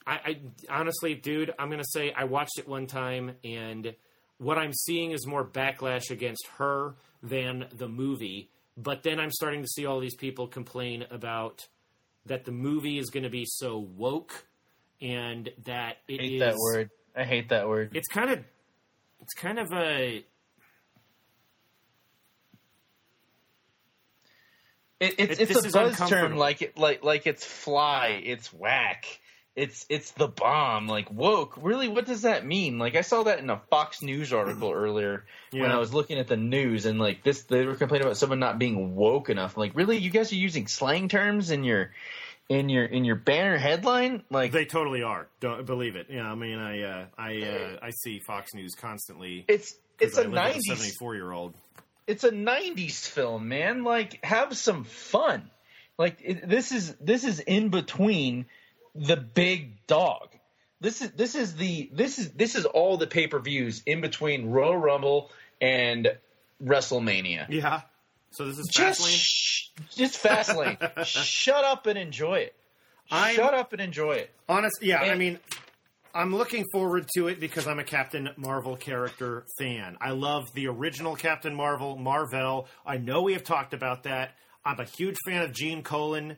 I, 0.07 0.13
I 0.15 0.41
honestly, 0.81 1.15
dude, 1.15 1.53
I'm 1.59 1.71
gonna 1.71 1.85
say 1.85 2.13
I 2.13 2.25
watched 2.25 2.59
it 2.59 2.69
one 2.69 2.87
time 2.87 3.37
and 3.43 3.95
what 4.39 4.59
I'm 4.59 4.73
seeing 4.73 5.13
is 5.13 5.27
more 5.27 5.45
backlash 5.45 6.11
against 6.11 6.47
her 6.59 6.97
than 7.23 7.67
the 7.73 7.89
movie. 7.89 8.51
But 8.77 9.05
then 9.05 9.21
I'm 9.21 9.31
starting 9.31 9.63
to 9.63 9.69
see 9.69 9.87
all 9.87 10.01
these 10.01 10.17
people 10.17 10.49
complain 10.49 11.07
about 11.11 11.67
that 12.27 12.45
the 12.45 12.53
movie 12.53 12.99
is 12.99 13.11
going 13.11 13.25
to 13.25 13.31
be 13.31 13.45
so 13.47 13.79
woke 13.79 14.47
and 15.01 15.51
that 15.65 15.97
it 16.09 16.21
I 16.21 16.23
hate 16.23 16.33
is- 16.35 16.41
that 16.41 16.57
word. 16.57 16.91
I 17.17 17.25
hate 17.25 17.49
that 17.51 17.69
word. 17.69 17.95
It's 17.97 18.09
kind 18.09 18.31
of 18.31 18.45
it's 19.21 19.35
kind 19.35 19.59
of 19.59 19.73
a 19.73 20.25
It, 25.01 25.15
it's 25.19 25.33
It- 25.33 25.41
it's 25.51 25.63
this 25.63 25.75
a 25.75 25.79
buzz 25.79 26.09
term, 26.09 26.37
like 26.37 26.63
it 26.63 26.79
like 26.79 27.03
like 27.05 27.27
it's 27.27 27.45
fly, 27.45 28.21
it's 28.25 28.53
whack, 28.53 29.05
it's 29.57 29.87
it's 29.89 30.11
the 30.13 30.27
bomb, 30.29 30.89
like 30.89 31.11
woke. 31.13 31.55
Really, 31.61 31.89
what 31.89 32.07
does 32.07 32.23
that 32.23 32.45
mean? 32.45 32.79
Like 32.79 32.97
I 32.97 33.03
saw 33.03 33.23
that 33.25 33.39
in 33.39 33.51
a 33.51 33.61
Fox 33.71 34.03
News 34.03 34.33
article 34.33 34.73
earlier 34.75 35.25
when 35.53 35.71
I 35.71 35.79
was 35.79 35.95
looking 35.95 36.19
at 36.19 36.27
the 36.27 36.37
news, 36.37 36.87
and 36.87 36.99
like 36.99 37.23
this, 37.23 37.43
they 37.43 37.65
were 37.65 37.77
complaining 37.77 38.07
about 38.07 38.17
someone 38.17 38.41
not 38.41 38.59
being 38.59 38.97
woke 38.97 39.31
enough. 39.31 39.57
Like, 39.57 39.77
really, 39.77 39.99
you 39.99 40.11
guys 40.11 40.33
are 40.33 40.37
using 40.37 40.67
slang 40.67 41.09
terms 41.09 41.51
in 41.51 41.63
your 41.63 41.93
in 42.49 42.69
your 42.69 42.85
in 42.85 43.05
your 43.05 43.17
banner 43.17 43.57
headline? 43.57 44.23
Like, 44.29 44.51
They 44.53 44.65
totally 44.65 45.03
are. 45.03 45.29
Don't 45.41 45.65
believe 45.65 45.95
it. 45.97 46.09
Yeah, 46.11 46.31
I 46.31 46.35
mean, 46.35 46.59
I 46.59 46.83
uh, 46.83 47.07
I 47.17 47.43
uh, 47.43 47.79
I 47.81 47.91
see 47.91 48.19
Fox 48.19 48.55
News 48.55 48.75
constantly. 48.75 49.45
it's 49.47 49.77
it's 50.01 50.19
a 50.19 50.23
I 50.23 50.25
live 50.25 50.33
with 50.33 50.41
a 50.41 50.45
nineties 50.45 50.67
seventy-four 50.67 51.15
year 51.15 51.31
old. 51.31 51.55
it's 52.09 52.25
a 52.25 52.31
90s 52.33 53.07
film 53.09 53.49
man 53.49 53.85
like 53.85 54.23
have 54.25 54.57
some 54.57 54.83
fun 54.85 55.49
like 55.97 56.19
it, 56.23 56.49
this 56.49 56.73
is 56.73 56.93
this 56.97 57.23
is 57.25 57.39
in 57.41 57.69
between 57.69 58.47
the 58.95 59.17
big 59.17 59.87
dog 59.87 60.29
this 60.81 61.03
is 61.03 61.11
this 61.13 61.35
is 61.35 61.57
the 61.57 61.89
this 61.93 62.19
is 62.19 62.31
this 62.33 62.55
is 62.55 62.65
all 62.67 62.97
the 62.97 63.07
pay-per-views 63.07 63.83
in 63.87 64.01
between 64.01 64.51
Royal 64.51 64.77
Rumble 64.77 65.31
and 65.61 66.17
WrestleMania 66.63 67.47
Yeah. 67.49 67.83
So 68.31 68.47
this 68.47 68.59
is 68.59 68.69
just 68.73 69.01
Fastlane. 69.01 69.17
sh- 69.17 69.69
just 69.97 70.23
Fastlane 70.23 71.05
shut 71.05 71.65
up 71.65 71.87
and 71.87 71.99
enjoy 71.99 72.39
it 72.41 72.55
I'm- 73.11 73.35
shut 73.35 73.55
up 73.55 73.73
and 73.73 73.81
enjoy 73.81 74.13
it 74.13 74.31
Honest, 74.49 74.79
yeah. 74.83 75.01
I 75.01 75.15
mean, 75.15 75.39
I'm 76.15 76.35
looking 76.37 76.65
forward 76.73 77.07
to 77.17 77.29
it 77.29 77.41
because 77.41 77.67
I'm 77.67 77.79
a 77.79 77.85
Captain 77.85 78.29
Marvel 78.37 78.77
character 78.77 79.45
fan. 79.59 79.97
I 80.01 80.11
love 80.11 80.53
the 80.55 80.67
original 80.69 81.17
Captain 81.17 81.55
Marvel, 81.55 81.97
Marvel. 81.97 82.69
I 82.87 82.99
know 82.99 83.23
we 83.23 83.33
have 83.33 83.43
talked 83.43 83.73
about 83.75 84.03
that. 84.05 84.33
I'm 84.65 84.79
a 84.79 84.85
huge 84.85 85.17
fan 85.27 85.43
of 85.43 85.53
Gene 85.53 85.83
Colan, 85.83 86.37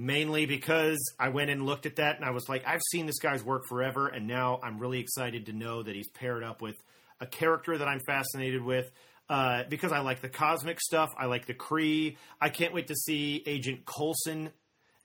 mainly 0.00 0.46
because 0.46 0.98
I 1.18 1.28
went 1.28 1.50
and 1.50 1.66
looked 1.66 1.84
at 1.84 1.96
that 1.96 2.16
and 2.16 2.24
I 2.24 2.30
was 2.30 2.48
like, 2.48 2.66
I've 2.66 2.80
seen 2.90 3.06
this 3.06 3.18
guy's 3.18 3.44
work 3.44 3.64
forever, 3.68 4.08
and 4.08 4.26
now 4.26 4.58
I'm 4.62 4.78
really 4.78 4.98
excited 4.98 5.46
to 5.46 5.52
know 5.52 5.82
that 5.82 5.94
he's 5.94 6.08
paired 6.08 6.42
up 6.42 6.62
with 6.62 6.76
a 7.20 7.26
character 7.26 7.76
that 7.76 7.86
I'm 7.86 8.00
fascinated 8.00 8.64
with. 8.64 8.90
Uh, 9.28 9.62
because 9.68 9.92
I 9.92 10.00
like 10.00 10.22
the 10.22 10.28
cosmic 10.28 10.80
stuff, 10.80 11.10
I 11.16 11.26
like 11.26 11.46
the 11.46 11.54
Kree. 11.54 12.16
I 12.40 12.48
can't 12.48 12.74
wait 12.74 12.88
to 12.88 12.96
see 12.96 13.44
Agent 13.46 13.84
Coulson 13.84 14.50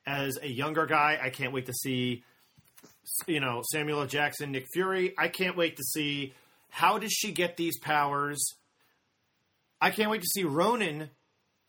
as 0.07 0.39
a 0.41 0.47
younger 0.47 0.87
guy. 0.87 1.19
I 1.21 1.29
can't 1.29 1.53
wait 1.53 1.67
to 1.67 1.73
see, 1.73 2.23
you 3.27 3.39
know, 3.39 3.61
Samuel 3.71 4.01
L. 4.01 4.07
Jackson, 4.07 4.51
Nick 4.51 4.65
Fury. 4.73 5.13
I 5.17 5.27
can't 5.27 5.55
wait 5.55 5.77
to 5.77 5.83
see 5.83 6.33
how 6.69 6.97
does 6.97 7.11
she 7.11 7.33
get 7.33 7.55
these 7.55 7.77
powers. 7.77 8.43
I 9.79 9.91
can't 9.91 10.09
wait 10.09 10.21
to 10.21 10.27
see 10.33 10.43
Ronan 10.43 11.11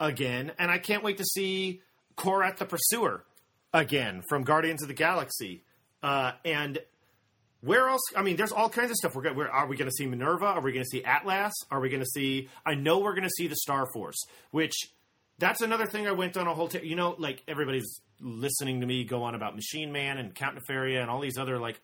again, 0.01 0.53
and 0.59 0.71
I 0.71 0.79
can't 0.79 1.03
wait 1.03 1.19
to 1.19 1.25
see 1.25 1.83
Korath 2.17 2.57
the 2.57 2.65
Pursuer 2.65 3.25
again 3.73 4.23
from 4.29 4.43
Guardians 4.43 4.83
of 4.83 4.89
the 4.89 4.95
Galaxy. 4.95 5.65
Uh, 6.03 6.33
and 6.45 6.79
where 7.61 7.89
else? 7.89 8.03
I 8.15 8.23
mean, 8.23 8.37
there's 8.37 8.53
all 8.53 8.69
kinds 8.69 8.91
of 8.91 8.97
stuff. 8.97 9.15
We're 9.15 9.23
going. 9.23 9.39
Are 9.49 9.67
we 9.67 9.77
going 9.77 9.91
to 9.91 9.95
see 9.95 10.07
Minerva? 10.07 10.47
Are 10.47 10.61
we 10.61 10.73
going 10.73 10.85
to 10.85 10.89
see 10.89 11.05
Atlas? 11.05 11.53
Are 11.71 11.81
we 11.81 11.89
going 11.89 12.03
to 12.03 12.07
see? 12.07 12.49
I 12.65 12.75
know 12.75 12.99
we're 12.99 13.15
going 13.15 13.25
to 13.25 13.31
see 13.31 13.49
the 13.49 13.57
Star 13.57 13.87
Force, 13.93 14.23
which 14.51 14.75
that's 15.39 15.61
another 15.61 15.87
thing 15.87 16.07
I 16.07 16.13
went 16.13 16.37
on 16.37 16.47
a 16.47 16.55
whole. 16.55 16.69
T- 16.69 16.87
you 16.87 16.97
know, 16.97 17.17
like 17.19 17.43
everybody's 17.49 18.01
listening 18.21 18.81
to 18.81 18.87
me 18.87 19.05
go 19.05 19.23
on 19.25 19.35
about 19.35 19.55
Machine 19.55 19.93
Man 19.93 20.19
and 20.19 20.35
Count 20.35 20.59
Nefaria 20.59 21.01
and 21.01 21.11
all 21.11 21.21
these 21.21 21.39
other 21.39 21.59
like 21.59 21.81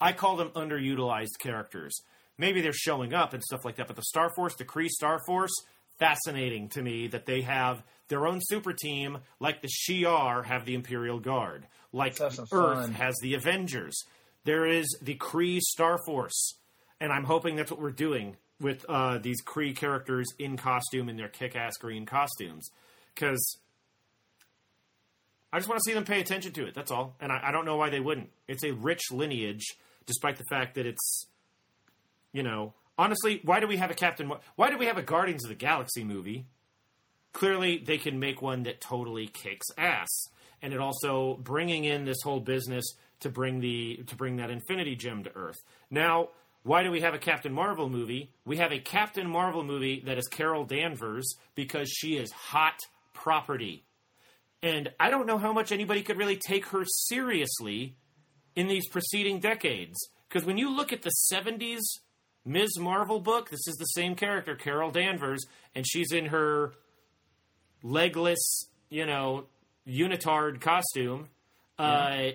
I 0.00 0.12
call 0.12 0.36
them 0.36 0.50
underutilized 0.50 1.38
characters. 1.38 2.00
Maybe 2.38 2.62
they're 2.62 2.72
showing 2.72 3.12
up 3.12 3.34
and 3.34 3.42
stuff 3.42 3.64
like 3.64 3.76
that, 3.76 3.86
but 3.86 3.96
the 3.96 4.02
Star 4.02 4.30
Force, 4.34 4.54
the 4.56 4.64
Kree 4.64 4.88
Star 4.88 5.20
Force, 5.26 5.52
fascinating 5.98 6.70
to 6.70 6.82
me 6.82 7.08
that 7.08 7.26
they 7.26 7.42
have 7.42 7.82
their 8.10 8.26
own 8.26 8.40
super 8.42 8.74
team, 8.74 9.18
like 9.40 9.62
the 9.62 9.68
Shi'ar 9.68 10.44
have 10.44 10.66
the 10.66 10.74
Imperial 10.74 11.18
Guard, 11.18 11.66
like 11.92 12.20
Let's 12.20 12.36
have 12.36 12.48
some 12.48 12.58
Earth 12.58 12.82
fun. 12.82 12.92
has 12.92 13.16
the 13.22 13.32
Avengers. 13.32 13.96
There 14.44 14.66
is 14.66 14.86
the 15.00 15.14
Kree 15.14 15.60
Star 15.60 15.98
Force, 16.04 16.56
and 17.00 17.10
I'm 17.12 17.24
hoping 17.24 17.56
that's 17.56 17.70
what 17.70 17.80
we're 17.80 17.90
doing 17.90 18.36
with 18.60 18.84
uh, 18.88 19.16
these 19.18 19.42
Kree 19.42 19.74
characters 19.74 20.28
in 20.38 20.58
costume 20.58 21.08
in 21.08 21.16
their 21.16 21.28
kick-ass 21.28 21.78
green 21.78 22.04
costumes, 22.04 22.68
because 23.14 23.58
I 25.52 25.58
just 25.58 25.68
want 25.68 25.80
to 25.82 25.88
see 25.88 25.94
them 25.94 26.04
pay 26.04 26.20
attention 26.20 26.52
to 26.52 26.66
it. 26.66 26.74
That's 26.74 26.90
all, 26.90 27.16
and 27.20 27.32
I, 27.32 27.40
I 27.44 27.50
don't 27.52 27.64
know 27.64 27.76
why 27.76 27.90
they 27.90 28.00
wouldn't. 28.00 28.30
It's 28.48 28.64
a 28.64 28.72
rich 28.72 29.10
lineage, 29.10 29.64
despite 30.06 30.36
the 30.36 30.44
fact 30.50 30.74
that 30.74 30.86
it's, 30.86 31.26
you 32.32 32.42
know, 32.42 32.74
honestly, 32.98 33.40
why 33.44 33.60
do 33.60 33.66
we 33.66 33.78
have 33.78 33.90
a 33.90 33.94
Captain? 33.94 34.30
Why 34.56 34.70
do 34.70 34.76
we 34.78 34.86
have 34.86 34.98
a 34.98 35.02
Guardians 35.02 35.44
of 35.44 35.48
the 35.48 35.54
Galaxy 35.54 36.04
movie? 36.04 36.46
Clearly, 37.32 37.78
they 37.78 37.98
can 37.98 38.18
make 38.18 38.42
one 38.42 38.64
that 38.64 38.80
totally 38.80 39.28
kicks 39.28 39.66
ass, 39.78 40.08
and 40.62 40.72
it 40.72 40.80
also 40.80 41.38
bringing 41.42 41.84
in 41.84 42.04
this 42.04 42.22
whole 42.22 42.40
business 42.40 42.84
to 43.20 43.28
bring 43.28 43.60
the 43.60 44.02
to 44.08 44.16
bring 44.16 44.36
that 44.36 44.50
Infinity 44.50 44.96
Gem 44.96 45.24
to 45.24 45.34
Earth. 45.34 45.62
Now, 45.90 46.30
why 46.62 46.82
do 46.82 46.90
we 46.90 47.00
have 47.00 47.14
a 47.14 47.18
Captain 47.18 47.52
Marvel 47.52 47.88
movie? 47.88 48.32
We 48.44 48.58
have 48.58 48.72
a 48.72 48.78
Captain 48.78 49.28
Marvel 49.28 49.64
movie 49.64 50.02
that 50.06 50.18
is 50.18 50.28
Carol 50.28 50.64
Danvers 50.64 51.36
because 51.54 51.88
she 51.90 52.16
is 52.16 52.30
hot 52.32 52.78
property. 53.14 53.84
And 54.62 54.90
I 55.00 55.08
don't 55.08 55.26
know 55.26 55.38
how 55.38 55.52
much 55.52 55.72
anybody 55.72 56.02
could 56.02 56.18
really 56.18 56.36
take 56.36 56.66
her 56.66 56.84
seriously 56.84 57.96
in 58.54 58.68
these 58.68 58.88
preceding 58.88 59.40
decades. 59.40 59.96
Because 60.28 60.46
when 60.46 60.58
you 60.58 60.70
look 60.70 60.92
at 60.92 61.02
the 61.02 61.12
70s 61.32 61.80
Ms. 62.44 62.78
Marvel 62.78 63.20
book, 63.20 63.50
this 63.50 63.66
is 63.66 63.76
the 63.76 63.86
same 63.86 64.14
character, 64.14 64.54
Carol 64.54 64.90
Danvers, 64.90 65.44
and 65.74 65.86
she's 65.86 66.12
in 66.12 66.26
her 66.26 66.72
legless, 67.82 68.66
you 68.88 69.06
know, 69.06 69.44
unitard 69.86 70.60
costume. 70.60 71.28
Uh, 71.78 72.30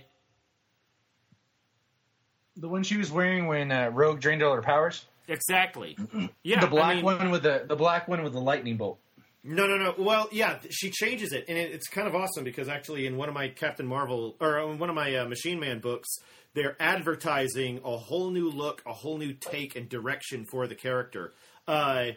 the 2.58 2.68
one 2.70 2.84
she 2.84 2.98
was 2.98 3.12
wearing 3.12 3.48
when 3.48 3.72
uh, 3.72 3.90
Rogue 3.94 4.20
drained 4.20 4.42
all 4.44 4.54
her 4.56 4.62
powers 4.62 5.06
exactly. 5.28 5.98
Yeah. 6.44 6.62
the 6.62 6.68
black 6.68 6.92
I 6.92 6.96
mean- 6.96 7.06
one 7.06 7.32
with 7.32 7.44
the 7.44 7.66
the 7.68 7.76
black 7.76 8.08
one 8.08 8.24
with 8.24 8.34
the 8.34 8.40
lightning 8.42 8.78
bolt 8.78 9.00
No, 9.44 9.68
no, 9.68 9.78
no. 9.78 9.96
Well, 9.98 10.28
yeah, 10.32 10.58
she 10.70 10.90
changes 10.92 11.32
it, 11.34 11.46
and 11.48 11.58
it, 11.58 11.72
it's 11.72 11.88
kind 11.88 12.08
of 12.08 12.16
awesome 12.16 12.44
because 12.44 12.68
actually, 12.68 13.06
in 13.06 13.16
one 13.18 13.28
of 13.30 13.36
my 13.36 13.50
Captain 13.50 13.86
Marvel 13.86 14.36
or 14.40 14.60
in 14.72 14.80
one 14.80 14.90
of 14.90 14.96
my 14.96 15.16
uh, 15.18 15.26
Machine 15.28 15.60
Man 15.60 15.80
books, 15.80 16.10
they're 16.56 16.76
advertising 16.80 17.80
a 17.84 17.98
whole 17.98 18.32
new 18.32 18.50
look, 18.50 18.82
a 18.88 18.94
whole 18.94 19.18
new 19.20 19.34
take 19.34 19.76
and 19.76 19.88
direction 19.90 20.46
for 20.46 20.66
the 20.68 20.76
character. 20.76 21.34
Uh, 21.68 22.12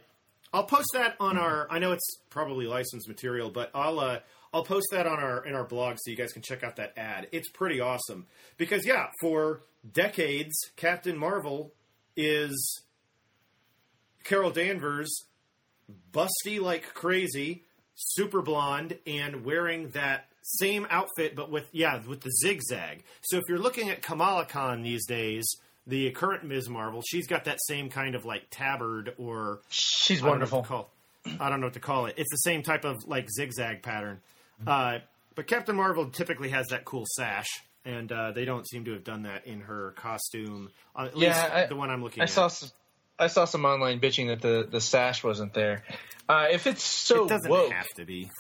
I'll 0.53 0.65
post 0.65 0.89
that 0.95 1.16
on 1.20 1.39
our. 1.39 1.66
I 1.70 1.79
know 1.79 1.93
it's 1.93 2.19
probably 2.31 2.66
licensed 2.66 3.09
material, 3.09 3.51
but 3.51 3.70
I'll 3.75 4.01
uh, 4.01 4.20
I'll 4.53 4.65
post 4.65 4.89
that 4.93 5.07
on 5.07 5.19
our 5.19 5.45
in 5.45 5.55
our 5.55 5.65
blog 5.65 5.97
so 5.99 6.11
you 6.11 6.16
guys 6.16 6.33
can 6.33 6.43
check 6.43 6.62
out 6.62 6.77
that 6.77 6.95
ad. 6.97 7.29
It's 7.33 7.49
pretty 7.51 7.81
awesome 7.81 8.27
because 8.57 8.87
yeah, 8.87 9.09
for 9.20 9.62
decades, 9.91 10.55
Captain 10.77 11.16
Marvel 11.16 11.73
is 12.16 12.83
Carol 14.25 14.51
Danvers 14.51 15.25
busty 16.12 16.61
like 16.61 16.95
crazy, 16.95 17.65
super 17.95 18.43
blonde, 18.43 18.99
and 19.07 19.45
wearing 19.45 19.91
that 19.91 20.27
same 20.43 20.87
outfit, 20.91 21.35
but 21.37 21.51
with 21.51 21.69
yeah, 21.73 22.01
with 22.07 22.20
the 22.23 22.31
zigzag. 22.43 23.05
So 23.23 23.37
if 23.37 23.45
you're 23.49 23.59
looking 23.59 23.91
at 23.91 24.03
Kamala 24.03 24.47
Khan 24.47 24.83
these 24.83 25.07
days, 25.07 25.47
the 25.89 26.10
current 26.12 26.44
Ms. 26.44 26.69
Marvel, 26.69 27.02
she's 27.02 27.27
got 27.27 27.47
that 27.47 27.59
same 27.66 27.89
kind 27.89 28.15
of 28.15 28.24
like 28.24 28.44
tabard 28.51 29.15
or 29.19 29.60
she's 29.70 30.23
I 30.23 30.28
wonderful 30.28 30.62
call. 30.62 30.90
I 31.40 31.48
don't 31.51 31.60
know 31.60 31.66
what 31.66 31.74
to 31.74 31.81
call 31.81 32.06
it. 32.06 32.15
It's 32.16 32.31
the 32.31 32.36
same 32.36 32.62
type 32.62 32.85
of 32.85 32.97
like 33.06 33.27
zigzag 33.36 33.82
pattern. 33.82 34.20
Uh, 34.66 34.98
but 35.35 35.47
Captain 35.47 35.74
Marvel 35.77 36.06
typically 36.10 36.51
has 36.51 36.66
that 36.69 36.85
cool 36.85 37.05
sash, 37.16 37.47
and 37.85 38.10
uh, 38.12 38.32
they 38.32 38.44
don't 38.44 38.69
seem 38.69 38.85
to 38.86 38.93
have 38.93 39.05
done 39.05 39.23
that 39.24 39.47
in 39.47 39.60
her 39.62 39.93
costume. 39.97 40.70
Uh, 40.97 41.06
at 41.06 41.16
Yeah, 41.16 41.28
least 41.28 41.52
I- 41.52 41.66
the 41.66 41.77
one 41.77 41.90
I'm 41.90 42.02
looking 42.02 42.20
I 42.20 42.24
at. 42.24 42.31
saw 42.31 42.47
s- 42.47 42.73
I 43.19 43.27
saw 43.27 43.47
some 43.47 43.65
online 43.65 43.98
bitching 44.01 44.28
that 44.28 44.40
the, 44.40 44.66
the 44.70 44.81
sash 44.81 45.24
wasn't 45.24 45.52
there. 45.52 45.82
Uh, 46.28 46.47
if 46.52 46.66
it's 46.69 46.85
so 46.85 47.24
it 47.24 47.28
doesn't 47.31 47.51
woke, 47.51 47.73
have 47.73 47.89
to 47.97 48.05
be. 48.05 48.31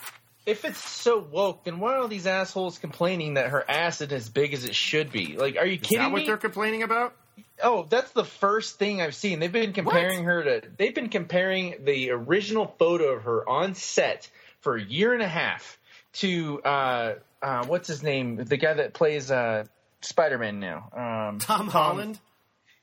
if 0.46 0.64
it's 0.64 0.78
so 0.88 1.18
woke, 1.18 1.64
then 1.64 1.80
why 1.80 1.94
are 1.94 1.98
all 2.02 2.08
these 2.08 2.26
assholes 2.28 2.78
complaining 2.78 3.34
that 3.34 3.48
her 3.50 3.68
ass 3.68 4.00
isn't 4.00 4.12
as 4.12 4.28
big 4.28 4.54
as 4.54 4.64
it 4.64 4.74
should 4.76 5.10
be? 5.10 5.36
Like, 5.36 5.56
are 5.56 5.66
you 5.66 5.78
Is 5.80 5.86
kidding 5.86 5.98
that 5.98 6.12
what 6.12 6.20
me? 6.20 6.26
they're 6.26 6.36
complaining 6.36 6.82
about? 6.84 7.14
Oh, 7.62 7.86
that's 7.88 8.10
the 8.12 8.24
first 8.24 8.78
thing 8.78 9.00
I've 9.02 9.14
seen. 9.14 9.40
They've 9.40 9.50
been 9.52 9.72
comparing 9.72 10.24
her 10.24 10.42
to. 10.42 10.62
They've 10.76 10.94
been 10.94 11.08
comparing 11.08 11.84
the 11.84 12.10
original 12.10 12.66
photo 12.78 13.14
of 13.16 13.22
her 13.22 13.48
on 13.48 13.74
set 13.74 14.30
for 14.60 14.76
a 14.76 14.82
year 14.82 15.12
and 15.14 15.22
a 15.22 15.28
half 15.28 15.78
to 16.14 16.60
uh, 16.62 17.14
uh, 17.42 17.66
what's 17.66 17.88
his 17.88 18.02
name? 18.02 18.36
The 18.36 18.56
guy 18.56 18.74
that 18.74 18.94
plays 18.94 19.30
uh, 19.30 19.64
Spider 20.00 20.38
Man 20.38 20.60
now. 20.60 20.90
Um, 21.30 21.38
Tom 21.38 21.68
Holland. 21.68 22.18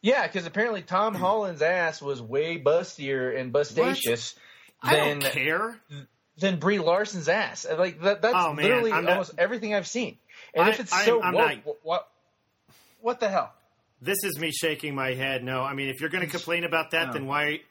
Yeah, 0.02 0.27
because 0.27 0.45
apparently 0.45 0.82
Tom 0.84 1.15
Holland's 1.15 1.61
ass 1.64 2.02
was 2.02 2.22
way 2.22 2.60
bustier 2.60 3.40
and 3.40 3.52
bustacious 3.52 4.36
I 4.82 4.95
than 4.95 5.19
don't 5.19 5.32
care. 5.32 5.80
than 6.38 6.60
Brie 6.60 6.77
Larson's 6.80 7.27
ass. 7.27 7.65
Like 7.77 8.02
that, 8.02 8.22
that's 8.22 8.36
Oh, 8.38 8.53
literally 8.56 8.91
I'm 8.91 9.06
not- 9.06 9.11
almost 9.14 9.34
everything 9.38 9.73
I've 9.73 9.88
seen. 9.88 10.18
And 10.53 10.65
I- 10.65 10.69
if 10.69 10.80
it's 10.80 10.94
I'm- 10.94 11.06
so 11.06 11.22
I'm 11.23 11.34
woke, 11.34 11.48
not- 11.48 11.65
what, 11.65 11.77
what 11.84 12.07
what 13.02 13.19
the 13.19 13.30
hell? 13.30 13.52
This 14.06 14.23
is 14.23 14.38
me 14.40 14.52
shaking 14.52 14.94
my 14.94 15.14
head. 15.14 15.44
No, 15.44 15.61
I 15.64 15.73
mean, 15.73 15.90
if 15.90 15.99
you're 15.99 16.10
going 16.11 16.23
to 16.23 16.30
complain 16.30 16.64
about 16.64 16.91
that, 16.91 17.07
No. 17.07 17.14
then 17.14 17.26
why? 17.26 17.61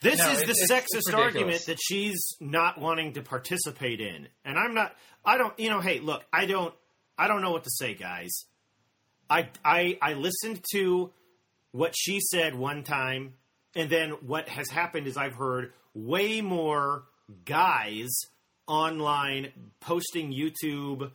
This 0.00 0.18
No, 0.18 0.30
is 0.30 0.38
the 0.42 0.50
it's- 0.50 0.70
sexist 0.70 1.08
it's 1.08 1.10
argument 1.14 1.66
that 1.66 1.78
she's 1.80 2.20
not 2.40 2.78
wanting 2.78 3.14
to 3.14 3.22
participate 3.22 4.00
in, 4.00 4.28
and 4.44 4.58
I'm 4.58 4.74
not. 4.74 4.96
I 5.24 5.38
don't. 5.38 5.58
You 5.58 5.70
know, 5.70 5.80
hey, 5.80 5.98
look, 6.00 6.24
I 6.32 6.46
don't. 6.46 6.74
I 7.16 7.26
don't 7.26 7.42
know 7.42 7.50
what 7.50 7.64
to 7.64 7.70
say, 7.70 7.94
guys. 7.94 8.30
I 9.28 9.48
I 9.64 9.98
I 10.00 10.12
listened 10.14 10.62
to 10.72 11.12
what 11.72 11.94
she 11.96 12.20
said 12.20 12.54
one 12.54 12.84
time, 12.84 13.34
and 13.74 13.90
then 13.90 14.10
what 14.26 14.48
has 14.48 14.68
happened 14.70 15.06
is 15.08 15.16
I've 15.16 15.34
heard 15.34 15.72
way 15.94 16.40
more 16.42 17.04
guys 17.44 18.08
online 18.68 19.52
posting 19.80 20.32
YouTube 20.32 21.10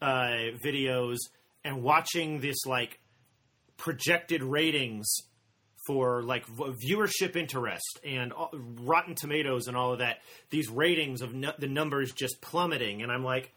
uh, 0.00 0.36
videos 0.64 1.16
and 1.64 1.82
watching 1.82 2.40
this 2.40 2.66
like 2.66 3.00
projected 3.76 4.42
ratings 4.42 5.06
for 5.86 6.22
like 6.22 6.46
v- 6.46 6.72
viewership 6.88 7.36
interest 7.36 8.00
and 8.04 8.32
all- 8.32 8.50
Rotten 8.52 9.14
Tomatoes 9.14 9.66
and 9.66 9.76
all 9.76 9.92
of 9.92 9.98
that. 9.98 10.18
These 10.50 10.68
ratings 10.70 11.20
of 11.22 11.34
nu- 11.34 11.52
the 11.58 11.66
numbers 11.68 12.12
just 12.12 12.40
plummeting, 12.40 13.02
and 13.02 13.10
I'm 13.12 13.24
like, 13.24 13.52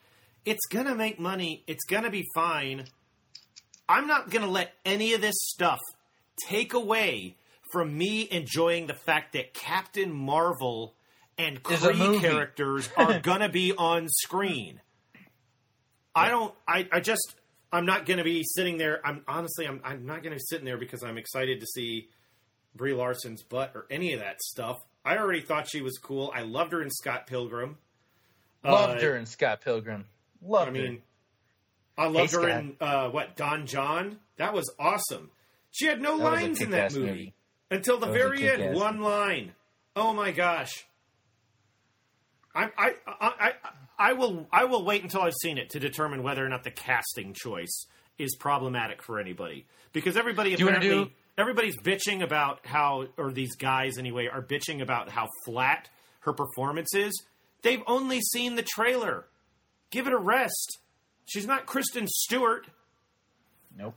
it's 0.46 0.66
gonna 0.68 0.96
make 0.96 1.20
money. 1.20 1.64
It's 1.68 1.86
gonna 1.86 2.10
be 2.10 2.26
fine. 2.36 2.86
I'm 3.90 4.08
not 4.08 4.30
gonna 4.30 4.50
let 4.50 4.74
any 4.86 5.14
of 5.14 5.22
this 5.22 5.36
stuff 5.38 5.80
take 6.48 6.74
away 6.74 7.36
from 7.72 7.98
me 7.98 8.28
enjoying 8.32 8.88
the 8.88 8.94
fact 8.94 9.34
that 9.34 9.54
Captain 9.54 10.12
Marvel 10.12 10.96
and 11.38 11.62
Kree 11.64 12.20
characters 12.22 12.90
are 12.98 13.20
gonna 13.24 13.50
be 13.50 13.74
on 13.78 14.08
screen. 14.10 14.82
I 16.16 16.30
don't. 16.30 16.54
I, 16.68 16.88
I 16.92 17.00
just. 17.00 17.36
I'm 17.72 17.85
not 17.85 18.06
going 18.06 18.18
to 18.19 18.23
be 18.23 18.44
sitting 18.44 18.77
there. 18.77 19.06
I'm 19.06 19.23
honestly. 19.27 19.68
I'm. 19.68 19.81
I'm 19.84 20.06
not 20.06 20.23
going 20.23 20.31
to 20.31 20.38
be 20.38 20.44
sitting 20.48 20.65
there 20.65 20.77
because 20.77 21.03
I'm 21.03 21.18
excited 21.18 21.60
to 21.60 21.65
see 21.68 22.10
Brie 22.76 22.94
Larson's 22.94 23.44
butt 23.44 23.72
or 23.76 23.85
any 23.91 24.14
of 24.14 24.19
that 24.22 24.41
stuff. 24.41 24.77
I 25.03 25.18
already 25.18 25.41
thought 25.41 25.69
she 25.69 25.81
was 25.81 25.98
cool. 25.98 26.31
I 26.35 26.41
loved 26.41 26.72
her 26.73 26.81
in 26.81 26.89
Scott 26.89 27.27
Pilgrim. 27.27 27.77
Loved 28.64 28.99
Uh, 28.99 29.02
her 29.06 29.15
in 29.15 29.26
Scott 29.26 29.61
Pilgrim. 29.61 30.06
Loved 30.41 30.69
I 30.69 30.72
mean, 30.72 31.02
her. 31.98 32.03
I 32.03 32.07
loved 32.07 32.31
Hey, 32.31 32.38
her 32.38 32.44
Scott. 32.44 32.60
in 32.61 32.76
uh, 32.80 33.10
what 33.10 33.35
Don 33.35 33.65
John. 33.65 34.19
That 34.38 34.53
was 34.53 34.72
awesome. 34.80 35.31
She 35.72 35.85
had 35.85 36.02
no 36.02 36.18
That 36.18 36.23
lines 36.23 36.61
in 36.61 36.72
that 36.72 36.94
movie, 36.94 37.06
movie. 37.07 37.34
until 37.72 37.98
the 37.99 38.06
That 38.07 38.14
very 38.14 38.49
end. 38.49 38.76
One 38.76 39.02
line. 39.02 39.53
Oh 39.95 40.14
my 40.14 40.31
gosh. 40.31 40.85
I, 42.56 42.69
I, 42.77 42.91
I, 43.07 43.52
I, 43.98 44.10
I 44.10 44.14
will 44.14 44.48
I 44.52 44.65
will 44.65 44.84
wait 44.86 45.03
until 45.03 45.22
I've 45.22 45.34
seen 45.41 45.57
it 45.57 45.69
to 45.72 45.80
determine 45.80 46.24
whether 46.24 46.45
or 46.45 46.49
not 46.49 46.64
the 46.64 46.72
casting 46.72 47.34
choice 47.34 47.86
is 48.18 48.36
problematic 48.40 49.02
for 49.03 49.19
anybody 49.19 49.65
because 49.94 50.18
everybody 50.18 50.52
you 50.52 50.65
wanna 50.65 50.78
apparently 50.78 51.06
do- 51.06 51.11
everybody's 51.38 51.78
bitching 51.78 52.24
about 52.24 52.65
how 52.65 53.07
or 53.18 53.32
these 53.32 53.56
guys 53.56 53.98
anyway 53.98 54.28
are 54.28 54.41
bitching 54.41 54.82
about 54.82 55.10
how 55.10 55.28
flat 55.45 55.90
her 56.22 56.34
performance 56.34 56.94
is. 56.95 57.14
They've 57.61 57.84
only 57.88 58.22
seen 58.22 58.56
the 58.56 58.64
trailer. 58.64 59.26
Give 59.91 60.07
it 60.07 60.14
a 60.14 60.18
rest. 60.18 60.80
She's 61.26 61.45
not 61.48 61.65
Kristen 61.65 62.07
Stewart. 62.07 62.68
Nope. 63.78 63.95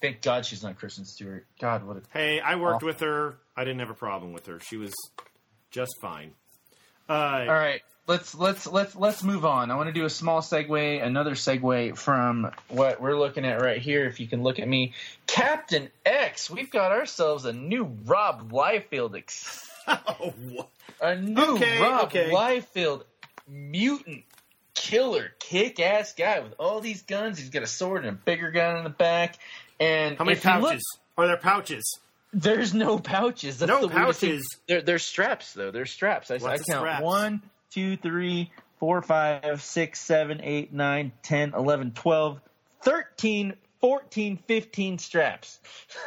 Thank 0.00 0.22
God 0.22 0.46
she's 0.46 0.62
not 0.62 0.76
Kristen 0.78 1.04
Stewart. 1.04 1.46
God, 1.60 1.84
what 1.84 1.96
a 1.96 2.02
Hey, 2.12 2.40
I 2.40 2.56
worked 2.56 2.82
Oh. 2.82 2.86
with 2.86 3.00
her. 3.00 3.38
I 3.56 3.64
didn't 3.64 3.80
have 3.80 3.90
a 3.90 3.94
problem 3.94 4.32
with 4.32 4.46
her. 4.46 4.60
She 4.60 4.76
was 4.76 4.92
just 5.70 5.92
fine. 6.00 6.34
Uh, 7.08 7.12
All 7.12 7.46
right, 7.46 7.80
let's 8.08 8.34
let's 8.34 8.66
let's 8.66 8.96
let's 8.96 9.22
move 9.22 9.44
on. 9.44 9.70
I 9.70 9.76
want 9.76 9.88
to 9.88 9.92
do 9.92 10.04
a 10.04 10.10
small 10.10 10.40
segue, 10.40 11.02
another 11.04 11.32
segue 11.32 11.96
from 11.96 12.50
what 12.68 13.00
we're 13.00 13.16
looking 13.18 13.44
at 13.44 13.60
right 13.60 13.80
here. 13.80 14.06
If 14.06 14.18
you 14.18 14.26
can 14.26 14.42
look 14.42 14.58
at 14.58 14.66
me, 14.66 14.94
Captain 15.26 15.88
X. 16.04 16.50
We've 16.50 16.70
got 16.70 16.90
ourselves 16.90 17.44
a 17.44 17.52
new 17.52 17.84
Rob 18.06 18.50
Liefeld, 18.50 19.16
ex- 19.16 19.68
oh, 19.86 20.34
a 21.00 21.14
new 21.14 21.40
Okay, 21.54 21.80
Rob 21.80 22.06
okay. 22.06 22.30
Liefeld 22.30 23.02
mutant 23.46 24.24
killer, 24.74 25.32
kick-ass 25.38 26.14
guy 26.14 26.40
with 26.40 26.54
all 26.58 26.80
these 26.80 27.02
guns. 27.02 27.38
He's 27.38 27.50
got 27.50 27.62
a 27.62 27.66
sword 27.66 28.04
and 28.04 28.16
a 28.16 28.18
bigger 28.18 28.50
gun 28.50 28.78
in 28.78 28.84
the 28.84 28.90
back. 28.90 29.36
And 29.80 30.16
How 30.18 30.24
many 30.24 30.38
you 30.38 30.50
look- 30.60 30.62
pouches? 30.70 30.82
Are 31.16 31.26
there 31.26 31.36
pouches? 31.36 31.98
There's 32.32 32.74
no 32.74 32.98
pouches. 32.98 33.58
That's 33.58 33.68
No 33.70 33.80
the 33.80 33.88
pouches. 33.88 34.46
They're, 34.68 34.82
they're 34.82 34.98
straps, 34.98 35.54
though. 35.54 35.70
They're 35.70 35.86
straps. 35.86 36.30
I, 36.30 36.34
I 36.36 36.58
count 36.58 37.02
one, 37.02 37.42
two, 37.70 37.96
three, 37.96 38.50
four, 38.78 39.02
five, 39.02 39.62
six, 39.62 40.00
seven, 40.00 40.40
eight, 40.42 40.72
nine, 40.72 41.12
ten, 41.22 41.52
eleven, 41.54 41.92
twelve, 41.92 42.40
thirteen, 42.82 43.54
fourteen, 43.80 44.36
fifteen 44.46 44.98
straps. 44.98 45.60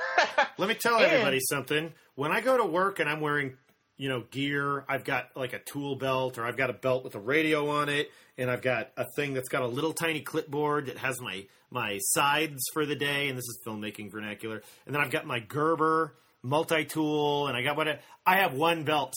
Let 0.58 0.70
me 0.70 0.76
tell 0.76 0.98
And- 0.98 1.06
everybody 1.06 1.40
something. 1.42 1.94
When 2.16 2.32
I 2.32 2.42
go 2.42 2.58
to 2.58 2.66
work 2.66 3.00
and 3.00 3.10
I'm 3.10 3.22
wearing, 3.22 3.56
you 3.98 4.10
know, 4.10 4.22
gear, 4.32 4.84
I've 4.90 5.04
got 5.04 5.30
like 5.36 5.54
a 5.54 5.60
tool 5.60 5.96
belt 5.96 6.38
or 6.38 6.46
I've 6.46 6.58
got 6.58 6.70
a 6.70 6.74
belt 6.74 7.04
with 7.04 7.16
a 7.16 7.20
radio 7.20 7.70
on 7.70 7.90
it, 7.90 8.12
and 8.38 8.50
I've 8.52 8.62
got 8.62 8.92
a 8.98 9.06
thing 9.16 9.34
that's 9.34 9.50
got 9.50 9.62
a 9.64 9.68
little 9.68 9.94
tiny 9.94 10.22
clipboard 10.22 10.88
that 10.88 10.98
has 10.98 11.20
my 11.22 11.46
my 11.70 11.98
sides 12.02 12.62
for 12.74 12.86
the 12.86 12.96
day, 12.96 13.30
and 13.30 13.38
this 13.38 13.46
is 13.46 13.60
filmmaking 13.66 14.12
vernacular. 14.12 14.62
And 14.86 14.94
then 14.94 15.02
I've 15.02 15.10
got 15.12 15.26
my 15.26 15.40
Gerber 15.40 16.16
multi 16.44 16.84
tool, 16.86 17.48
and 17.48 17.56
I 17.56 17.62
got 17.64 17.78
what 17.78 17.88
I, 17.88 18.00
I 18.26 18.38
have 18.38 18.54
one 18.54 18.84
belt. 18.84 19.14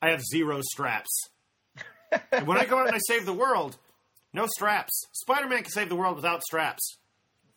I 0.00 0.10
have 0.10 0.22
zero 0.22 0.60
straps. 0.62 1.10
And 2.32 2.46
when 2.46 2.58
I 2.58 2.64
go 2.64 2.78
out 2.78 2.86
and 2.86 2.94
I 2.94 3.00
save 3.06 3.26
the 3.26 3.32
world, 3.32 3.76
no 4.32 4.46
straps. 4.46 5.06
Spider 5.12 5.48
Man 5.48 5.62
can 5.62 5.70
save 5.70 5.88
the 5.88 5.96
world 5.96 6.16
without 6.16 6.42
straps. 6.42 6.98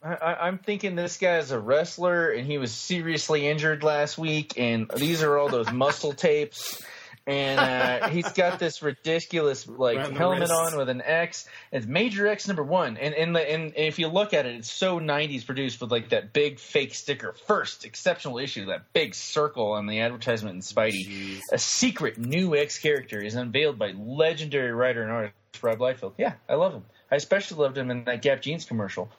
I, 0.01 0.35
I'm 0.41 0.59
thinking 0.59 0.95
this 0.95 1.17
guy's 1.17 1.51
a 1.51 1.59
wrestler, 1.59 2.31
and 2.31 2.47
he 2.47 2.57
was 2.57 2.71
seriously 2.71 3.45
injured 3.47 3.83
last 3.83 4.17
week. 4.17 4.53
And 4.57 4.89
these 4.95 5.23
are 5.23 5.37
all 5.37 5.49
those 5.49 5.71
muscle 5.71 6.13
tapes. 6.13 6.81
And 7.29 7.59
uh, 7.59 8.09
he's 8.09 8.31
got 8.31 8.57
this 8.57 8.81
ridiculous 8.81 9.67
like 9.67 10.15
helmet 10.17 10.49
on 10.49 10.77
with 10.77 10.89
an 10.89 11.03
X. 11.03 11.47
It's 11.71 11.85
Major 11.85 12.27
X 12.27 12.47
number 12.47 12.63
one. 12.63 12.97
And 12.97 13.13
and, 13.13 13.35
the, 13.35 13.51
and 13.51 13.73
if 13.75 13.99
you 13.99 14.07
look 14.07 14.33
at 14.33 14.47
it, 14.47 14.55
it's 14.55 14.71
so 14.71 14.99
'90s 14.99 15.45
produced 15.45 15.79
with 15.79 15.91
like 15.91 16.09
that 16.09 16.33
big 16.33 16.59
fake 16.59 16.95
sticker. 16.95 17.33
First 17.45 17.85
exceptional 17.85 18.39
issue, 18.39 18.65
that 18.65 18.91
big 18.93 19.13
circle 19.13 19.73
on 19.73 19.85
the 19.85 19.99
advertisement 19.99 20.55
in 20.55 20.61
Spidey. 20.61 21.07
Jeez. 21.07 21.41
A 21.51 21.59
secret 21.59 22.17
new 22.17 22.55
X 22.55 22.79
character 22.79 23.21
is 23.21 23.35
unveiled 23.35 23.77
by 23.77 23.91
legendary 23.91 24.71
writer 24.71 25.03
and 25.03 25.11
artist 25.11 25.35
Rob 25.61 25.77
Liefeld. 25.77 26.13
Yeah, 26.17 26.33
I 26.47 26.55
love 26.55 26.73
him. 26.73 26.85
I 27.11 27.15
especially 27.15 27.61
loved 27.61 27.77
him 27.77 27.91
in 27.91 28.05
that 28.05 28.21
Gap 28.21 28.41
Jeans 28.41 28.65
commercial. 28.65 29.09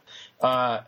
Uh, 0.40 0.80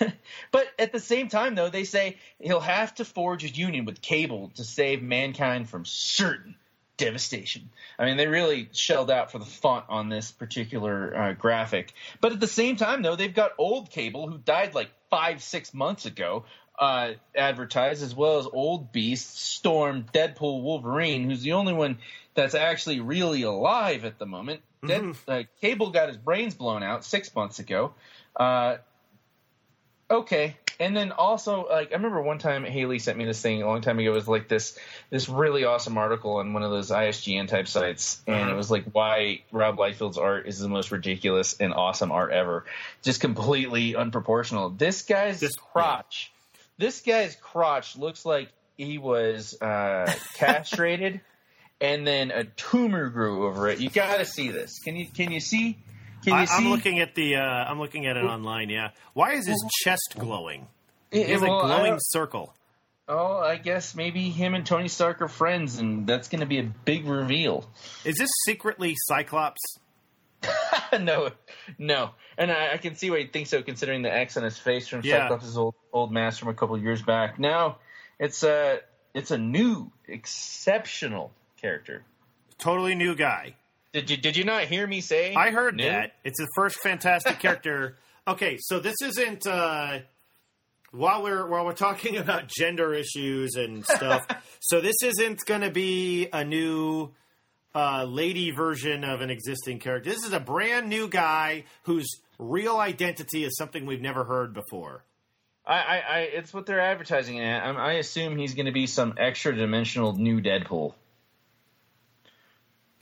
but 0.50 0.66
at 0.78 0.92
the 0.92 1.00
same 1.00 1.28
time, 1.28 1.54
though, 1.54 1.68
they 1.68 1.84
say 1.84 2.16
he'll 2.38 2.60
have 2.60 2.94
to 2.96 3.04
forge 3.04 3.44
a 3.44 3.48
union 3.48 3.84
with 3.84 4.00
Cable 4.00 4.50
to 4.56 4.64
save 4.64 5.02
mankind 5.02 5.68
from 5.68 5.84
certain 5.84 6.56
devastation. 6.96 7.70
I 7.98 8.04
mean, 8.04 8.16
they 8.16 8.26
really 8.26 8.68
shelled 8.72 9.10
out 9.10 9.32
for 9.32 9.38
the 9.38 9.44
font 9.44 9.86
on 9.88 10.08
this 10.08 10.30
particular 10.30 11.16
uh, 11.16 11.32
graphic. 11.32 11.92
But 12.20 12.32
at 12.32 12.40
the 12.40 12.46
same 12.46 12.76
time, 12.76 13.02
though, 13.02 13.16
they've 13.16 13.34
got 13.34 13.52
old 13.58 13.90
Cable, 13.90 14.28
who 14.28 14.38
died 14.38 14.74
like 14.74 14.90
five, 15.10 15.42
six 15.42 15.74
months 15.74 16.06
ago, 16.06 16.44
uh, 16.78 17.12
advertised, 17.34 18.02
as 18.02 18.14
well 18.14 18.38
as 18.38 18.46
old 18.52 18.92
Beast, 18.92 19.38
Storm, 19.38 20.06
Deadpool, 20.12 20.62
Wolverine, 20.62 21.28
who's 21.28 21.42
the 21.42 21.52
only 21.52 21.72
one 21.72 21.98
that's 22.34 22.54
actually 22.54 23.00
really 23.00 23.42
alive 23.42 24.04
at 24.04 24.18
the 24.18 24.26
moment. 24.26 24.62
Dead, 24.84 25.14
uh, 25.28 25.42
Cable 25.60 25.90
got 25.90 26.08
his 26.08 26.16
brains 26.16 26.54
blown 26.54 26.82
out 26.82 27.04
six 27.04 27.32
months 27.34 27.60
ago. 27.60 27.94
Uh, 28.34 28.78
okay. 30.12 30.56
And 30.80 30.96
then 30.96 31.12
also, 31.12 31.68
like 31.68 31.92
I 31.92 31.94
remember 31.94 32.20
one 32.22 32.38
time 32.38 32.64
Haley 32.64 32.98
sent 32.98 33.16
me 33.16 33.24
this 33.24 33.40
thing 33.40 33.62
a 33.62 33.66
long 33.66 33.82
time 33.82 33.98
ago. 34.00 34.10
It 34.10 34.14
was 34.14 34.26
like 34.26 34.48
this 34.48 34.76
this 35.10 35.28
really 35.28 35.64
awesome 35.64 35.96
article 35.96 36.36
on 36.36 36.54
one 36.54 36.62
of 36.64 36.70
those 36.70 36.90
ISGN 36.90 37.46
type 37.46 37.68
sites, 37.68 38.20
and 38.26 38.36
Uh-huh. 38.36 38.50
it 38.52 38.56
was 38.56 38.70
like 38.70 38.84
why 38.92 39.42
Rob 39.52 39.76
Liefeld's 39.76 40.18
art 40.18 40.48
is 40.48 40.58
the 40.58 40.68
most 40.68 40.90
ridiculous 40.90 41.54
and 41.60 41.72
awesome 41.72 42.10
art 42.10 42.32
ever, 42.32 42.64
just 43.02 43.20
completely 43.20 43.92
unproportional. 43.92 44.76
This 44.76 45.02
guy's 45.02 45.38
This- 45.40 45.54
crotch, 45.56 46.32
this 46.78 47.00
guy's 47.00 47.36
crotch 47.36 47.96
looks 47.96 48.24
like 48.24 48.48
he 48.76 48.98
was 48.98 49.60
uh, 49.62 50.12
castrated, 50.34 51.20
and 51.80 52.04
then 52.04 52.32
a 52.32 52.44
tumor 52.44 53.08
grew 53.10 53.46
over 53.46 53.68
it. 53.68 53.78
You 53.78 53.90
got 53.90 54.16
to 54.16 54.24
see 54.24 54.48
this. 54.50 54.80
Can 54.80 54.96
you 54.96 55.06
can 55.06 55.30
you 55.30 55.38
see? 55.40 55.78
Can 56.24 56.34
you 56.34 56.40
I, 56.40 56.44
see? 56.44 56.54
I'm 56.56 56.70
looking 56.70 57.00
at 57.00 57.14
the. 57.14 57.36
Uh, 57.36 57.40
I'm 57.42 57.78
looking 57.78 58.06
at 58.06 58.16
it 58.16 58.24
online. 58.24 58.70
Yeah. 58.70 58.90
Why 59.14 59.32
is 59.32 59.46
his 59.46 59.64
chest 59.82 60.14
glowing? 60.18 60.68
He 61.10 61.22
has 61.22 61.42
a 61.42 61.44
Well, 61.44 61.60
I 61.60 61.80
glowing 61.80 61.98
circle. 62.00 62.54
Oh, 63.08 63.38
I 63.38 63.56
guess 63.56 63.94
maybe 63.94 64.30
him 64.30 64.54
and 64.54 64.64
Tony 64.64 64.88
Stark 64.88 65.20
are 65.22 65.28
friends, 65.28 65.78
and 65.78 66.06
that's 66.06 66.28
going 66.28 66.40
to 66.40 66.46
be 66.46 66.58
a 66.58 66.62
big 66.62 67.06
reveal. 67.06 67.68
Is 68.04 68.16
this 68.16 68.30
secretly 68.46 68.94
Cyclops? 68.96 69.60
no, 71.00 71.30
no, 71.78 72.10
and 72.38 72.50
I, 72.50 72.72
I, 72.72 72.76
can 72.78 72.96
see 72.96 73.10
why 73.10 73.18
you 73.18 73.28
think 73.28 73.46
so, 73.46 73.62
considering 73.62 74.02
the 74.02 74.12
X 74.12 74.36
on 74.36 74.42
his 74.42 74.58
face 74.58 74.88
from 74.88 75.02
Yeah. 75.04 75.28
Cyclops' 75.28 75.56
old 75.56 75.74
old 75.92 76.12
mask 76.12 76.40
from 76.40 76.48
a 76.48 76.54
couple 76.54 76.76
years 76.78 77.02
back. 77.02 77.38
Now 77.38 77.78
it's 78.18 78.42
a 78.42 78.80
it's 79.14 79.30
a 79.30 79.38
new, 79.38 79.92
exceptional 80.08 81.32
character. 81.60 82.04
Totally 82.58 82.94
new 82.94 83.14
guy. 83.14 83.54
Did 83.92 84.10
you 84.10 84.16
did 84.16 84.36
you 84.36 84.44
not 84.44 84.64
hear 84.64 84.86
me 84.86 85.00
say? 85.00 85.34
I 85.34 85.50
heard 85.50 85.78
that. 85.78 86.14
It's 86.24 86.38
the 86.38 86.48
first 86.56 86.76
fantastic 86.76 87.38
character. 87.40 87.96
Okay, 88.26 88.56
so 88.58 88.80
this 88.80 88.96
isn't 89.02 89.46
uh 89.46 89.98
while 90.92 91.22
we're 91.22 91.46
while 91.46 91.64
we're 91.64 91.72
talking 91.72 92.16
about 92.24 92.48
gender 92.48 92.94
issues 92.94 93.54
and 93.54 93.84
stuff. 93.84 94.26
so 94.60 94.80
this 94.80 94.96
isn't 95.02 95.44
going 95.44 95.60
to 95.60 95.70
be 95.70 96.28
a 96.32 96.44
new 96.44 97.10
uh, 97.74 98.04
lady 98.04 98.50
version 98.50 99.04
of 99.04 99.20
an 99.20 99.30
existing 99.30 99.78
character. 99.78 100.10
This 100.10 100.24
is 100.24 100.32
a 100.32 100.40
brand 100.40 100.88
new 100.88 101.08
guy 101.08 101.64
whose 101.84 102.08
real 102.38 102.78
identity 102.78 103.44
is 103.44 103.56
something 103.56 103.86
we've 103.86 104.00
never 104.00 104.24
heard 104.24 104.54
before. 104.54 105.04
I, 105.66 105.74
I, 105.74 105.96
I 105.96 106.18
it's 106.20 106.52
what 106.52 106.66
they're 106.66 106.80
advertising 106.80 107.36
it 107.36 107.44
at. 107.44 107.62
I, 107.62 107.70
I 107.70 107.92
assume 107.94 108.36
he's 108.36 108.54
going 108.54 108.66
to 108.66 108.72
be 108.72 108.86
some 108.86 109.14
extra 109.18 109.54
dimensional 109.54 110.14
new 110.14 110.40
Deadpool. 110.40 110.94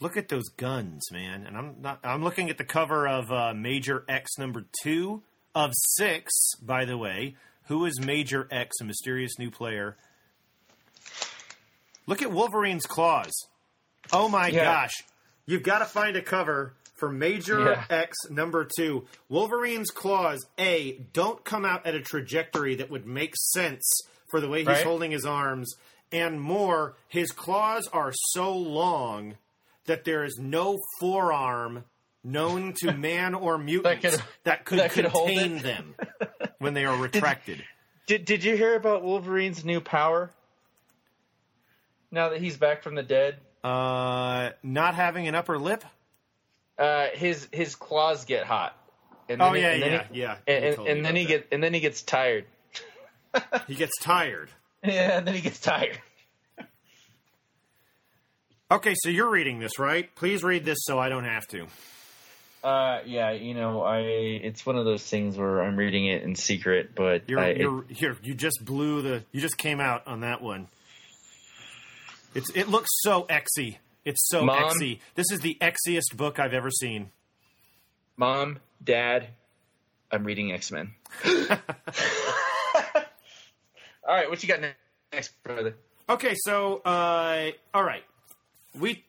Look 0.00 0.16
at 0.16 0.28
those 0.28 0.48
guns, 0.48 1.10
man! 1.12 1.44
And 1.46 1.56
I'm 1.56 1.76
not. 1.80 2.00
I'm 2.02 2.24
looking 2.24 2.48
at 2.48 2.56
the 2.58 2.64
cover 2.64 3.06
of 3.06 3.30
uh, 3.30 3.52
Major 3.54 4.04
X 4.08 4.38
number 4.38 4.64
two 4.82 5.22
of 5.54 5.72
six. 5.74 6.32
By 6.62 6.86
the 6.86 6.96
way, 6.96 7.36
who 7.66 7.84
is 7.84 8.00
Major 8.00 8.48
X? 8.50 8.76
A 8.80 8.84
mysterious 8.84 9.38
new 9.38 9.50
player. 9.50 9.96
Look 12.06 12.22
at 12.22 12.32
Wolverine's 12.32 12.86
claws. 12.86 13.32
Oh 14.12 14.28
my 14.28 14.48
Yeah. 14.48 14.64
gosh! 14.64 14.94
You've 15.46 15.62
got 15.62 15.80
to 15.80 15.84
find 15.84 16.16
a 16.16 16.22
cover 16.22 16.74
for 16.94 17.10
Major 17.10 17.64
Yeah. 17.64 17.84
X 17.90 18.16
number 18.30 18.66
two. 18.76 19.06
Wolverine's 19.28 19.90
claws. 19.90 20.44
A 20.58 20.92
don't 21.12 21.44
come 21.44 21.64
out 21.64 21.86
at 21.86 21.94
a 21.94 22.00
trajectory 22.00 22.74
that 22.76 22.90
would 22.90 23.06
make 23.06 23.34
sense 23.36 23.84
for 24.30 24.40
the 24.40 24.48
way 24.48 24.60
he's 24.60 24.68
Right. 24.68 24.84
holding 24.86 25.10
his 25.10 25.24
arms, 25.26 25.74
and 26.12 26.40
more, 26.40 26.96
his 27.08 27.32
claws 27.32 27.86
are 27.92 28.12
so 28.32 28.56
long 28.56 29.36
that 29.90 30.04
there 30.04 30.24
is 30.24 30.38
no 30.38 30.78
forearm 31.00 31.84
known 32.24 32.72
to 32.82 32.92
man 33.08 33.34
or 33.34 33.58
mutants 33.58 34.02
that 34.44 34.64
could- 34.64 34.64
could, 34.64 34.78
that 34.78 34.92
could 34.92 35.04
contain 35.10 35.58
them 35.58 35.94
when 36.58 36.74
they 36.74 36.84
are 36.84 36.96
retracted. 36.96 37.62
Did 38.06 38.24
Did 38.24 38.42
you 38.44 38.56
hear 38.56 38.74
about 38.76 39.02
Wolverine's 39.02 39.64
new 39.64 39.80
power? 39.80 40.30
Now 42.10 42.30
that 42.30 42.40
he's 42.40 42.56
back 42.56 42.82
from 42.82 42.94
the 42.94 43.02
dead, 43.02 43.36
Uh, 43.62 44.50
not 44.62 44.94
having 44.94 45.28
an 45.28 45.34
upper 45.34 45.58
lip. 45.58 45.84
uh, 46.78 47.08
his 47.14 47.46
his 47.52 47.76
claws 47.76 48.24
get 48.24 48.44
hot. 48.44 48.76
And 49.28 49.40
Oh 49.40 49.52
yeah, 49.54 49.70
and 49.70 49.82
then 49.82 49.92
yeah, 49.92 50.04
he, 50.10 50.20
yeah. 50.20 50.36
And, 50.46 50.64
and, 50.64 50.88
and 50.88 51.04
then 51.04 51.14
he 51.16 51.22
that. 51.24 51.28
get 51.28 51.48
and 51.52 51.62
then 51.62 51.72
he 51.74 51.80
gets 51.80 52.02
tired. 52.02 52.46
he 53.66 53.74
gets 53.74 53.96
tired. 54.02 54.50
Yeah, 54.82 55.18
and 55.18 55.26
then 55.26 55.34
he 55.34 55.42
gets 55.42 55.60
tired. 55.60 55.98
Okay, 58.70 58.94
so 58.96 59.08
you're 59.08 59.30
reading 59.30 59.58
this, 59.58 59.78
right? 59.78 60.14
Please 60.14 60.44
read 60.44 60.64
this 60.64 60.78
so 60.82 60.98
I 60.98 61.08
don't 61.08 61.24
have 61.24 61.46
to. 61.48 61.66
Uh, 62.62 63.00
yeah, 63.06 63.32
you 63.32 63.54
know, 63.54 63.82
I 63.82 64.00
it's 64.00 64.64
one 64.64 64.76
of 64.76 64.84
those 64.84 65.02
things 65.02 65.36
where 65.36 65.62
I'm 65.62 65.76
reading 65.76 66.06
it 66.06 66.22
in 66.22 66.36
secret, 66.36 66.94
but 66.94 67.28
You're, 67.28 67.40
I, 67.40 67.46
it- 67.48 67.60
you're 67.60 67.84
here. 67.88 68.16
You 68.22 68.34
just 68.34 68.64
blew 68.64 69.02
the. 69.02 69.24
You 69.32 69.40
just 69.40 69.56
came 69.58 69.80
out 69.80 70.06
on 70.06 70.20
that 70.20 70.40
one. 70.42 70.68
It's. 72.34 72.50
It 72.54 72.68
looks 72.68 72.90
so 73.00 73.24
exy. 73.24 73.78
It's 74.04 74.28
so 74.28 74.44
Mom? 74.44 74.62
exy. 74.62 75.00
This 75.14 75.26
is 75.32 75.40
the 75.40 75.56
exiest 75.60 76.16
book 76.16 76.38
I've 76.38 76.54
ever 76.54 76.70
seen. 76.70 77.10
Mom, 78.16 78.58
Dad, 78.84 79.28
I'm 80.12 80.24
reading 80.24 80.52
X 80.52 80.70
Men. 80.70 80.92
All 84.06 84.16
right, 84.16 84.28
what 84.28 84.42
you 84.42 84.48
got 84.48 84.60
next, 85.12 85.42
brother? 85.42 85.76
Okay, 86.08 86.34
so 86.34 86.78
uh, 86.84 87.50
all 87.72 87.84
right, 87.84 88.02
we 88.78 89.04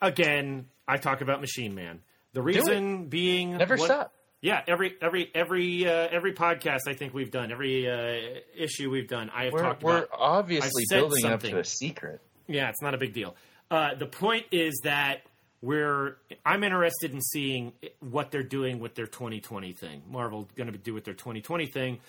again. 0.00 0.66
I 0.86 0.96
talk 0.96 1.20
about 1.20 1.40
Machine 1.40 1.74
Man. 1.74 2.00
The 2.32 2.42
reason 2.42 3.06
being 3.06 3.56
Never 3.56 3.76
what- 3.76 3.84
stop. 3.86 4.12
Yeah, 4.40 4.60
every 4.66 4.96
every 5.00 5.30
every 5.36 5.86
uh, 5.88 6.08
every 6.10 6.32
podcast 6.32 6.80
I 6.88 6.94
think 6.94 7.14
we've 7.14 7.30
done, 7.30 7.52
every 7.52 7.88
uh, 7.88 8.40
issue 8.56 8.90
we've 8.90 9.06
done, 9.06 9.30
I 9.32 9.44
have 9.44 9.52
We're, 9.52 9.62
talked 9.62 9.82
we're 9.84 9.98
about. 9.98 10.08
obviously 10.18 10.82
building 10.90 11.24
up 11.24 11.30
something. 11.42 11.52
to 11.52 11.60
a 11.60 11.64
secret. 11.64 12.20
Yeah, 12.48 12.68
it's 12.68 12.82
not 12.82 12.92
a 12.92 12.98
big 12.98 13.12
deal. 13.12 13.36
Uh, 13.70 13.94
the 13.94 14.06
point 14.06 14.46
is 14.50 14.80
that 14.82 15.22
we're. 15.60 16.16
I'm 16.44 16.64
interested 16.64 17.12
in 17.12 17.20
seeing 17.20 17.72
what 18.00 18.32
they're 18.32 18.42
doing 18.42 18.80
with 18.80 18.96
their 18.96 19.06
2020 19.06 19.74
thing. 19.74 20.02
Marvel 20.10 20.48
going 20.56 20.72
to 20.72 20.76
do 20.76 20.92
with 20.92 21.04
their 21.04 21.14
2020 21.14 21.66
thing, 21.66 22.00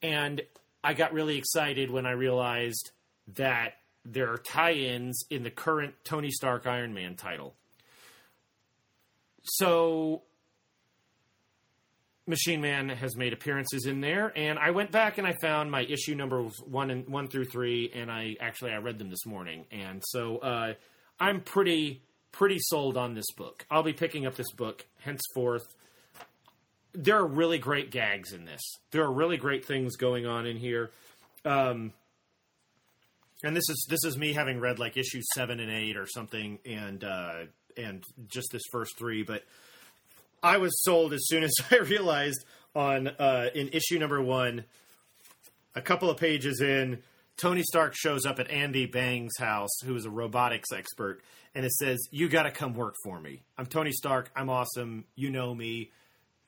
and 0.00 0.40
I 0.84 0.94
got 0.94 1.12
really 1.12 1.38
excited 1.38 1.90
when 1.90 2.06
I 2.06 2.12
realized 2.12 2.92
that 3.34 3.72
there 4.04 4.32
are 4.32 4.38
tie-ins 4.38 5.24
in 5.30 5.42
the 5.42 5.50
current 5.50 5.94
Tony 6.04 6.30
Stark 6.30 6.66
Iron 6.66 6.94
Man 6.94 7.14
title. 7.16 7.54
So 9.42 10.22
Machine 12.26 12.60
Man 12.60 12.88
has 12.88 13.16
made 13.16 13.32
appearances 13.32 13.86
in 13.86 14.00
there, 14.00 14.32
and 14.36 14.58
I 14.58 14.70
went 14.70 14.90
back 14.90 15.18
and 15.18 15.26
I 15.26 15.34
found 15.40 15.70
my 15.70 15.82
issue 15.82 16.14
numbers 16.14 16.52
one 16.64 16.90
and 16.90 17.08
one 17.08 17.28
through 17.28 17.46
three, 17.46 17.90
and 17.94 18.10
I 18.10 18.36
actually 18.40 18.72
I 18.72 18.78
read 18.78 18.98
them 18.98 19.10
this 19.10 19.26
morning, 19.26 19.66
and 19.70 20.02
so 20.06 20.38
uh, 20.38 20.74
I'm 21.18 21.40
pretty 21.40 22.02
pretty 22.32 22.58
sold 22.60 22.96
on 22.96 23.14
this 23.14 23.30
book. 23.36 23.66
I'll 23.70 23.82
be 23.82 23.92
picking 23.92 24.26
up 24.26 24.36
this 24.36 24.52
book 24.52 24.86
henceforth. 25.00 25.64
There 26.92 27.18
are 27.18 27.26
really 27.26 27.58
great 27.58 27.90
gags 27.90 28.32
in 28.32 28.44
this. 28.44 28.60
There 28.92 29.02
are 29.02 29.12
really 29.12 29.36
great 29.36 29.64
things 29.64 29.96
going 29.96 30.26
on 30.26 30.46
in 30.46 30.56
here. 30.56 30.90
Um, 31.44 31.92
and 33.42 33.56
this 33.56 33.68
is 33.68 33.86
this 33.88 34.04
is 34.04 34.18
me 34.18 34.32
having 34.32 34.60
read 34.60 34.78
like 34.78 34.96
issue 34.96 35.20
seven 35.34 35.60
and 35.60 35.70
eight 35.70 35.96
or 35.96 36.06
something, 36.06 36.58
and 36.66 37.02
uh, 37.04 37.44
and 37.76 38.04
just 38.28 38.48
this 38.52 38.62
first 38.70 38.98
three. 38.98 39.22
But 39.22 39.44
I 40.42 40.58
was 40.58 40.82
sold 40.82 41.12
as 41.12 41.26
soon 41.26 41.44
as 41.44 41.52
I 41.70 41.78
realized 41.78 42.44
on 42.74 43.08
uh, 43.08 43.48
in 43.54 43.68
issue 43.68 43.98
number 43.98 44.20
one, 44.22 44.64
a 45.74 45.80
couple 45.80 46.10
of 46.10 46.18
pages 46.18 46.60
in, 46.60 47.02
Tony 47.36 47.62
Stark 47.62 47.94
shows 47.94 48.26
up 48.26 48.38
at 48.38 48.50
Andy 48.50 48.86
Bang's 48.86 49.36
house, 49.38 49.80
who 49.84 49.96
is 49.96 50.04
a 50.04 50.10
robotics 50.10 50.70
expert, 50.72 51.22
and 51.54 51.64
it 51.64 51.72
says, 51.72 51.98
"You 52.10 52.28
got 52.28 52.42
to 52.42 52.50
come 52.50 52.74
work 52.74 52.94
for 53.04 53.18
me. 53.18 53.42
I'm 53.56 53.66
Tony 53.66 53.92
Stark. 53.92 54.30
I'm 54.36 54.50
awesome. 54.50 55.04
You 55.14 55.30
know 55.30 55.54
me." 55.54 55.90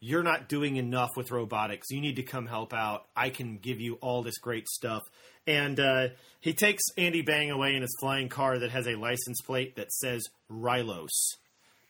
You're 0.05 0.24
not 0.24 0.48
doing 0.48 0.74
enough 0.74 1.10
with 1.16 1.31
robotics. 1.31 1.86
You 1.90 2.01
need 2.01 2.16
to 2.16 2.24
come 2.24 2.47
help 2.47 2.74
out. 2.74 3.06
I 3.14 3.31
can 3.31 3.59
give 3.59 3.81
you 3.81 3.98
all 4.01 4.24
this 4.24 4.36
great 4.39 4.66
stuff. 4.66 5.01
And 5.47 5.78
uh, 5.81 6.09
he 6.40 6.52
takes 6.52 6.82
Andy 6.97 7.23
Bang 7.23 7.51
away 7.51 7.74
in 7.74 7.82
his 7.82 7.97
flying 8.01 8.28
car 8.28 8.59
that 8.59 8.70
has 8.70 8.86
a 8.86 8.94
license 8.94 9.40
plate 9.40 9.77
that 9.77 9.93
says 9.93 10.23
Rylos. 10.51 11.09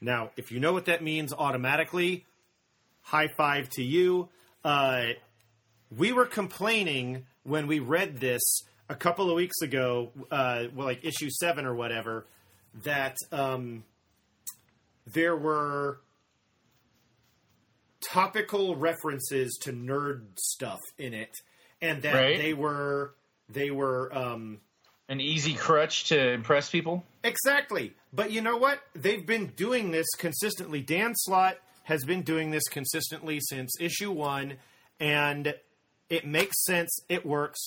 Now, 0.00 0.30
if 0.36 0.50
you 0.50 0.58
know 0.58 0.72
what 0.72 0.86
that 0.86 1.02
means 1.02 1.32
automatically, 1.32 2.24
high 3.02 3.28
five 3.36 3.68
to 3.70 3.82
you. 3.82 4.28
Uh, 4.64 5.08
we 5.96 6.12
were 6.12 6.26
complaining 6.26 7.26
when 7.42 7.66
we 7.66 7.78
read 7.78 8.18
this 8.18 8.40
a 8.88 8.94
couple 8.94 9.28
of 9.28 9.36
weeks 9.36 9.60
ago, 9.62 10.10
uh, 10.30 10.64
well, 10.74 10.86
like 10.86 11.04
issue 11.04 11.28
seven 11.30 11.66
or 11.66 11.74
whatever, 11.74 12.26
that 12.84 13.16
um, 13.30 13.84
there 15.06 15.36
were 15.36 16.00
topical 18.08 18.76
references 18.76 19.58
to 19.62 19.72
nerd 19.72 20.22
stuff 20.38 20.80
in 20.98 21.14
it, 21.14 21.36
and 21.80 22.02
that 22.02 22.14
Right. 22.14 22.38
they 22.38 22.54
were 22.54 23.14
they 23.52 23.70
were 23.70 24.10
um, 24.16 24.60
An 25.08 25.20
easy 25.20 25.54
crutch 25.54 26.04
to 26.08 26.32
impress 26.32 26.70
people. 26.70 27.04
Exactly. 27.24 27.94
But 28.12 28.30
you 28.30 28.40
know 28.40 28.56
what? 28.56 28.80
They've 28.94 29.24
been 29.26 29.46
doing 29.56 29.90
this 29.90 30.06
consistently. 30.18 30.80
Dan 30.80 31.12
Slott 31.14 31.58
has 31.84 32.04
been 32.04 32.22
doing 32.22 32.50
this 32.50 32.64
consistently 32.68 33.38
since 33.40 33.70
issue 33.80 34.10
one, 34.10 34.54
and 35.00 35.54
it 36.08 36.26
makes 36.26 36.64
sense. 36.64 36.90
It 37.08 37.24
works. 37.26 37.58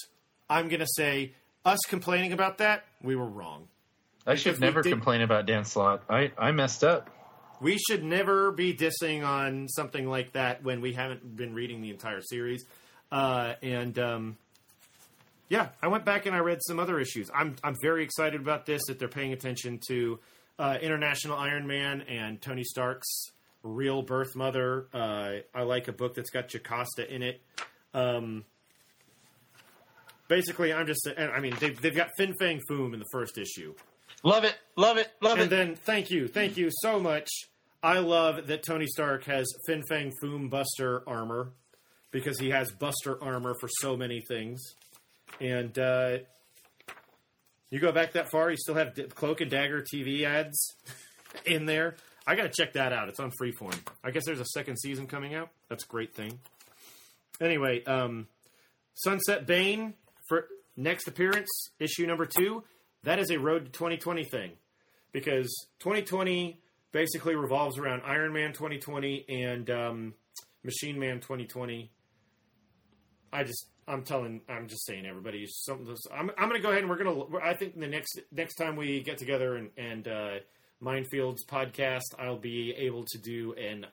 I'm 0.50 0.68
going 0.70 0.80
to 0.82 0.88
say, 0.88 1.34
us 1.66 1.80
complaining 1.88 2.32
about 2.34 2.60
that, 2.60 2.84
we 3.02 3.16
were 3.16 3.26
wrong. 3.28 3.68
I 4.28 4.36
should 4.36 4.52
Because 4.52 4.62
never 4.62 4.82
did- 4.82 4.92
complain 4.92 5.22
about 5.22 5.46
Dan 5.46 5.66
Slott. 5.66 6.04
I, 6.10 6.32
I 6.38 6.52
messed 6.52 6.84
up. 6.84 7.10
We 7.62 7.78
should 7.78 8.04
never 8.04 8.52
be 8.52 8.76
dissing 8.76 9.26
on 9.26 9.68
something 9.70 10.08
like 10.08 10.34
that 10.34 10.64
when 10.64 10.82
we 10.82 10.94
haven't 10.94 11.36
been 11.36 11.54
reading 11.54 11.82
the 11.82 11.90
entire 11.90 12.22
series. 12.22 12.66
Uh, 13.12 13.54
and 13.64 13.98
um, 13.98 14.38
yeah, 15.50 15.70
I 15.82 15.88
went 15.88 16.06
back 16.06 16.26
and 16.26 16.36
I 16.36 16.40
read 16.40 16.60
some 16.62 16.80
other 16.80 17.00
issues. 17.00 17.30
I'm 17.34 17.56
I'm 17.64 17.76
very 17.82 18.04
excited 18.04 18.42
about 18.42 18.66
this 18.66 18.82
that 18.88 19.00
they're 19.00 19.08
paying 19.08 19.34
attention 19.34 19.80
to 19.88 20.20
uh, 20.58 20.78
International 20.82 21.38
Iron 21.38 21.68
Man 21.68 22.02
and 22.02 22.42
Tony 22.42 22.64
Stark's 22.64 23.28
real 23.64 24.02
birth 24.02 24.36
mother. 24.36 24.88
Uh, 24.94 25.38
I 25.54 25.64
like 25.64 25.88
a 25.88 25.94
book 25.94 26.16
that's 26.16 26.30
got 26.30 26.50
Jocasta 26.50 27.08
in 27.14 27.22
it. 27.24 27.42
Um, 27.94 28.46
basically, 30.28 30.74
I'm 30.74 30.88
just 30.88 31.08
and 31.08 31.32
I 31.32 31.40
mean 31.40 31.56
they've 31.60 31.80
they've 31.80 31.96
got 31.96 32.10
Fin 32.18 32.34
Fang 32.40 32.62
Foom 32.70 32.94
in 32.94 33.00
the 33.00 33.10
first 33.12 33.38
issue. 33.38 33.74
Love 34.24 34.44
it. 34.44 34.56
Love 34.76 34.98
it. 34.98 35.12
Love 35.22 35.40
And 35.40 35.52
it. 35.52 35.60
And 35.60 35.70
then, 35.70 35.76
thank 35.76 36.10
you, 36.10 36.28
thank 36.28 36.58
you 36.58 36.70
so 36.82 37.00
much. 37.00 37.30
I 37.84 38.00
love 38.00 38.48
that 38.48 38.64
Tony 38.64 38.88
Stark 38.88 39.26
has 39.26 39.46
Fin 39.68 39.84
Fang 39.88 40.12
Foom 40.24 40.50
Buster 40.50 41.04
armor 41.08 41.52
because 42.10 42.40
he 42.40 42.50
has 42.50 42.72
Buster 42.72 43.24
armor 43.24 43.54
for 43.60 43.70
so 43.82 43.96
many 43.96 44.22
things. 44.28 44.60
And 45.40 45.78
uh, 45.78 46.18
you 47.70 47.80
go 47.80 47.92
back 47.92 48.14
that 48.14 48.30
far, 48.30 48.50
you 48.50 48.58
still 48.58 48.76
have 48.76 48.98
Cloak 49.16 49.42
and 49.42 49.52
Dagger 49.52 49.82
TV 49.82 50.24
ads 50.24 50.76
in 51.46 51.66
there. 51.66 51.96
I 52.28 52.36
got 52.36 52.44
to 52.44 52.50
check 52.50 52.74
that 52.74 52.92
out. 52.92 53.10
It's 53.10 53.20
on 53.20 53.32
Freeform. 53.40 53.78
I 54.04 54.12
guess 54.12 54.24
there's 54.26 54.40
a 54.40 54.46
second 54.46 54.78
season 54.78 55.08
coming 55.08 55.36
out. 55.36 55.50
That's 55.70 55.84
a 55.84 55.88
great 55.88 56.14
thing. 56.16 56.40
Anyway, 57.40 57.84
um, 57.84 58.28
Sunset 58.94 59.46
Bain 59.46 59.94
for 60.28 60.48
next 60.76 61.08
appearance, 61.08 61.50
issue 61.80 62.08
number 62.08 62.26
two. 62.26 62.64
That 63.04 63.20
is 63.20 63.30
a 63.30 63.38
Road 63.38 63.66
to 63.66 63.72
2020 63.72 64.24
thing 64.24 64.52
because 65.12 65.68
2020 65.80 66.60
basically 66.92 67.36
revolves 67.36 67.78
around 67.78 68.02
Iron 68.06 68.34
Man 68.34 68.54
2020 68.54 69.26
and 69.30 69.70
um, 69.70 70.14
Machine 70.64 70.98
Man 70.98 71.20
2020. 71.20 71.92
I 73.32 73.44
just, 73.44 73.68
I'm 73.88 74.04
telling, 74.04 74.42
I'm 74.50 74.68
just 74.68 74.86
saying, 74.86 75.06
everybody, 75.06 75.46
something. 75.48 75.96
I'm, 76.12 76.32
I'm 76.38 76.50
going 76.50 76.60
to 76.60 76.64
go 76.64 76.70
ahead 76.70 76.82
and 76.82 76.90
we're 76.90 76.98
going 76.98 77.16
to. 77.16 77.40
I 77.44 77.56
think 77.56 77.80
the 77.80 77.88
next 77.88 78.20
next 78.32 78.56
time 78.56 78.76
we 78.76 79.02
get 79.02 79.18
together 79.18 79.56
and 79.56 79.70
and 79.78 80.08
uh, 80.08 80.30
Mindfields 80.82 81.46
podcast, 81.48 82.16
I'll 82.18 82.40
be 82.40 82.74
able 82.78 83.06
to 83.06 83.18
do 83.20 83.54
an 83.54 83.86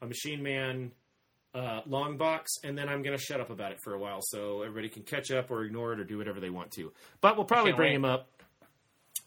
a 0.00 0.06
Machine 0.06 0.42
Man 0.42 0.92
uh, 1.54 1.80
long 1.86 2.16
box, 2.16 2.52
and 2.62 2.78
then 2.78 2.88
I'm 2.88 3.02
going 3.02 3.16
to 3.16 3.22
shut 3.22 3.40
up 3.40 3.50
about 3.50 3.72
it 3.72 3.78
for 3.82 3.94
a 3.94 3.98
while 3.98 4.20
so 4.22 4.62
everybody 4.62 4.88
can 4.88 5.02
catch 5.02 5.30
up 5.30 5.50
or 5.50 5.64
ignore 5.64 5.92
it 5.92 6.00
or 6.00 6.04
do 6.04 6.18
whatever 6.18 6.40
they 6.40 6.50
want 6.50 6.70
to. 6.72 6.92
But 7.20 7.36
we'll 7.36 7.46
probably 7.46 7.72
bring 7.72 7.90
wait. 7.90 7.96
him 7.96 8.04
up 8.04 8.28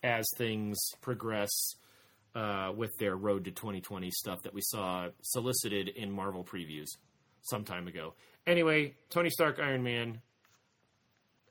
as 0.04 0.26
things 0.38 0.78
progress 1.02 1.76
uh, 2.36 2.72
with 2.76 2.92
their 2.98 3.16
Road 3.16 3.46
to 3.46 3.52
2020 3.52 4.10
stuff 4.12 4.42
that 4.44 4.54
we 4.54 4.62
saw 4.62 5.10
solicited 5.22 5.90
in 5.90 6.12
Marvel 6.12 6.44
previews 6.44 6.88
some 7.42 7.64
time 7.64 7.88
ago. 7.88 8.14
Anyway, 8.46 8.94
Tony 9.10 9.30
Stark 9.30 9.60
Iron 9.60 9.84
Man. 9.84 10.22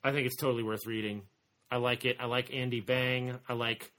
I 0.05 0.13
think 0.13 0.27
it's 0.27 0.37
totally 0.37 0.63
worth 0.63 0.87
reading. 0.87 1.23
I 1.71 1.77
like 1.77 2.05
it. 2.05 2.17
I 2.21 2.27
like 2.27 2.53
Andy 2.53 2.81
Bang. 2.81 3.39
I 3.49 3.55
like 3.55 3.93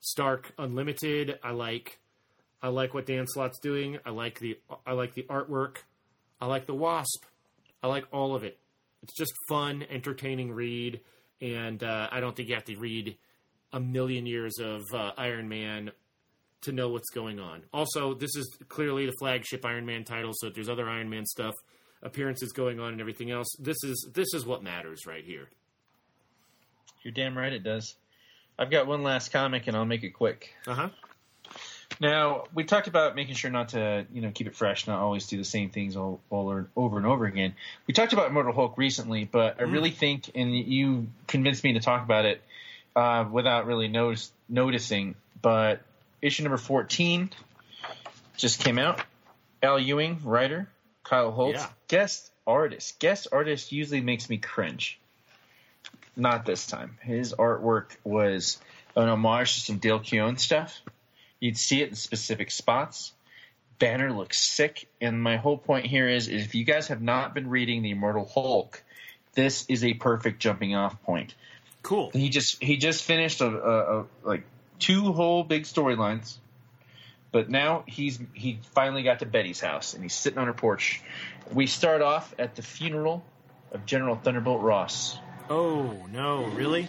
Stark 0.00 0.52
Unlimited. 0.58 1.38
I 1.42 1.50
like 1.52 1.98
I 2.62 2.68
like 2.68 2.94
what 2.94 3.06
Dan 3.06 3.26
Slott's 3.26 3.58
doing. 3.58 3.98
I 4.06 4.10
like 4.10 4.38
the 4.38 4.58
I 4.86 4.92
like 4.92 5.14
the 5.14 5.24
artwork. 5.24 5.78
I 6.40 6.46
like 6.46 6.66
the 6.66 6.74
Wasp. 6.74 7.24
I 7.82 7.88
like 7.88 8.04
all 8.12 8.34
of 8.34 8.44
it. 8.44 8.58
It's 9.02 9.16
just 9.16 9.32
fun, 9.48 9.84
entertaining 9.90 10.52
read, 10.52 11.00
and 11.42 11.82
uh, 11.82 12.08
I 12.10 12.20
don't 12.20 12.34
think 12.34 12.48
you 12.48 12.54
have 12.54 12.64
to 12.64 12.76
read 12.76 13.18
a 13.72 13.80
million 13.80 14.24
years 14.24 14.58
of 14.58 14.82
uh, 14.94 15.12
Iron 15.18 15.48
Man 15.48 15.90
to 16.64 16.72
know 16.72 16.88
what's 16.88 17.10
going 17.10 17.40
on. 17.40 17.62
Also, 17.72 18.14
this 18.14 18.36
is 18.36 18.56
clearly 18.68 19.06
the 19.06 19.14
flagship 19.18 19.64
Iron 19.64 19.86
Man 19.86 20.04
title, 20.04 20.32
so 20.34 20.48
if 20.48 20.54
there's 20.54 20.68
other 20.68 20.88
Iron 20.88 21.08
Man 21.08 21.24
stuff, 21.26 21.54
appearances 22.02 22.52
going 22.52 22.80
on, 22.80 22.92
and 22.92 23.00
everything 23.00 23.30
else, 23.30 23.48
this 23.58 23.82
is 23.84 24.08
this 24.12 24.34
is 24.34 24.44
what 24.44 24.62
matters 24.62 25.06
right 25.06 25.24
here. 25.24 25.48
You're 27.02 27.12
damn 27.12 27.36
right 27.36 27.52
it 27.52 27.62
does. 27.62 27.94
I've 28.58 28.70
got 28.70 28.86
one 28.86 29.02
last 29.02 29.32
comic, 29.32 29.66
and 29.66 29.76
I'll 29.76 29.84
make 29.84 30.04
it 30.04 30.10
quick. 30.10 30.54
Uh 30.66 30.74
huh. 30.74 30.88
Now 32.00 32.44
we 32.54 32.64
talked 32.64 32.88
about 32.88 33.14
making 33.14 33.34
sure 33.34 33.50
not 33.50 33.70
to, 33.70 34.06
you 34.12 34.20
know, 34.20 34.30
keep 34.32 34.46
it 34.46 34.56
fresh, 34.56 34.86
not 34.86 34.98
always 34.98 35.26
do 35.26 35.36
the 35.36 35.44
same 35.44 35.70
things 35.70 35.96
all, 35.96 36.20
all 36.30 36.66
over 36.76 36.96
and 36.96 37.06
over 37.06 37.26
again. 37.26 37.54
We 37.86 37.94
talked 37.94 38.12
about 38.12 38.28
Immortal 38.28 38.52
Hulk 38.52 38.76
recently, 38.78 39.24
but 39.24 39.60
I 39.60 39.64
really 39.64 39.90
think, 39.90 40.30
and 40.34 40.54
you 40.54 41.08
convinced 41.26 41.62
me 41.62 41.74
to 41.74 41.80
talk 41.80 42.02
about 42.02 42.24
it 42.24 42.42
uh, 42.96 43.26
without 43.30 43.66
really 43.66 43.88
notice, 43.88 44.32
noticing. 44.48 45.14
But 45.40 45.82
issue 46.24 46.42
number 46.42 46.56
fourteen 46.58 47.30
just 48.36 48.60
came 48.60 48.78
out. 48.78 49.00
Al 49.62 49.78
Ewing, 49.78 50.20
writer, 50.24 50.68
Kyle 51.04 51.32
Hotz, 51.32 51.54
Yeah. 51.54 51.68
guest 51.88 52.30
artist. 52.46 52.98
Guest 52.98 53.28
artist 53.32 53.72
usually 53.72 54.00
makes 54.00 54.28
me 54.28 54.38
cringe. 54.38 54.98
Not 56.16 56.44
this 56.44 56.66
time. 56.66 56.98
His 57.00 57.32
artwork 57.34 57.96
was 58.04 58.58
an 58.96 59.08
homage 59.08 59.54
to 59.54 59.60
some 59.60 59.78
Dale 59.78 60.00
Keown 60.00 60.36
stuff. 60.36 60.80
You'd 61.40 61.56
see 61.58 61.82
it 61.82 61.88
in 61.90 61.94
specific 61.94 62.50
spots. 62.50 63.12
Banner 63.78 64.12
looks 64.12 64.40
sick, 64.40 64.88
and 65.00 65.20
my 65.20 65.36
whole 65.36 65.58
point 65.58 65.86
here 65.86 66.08
is, 66.08 66.28
is 66.28 66.44
if 66.44 66.54
you 66.54 66.64
guys 66.64 66.88
have 66.88 67.02
not 67.02 67.34
been 67.34 67.50
reading 67.50 67.82
the 67.82 67.90
Immortal 67.90 68.24
Hulk, 68.32 68.82
this 69.34 69.66
is 69.68 69.82
a 69.84 69.94
perfect 69.94 70.38
jumping 70.40 70.76
off 70.76 71.02
point. 71.02 71.34
Cool. 71.82 72.10
He 72.12 72.28
just 72.28 72.62
he 72.62 72.76
just 72.76 73.02
finished 73.02 73.40
a, 73.40 73.46
a, 73.46 74.00
a 74.00 74.06
like 74.22 74.44
two 74.78 75.12
whole 75.12 75.44
big 75.44 75.64
storylines, 75.64 76.36
but 77.32 77.50
now 77.50 77.84
he's 77.86 78.18
he 78.32 78.58
finally 78.74 79.02
got 79.02 79.20
to 79.20 79.26
Betty's 79.26 79.60
house 79.60 79.94
and 79.94 80.02
he's 80.02 80.14
sitting 80.14 80.38
on 80.38 80.46
her 80.46 80.52
porch. 80.52 81.02
We 81.52 81.66
start 81.66 82.02
off 82.02 82.34
at 82.38 82.56
the 82.56 82.62
funeral 82.62 83.24
of 83.72 83.86
General 83.86 84.16
Thunderbolt 84.16 84.62
Ross. 84.62 85.18
Oh 85.50 86.06
no, 86.10 86.44
really? 86.46 86.88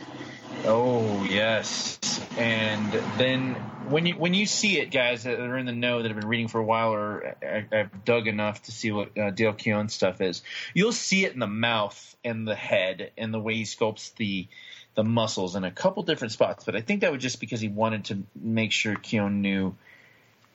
Oh 0.63 1.23
yes, 1.25 1.99
and 2.37 2.91
then 3.17 3.55
when 3.89 4.05
you 4.05 4.13
when 4.15 4.33
you 4.33 4.45
see 4.45 4.79
it, 4.79 4.91
guys 4.91 5.23
that 5.23 5.39
are 5.39 5.57
in 5.57 5.65
the 5.65 5.71
know 5.71 6.01
that 6.01 6.09
have 6.09 6.19
been 6.19 6.29
reading 6.29 6.47
for 6.47 6.59
a 6.59 6.63
while 6.63 6.93
or 6.93 7.35
I- 7.43 7.65
I've 7.71 8.05
dug 8.05 8.27
enough 8.27 8.63
to 8.63 8.71
see 8.71 8.91
what 8.91 9.17
uh, 9.17 9.31
Dale 9.31 9.53
Keown 9.53 9.89
stuff 9.89 10.21
is, 10.21 10.41
you'll 10.73 10.91
see 10.91 11.25
it 11.25 11.33
in 11.33 11.39
the 11.39 11.47
mouth 11.47 12.15
and 12.23 12.47
the 12.47 12.55
head 12.55 13.11
and 13.17 13.33
the 13.33 13.39
way 13.39 13.55
he 13.55 13.63
sculpts 13.63 14.15
the 14.15 14.47
the 14.95 15.03
muscles 15.03 15.55
in 15.55 15.63
a 15.63 15.71
couple 15.71 16.03
different 16.03 16.31
spots. 16.31 16.63
But 16.63 16.75
I 16.75 16.81
think 16.81 17.01
that 17.01 17.11
was 17.11 17.21
just 17.21 17.39
because 17.39 17.61
he 17.61 17.67
wanted 17.67 18.05
to 18.05 18.23
make 18.35 18.71
sure 18.71 18.95
Keown 18.95 19.41
knew 19.41 19.75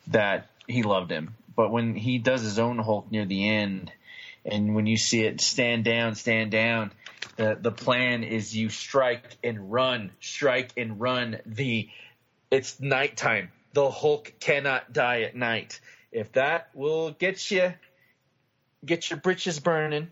that 0.07 0.49
he 0.67 0.83
loved 0.83 1.11
him. 1.11 1.35
But 1.55 1.71
when 1.71 1.95
he 1.95 2.17
does 2.17 2.41
his 2.41 2.59
own 2.59 2.79
Hulk 2.79 3.11
near 3.11 3.25
the 3.25 3.47
end, 3.49 3.91
and 4.45 4.73
when 4.73 4.87
you 4.87 4.97
see 4.97 5.21
it 5.21 5.41
stand 5.41 5.83
down, 5.83 6.15
stand 6.15 6.51
down, 6.51 6.91
the 7.35 7.57
the 7.59 7.71
plan 7.71 8.23
is 8.23 8.55
you 8.55 8.69
strike 8.69 9.37
and 9.43 9.71
run, 9.71 10.11
strike 10.19 10.71
and 10.77 10.99
run. 10.99 11.39
The 11.45 11.89
it's 12.49 12.79
nighttime. 12.79 13.51
The 13.73 13.89
Hulk 13.89 14.33
cannot 14.39 14.91
die 14.91 15.21
at 15.21 15.35
night. 15.35 15.79
If 16.11 16.33
that 16.33 16.69
will 16.73 17.11
get 17.11 17.51
you 17.51 17.73
get 18.83 19.09
your 19.09 19.19
britches 19.19 19.59
burning. 19.59 20.11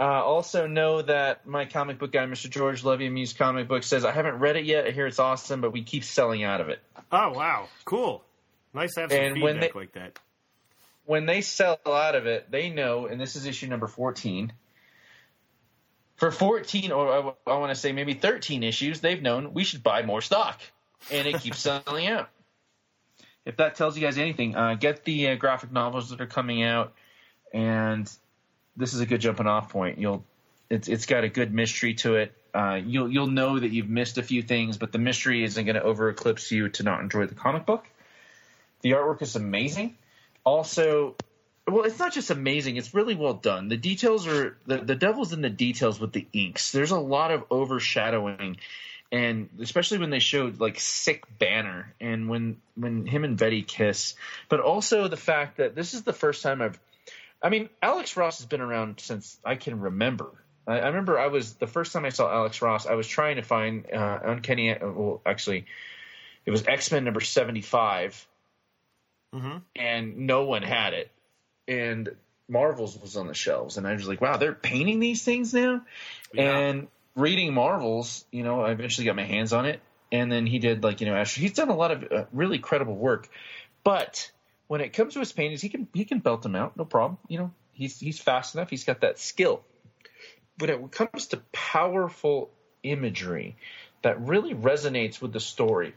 Uh, 0.00 0.02
also 0.04 0.66
know 0.66 1.02
that 1.02 1.46
my 1.46 1.64
comic 1.66 1.98
book 1.98 2.10
guy, 2.12 2.24
Mr. 2.26 2.50
George 2.50 2.82
Levy 2.82 3.08
Muse 3.08 3.32
Comic 3.32 3.68
Book, 3.68 3.84
says 3.84 4.04
I 4.04 4.10
haven't 4.10 4.40
read 4.40 4.56
it 4.56 4.64
yet. 4.64 4.86
I 4.86 4.90
hear 4.90 5.06
it's 5.06 5.20
awesome, 5.20 5.60
but 5.60 5.72
we 5.72 5.82
keep 5.84 6.02
selling 6.02 6.42
out 6.42 6.60
of 6.60 6.68
it. 6.68 6.80
Oh 7.12 7.30
wow, 7.30 7.68
cool. 7.84 8.24
Nice 8.72 8.94
to 8.94 9.02
have 9.02 9.12
some 9.12 9.20
And 9.20 9.40
when 9.42 9.54
feedback 9.54 9.72
they- 9.72 9.78
like 9.78 9.92
that. 9.92 10.18
when 11.04 11.26
they 11.26 11.42
sell 11.42 11.78
out 11.86 12.16
of 12.16 12.26
it, 12.26 12.50
they 12.50 12.70
know, 12.70 13.06
and 13.06 13.20
this 13.20 13.36
is 13.36 13.46
issue 13.46 13.68
number 13.68 13.86
14. 13.86 14.52
For 16.16 16.30
14, 16.30 16.92
or 16.92 17.36
I, 17.46 17.54
want 17.58 17.70
to 17.70 17.74
say 17.74 17.92
maybe 17.92 18.14
13 18.14 18.62
issues, 18.62 19.00
they've 19.00 19.20
known 19.20 19.52
we 19.52 19.64
should 19.64 19.82
buy 19.82 20.02
more 20.02 20.20
stock. 20.22 20.60
And 21.10 21.26
it 21.28 21.40
keeps 21.40 21.58
selling 21.60 22.06
out. 22.08 22.30
If 23.44 23.56
that 23.58 23.74
tells 23.74 23.96
you 23.96 24.02
guys 24.04 24.16
anything, 24.16 24.56
uh, 24.56 24.74
get 24.74 25.04
the 25.04 25.30
uh, 25.30 25.34
graphic 25.36 25.70
novels 25.70 26.10
that 26.10 26.20
are 26.20 26.26
coming 26.26 26.62
out, 26.62 26.94
and 27.52 28.10
this 28.76 28.94
is 28.94 29.00
a 29.00 29.06
good 29.06 29.20
jumping 29.20 29.46
off 29.46 29.70
point. 29.70 29.98
You'll, 29.98 30.24
it's 30.70 30.88
it's 30.88 31.06
got 31.06 31.24
a 31.24 31.28
good 31.28 31.52
mystery 31.52 31.94
to 31.94 32.16
it. 32.16 32.34
Uh, 32.52 32.80
you'll 32.84 33.10
you'll 33.10 33.26
know 33.26 33.58
that 33.58 33.70
you've 33.70 33.88
missed 33.88 34.18
a 34.18 34.22
few 34.22 34.42
things, 34.42 34.78
but 34.78 34.92
the 34.92 34.98
mystery 34.98 35.44
isn't 35.44 35.64
going 35.64 35.76
to 35.76 35.82
over 35.82 36.08
eclipse 36.08 36.50
you 36.50 36.68
to 36.70 36.82
not 36.82 37.00
enjoy 37.00 37.26
the 37.26 37.34
comic 37.34 37.66
book. 37.66 37.86
The 38.82 38.92
artwork 38.92 39.22
is 39.22 39.36
amazing 39.36 39.96
also 40.44 41.14
well 41.66 41.84
it's 41.84 41.98
not 41.98 42.12
just 42.12 42.30
amazing 42.30 42.76
it's 42.76 42.94
really 42.94 43.14
well 43.14 43.34
done 43.34 43.68
the 43.68 43.76
details 43.76 44.26
are 44.26 44.56
the, 44.66 44.78
the 44.78 44.94
devil's 44.94 45.32
in 45.32 45.40
the 45.40 45.50
details 45.50 45.98
with 45.98 46.12
the 46.12 46.26
inks 46.32 46.72
there's 46.72 46.90
a 46.90 46.98
lot 46.98 47.30
of 47.30 47.44
overshadowing 47.50 48.58
and 49.10 49.48
especially 49.60 49.98
when 49.98 50.10
they 50.10 50.18
showed 50.18 50.60
like 50.60 50.78
sick 50.78 51.24
banner 51.38 51.94
and 52.00 52.28
when 52.28 52.58
when 52.76 53.06
him 53.06 53.24
and 53.24 53.38
betty 53.38 53.62
kiss 53.62 54.14
but 54.48 54.60
also 54.60 55.08
the 55.08 55.16
fact 55.16 55.56
that 55.56 55.74
this 55.74 55.94
is 55.94 56.02
the 56.02 56.12
first 56.12 56.42
time 56.42 56.60
i've 56.60 56.78
i 57.44 57.48
mean 57.48 57.68
alex 57.80 58.16
ross 58.16 58.38
has 58.38 58.46
been 58.46 58.60
around 58.60 58.98
since 58.98 59.38
i 59.44 59.54
can 59.54 59.78
remember 59.78 60.32
i, 60.66 60.80
I 60.80 60.86
remember 60.88 61.18
i 61.18 61.28
was 61.28 61.54
the 61.54 61.68
first 61.68 61.92
time 61.92 62.04
i 62.04 62.08
saw 62.08 62.28
alex 62.28 62.60
ross 62.60 62.86
i 62.86 62.94
was 62.94 63.06
trying 63.06 63.36
to 63.36 63.42
find 63.42 63.86
uh, 63.92 64.18
uncanny 64.24 64.76
well 64.80 65.20
actually 65.24 65.66
it 66.44 66.50
was 66.50 66.66
x-men 66.66 67.04
number 67.04 67.20
75 67.20 68.26
Mm-hmm. 69.34 69.56
and 69.74 70.16
no 70.28 70.44
one 70.44 70.62
had 70.62 70.94
it. 70.94 71.10
And 71.66 72.14
Marvels 72.48 72.96
was 73.00 73.16
on 73.16 73.26
the 73.26 73.34
shelves, 73.34 73.78
and 73.78 73.86
I 73.86 73.94
was 73.94 74.06
like, 74.06 74.20
"Wow, 74.20 74.36
they're 74.36 74.54
painting 74.54 75.00
these 75.00 75.24
things 75.24 75.52
now." 75.52 75.82
Yeah. 76.32 76.56
And 76.56 76.88
reading 77.16 77.52
Marvels, 77.52 78.24
you 78.30 78.44
know, 78.44 78.60
I 78.60 78.70
eventually 78.70 79.06
got 79.06 79.16
my 79.16 79.24
hands 79.24 79.52
on 79.52 79.66
it, 79.66 79.80
and 80.12 80.30
then 80.30 80.46
he 80.46 80.58
did 80.58 80.84
like 80.84 81.00
you 81.00 81.08
know, 81.08 81.16
Astro. 81.16 81.40
He's 81.40 81.54
done 81.54 81.70
a 81.70 81.74
lot 81.74 81.90
of 81.90 82.12
uh, 82.12 82.24
really 82.32 82.58
credible 82.58 82.94
work, 82.94 83.28
but 83.82 84.30
when 84.74 84.80
it 84.80 84.92
comes 84.92 85.14
to 85.14 85.20
his 85.20 85.30
paintings, 85.30 85.60
he 85.60 85.68
can 85.68 85.86
he 85.94 86.04
can 86.04 86.18
belt 86.18 86.42
them 86.42 86.56
out, 86.56 86.76
no 86.76 86.84
problem. 86.84 87.16
You 87.28 87.38
know, 87.38 87.52
he's 87.74 88.00
he's 88.00 88.18
fast 88.18 88.56
enough. 88.56 88.70
He's 88.70 88.82
got 88.82 89.02
that 89.02 89.20
skill. 89.20 89.62
When 90.58 90.68
it 90.68 90.90
comes 90.90 91.28
to 91.28 91.36
powerful 91.52 92.50
imagery 92.82 93.54
that 94.02 94.20
really 94.20 94.52
resonates 94.52 95.22
with 95.22 95.32
the 95.32 95.38
story, 95.38 95.94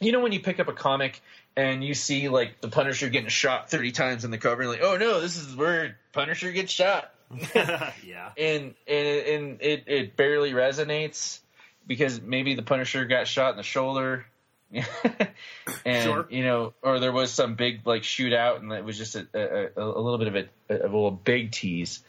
you 0.00 0.12
know 0.12 0.20
when 0.20 0.32
you 0.32 0.40
pick 0.40 0.58
up 0.60 0.68
a 0.68 0.72
comic 0.72 1.20
and 1.56 1.84
you 1.84 1.92
see 1.92 2.30
like 2.30 2.62
the 2.62 2.68
Punisher 2.68 3.10
getting 3.10 3.28
shot 3.28 3.68
thirty 3.68 3.92
times 3.92 4.24
in 4.24 4.30
the 4.30 4.38
cover, 4.38 4.62
and 4.62 4.70
like, 4.70 4.80
oh 4.82 4.96
no, 4.96 5.20
this 5.20 5.36
is 5.36 5.54
where 5.54 5.98
Punisher 6.14 6.52
gets 6.52 6.72
shot. 6.72 7.12
yeah. 7.54 8.30
and 8.38 8.74
and 8.88 9.08
and 9.26 9.58
it 9.60 9.84
it 9.88 10.16
barely 10.16 10.52
resonates 10.52 11.40
because 11.86 12.18
maybe 12.18 12.54
the 12.54 12.62
Punisher 12.62 13.04
got 13.04 13.28
shot 13.28 13.50
in 13.50 13.56
the 13.58 13.62
shoulder. 13.62 14.24
and 15.84 16.04
Sure. 16.04 16.26
you 16.30 16.44
know, 16.44 16.74
or 16.82 17.00
there 17.00 17.12
was 17.12 17.32
some 17.32 17.54
big 17.54 17.86
like 17.86 18.02
shootout, 18.02 18.58
and 18.60 18.72
it 18.72 18.84
was 18.84 18.96
just 18.96 19.16
a, 19.16 19.26
a, 19.34 19.70
a 19.76 20.00
little 20.00 20.18
bit 20.18 20.28
of 20.28 20.48
a, 20.68 20.84
of 20.84 20.94
a 20.94 21.10
big 21.10 21.52
tease. 21.52 22.00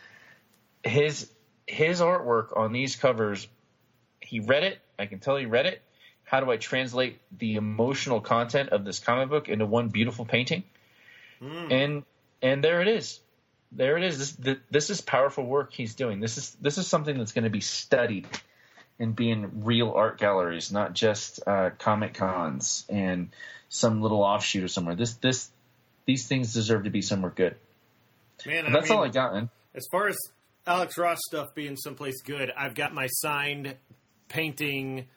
His 0.83 1.29
his 1.67 2.01
artwork 2.01 2.57
on 2.57 2.73
these 2.73 2.95
covers, 2.95 3.47
he 4.19 4.39
read 4.39 4.63
it. 4.63 4.79
I 4.99 5.05
can 5.05 5.19
tell 5.19 5.37
he 5.37 5.45
read 5.45 5.65
it. 5.65 5.81
How 6.23 6.39
do 6.39 6.49
I 6.51 6.57
translate 6.57 7.19
the 7.37 7.55
emotional 7.55 8.21
content 8.21 8.69
of 8.69 8.85
this 8.85 8.99
comic 8.99 9.29
book 9.29 9.49
into 9.49 9.65
one 9.65 9.89
beautiful 9.89 10.25
painting? 10.25 10.63
Hmm. 11.39 11.71
And 11.71 12.03
and 12.41 12.63
there 12.63 12.81
it 12.81 12.87
is 12.87 13.19
there 13.71 13.97
it 13.97 14.03
is. 14.03 14.17
This 14.17 14.31
th- 14.35 14.59
this 14.69 14.89
is 14.89 15.01
powerful 15.01 15.45
work 15.45 15.73
he's 15.73 15.95
doing. 15.95 16.19
This 16.19 16.37
is 16.37 16.55
this 16.61 16.77
is 16.77 16.87
something 16.87 17.17
that's 17.17 17.31
going 17.31 17.45
to 17.45 17.49
be 17.49 17.61
studied 17.61 18.27
and 19.01 19.15
be 19.15 19.31
in 19.31 19.63
real 19.63 19.91
art 19.91 20.19
galleries, 20.19 20.71
not 20.71 20.93
just 20.93 21.39
uh, 21.47 21.71
comic 21.79 22.13
cons 22.13 22.85
and 22.87 23.29
some 23.67 24.01
little 24.01 24.21
offshoot 24.21 24.63
or 24.63 24.67
somewhere. 24.67 24.95
This 24.95 25.15
this 25.15 25.49
these 26.05 26.27
things 26.27 26.53
deserve 26.53 26.83
to 26.83 26.91
be 26.91 27.01
somewhere 27.01 27.31
good. 27.35 27.55
Man, 28.45 28.71
that's 28.71 28.85
I 28.85 28.93
mean, 28.93 28.99
all 28.99 29.03
I 29.03 29.09
got, 29.09 29.33
man. 29.33 29.49
As 29.73 29.85
far 29.91 30.07
as 30.07 30.17
Alex 30.67 30.97
Ross 30.97 31.17
stuff 31.27 31.47
being 31.55 31.75
someplace 31.77 32.21
good, 32.21 32.51
I've 32.55 32.75
got 32.75 32.93
my 32.93 33.07
signed 33.07 33.75
painting, 34.29 35.07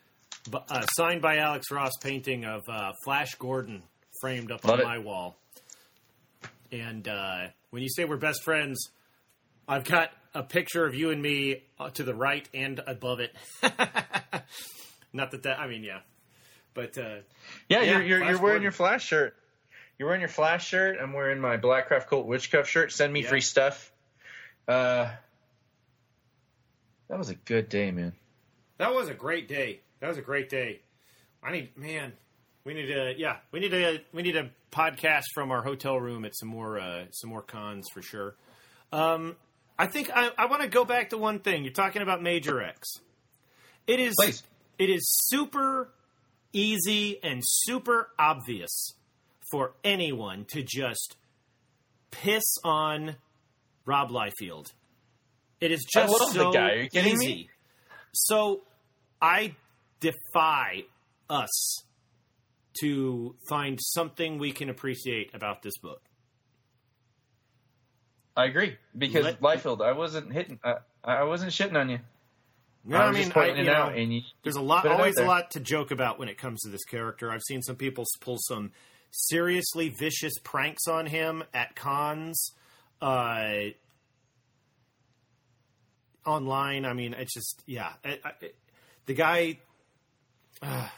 uh, 0.53 0.87
signed 0.97 1.21
by 1.21 1.37
Alex 1.37 1.71
Ross 1.71 1.93
painting 2.03 2.45
of 2.45 2.63
uh, 2.69 2.93
Flash 3.05 3.35
Gordon 3.35 3.83
framed 4.21 4.51
up 4.51 4.65
Love 4.65 4.75
on 4.75 4.81
it. 4.81 4.85
my 4.85 4.99
wall. 4.99 5.37
And 6.73 7.07
uh, 7.07 7.49
when 7.71 7.83
you 7.83 7.89
say 7.89 8.05
we're 8.05 8.17
best 8.17 8.43
friends, 8.43 8.89
I've 9.69 9.85
got 9.85 10.11
a 10.35 10.43
picture 10.43 10.85
of 10.87 10.95
you 10.95 11.11
and 11.11 11.23
me 11.23 11.63
uh, 11.79 11.91
to 11.91 12.03
the 12.03 12.15
right 12.15 12.49
and 12.53 12.81
above 12.87 13.21
it. 13.21 13.35
Not 15.13 15.31
that 15.31 15.45
that, 15.45 15.61
I 15.61 15.69
mean, 15.69 15.85
yeah. 15.85 16.01
But 16.75 16.99
uh, 16.99 17.19
Yeah, 17.69 17.83
Yeah, 17.83 17.83
you're 17.83 18.03
you're, 18.03 18.19
you're 18.19 18.27
wearing 18.27 18.41
Gordon. 18.41 18.63
your 18.63 18.73
flash 18.73 19.05
shirt. 19.07 19.37
You're 19.99 20.09
wearing 20.09 20.23
your 20.23 20.29
flash 20.29 20.67
shirt. 20.67 20.99
I'm 21.01 21.13
wearing 21.13 21.41
my 21.41 21.57
Blackcraft 21.57 22.09
Cult 22.09 22.27
Witch 22.27 22.51
Cuff 22.51 22.67
shirt. 22.69 22.91
Send 22.93 23.13
me 23.13 23.23
Yeah. 23.23 23.29
free 23.29 23.41
stuff. 23.41 23.93
Uh, 24.67 25.09
that 27.09 27.19
was 27.19 27.29
a 27.29 27.35
good 27.35 27.69
day, 27.69 27.91
man. 27.91 28.13
That 28.79 28.93
was 28.95 29.09
a 29.09 29.15
great 29.15 29.47
day. 29.47 29.81
That 30.01 30.09
was 30.09 30.19
a 30.19 30.23
great 30.23 30.49
day. 30.49 30.81
I 31.43 31.53
need, 31.53 31.77
man, 31.77 32.13
we 32.65 32.75
need 32.75 32.87
to, 32.87 33.15
yeah, 33.17 33.37
we 33.53 33.61
need 33.61 33.71
to, 33.71 34.01
we 34.13 34.23
need 34.23 34.37
a 34.37 34.51
podcast 34.73 35.25
from 35.35 35.51
our 35.53 35.63
hotel 35.63 36.01
room 36.01 36.25
at 36.25 36.35
some 36.35 36.49
more, 36.49 36.81
uh, 36.81 37.05
some 37.13 37.31
more 37.31 37.43
cons 37.43 37.87
for 37.93 38.03
sure. 38.03 38.35
Um, 38.91 39.37
I 39.79 39.87
think 39.87 40.11
I, 40.15 40.31
I 40.39 40.47
want 40.47 40.63
to 40.63 40.69
go 40.69 40.85
back 40.85 41.11
to 41.11 41.19
one 41.19 41.41
thing. 41.41 41.65
You're 41.65 41.73
talking 41.73 42.03
about 42.03 42.23
Major 42.23 42.63
X. 42.63 42.89
It 43.87 44.01
is, 44.01 44.15
Please. 44.19 44.43
it 44.79 44.89
is 44.89 45.03
super 45.27 45.93
easy 46.53 47.19
and 47.23 47.43
super 47.45 48.11
obvious 48.19 48.95
for 49.51 49.75
anyone 49.83 50.47
to 50.53 50.63
just 50.63 51.17
piss 52.11 52.45
on 52.65 53.17
Rob 53.85 54.11
Liefeld. 54.11 54.73
It 55.61 55.73
is 55.73 55.85
just 55.93 56.33
so 56.33 56.53
guy. 56.53 56.89
Kidding 56.93 57.19
me? 57.19 57.27
easy. 57.27 57.51
So 58.13 58.63
I 59.21 59.57
defy 60.01 60.85
us 61.29 61.83
to 62.81 63.35
find 63.49 63.79
something 63.81 64.39
we 64.39 64.53
can 64.53 64.69
appreciate 64.71 65.35
about 65.35 65.63
this 65.63 65.77
book. 65.79 66.03
I 68.37 68.47
agree 68.47 68.77
because 68.97 69.25
Let- 69.25 69.41
Liefeld, 69.41 69.85
I 69.85 69.93
wasn't 69.93 70.33
hitting. 70.33 70.59
Uh, 70.63 70.75
I 71.03 71.25
wasn't 71.25 71.53
shitting 71.53 71.77
on 71.77 71.89
you. 71.89 72.01
No, 72.85 72.99
I 72.99 73.07
I 73.07 73.13
mean, 73.13 73.33
I, 73.35 73.47
it 73.47 73.57
you 73.59 73.65
know, 73.65 73.73
out, 73.73 73.97
and 73.97 74.13
you, 74.13 74.23
there's 74.43 74.57
a 74.57 74.61
lot, 74.61 74.83
put 74.83 74.91
it 74.91 74.95
out 74.95 75.01
always 75.01 75.17
a 75.17 75.25
lot 75.25 75.53
to 75.53 75.61
joke 75.61 75.91
about 75.91 76.19
when 76.19 76.29
it 76.29 76.37
comes 76.37 76.61
to 76.63 76.69
this 76.69 76.85
character. 76.85 77.31
I've 77.31 77.43
seen 77.43 77.63
some 77.63 77.77
people 77.77 78.05
pull 78.21 78.37
some 78.39 78.73
seriously 79.11 79.89
vicious 79.89 80.35
pranks 80.43 80.87
on 80.87 81.07
him 81.07 81.45
at 81.55 81.77
cons, 81.77 82.53
uh, 83.01 83.69
online. 86.27 86.85
I 86.85 86.93
mean, 86.93 87.15
it's 87.15 87.33
just 87.33 87.63
yeah. 87.67 87.93
I, 88.05 88.19
the 89.07 89.15
guy. 89.15 89.61
Uh, 90.61 90.89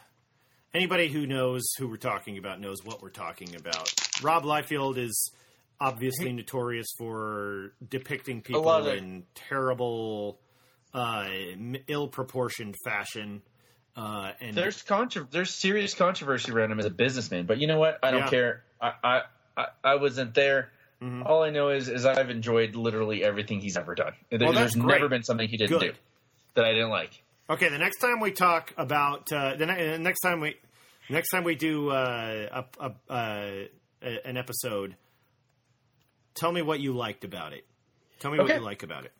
anybody 0.74 1.08
who 1.08 1.26
knows 1.26 1.66
who 1.78 1.88
we're 1.88 1.96
talking 1.96 2.36
about 2.36 2.60
knows 2.60 2.84
what 2.84 3.02
we're 3.02 3.08
talking 3.08 3.56
about. 3.56 3.92
Rob 4.22 4.44
Liefeld 4.44 4.98
is 4.98 5.30
obviously 5.80 6.32
notorious 6.32 6.86
for 6.98 7.72
depicting 7.88 8.42
people 8.42 8.68
of- 8.70 8.86
in 8.86 9.24
terrible, 9.34 10.38
uh, 10.94 11.28
ill-proportioned 11.88 12.74
fashion. 12.84 13.42
Uh, 13.96 14.32
and 14.40 14.54
There's 14.54 14.82
contro- 14.82 15.26
there's 15.30 15.50
serious 15.54 15.94
controversy 15.94 16.52
around 16.52 16.70
him 16.72 16.78
as 16.78 16.84
a 16.86 16.90
businessman, 16.90 17.46
but 17.46 17.58
you 17.58 17.66
know 17.66 17.78
what? 17.78 17.98
I 18.02 18.10
don't 18.10 18.20
Yeah. 18.24 18.28
care. 18.30 18.64
I, 18.80 19.22
I 19.56 19.66
I 19.82 19.94
wasn't 19.94 20.34
there. 20.34 20.70
Mhm. 21.00 21.24
All 21.24 21.42
I 21.42 21.48
know 21.50 21.70
is 21.70 21.88
is 21.88 22.04
I've 22.04 22.28
enjoyed 22.28 22.76
literally 22.76 23.24
everything 23.24 23.60
he's 23.60 23.76
ever 23.78 23.94
done. 23.94 24.12
There- 24.30 24.38
Well, 24.40 24.52
there's 24.52 24.74
great. 24.74 24.96
never 24.96 25.08
been 25.08 25.22
something 25.22 25.48
he 25.48 25.56
didn't 25.56 25.78
Good. 25.78 25.94
do 25.94 25.98
that 26.54 26.64
I 26.66 26.72
didn't 26.74 26.90
like. 26.90 27.22
Okay, 27.48 27.68
the 27.70 27.78
next 27.78 27.98
time 28.00 28.20
we 28.20 28.32
talk 28.32 28.74
about 28.76 29.32
uh, 29.32 29.54
the 29.56 29.64
ne- 29.64 29.96
next 29.96 30.20
time 30.20 30.40
we 30.40 30.56
next 31.08 31.30
time 31.30 31.44
we 31.44 31.54
do 31.54 31.88
uh, 31.90 32.64
a, 32.80 32.84
a, 32.84 33.12
uh, 33.12 33.50
a, 34.02 34.26
an 34.26 34.36
episode, 34.36 34.94
tell 36.36 36.52
me 36.52 36.62
what 36.62 36.80
you 36.80 36.92
liked 36.92 37.24
about 37.24 37.52
it. 37.52 37.66
Tell 38.20 38.30
me 38.30 38.38
what 38.38 38.48
you 38.48 38.60
like 38.60 38.82
about 38.82 39.04
it. 39.04 39.12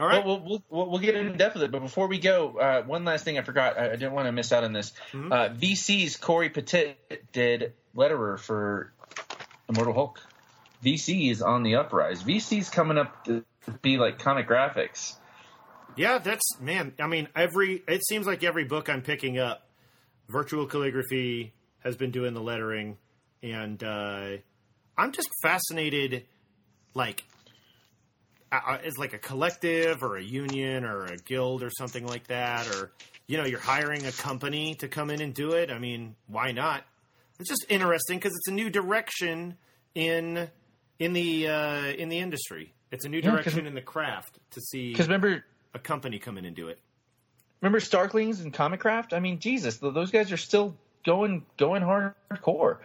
All 0.00 0.08
right. 0.08 0.24
Well, 0.24 0.40
we'll, 0.44 0.62
we'll 0.68 0.90
we'll 0.90 0.98
get 0.98 1.14
in 1.14 1.36
depth 1.36 1.54
with 1.54 1.62
it, 1.62 1.70
but 1.70 1.80
before 1.80 2.08
we 2.08 2.18
go, 2.18 2.58
uh, 2.58 2.82
one 2.82 3.04
last 3.04 3.24
thing 3.24 3.38
I 3.38 3.42
forgot. 3.42 3.78
I, 3.78 3.92
I 3.92 3.96
didn't 3.96 4.12
want 4.12 4.26
to 4.26 4.32
miss 4.32 4.52
out 4.52 4.64
on 4.64 4.72
this. 4.72 4.92
Mm-hmm. 5.12 5.32
Uh, 5.32 5.48
VC's 5.50 6.16
Cory 6.16 6.50
Petit 6.50 6.96
did 7.32 7.74
letterer 7.96 8.38
for 8.38 8.92
Immortal 9.68 9.94
Hulk. 9.94 10.20
VC 10.84 11.30
is 11.30 11.42
on 11.42 11.62
the 11.62 11.76
uprise. 11.76 12.22
VC's 12.24 12.70
coming 12.70 12.98
up 12.98 13.24
to 13.26 13.44
be 13.82 13.96
like 13.96 14.18
comic 14.18 14.48
graphics. 14.48 15.14
yeah, 15.96 16.18
that's 16.18 16.42
man. 16.60 16.92
I 16.98 17.06
mean, 17.06 17.28
every 17.36 17.82
it 17.86 18.04
seems 18.04 18.26
like 18.26 18.42
every 18.42 18.64
book 18.64 18.88
I'm 18.88 19.00
picking 19.02 19.38
up, 19.38 19.66
virtual 20.28 20.66
calligraphy 20.66 21.52
has 21.84 21.96
been 21.96 22.10
doing 22.10 22.34
the 22.34 22.42
lettering, 22.42 22.98
and 23.44 23.82
uh, 23.82 24.38
I'm 24.98 25.12
just 25.12 25.30
fascinated. 25.40 26.24
Like, 26.94 27.24
it's 28.82 28.98
like 28.98 29.12
a 29.12 29.18
collective 29.18 30.02
or 30.02 30.16
a 30.16 30.22
union 30.22 30.84
or 30.84 31.06
a 31.06 31.16
guild 31.16 31.62
or 31.62 31.70
something 31.76 32.06
like 32.06 32.28
that, 32.28 32.66
or 32.68 32.92
you 33.26 33.36
know, 33.36 33.44
you're 33.44 33.58
hiring 33.60 34.06
a 34.06 34.12
company 34.12 34.74
to 34.76 34.88
come 34.88 35.10
in 35.10 35.20
and 35.20 35.34
do 35.34 35.52
it. 35.52 35.70
I 35.70 35.78
mean, 35.78 36.14
why 36.28 36.52
not? 36.52 36.84
It's 37.40 37.48
just 37.48 37.66
interesting 37.68 38.18
because 38.18 38.32
it's 38.36 38.48
a 38.48 38.52
new 38.52 38.70
direction 38.70 39.56
in 39.94 40.48
in 41.00 41.12
the 41.12 41.48
uh, 41.48 41.86
in 41.86 42.08
the 42.08 42.18
industry. 42.18 42.72
It's 42.92 43.04
a 43.04 43.08
new 43.08 43.20
Yeah, 43.20 43.32
direction 43.32 43.66
in 43.66 43.74
the 43.74 43.80
craft 43.82 44.38
to 44.52 44.60
see 44.60 44.92
Because 44.92 45.08
remember, 45.08 45.44
a 45.74 45.78
company 45.80 46.20
come 46.20 46.38
in 46.38 46.44
and 46.44 46.54
do 46.54 46.68
it. 46.68 46.78
remember 47.60 47.80
Starkings 47.80 48.40
and 48.40 48.54
Comicraft? 48.54 49.12
I 49.12 49.18
mean, 49.18 49.40
Jesus, 49.40 49.78
those 49.78 50.12
guys 50.12 50.30
are 50.30 50.36
still 50.36 50.76
going 51.04 51.44
going 51.56 51.82
hardcore. 51.82 52.78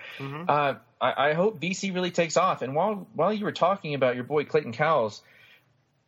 Uh, 0.48 0.76
I, 1.02 1.30
I 1.30 1.34
hope 1.34 1.60
VC 1.60 1.94
really 1.94 2.12
takes 2.12 2.38
off. 2.38 2.62
And 2.62 2.76
while 2.76 3.08
while 3.14 3.34
you 3.34 3.46
were 3.46 3.52
talking 3.52 3.94
about 3.94 4.16
your 4.16 4.24
boy 4.24 4.46
Clayton 4.46 4.74
Cowles, 4.74 5.22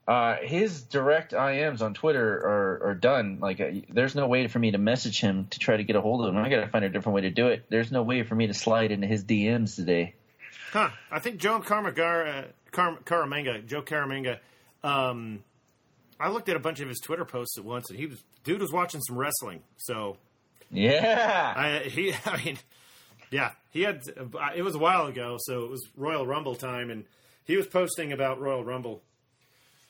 uh, 0.08 0.38
his 0.42 0.82
direct 0.82 1.32
IMs 1.32 1.82
on 1.82 1.94
Twitter 1.94 2.34
are, 2.34 2.90
are 2.90 2.96
done. 2.96 3.40
Like, 3.40 3.62
uh, 3.62 3.72
there's 3.90 4.16
no 4.16 4.28
way 4.28 4.48
for 4.48 4.60
me 4.60 4.72
to 4.72 4.78
message 4.78 5.22
him 5.22 5.48
to 5.52 5.60
try 5.60 5.78
to 5.78 5.84
get 5.84 5.96
a 5.96 6.02
hold 6.02 6.26
of 6.26 6.34
him. 6.34 6.38
I 6.42 6.50
got 6.50 6.62
to 6.62 6.68
find 6.68 6.84
a 6.84 6.90
different 6.90 7.16
way 7.16 7.22
to 7.22 7.30
do 7.30 7.48
it. 7.48 7.66
There's 7.70 7.92
no 7.92 8.04
way 8.04 8.24
for 8.24 8.36
me 8.36 8.48
to 8.48 8.54
slide 8.54 8.92
into 8.92 9.08
his 9.08 9.24
DMs 9.24 9.76
today. 9.76 10.16
Huh. 10.72 10.90
I 11.12 11.20
think 11.20 11.38
Joe 11.38 11.60
Carmagar, 11.60 12.28
uh, 12.28 12.48
Car- 12.72 13.00
Caramagna, 13.06 13.66
Joe 13.66 13.82
Caramagna, 13.82 14.40
um, 14.84 15.44
I 16.20 16.30
looked 16.30 16.50
at 16.50 16.56
a 16.56 16.60
bunch 16.60 16.80
of 16.80 16.88
his 16.88 17.00
Twitter 17.00 17.26
posts 17.26 17.58
at 17.58 17.66
once, 17.66 17.90
and 17.90 17.98
he 17.98 18.06
was 18.06 18.24
dude 18.44 18.62
was 18.62 18.72
watching 18.72 19.02
some 19.02 19.18
wrestling. 19.18 19.62
So 19.78 20.18
Yeah, 20.70 21.54
I 21.56 21.90
he, 21.90 22.14
I 22.26 22.44
mean, 22.44 22.58
yeah, 23.32 23.52
he 23.72 23.82
had. 23.82 24.02
It 24.56 24.62
was 24.62 24.76
a 24.76 24.80
while 24.80 25.08
ago, 25.08 25.38
so 25.40 25.64
it 25.64 25.70
was 25.72 25.88
Royal 25.96 26.28
Rumble 26.28 26.56
time, 26.56 26.90
and 26.90 27.06
he 27.46 27.58
was 27.58 27.66
posting 27.68 28.12
about 28.12 28.40
Royal 28.40 28.64
Rumble. 28.64 29.02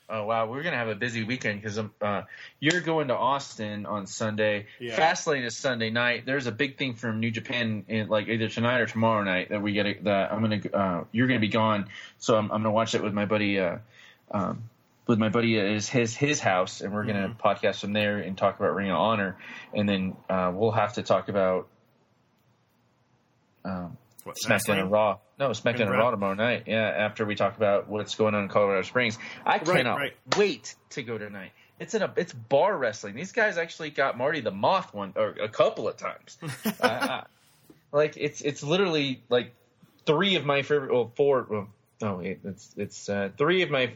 Oh 0.08 0.24
wow, 0.24 0.46
we're 0.46 0.62
gonna 0.62 0.76
have 0.76 0.88
a 0.88 0.94
busy 0.94 1.24
weekend 1.24 1.62
because 1.62 1.78
uh, 1.78 2.22
you're 2.60 2.80
going 2.80 3.08
to 3.08 3.16
Austin 3.16 3.86
on 3.86 4.06
Sunday. 4.06 4.66
Yeah. 4.78 4.96
Fastlane 4.96 5.44
is 5.44 5.56
Sunday 5.56 5.90
night. 5.90 6.26
There's 6.26 6.46
a 6.46 6.52
big 6.52 6.76
thing 6.76 6.94
from 6.94 7.18
New 7.18 7.30
Japan, 7.30 7.84
in, 7.88 8.08
like 8.08 8.28
either 8.28 8.48
tonight 8.48 8.80
or 8.80 8.86
tomorrow 8.86 9.24
night 9.24 9.48
that 9.50 9.62
we 9.62 9.72
get. 9.72 10.04
That 10.04 10.32
I'm 10.32 10.42
gonna, 10.42 10.60
uh, 10.72 11.04
you're 11.12 11.28
gonna 11.28 11.40
be 11.40 11.48
gone, 11.48 11.88
so 12.18 12.36
I'm, 12.36 12.44
I'm 12.52 12.62
gonna 12.62 12.72
watch 12.72 12.94
it 12.94 13.02
with 13.02 13.14
my 13.14 13.26
buddy. 13.26 13.58
Uh, 13.58 13.78
um, 14.30 14.64
with 15.06 15.18
my 15.18 15.30
buddy 15.30 15.56
is 15.56 15.88
his 15.88 16.14
his 16.14 16.40
house, 16.40 16.80
and 16.80 16.92
we're 16.92 17.04
gonna 17.04 17.34
podcast 17.42 17.80
from 17.80 17.92
there 17.92 18.18
and 18.18 18.36
talk 18.36 18.58
about 18.58 18.74
Ring 18.74 18.90
of 18.90 18.98
Honor, 18.98 19.36
and 19.72 19.88
then 19.88 20.16
uh, 20.28 20.52
we'll 20.54 20.72
have 20.72 20.94
to 20.94 21.02
talk 21.02 21.28
about. 21.28 21.68
Um, 23.64 23.96
What, 24.24 24.36
SmackDown 24.36 24.80
and 24.80 24.90
Raw. 24.90 25.18
No, 25.38 25.50
SmackDown 25.50 25.82
and 25.82 25.90
Raw 25.92 26.10
tomorrow 26.10 26.34
night. 26.34 26.64
Yeah, 26.66 26.82
after 26.88 27.24
we 27.24 27.34
talk 27.34 27.56
about 27.56 27.88
what's 27.88 28.14
going 28.14 28.34
on 28.34 28.44
in 28.44 28.48
Colorado 28.48 28.82
Springs, 28.82 29.18
I 29.44 29.56
Right, 29.58 29.64
cannot 29.66 29.96
right. 29.96 30.12
wait 30.36 30.74
to 30.90 31.02
go 31.02 31.18
tonight. 31.18 31.50
It's 31.80 31.94
in 31.94 32.02
a 32.02 32.12
it's 32.16 32.32
bar 32.32 32.76
wrestling. 32.76 33.16
These 33.16 33.32
guys 33.32 33.58
actually 33.58 33.90
got 33.90 34.16
Marty 34.16 34.40
the 34.40 34.52
Moth 34.52 34.94
one 34.94 35.14
or 35.16 35.30
a 35.30 35.48
couple 35.48 35.88
of 35.88 35.96
times. 35.96 36.38
uh, 36.80 36.84
uh, 36.86 37.24
like 37.90 38.16
it's 38.16 38.40
it's 38.40 38.62
literally 38.62 39.22
like 39.28 39.52
three 40.06 40.36
of 40.36 40.44
my 40.44 40.62
favorite. 40.62 40.92
Well, 40.92 41.10
four. 41.16 41.46
Well, 41.50 41.68
no, 42.00 42.20
it's 42.20 42.72
it's 42.76 43.08
uh, 43.08 43.30
three 43.36 43.62
of 43.62 43.70
my 43.70 43.94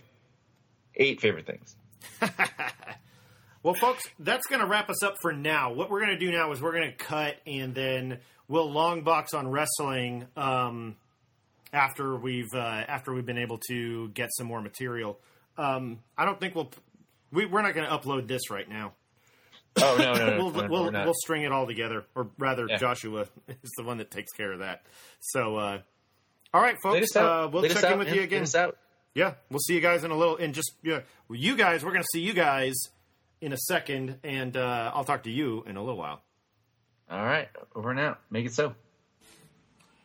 eight 0.97 1.21
favorite 1.21 1.47
things. 1.47 1.77
Well, 3.67 3.75
folks, 3.75 4.05
that's 4.21 4.47
going 4.47 4.61
to 4.61 4.67
wrap 4.69 4.89
us 4.91 5.03
up 5.03 5.17
for 5.21 5.33
now. 5.33 5.73
What 5.73 5.91
we're 5.91 5.99
going 5.99 6.17
to 6.17 6.25
do 6.25 6.31
now 6.31 6.53
is 6.53 6.63
we're 6.63 6.71
going 6.71 6.89
to 6.89 6.97
cut 6.97 7.35
and 7.49 7.75
then 7.75 8.21
we'll 8.47 8.71
long 8.71 9.03
box 9.03 9.35
on 9.35 9.49
wrestling 9.49 10.29
um, 10.37 10.95
after 11.73 12.15
we've 12.15 12.55
uh, 12.55 12.59
after 12.59 13.13
we've 13.13 13.27
been 13.27 13.39
able 13.39 13.59
to 13.69 14.07
get 14.11 14.29
some 14.35 14.47
more 14.47 14.61
material. 14.61 15.19
Um, 15.59 15.99
I 16.17 16.25
don't 16.25 16.39
think 16.39 16.55
we'll 16.55 16.71
we, 17.33 17.47
we're 17.47 17.63
not 17.63 17.75
going 17.75 17.89
to 17.89 17.93
upload 17.93 18.29
this 18.29 18.51
right 18.51 18.69
now. 18.69 18.93
Oh 19.83 19.97
no, 19.99 20.15
no, 20.15 20.27
no, 20.27 20.37
we'll 20.45 20.53
no, 20.53 20.69
we'll, 20.71 20.93
we'll 20.93 21.15
string 21.25 21.43
it 21.43 21.51
all 21.51 21.67
together, 21.67 22.05
or 22.15 22.29
rather, 22.39 22.69
Yeah. 22.69 22.77
Joshua 22.77 23.23
is 23.49 23.73
the 23.77 23.83
one 23.83 23.99
that 23.99 24.13
takes 24.13 24.31
care 24.31 24.53
of 24.53 24.61
that. 24.61 24.83
So, 25.19 25.57
uh, 25.57 25.81
all 26.55 26.63
right, 26.63 26.77
folks, 26.85 27.17
uh, 27.17 27.49
we'll 27.53 27.65
check 27.65 27.83
in 27.83 27.85
out, 27.85 27.99
with 27.99 28.07
man. 28.07 28.17
you 28.17 28.23
again. 28.23 28.47
Yeah, 29.15 29.35
we'll 29.51 29.59
see 29.59 29.75
you 29.75 29.81
guys 29.81 30.05
in 30.05 30.13
a 30.13 30.17
little. 30.17 30.37
And 30.37 30.55
just 30.55 30.71
yeah, 30.85 31.01
well, 31.29 31.37
you 31.37 31.57
guys, 31.57 31.85
we're 31.85 31.91
going 31.91 32.05
to 32.05 32.09
see 32.13 32.21
you 32.21 32.33
guys 32.33 32.77
in 33.41 33.53
a 33.53 33.57
second, 33.57 34.19
and 34.25 34.57
uh, 34.57 34.91
I'll 34.95 35.05
talk 35.05 35.25
to 35.25 35.31
you 35.31 35.63
in 35.67 35.77
a 35.77 35.81
little 35.83 35.99
while. 35.99 36.23
All 37.11 37.25
right, 37.25 37.49
over 37.75 37.91
and 37.91 38.01
out. 38.01 38.21
Make 38.31 38.47
it 38.47 38.55
so. 38.55 38.75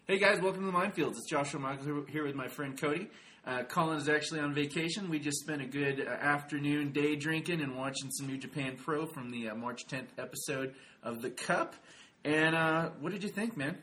Hey 0.07 0.19
guys, 0.19 0.39
welcome 0.41 0.65
to 0.65 0.71
the 0.71 0.77
Mindfields. 0.77 1.11
It's 1.17 1.29
Joshua 1.29 1.59
Michaels 1.59 1.85
here- 1.85 2.05
here 2.07 2.23
with 2.25 2.35
my 2.35 2.47
friend 2.47 2.79
Cody. 2.79 3.09
Uh, 3.45 3.63
Colin 3.63 3.97
is 3.97 4.07
actually 4.07 4.39
on 4.39 4.53
vacation. 4.53 5.09
We 5.09 5.17
just 5.17 5.39
spent 5.39 5.61
a 5.61 5.65
good 5.65 5.99
uh, 6.05 6.09
afternoon 6.11 6.91
day 6.91 7.15
drinking 7.15 7.61
and 7.61 7.75
watching 7.75 8.11
some 8.11 8.27
New 8.27 8.37
Japan 8.37 8.75
Pro 8.77 9.07
from 9.07 9.31
the 9.31 9.49
uh, 9.49 9.55
March 9.55 9.87
10th 9.87 10.09
episode 10.19 10.75
of 11.01 11.21
the 11.23 11.31
Cup. 11.31 11.73
And 12.23 12.55
uh, 12.55 12.89
what 12.99 13.11
did 13.11 13.23
you 13.23 13.29
think, 13.29 13.57
man? 13.57 13.77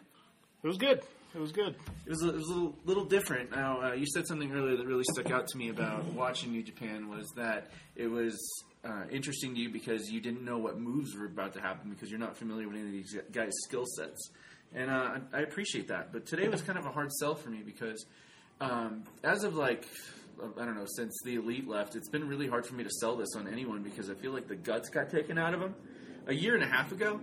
It 0.63 0.67
was 0.67 0.77
good. 0.77 1.01
It 1.35 1.41
was 1.41 1.51
good. 1.51 1.75
It 2.07 2.11
was, 2.11 2.23
a, 2.23 2.29
it 2.29 2.35
was 2.37 2.49
a 2.49 2.53
little, 2.53 2.77
little 2.85 3.05
different. 3.05 3.51
Now, 3.51 3.83
uh, 3.83 3.93
you 3.95 4.07
said 4.07 4.29
something 4.29 4.53
earlier 4.53 4.77
that 4.77 4.87
really 4.87 5.05
stuck 5.13 5.31
out 5.33 5.49
to 5.49 5.59
me 5.59 5.71
about 5.71 6.05
watching 6.13 6.53
New 6.53 6.63
Japan 6.63 7.09
was 7.09 7.29
that 7.37 7.71
it 7.97 8.07
was 8.07 8.37
uh, 8.85 9.05
interesting 9.11 9.55
to 9.55 9.61
you 9.61 9.71
because 9.71 10.11
you 10.11 10.21
didn't 10.21 10.45
know 10.45 10.59
what 10.59 10.79
moves 10.79 11.17
were 11.17 11.27
about 11.27 11.55
to 11.55 11.61
happen 11.61 11.91
because 11.91 12.11
you're 12.11 12.21
not 12.21 12.37
familiar 12.37 12.69
with 12.69 12.77
any 12.77 12.87
of 12.87 12.93
these 12.93 13.17
guys' 13.33 13.53
skill 13.65 13.85
sets. 13.97 14.31
And 14.75 14.91
uh, 14.91 15.19
I 15.33 15.41
appreciate 15.41 15.89
that. 15.89 16.13
But 16.13 16.27
today 16.27 16.49
was 16.49 16.63
kind 16.63 16.79
of 16.79 16.87
a 16.87 16.91
hard 16.91 17.13
sell 17.13 17.35
for 17.35 17.51
me 17.51 17.63
because 17.65 18.05
um, 18.61 19.05
as 19.25 19.45
of 19.45 19.57
like, 19.57 19.87
I 20.41 20.65
don't 20.65 20.77
know, 20.77 20.87
since 20.97 21.17
the 21.25 21.37
Elite 21.37 21.67
left, 21.67 21.97
it's 21.97 22.09
been 22.09 22.29
really 22.29 22.47
hard 22.47 22.67
for 22.67 22.75
me 22.75 22.85
to 22.85 22.91
sell 22.91 23.17
this 23.17 23.35
on 23.37 23.49
anyone 23.49 23.83
because 23.83 24.11
I 24.11 24.15
feel 24.15 24.33
like 24.33 24.47
the 24.49 24.57
guts 24.57 24.89
got 24.91 25.11
taken 25.11 25.39
out 25.39 25.55
of 25.55 25.61
them. 25.61 25.75
A 26.27 26.35
year 26.35 26.55
and 26.55 26.63
a 26.63 26.69
half 26.69 26.93
ago, 26.93 27.21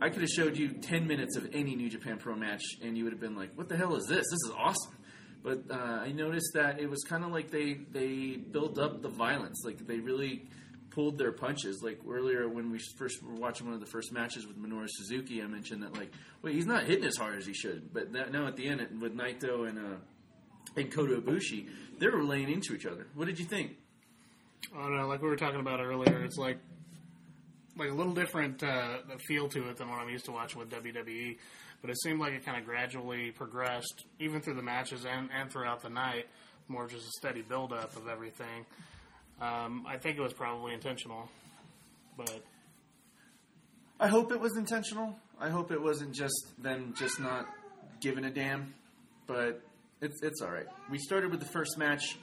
I 0.00 0.10
could 0.10 0.22
have 0.22 0.30
showed 0.30 0.56
you 0.56 0.68
10 0.68 1.06
minutes 1.06 1.36
of 1.36 1.48
any 1.52 1.76
New 1.76 1.88
Japan 1.88 2.18
Pro 2.18 2.34
match, 2.34 2.62
and 2.82 2.98
you 2.98 3.04
would 3.04 3.12
have 3.12 3.20
been 3.20 3.36
like, 3.36 3.56
what 3.56 3.68
the 3.68 3.76
hell 3.76 3.94
is 3.94 4.04
this? 4.08 4.24
This 4.28 4.32
is 4.32 4.52
awesome. 4.58 4.96
But 5.44 5.62
uh, 5.70 5.74
I 5.74 6.12
noticed 6.12 6.52
that 6.54 6.80
it 6.80 6.90
was 6.90 7.04
kind 7.04 7.24
of 7.24 7.30
like 7.30 7.50
they, 7.50 7.74
they 7.92 8.36
built 8.36 8.78
up 8.78 9.00
the 9.02 9.08
violence. 9.08 9.62
Like, 9.64 9.86
they 9.86 10.00
really 10.00 10.48
pulled 10.94 11.18
their 11.18 11.32
punches. 11.32 11.82
Like, 11.82 12.00
earlier 12.08 12.48
when 12.48 12.70
we 12.70 12.78
first 12.96 13.22
were 13.22 13.34
watching 13.34 13.66
one 13.66 13.74
of 13.74 13.80
the 13.80 13.86
first 13.86 14.12
matches 14.12 14.46
with 14.46 14.56
Minoru 14.56 14.86
Suzuki, 14.88 15.42
I 15.42 15.46
mentioned 15.46 15.82
that, 15.82 15.94
like, 15.94 16.12
wait, 16.42 16.54
he's 16.54 16.66
not 16.66 16.84
hitting 16.84 17.04
as 17.04 17.16
hard 17.16 17.38
as 17.38 17.46
he 17.46 17.54
should. 17.54 17.92
But 17.92 18.12
that, 18.12 18.32
now 18.32 18.46
at 18.46 18.56
the 18.56 18.66
end, 18.66 18.80
with 19.00 19.16
Naito 19.16 19.68
and, 19.68 19.78
uh, 19.78 19.96
and 20.76 20.92
Kota 20.92 21.20
Ibushi, 21.20 21.68
they 21.98 22.08
were 22.08 22.24
laying 22.24 22.50
into 22.50 22.74
each 22.74 22.86
other. 22.86 23.06
What 23.14 23.26
did 23.26 23.38
you 23.38 23.44
think? 23.44 23.76
I 24.76 24.82
don't 24.82 24.96
know, 24.96 25.08
like 25.08 25.22
we 25.22 25.28
were 25.28 25.36
talking 25.36 25.60
about 25.60 25.80
earlier, 25.80 26.22
it's 26.24 26.38
like 26.38 26.58
like 27.76 27.90
a 27.90 27.94
little 27.94 28.12
different 28.12 28.62
uh, 28.62 28.98
feel 29.26 29.48
to 29.48 29.68
it 29.70 29.76
than 29.78 29.88
what 29.88 29.98
I'm 29.98 30.08
used 30.10 30.26
to 30.26 30.32
watching 30.32 30.58
with 30.58 30.70
WWE. 30.70 31.38
But 31.80 31.90
it 31.90 32.00
seemed 32.00 32.20
like 32.20 32.32
it 32.32 32.44
kind 32.44 32.58
of 32.58 32.64
gradually 32.64 33.30
progressed, 33.30 34.04
even 34.20 34.40
through 34.40 34.54
the 34.54 34.62
matches 34.62 35.04
and, 35.04 35.30
and 35.34 35.50
throughout 35.50 35.82
the 35.82 35.88
night, 35.88 36.26
more 36.68 36.86
just 36.86 37.06
a 37.06 37.10
steady 37.18 37.42
build 37.42 37.72
up 37.72 37.96
of 37.96 38.08
everything. 38.08 38.66
Um, 39.40 39.84
I 39.88 39.96
think 39.98 40.18
it 40.18 40.22
was 40.22 40.32
probably 40.32 40.72
intentional, 40.72 41.28
but 42.16 42.42
I 43.98 44.08
hope 44.08 44.32
it 44.32 44.40
was 44.40 44.56
intentional. 44.56 45.16
I 45.40 45.48
hope 45.48 45.72
it 45.72 45.82
wasn't 45.82 46.14
just 46.14 46.62
them 46.62 46.94
just 46.96 47.18
not 47.18 47.46
giving 48.00 48.24
a 48.24 48.30
damn. 48.30 48.74
But 49.26 49.62
it's 50.00 50.22
it's 50.22 50.42
all 50.42 50.50
right. 50.50 50.66
We 50.90 50.98
started 50.98 51.30
with 51.30 51.40
the 51.40 51.46
first 51.46 51.78
match 51.78 52.18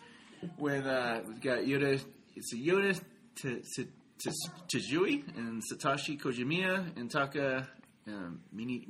with 0.57 0.86
uh, 0.86 1.22
we've 1.27 1.41
got 1.41 1.60
Yoda. 1.60 2.02
It's 2.36 2.53
a 2.53 2.57
Yoda 2.57 3.02
to 3.41 3.61
to 3.76 3.88
Tajui 4.68 5.38
and 5.38 5.61
Satoshi 5.72 6.19
Kojimiya 6.19 6.98
and 6.98 7.10
Taka 7.10 7.68
um, 8.07 8.41
Mini. 8.52 8.86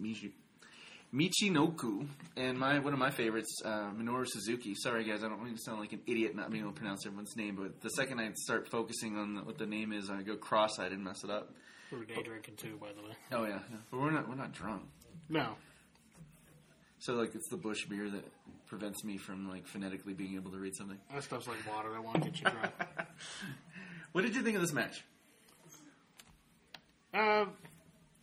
Michinoku 1.13 2.07
and 2.37 2.57
my 2.57 2.79
one 2.79 2.93
of 2.93 2.99
my 2.99 3.09
favorites, 3.09 3.61
uh, 3.65 3.89
Minoru 3.97 4.25
Suzuki. 4.27 4.75
Sorry 4.75 5.03
guys, 5.03 5.23
I 5.23 5.27
don't 5.29 5.43
mean 5.43 5.55
to 5.55 5.61
sound 5.61 5.79
like 5.79 5.91
an 5.93 6.01
idiot 6.05 6.35
not 6.35 6.51
being 6.51 6.63
able 6.63 6.73
to 6.73 6.79
pronounce 6.79 7.05
everyone's 7.05 7.35
name, 7.35 7.55
but 7.55 7.81
the 7.81 7.89
second 7.89 8.19
I 8.19 8.29
start 8.35 8.69
focusing 8.69 9.17
on 9.17 9.45
what 9.45 9.57
the 9.57 9.65
name 9.65 9.91
is, 9.91 10.09
I 10.09 10.21
go 10.21 10.35
cross-eyed 10.35 10.91
and 10.91 11.03
mess 11.03 11.23
it 11.23 11.31
up. 11.31 11.51
We're 11.91 12.03
day 12.05 12.21
drinking 12.21 12.57
too, 12.57 12.77
by 12.79 12.89
the 12.95 13.01
way. 13.01 13.15
Oh 13.31 13.43
yeah, 13.45 13.59
yeah. 13.71 13.77
but 13.89 13.99
we're 13.99 14.11
not 14.11 14.29
we're 14.29 14.35
not 14.35 14.51
drunk. 14.51 14.83
No, 15.29 15.55
So 16.99 17.13
like 17.13 17.33
it's 17.33 17.49
the 17.49 17.57
Bush 17.57 17.85
beer 17.85 18.09
that 18.09 18.25
prevents 18.67 19.03
me 19.03 19.17
from 19.17 19.49
like 19.49 19.65
phonetically 19.65 20.13
being 20.13 20.35
able 20.35 20.51
to 20.51 20.57
read 20.57 20.75
something. 20.75 20.97
that 21.11 21.23
stuff's 21.23 21.47
like 21.47 21.57
water. 21.73 21.95
I 21.95 21.99
want 21.99 22.21
to 22.23 22.29
get 22.29 22.39
you 22.39 22.49
drunk. 22.49 22.71
What 24.11 24.23
did 24.23 24.35
you 24.35 24.41
think 24.41 24.55
of 24.55 24.61
this 24.63 24.73
match? 24.73 25.03
Uh, 27.13 27.45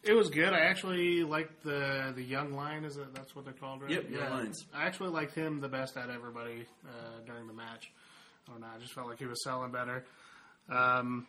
it 0.07 0.15
was 0.15 0.31
good. 0.31 0.53
I 0.53 0.61
actually 0.61 1.23
liked 1.25 1.63
the 1.63 2.13
the 2.15 2.23
young 2.23 2.53
lion. 2.55 2.85
Is 2.85 2.97
it 2.97 3.15
that's 3.15 3.35
what 3.35 3.45
they're 3.45 3.55
called, 3.55 3.83
right? 3.83 3.91
Yep, 3.91 4.11
Young 4.11 4.31
Lions. 4.31 4.65
I 4.75 4.85
actually 4.87 5.11
liked 5.11 5.35
him 5.35 5.61
the 5.61 5.69
best 5.69 5.97
out 5.97 6.09
of 6.09 6.15
everybody 6.15 6.65
uh, 6.87 7.21
during 7.27 7.47
the 7.47 7.53
match. 7.55 7.91
I 8.49 8.53
don't 8.53 8.61
know. 8.61 8.69
I 8.75 8.79
just 8.81 8.93
felt 8.93 9.09
like 9.09 9.19
he 9.19 9.27
was 9.27 9.43
selling 9.45 9.73
better. 9.73 10.05
Um, 10.71 11.27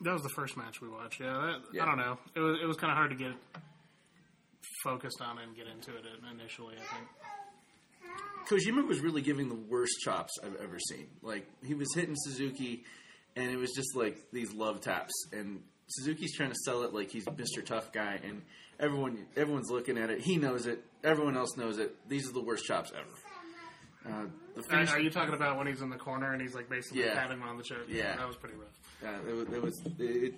that 0.00 0.12
was 0.12 0.22
the 0.22 0.28
first 0.30 0.56
match 0.56 0.80
we 0.80 0.88
watched. 0.88 1.20
Yeah, 1.20 1.32
that, 1.32 1.60
Yeah. 1.72 1.82
I 1.82 1.86
don't 1.86 1.98
know. 1.98 2.18
It 2.34 2.40
was 2.40 2.58
it 2.62 2.66
was 2.66 2.76
kind 2.76 2.90
of 2.90 2.96
hard 2.98 3.10
to 3.10 3.16
get 3.16 3.32
focused 4.82 5.20
on 5.20 5.38
and 5.38 5.56
get 5.56 5.66
into 5.66 5.90
it 5.96 6.04
initially. 6.32 6.74
I 6.74 6.94
think. 6.94 7.08
Kojima 8.48 8.86
was 8.86 9.00
really 9.00 9.22
giving 9.22 9.48
the 9.48 9.56
worst 9.56 9.94
chops 10.04 10.32
I've 10.44 10.54
ever 10.56 10.78
seen. 10.78 11.06
Like 11.22 11.46
he 11.64 11.74
was 11.74 11.88
hitting 11.94 12.14
Suzuki, 12.16 12.84
and 13.34 13.50
it 13.50 13.56
was 13.56 13.72
just 13.74 13.96
like 13.96 14.18
these 14.32 14.52
love 14.52 14.80
taps. 14.80 15.12
And 15.32 15.62
Suzuki's 15.88 16.34
trying 16.36 16.50
to 16.50 16.56
sell 16.64 16.82
it 16.82 16.92
like 16.94 17.10
he's 17.10 17.24
Mr. 17.26 17.64
Tough 17.64 17.92
Guy, 17.92 18.18
and 18.24 18.42
everyone 18.80 19.26
everyone's 19.36 19.70
looking 19.70 19.98
at 19.98 20.10
it. 20.10 20.20
He 20.20 20.36
knows 20.36 20.66
it. 20.66 20.84
Everyone 21.04 21.36
else 21.36 21.56
knows 21.56 21.78
it. 21.78 21.94
These 22.08 22.28
are 22.28 22.32
the 22.32 22.42
worst 22.42 22.64
chops 22.64 22.92
ever. 22.94 24.12
Uh, 24.14 24.26
the 24.54 24.60
Are, 24.60 24.62
finish, 24.62 24.90
are 24.92 25.00
you 25.00 25.10
talking 25.10 25.34
about 25.34 25.56
when 25.58 25.66
he's 25.66 25.80
in 25.82 25.90
the 25.90 25.96
corner 25.96 26.32
and 26.32 26.40
he's 26.40 26.54
like 26.54 26.68
basically 26.70 27.02
Yeah. 27.04 27.14
patting 27.14 27.38
him 27.38 27.42
on 27.48 27.56
the 27.56 27.64
chest? 27.64 27.88
Yeah. 27.88 28.16
that 28.16 28.26
was 28.26 28.36
pretty 28.36 28.54
rough. 28.56 28.68
uh, 29.04 29.28
it, 29.28 29.34
was- 29.34 29.48
it 29.52 29.62
was. 29.62 29.82
It, 29.98 30.34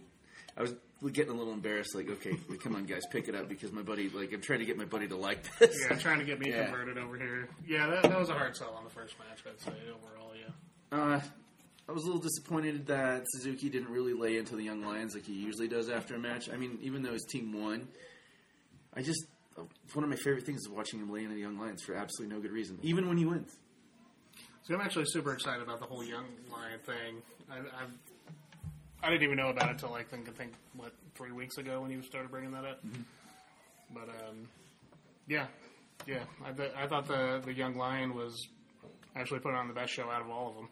I 0.56 0.62
was 0.62 0.74
getting 1.12 1.32
a 1.32 1.36
little 1.36 1.52
embarrassed. 1.52 1.94
Like, 1.94 2.08
okay, 2.10 2.32
come 2.62 2.74
on, 2.74 2.84
guys, 2.86 3.02
pick 3.10 3.28
it 3.28 3.34
up 3.34 3.48
because 3.48 3.70
my 3.72 3.82
buddy. 3.82 4.08
Like, 4.08 4.32
I'm 4.32 4.40
trying 4.40 4.58
to 4.60 4.64
get 4.64 4.76
my 4.76 4.86
buddy 4.86 5.06
to 5.08 5.16
like 5.16 5.44
this. 5.58 5.76
Yeah, 5.88 5.96
trying 5.96 6.18
to 6.18 6.24
get 6.24 6.40
me 6.40 6.48
Yeah. 6.50 6.64
converted 6.64 6.98
over 6.98 7.16
here. 7.16 7.48
Yeah, 7.66 7.86
that, 7.88 8.02
that 8.04 8.18
was 8.18 8.28
a 8.30 8.34
hard 8.34 8.56
sell 8.56 8.74
on 8.74 8.84
the 8.84 8.90
first 8.90 9.14
match. 9.18 9.40
I'd 9.46 9.60
say 9.60 9.72
overall. 9.88 10.32
Yeah. 10.34 10.98
Uh, 10.98 11.20
I 11.88 11.92
was 11.92 12.02
a 12.02 12.06
little 12.06 12.20
disappointed 12.20 12.86
that 12.88 13.24
Suzuki 13.28 13.70
didn't 13.70 13.88
really 13.88 14.12
lay 14.12 14.36
into 14.36 14.56
the 14.56 14.62
Young 14.62 14.84
Lions 14.84 15.14
like 15.14 15.24
he 15.24 15.32
usually 15.32 15.68
does 15.68 15.88
after 15.88 16.14
a 16.14 16.18
match. 16.18 16.50
I 16.52 16.56
mean, 16.56 16.78
even 16.82 17.02
though 17.02 17.14
his 17.14 17.24
team 17.24 17.52
won, 17.52 17.88
I 18.94 19.00
just 19.00 19.24
one 19.94 20.04
of 20.04 20.10
my 20.10 20.16
favorite 20.16 20.44
things 20.44 20.60
is 20.60 20.68
watching 20.68 21.00
him 21.00 21.10
lay 21.10 21.22
into 21.22 21.34
the 21.34 21.40
Young 21.40 21.58
Lions 21.58 21.82
for 21.82 21.94
absolutely 21.94 22.36
no 22.36 22.42
good 22.42 22.52
reason, 22.52 22.78
even 22.82 23.08
when 23.08 23.16
he 23.16 23.24
wins. 23.24 23.56
So 24.62 24.74
I'm 24.74 24.82
actually 24.82 25.06
super 25.06 25.32
excited 25.32 25.62
about 25.62 25.80
the 25.80 25.86
whole 25.86 26.04
young 26.04 26.26
lion 26.52 26.78
thing. 26.84 27.22
I, 27.50 27.56
I've, 27.56 27.90
I 29.02 29.08
didn't 29.08 29.22
even 29.22 29.38
know 29.38 29.48
about 29.48 29.68
it 29.68 29.72
until 29.72 29.90
like 29.90 30.10
think 30.10 30.28
I 30.28 30.32
think 30.32 30.52
what 30.76 30.92
three 31.14 31.32
weeks 31.32 31.56
ago 31.56 31.80
when 31.80 31.90
he 31.90 32.02
started 32.02 32.30
bringing 32.30 32.50
that 32.52 32.66
up. 32.66 32.84
But 33.94 34.10
um, 34.10 34.46
yeah, 35.26 35.46
yeah, 36.06 36.24
I, 36.44 36.52
th- 36.52 36.72
I 36.76 36.86
thought 36.86 37.08
the 37.08 37.40
the 37.42 37.54
young 37.54 37.76
lion 37.76 38.14
was 38.14 38.46
actually 39.16 39.40
putting 39.40 39.56
on 39.56 39.68
the 39.68 39.74
best 39.74 39.90
show 39.90 40.10
out 40.10 40.20
of 40.20 40.28
all 40.28 40.50
of 40.50 40.54
them. 40.56 40.68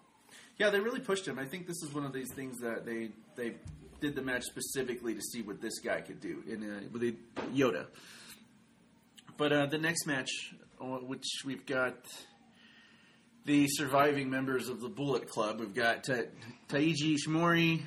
Yeah, 0.59 0.71
they 0.71 0.81
really 0.81 1.01
pushed 1.01 1.27
him. 1.27 1.39
I 1.39 1.45
think 1.45 1.67
this 1.67 1.83
is 1.83 1.93
one 1.93 2.05
of 2.05 2.13
these 2.13 2.33
things 2.35 2.59
that 2.61 2.87
they 2.87 3.11
they 3.37 3.57
did 4.01 4.15
the 4.15 4.23
match 4.23 4.45
specifically 4.45 5.15
to 5.15 5.21
see 5.21 5.43
what 5.43 5.61
this 5.61 5.79
guy 5.81 6.01
could 6.01 6.21
do 6.21 6.43
in 6.49 6.63
uh, 6.63 6.81
with 6.93 7.03
Yoda. 7.55 7.87
But 9.37 9.53
uh, 9.53 9.67
the 9.67 9.79
next 9.79 10.07
match, 10.07 10.55
uh, 10.81 10.85
which 10.85 11.27
we've 11.45 11.67
got 11.67 11.95
the 13.45 13.67
surviving 13.69 14.31
members 14.31 14.69
of 14.69 14.81
the 14.81 14.89
Bullet 14.89 15.29
Club, 15.29 15.61
we've 15.61 15.75
got 15.75 16.05
Ta- 16.05 16.31
Taiji 16.69 17.17
Ishimori, 17.17 17.83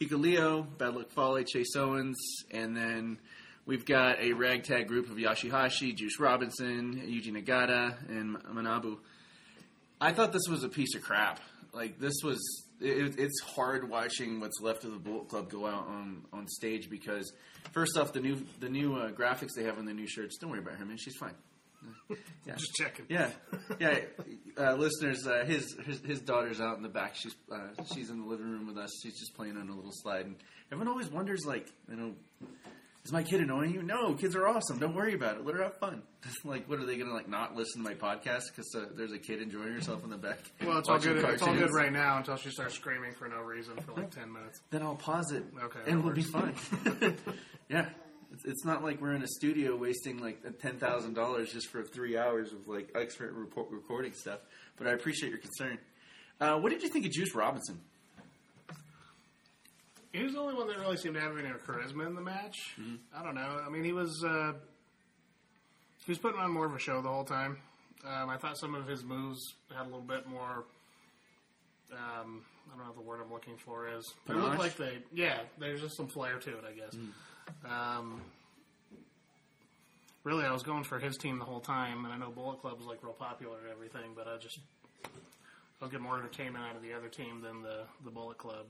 Hikuleo, 0.00 0.66
Bad 0.78 0.94
Luck 0.94 1.10
Fale, 1.10 1.42
Chase 1.42 1.74
Owens, 1.76 2.16
and 2.52 2.76
then 2.76 3.18
We've 3.66 3.84
got 3.84 4.18
a 4.18 4.32
ragtag 4.32 4.88
group 4.88 5.10
of 5.10 5.16
Yoshihashi, 5.16 5.94
Juice 5.94 6.18
Robinson, 6.18 6.96
Yuji 6.96 7.30
Nagata, 7.30 7.94
and 8.08 8.36
Manabu. 8.44 8.96
I 10.00 10.12
thought 10.12 10.32
this 10.32 10.48
was 10.48 10.64
a 10.64 10.68
piece 10.68 10.94
of 10.96 11.02
crap. 11.02 11.38
Like 11.72 11.98
this 11.98 12.14
was, 12.24 12.38
it, 12.80 13.18
it's 13.18 13.40
hard 13.40 13.88
watching 13.88 14.40
what's 14.40 14.60
left 14.60 14.84
of 14.84 14.92
the 14.92 14.98
Bullet 14.98 15.28
Club 15.28 15.50
go 15.50 15.66
out 15.66 15.86
on, 15.86 16.22
on 16.32 16.48
stage 16.48 16.90
because 16.90 17.32
first 17.72 17.96
off, 17.96 18.12
the 18.12 18.20
new 18.20 18.44
the 18.58 18.68
new 18.68 18.96
uh, 18.96 19.10
graphics 19.10 19.50
they 19.56 19.64
have 19.64 19.78
on 19.78 19.84
the 19.84 19.94
new 19.94 20.06
shirts. 20.08 20.38
Don't 20.38 20.50
worry 20.50 20.60
about 20.60 20.74
her, 20.74 20.84
man. 20.84 20.96
She's 20.98 21.16
fine. 21.16 21.34
Yeah. 22.46 22.54
Just 22.54 22.74
checking. 22.74 23.06
Yeah, 23.08 23.30
yeah. 23.78 24.00
Uh, 24.58 24.74
listeners, 24.74 25.26
uh, 25.26 25.44
his, 25.44 25.76
his 25.86 26.00
his 26.00 26.20
daughter's 26.20 26.60
out 26.60 26.76
in 26.76 26.82
the 26.82 26.88
back. 26.88 27.14
She's 27.14 27.34
uh, 27.52 27.68
she's 27.94 28.10
in 28.10 28.20
the 28.20 28.26
living 28.26 28.50
room 28.50 28.66
with 28.66 28.76
us. 28.78 28.90
She's 29.02 29.18
just 29.18 29.34
playing 29.34 29.56
on 29.56 29.68
a 29.68 29.74
little 29.74 29.92
slide, 29.92 30.26
and 30.26 30.36
everyone 30.72 30.88
always 30.88 31.08
wonders, 31.10 31.44
like, 31.46 31.68
you 31.88 31.96
know, 31.96 32.14
is 33.04 33.12
my 33.12 33.22
kid 33.22 33.40
annoying 33.40 33.72
you? 33.72 33.82
No, 33.82 34.14
kids 34.14 34.36
are 34.36 34.46
awesome. 34.46 34.78
Don't 34.78 34.94
worry 34.94 35.14
about 35.14 35.36
it. 35.36 35.46
Let 35.46 35.54
her 35.54 35.62
have 35.62 35.78
fun. 35.78 36.02
like, 36.44 36.68
what 36.68 36.78
are 36.78 36.86
they 36.86 36.96
gonna 36.96 37.14
like 37.14 37.28
not 37.28 37.56
listen 37.56 37.82
to 37.82 37.88
my 37.88 37.94
podcast 37.94 38.42
because 38.50 38.74
uh, 38.74 38.86
there's 38.94 39.12
a 39.12 39.18
kid 39.18 39.40
enjoying 39.40 39.72
herself 39.72 40.04
in 40.04 40.10
the 40.10 40.18
back? 40.18 40.38
Well, 40.64 40.78
it's 40.78 40.88
all 40.88 40.98
good. 40.98 41.24
It's 41.24 41.42
all 41.42 41.54
good 41.54 41.72
right 41.72 41.92
now 41.92 42.18
until 42.18 42.36
she 42.36 42.50
starts 42.50 42.74
screaming 42.74 43.14
for 43.14 43.28
no 43.28 43.40
reason 43.40 43.76
for 43.78 43.92
like 43.92 44.10
ten 44.10 44.32
minutes. 44.32 44.60
Then 44.70 44.82
I'll 44.82 44.96
pause 44.96 45.32
it. 45.32 45.44
Okay, 45.62 45.80
and 45.86 46.04
we'll 46.04 46.14
be 46.14 46.22
fine. 46.22 46.54
yeah. 47.68 47.88
It's, 48.32 48.44
it's 48.44 48.64
not 48.64 48.84
like 48.84 49.00
we're 49.00 49.14
in 49.14 49.22
a 49.22 49.28
studio 49.28 49.74
wasting 49.74 50.18
like 50.18 50.42
ten 50.60 50.76
thousand 50.76 51.14
dollars 51.14 51.52
just 51.52 51.68
for 51.68 51.82
three 51.82 52.16
hours 52.16 52.52
of 52.52 52.68
like 52.68 52.90
expert 52.94 53.32
report 53.32 53.70
recording 53.70 54.12
stuff. 54.12 54.40
But 54.76 54.86
I 54.86 54.92
appreciate 54.92 55.30
your 55.30 55.40
concern. 55.40 55.78
Uh, 56.40 56.58
what 56.58 56.70
did 56.70 56.82
you 56.82 56.88
think 56.88 57.06
of 57.06 57.12
Juice 57.12 57.34
Robinson? 57.34 57.80
He 60.12 60.22
was 60.24 60.32
the 60.32 60.40
only 60.40 60.54
one 60.54 60.66
that 60.66 60.78
really 60.78 60.96
seemed 60.96 61.14
to 61.14 61.20
have 61.20 61.38
any 61.38 61.48
charisma 61.48 62.06
in 62.06 62.14
the 62.14 62.20
match. 62.20 62.74
Mm-hmm. 62.80 62.96
I 63.14 63.22
don't 63.22 63.34
know. 63.34 63.60
I 63.64 63.70
mean, 63.70 63.84
he 63.84 63.92
was 63.92 64.24
uh, 64.24 64.52
he 66.04 66.10
was 66.10 66.18
putting 66.18 66.40
on 66.40 66.50
more 66.50 66.66
of 66.66 66.74
a 66.74 66.78
show 66.78 67.00
the 67.00 67.08
whole 67.08 67.24
time. 67.24 67.58
Um, 68.04 68.28
I 68.28 68.36
thought 68.36 68.58
some 68.58 68.74
of 68.74 68.86
his 68.86 69.04
moves 69.04 69.54
had 69.74 69.82
a 69.82 69.84
little 69.84 70.00
bit 70.00 70.26
more. 70.26 70.64
Um, 71.92 72.42
I 72.66 72.76
don't 72.76 72.78
know 72.78 72.92
what 72.92 72.96
the 72.96 73.02
word 73.02 73.20
I'm 73.24 73.32
looking 73.32 73.56
for 73.56 73.88
is. 73.88 74.14
They 74.26 74.34
Panache? 74.34 74.48
look 74.48 74.58
like 74.58 74.76
they, 74.76 74.98
yeah. 75.12 75.40
There's 75.58 75.80
just 75.80 75.96
some 75.96 76.06
flair 76.06 76.38
to 76.38 76.50
it, 76.50 76.64
I 76.66 76.72
guess. 76.72 76.94
Mm. 76.94 77.70
Um, 77.70 78.20
really, 80.24 80.44
I 80.44 80.52
was 80.52 80.62
going 80.62 80.84
for 80.84 80.98
his 80.98 81.16
team 81.16 81.38
the 81.38 81.44
whole 81.44 81.60
time, 81.60 82.04
and 82.04 82.14
I 82.14 82.16
know 82.16 82.30
Bullet 82.30 82.60
Club 82.60 82.78
was 82.78 82.86
like 82.86 83.02
real 83.02 83.12
popular 83.12 83.58
and 83.58 83.70
everything, 83.70 84.12
but 84.14 84.28
I 84.28 84.38
just 84.38 84.60
I'll 85.82 85.88
get 85.88 86.00
more 86.00 86.16
entertainment 86.18 86.64
out 86.64 86.76
of 86.76 86.82
the 86.82 86.92
other 86.92 87.08
team 87.08 87.40
than 87.42 87.62
the 87.62 87.82
the 88.04 88.10
Bullet 88.10 88.38
Club 88.38 88.66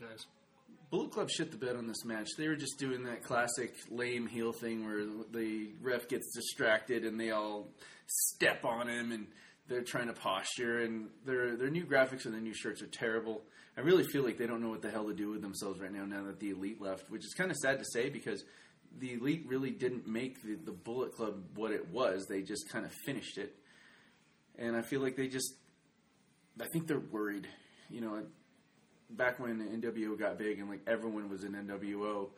guys. 0.00 0.26
Bullet 0.90 1.10
Club 1.10 1.28
shit 1.30 1.50
the 1.50 1.58
bed 1.58 1.76
on 1.76 1.86
this 1.86 2.04
match. 2.04 2.28
They 2.38 2.48
were 2.48 2.56
just 2.56 2.78
doing 2.78 3.04
that 3.04 3.22
classic 3.22 3.74
lame 3.90 4.26
heel 4.26 4.52
thing 4.52 4.86
where 4.86 5.04
the 5.30 5.72
ref 5.82 6.08
gets 6.08 6.32
distracted 6.34 7.04
and 7.04 7.20
they 7.20 7.30
all 7.30 7.68
step 8.06 8.64
on 8.64 8.88
him 8.88 9.12
and 9.12 9.26
they're 9.68 9.82
trying 9.82 10.06
to 10.06 10.14
posture 10.14 10.80
and 10.80 11.08
their 11.26 11.56
their 11.56 11.68
new 11.68 11.84
graphics 11.84 12.24
and 12.24 12.32
their 12.32 12.40
new 12.40 12.54
shirts 12.54 12.80
are 12.80 12.86
terrible. 12.86 13.42
I 13.76 13.82
really 13.82 14.04
feel 14.04 14.24
like 14.24 14.38
they 14.38 14.46
don't 14.46 14.62
know 14.62 14.70
what 14.70 14.82
the 14.82 14.90
hell 14.90 15.06
to 15.06 15.14
do 15.14 15.30
with 15.30 15.42
themselves 15.42 15.78
right 15.78 15.92
now. 15.92 16.04
Now 16.04 16.24
that 16.24 16.40
the 16.40 16.50
elite 16.50 16.80
left, 16.80 17.10
which 17.10 17.24
is 17.24 17.34
kind 17.34 17.50
of 17.50 17.56
sad 17.58 17.78
to 17.78 17.84
say 17.84 18.08
because 18.08 18.42
the 18.98 19.12
elite 19.12 19.44
really 19.46 19.70
didn't 19.70 20.08
make 20.08 20.42
the, 20.42 20.56
the 20.56 20.72
Bullet 20.72 21.14
Club 21.14 21.44
what 21.54 21.70
it 21.70 21.90
was. 21.90 22.26
They 22.26 22.40
just 22.40 22.70
kind 22.70 22.86
of 22.86 22.92
finished 23.04 23.36
it, 23.36 23.54
and 24.58 24.74
I 24.74 24.82
feel 24.82 25.00
like 25.00 25.16
they 25.16 25.28
just. 25.28 25.54
I 26.60 26.66
think 26.72 26.88
they're 26.88 26.98
worried. 26.98 27.46
You 27.90 28.00
know, 28.00 28.22
back 29.10 29.38
when 29.40 29.60
NWO 29.80 30.18
got 30.18 30.38
big 30.38 30.58
and 30.58 30.68
like 30.68 30.80
everyone 30.86 31.28
was 31.28 31.44
in 31.44 31.52
NWO, 31.52 32.28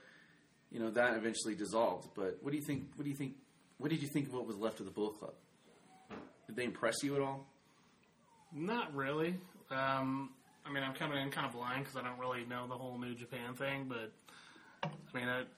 you 0.71 0.79
know 0.79 0.91
that 0.91 1.17
eventually 1.17 1.55
dissolved. 1.55 2.09
But 2.15 2.39
what 2.43 2.51
do 2.51 2.57
you 2.57 2.65
think? 2.65 2.91
What 2.97 3.05
do 3.05 3.11
you 3.11 3.17
think? 3.17 3.35
What 3.79 3.91
did 3.91 4.03
you 4.03 4.09
think 4.09 4.29
of 4.29 4.35
what 4.35 4.47
was 4.47 4.57
left 4.57 4.81
of 4.81 4.87
the 4.87 4.93
Bullet 4.93 5.19
Club? 5.19 5.35
Did 6.47 6.57
they 6.57 6.65
impress 6.65 7.03
you 7.03 7.17
at 7.17 7.23
all? 7.23 7.47
Not 8.53 8.95
really. 8.95 9.37
Um, 9.71 10.31
I 10.67 10.73
mean, 10.73 10.83
I'm 10.83 10.95
coming 10.95 11.19
in 11.19 11.31
kind 11.31 11.47
of 11.47 11.53
blind 11.53 11.85
because 11.85 11.97
I 11.97 12.03
don't 12.03 12.19
really 12.19 12.45
know 12.45 12.67
the 12.67 12.75
whole 12.75 12.99
New 12.99 13.15
Japan 13.15 13.55
thing. 13.55 13.87
But 13.89 14.13
I 14.85 14.89
mean, 15.19 15.29
it, 15.29 15.49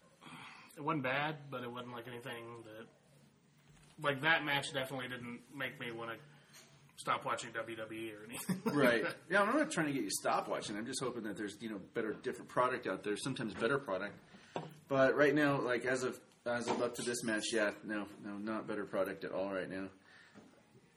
it 0.77 0.85
wasn't 0.85 1.03
bad, 1.03 1.37
but 1.51 1.63
it 1.63 1.71
wasn't 1.71 1.93
like 1.93 2.07
anything 2.07 2.45
that 2.65 2.87
like 4.03 4.21
that 4.23 4.45
match 4.45 4.73
definitely 4.73 5.09
didn't 5.09 5.41
make 5.57 5.79
me 5.81 5.91
want 5.91 6.11
to 6.11 6.17
stop 7.03 7.25
watching 7.25 7.51
WWE 7.51 8.13
or 8.15 8.25
anything. 8.29 8.63
Right. 8.73 9.05
yeah, 9.31 9.43
I'm 9.43 9.55
not 9.55 9.71
trying 9.71 9.89
to 9.89 9.93
get 9.93 10.05
you 10.05 10.09
to 10.09 10.15
stop 10.15 10.49
watching. 10.49 10.77
I'm 10.77 10.87
just 10.87 11.03
hoping 11.03 11.25
that 11.25 11.37
there's 11.37 11.57
you 11.61 11.69
know 11.69 11.81
better, 11.95 12.15
different 12.23 12.49
product 12.49 12.87
out 12.87 13.03
there. 13.03 13.17
Sometimes 13.17 13.53
better 13.55 13.79
product. 13.79 14.15
But 14.89 15.17
right 15.17 15.35
now, 15.35 15.61
like 15.61 15.85
as 15.85 16.05
of 16.05 16.19
as 16.47 16.69
of 16.69 16.81
up 16.81 16.95
to 16.97 17.03
this 17.03 17.23
match, 17.25 17.45
yeah, 17.53 17.71
no, 17.85 18.07
no, 18.25 18.37
not 18.39 18.67
better 18.67 18.85
product 18.85 19.25
at 19.25 19.33
all 19.33 19.53
right 19.53 19.71
now. 19.71 19.89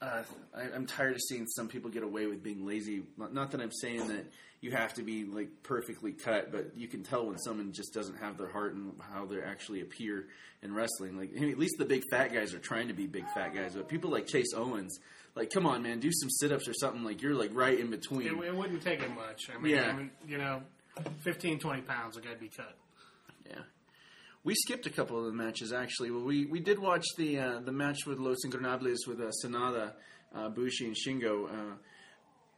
Uh, 0.01 0.23
I, 0.55 0.63
I'm 0.75 0.85
tired 0.85 1.15
of 1.15 1.21
seeing 1.21 1.47
some 1.47 1.67
people 1.67 1.89
get 1.89 2.03
away 2.03 2.27
with 2.27 2.43
being 2.43 2.65
lazy. 2.65 3.03
Not, 3.17 3.33
not 3.33 3.51
that 3.51 3.61
I'm 3.61 3.71
saying 3.71 4.07
that 4.09 4.25
you 4.61 4.71
have 4.71 4.93
to 4.95 5.03
be 5.03 5.25
like 5.25 5.49
perfectly 5.63 6.11
cut, 6.11 6.51
but 6.51 6.71
you 6.75 6.87
can 6.87 7.03
tell 7.03 7.25
when 7.27 7.37
someone 7.37 7.71
just 7.71 7.93
doesn't 7.93 8.17
have 8.17 8.37
their 8.37 8.49
heart 8.49 8.73
and 8.73 8.93
how 9.13 9.25
they 9.25 9.41
actually 9.41 9.81
appear 9.81 10.27
in 10.61 10.73
wrestling. 10.73 11.17
Like 11.17 11.35
at 11.35 11.57
least 11.57 11.75
the 11.77 11.85
big 11.85 12.03
fat 12.09 12.33
guys 12.33 12.53
are 12.53 12.59
trying 12.59 12.87
to 12.87 12.93
be 12.93 13.07
big 13.07 13.25
fat 13.33 13.53
guys, 13.53 13.75
but 13.75 13.87
people 13.87 14.09
like 14.09 14.27
Chase 14.27 14.53
Owens, 14.55 14.99
like 15.35 15.51
come 15.51 15.65
on, 15.65 15.83
man, 15.83 15.99
do 15.99 16.09
some 16.11 16.29
sit 16.29 16.51
ups 16.51 16.67
or 16.67 16.73
something. 16.73 17.03
Like 17.03 17.21
you're 17.21 17.35
like 17.35 17.51
right 17.53 17.77
in 17.79 17.89
between. 17.89 18.27
it, 18.27 18.33
it 18.45 18.55
wouldn't 18.55 18.81
take 18.81 19.01
it 19.01 19.13
much. 19.13 19.49
I 19.53 19.61
mean, 19.61 19.75
Yeah. 19.75 19.89
I 19.89 19.93
mean, 19.93 20.11
you 20.27 20.37
know, 20.37 20.61
15, 21.23 21.59
20 21.59 21.81
pounds, 21.81 22.15
like 22.15 22.25
I'd 22.27 22.39
be 22.39 22.49
cut. 22.49 22.75
Yeah. 23.45 23.59
We 24.43 24.53
skipped 24.55 24.85
a 24.85 24.89
couple 24.91 25.17
of 25.19 25.25
the 25.25 25.33
matches 25.33 25.73
actually. 25.73 26.11
Well, 26.11 26.23
we, 26.23 26.45
we 26.45 26.59
did 26.59 26.79
watch 26.79 27.05
the 27.17 27.39
uh, 27.39 27.59
the 27.59 27.71
match 27.71 28.05
with 28.05 28.19
Los 28.19 28.37
Ingobernables 28.45 29.07
with 29.07 29.19
uh, 29.19 29.31
Sanada, 29.43 29.93
uh, 30.33 30.49
Bushi, 30.49 30.85
and 30.85 30.95
Shingo. 30.95 31.49
Uh, 31.49 31.75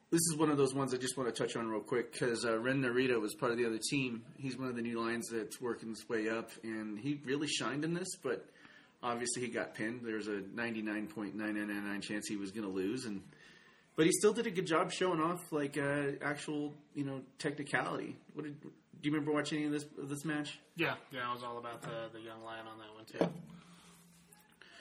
this 0.10 0.22
is 0.32 0.38
one 0.38 0.50
of 0.50 0.58
those 0.58 0.74
ones 0.74 0.94
I 0.94 0.98
just 0.98 1.18
want 1.18 1.34
to 1.34 1.44
touch 1.44 1.58
on 1.58 1.68
real 1.68 1.82
quick 1.82 2.14
because 2.14 2.46
uh, 2.46 2.58
Ren 2.60 2.82
Narita 2.82 3.20
was 3.20 3.36
part 3.36 3.52
of 3.52 3.58
the 3.58 3.66
other 3.66 3.80
team. 3.90 4.24
He's 4.38 4.58
one 4.58 4.70
of 4.70 4.76
the 4.76 4.82
new 4.82 5.02
lions 5.02 5.28
that's 5.30 5.60
working 5.60 5.90
his 5.90 6.08
way 6.08 6.30
up, 6.30 6.50
and 6.64 6.98
he 6.98 7.20
really 7.26 7.48
shined 7.48 7.84
in 7.84 7.94
this. 7.94 8.16
But 8.24 8.46
obviously, 9.04 9.44
he 9.44 9.50
got 9.50 9.76
pinned. 9.76 10.02
There's 10.04 10.28
a 10.28 10.42
99.999 10.56 12.02
chance 12.02 12.28
he 12.28 12.36
was 12.36 12.52
going 12.52 12.66
to 12.66 12.74
lose, 12.74 13.06
and 13.06 13.22
but 13.96 14.06
he 14.06 14.12
still 14.12 14.34
did 14.34 14.48
a 14.48 14.52
good 14.52 14.68
job 14.68 14.92
showing 14.92 15.20
off 15.20 15.52
like 15.52 15.78
uh, 15.78 16.12
actual 16.22 16.74
you 16.94 17.04
know 17.04 17.22
technicality. 17.40 18.16
What 18.34 18.44
did 18.44 18.62
do 18.62 18.70
you 19.10 19.12
remember 19.12 19.32
watching 19.32 19.60
any 19.60 19.68
of 19.68 19.74
this 19.74 19.86
of 20.00 20.10
this 20.10 20.26
match? 20.26 20.60
Yeah, 20.76 20.96
yeah, 21.12 21.30
I 21.30 21.34
was 21.34 21.44
all 21.44 21.58
about 21.58 21.82
the 21.82 22.10
the 22.14 22.22
young 22.22 22.44
lion 22.44 22.66
on 22.68 22.78
that 22.80 22.94
one 22.94 23.06
too. 23.06 23.42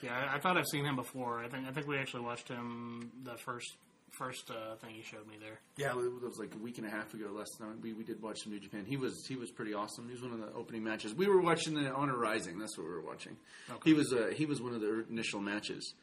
Yeah, 0.01 0.15
I, 0.15 0.35
I 0.35 0.39
thought 0.39 0.57
I've 0.57 0.67
seen 0.67 0.85
him 0.85 0.95
before. 0.95 1.43
I 1.43 1.47
think 1.47 1.67
I 1.67 1.71
think 1.71 1.87
we 1.87 1.97
actually 1.97 2.23
watched 2.23 2.47
him 2.47 3.11
the 3.23 3.37
first 3.37 3.75
first 4.17 4.49
uh, 4.49 4.75
thing 4.75 4.95
you 4.95 5.03
showed 5.03 5.27
me 5.27 5.35
there. 5.39 5.59
Yeah, 5.77 5.91
it 5.91 6.21
was 6.23 6.37
like 6.39 6.53
a 6.55 6.57
week 6.57 6.77
and 6.77 6.87
a 6.87 6.89
half 6.89 7.13
ago. 7.13 7.27
Last 7.31 7.57
time 7.59 7.79
we, 7.81 7.93
we 7.93 8.03
did 8.03 8.21
watch 8.21 8.39
some 8.43 8.51
New 8.51 8.59
Japan. 8.59 8.85
He 8.85 8.97
was 8.97 9.25
he 9.27 9.35
was 9.35 9.51
pretty 9.51 9.73
awesome. 9.73 10.07
He 10.07 10.13
was 10.13 10.21
one 10.21 10.33
of 10.33 10.39
the 10.39 10.51
opening 10.53 10.83
matches. 10.83 11.13
We 11.13 11.27
were 11.27 11.41
watching 11.41 11.75
the 11.75 11.93
Honor 11.93 12.17
Rising. 12.17 12.57
That's 12.57 12.77
what 12.77 12.85
we 12.85 12.93
were 12.93 13.01
watching. 13.01 13.37
Okay. 13.69 13.89
He 13.89 13.93
was 13.93 14.13
uh, 14.13 14.31
he 14.35 14.45
was 14.45 14.61
one 14.61 14.73
of 14.73 14.81
the 14.81 15.05
initial 15.09 15.39
matches. 15.39 15.93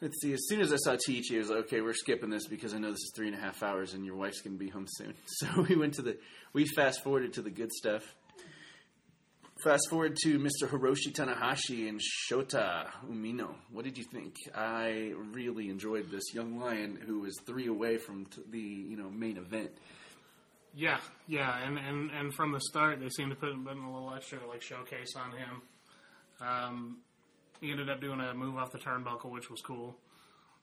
Let's 0.00 0.20
see. 0.20 0.32
As 0.32 0.46
soon 0.46 0.60
as 0.60 0.72
I 0.72 0.76
saw 0.76 0.96
Teach, 1.06 1.32
I 1.32 1.38
was 1.38 1.48
like, 1.48 1.58
okay, 1.64 1.80
we're 1.80 1.92
skipping 1.92 2.30
this 2.30 2.46
because 2.46 2.72
I 2.72 2.78
know 2.78 2.92
this 2.92 3.00
is 3.00 3.12
three 3.16 3.26
and 3.26 3.34
a 3.36 3.40
half 3.40 3.64
hours 3.64 3.94
and 3.94 4.06
your 4.06 4.14
wife's 4.14 4.40
going 4.42 4.56
to 4.56 4.64
be 4.64 4.70
home 4.70 4.86
soon. 4.86 5.14
So 5.26 5.62
we 5.68 5.74
went 5.74 5.94
to 5.94 6.02
the 6.02 6.18
we 6.52 6.66
fast 6.66 7.02
forwarded 7.02 7.32
to 7.34 7.42
the 7.42 7.50
good 7.50 7.72
stuff. 7.72 8.14
Fast 9.62 9.90
forward 9.90 10.16
to 10.22 10.38
Mr. 10.38 10.68
Hiroshi 10.68 11.12
Tanahashi 11.12 11.88
and 11.88 12.00
Shota 12.00 12.86
Umino. 13.10 13.56
What 13.72 13.84
did 13.84 13.98
you 13.98 14.04
think? 14.04 14.36
I 14.54 15.12
really 15.32 15.68
enjoyed 15.68 16.12
this 16.12 16.32
young 16.32 16.60
lion 16.60 16.96
who 17.04 17.20
was 17.20 17.36
three 17.44 17.66
away 17.66 17.96
from 17.96 18.26
t- 18.26 18.42
the 18.48 18.60
you 18.60 18.96
know 18.96 19.10
main 19.10 19.36
event. 19.36 19.72
Yeah, 20.76 21.00
yeah, 21.26 21.66
and, 21.66 21.76
and, 21.76 22.12
and 22.12 22.32
from 22.32 22.52
the 22.52 22.60
start 22.60 23.00
they 23.00 23.08
seemed 23.08 23.30
to 23.30 23.36
put, 23.36 23.52
put 23.64 23.72
in 23.72 23.82
a 23.82 23.92
little 23.92 24.14
extra 24.14 24.38
like 24.46 24.62
showcase 24.62 25.14
on 25.16 25.32
him. 25.32 25.62
Um, 26.40 26.98
he 27.60 27.72
ended 27.72 27.90
up 27.90 28.00
doing 28.00 28.20
a 28.20 28.34
move 28.34 28.56
off 28.56 28.70
the 28.70 28.78
turnbuckle, 28.78 29.32
which 29.32 29.50
was 29.50 29.60
cool. 29.60 29.96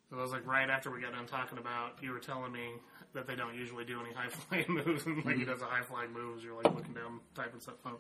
It 0.10 0.16
was 0.16 0.32
like 0.32 0.48
right 0.48 0.70
after 0.70 0.90
we 0.90 1.02
got 1.02 1.12
done 1.12 1.26
talking 1.26 1.58
about, 1.58 2.02
you 2.02 2.12
were 2.12 2.20
telling 2.20 2.54
me 2.54 2.76
that 3.14 3.28
they 3.28 3.36
don't 3.36 3.56
usually 3.56 3.84
do 3.84 4.00
any 4.00 4.14
high 4.14 4.30
flying 4.48 4.66
moves, 4.70 5.06
and 5.06 5.26
like 5.26 5.36
he 5.36 5.44
does 5.44 5.62
a 5.62 5.66
high 5.66 5.84
flying 5.84 6.14
moves. 6.14 6.46
You're 6.46 6.56
like 6.56 6.74
looking 6.74 6.94
down, 6.94 7.20
typing 7.36 7.60
stuff 7.60 7.76
up. 7.86 8.00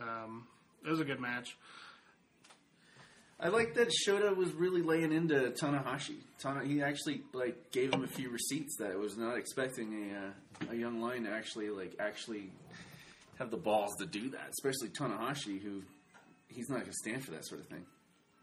Um, 0.00 0.46
it 0.84 0.90
was 0.90 1.00
a 1.00 1.04
good 1.04 1.20
match. 1.20 1.56
I 3.40 3.48
like 3.48 3.74
that 3.74 3.88
Shota 4.06 4.34
was 4.36 4.52
really 4.52 4.80
laying 4.82 5.12
into 5.12 5.34
Tanahashi. 5.60 6.16
Tana, 6.38 6.64
he 6.64 6.80
actually 6.82 7.22
like 7.32 7.70
gave 7.72 7.92
him 7.92 8.04
a 8.04 8.06
few 8.06 8.30
receipts 8.30 8.76
that 8.78 8.92
I 8.92 8.96
was 8.96 9.16
not 9.16 9.36
expecting 9.36 10.10
a 10.12 10.66
uh, 10.68 10.72
a 10.72 10.76
young 10.76 11.00
lion 11.00 11.24
to 11.24 11.30
actually 11.30 11.68
like 11.70 11.96
actually 11.98 12.50
have 13.38 13.50
the 13.50 13.56
balls 13.56 13.94
to 13.98 14.06
do 14.06 14.30
that, 14.30 14.50
especially 14.50 14.88
Tanahashi, 14.90 15.60
who 15.60 15.82
he's 16.48 16.68
not 16.68 16.76
going 16.80 16.86
to 16.90 16.96
stand 17.02 17.24
for 17.24 17.32
that 17.32 17.44
sort 17.44 17.60
of 17.60 17.66
thing. 17.66 17.84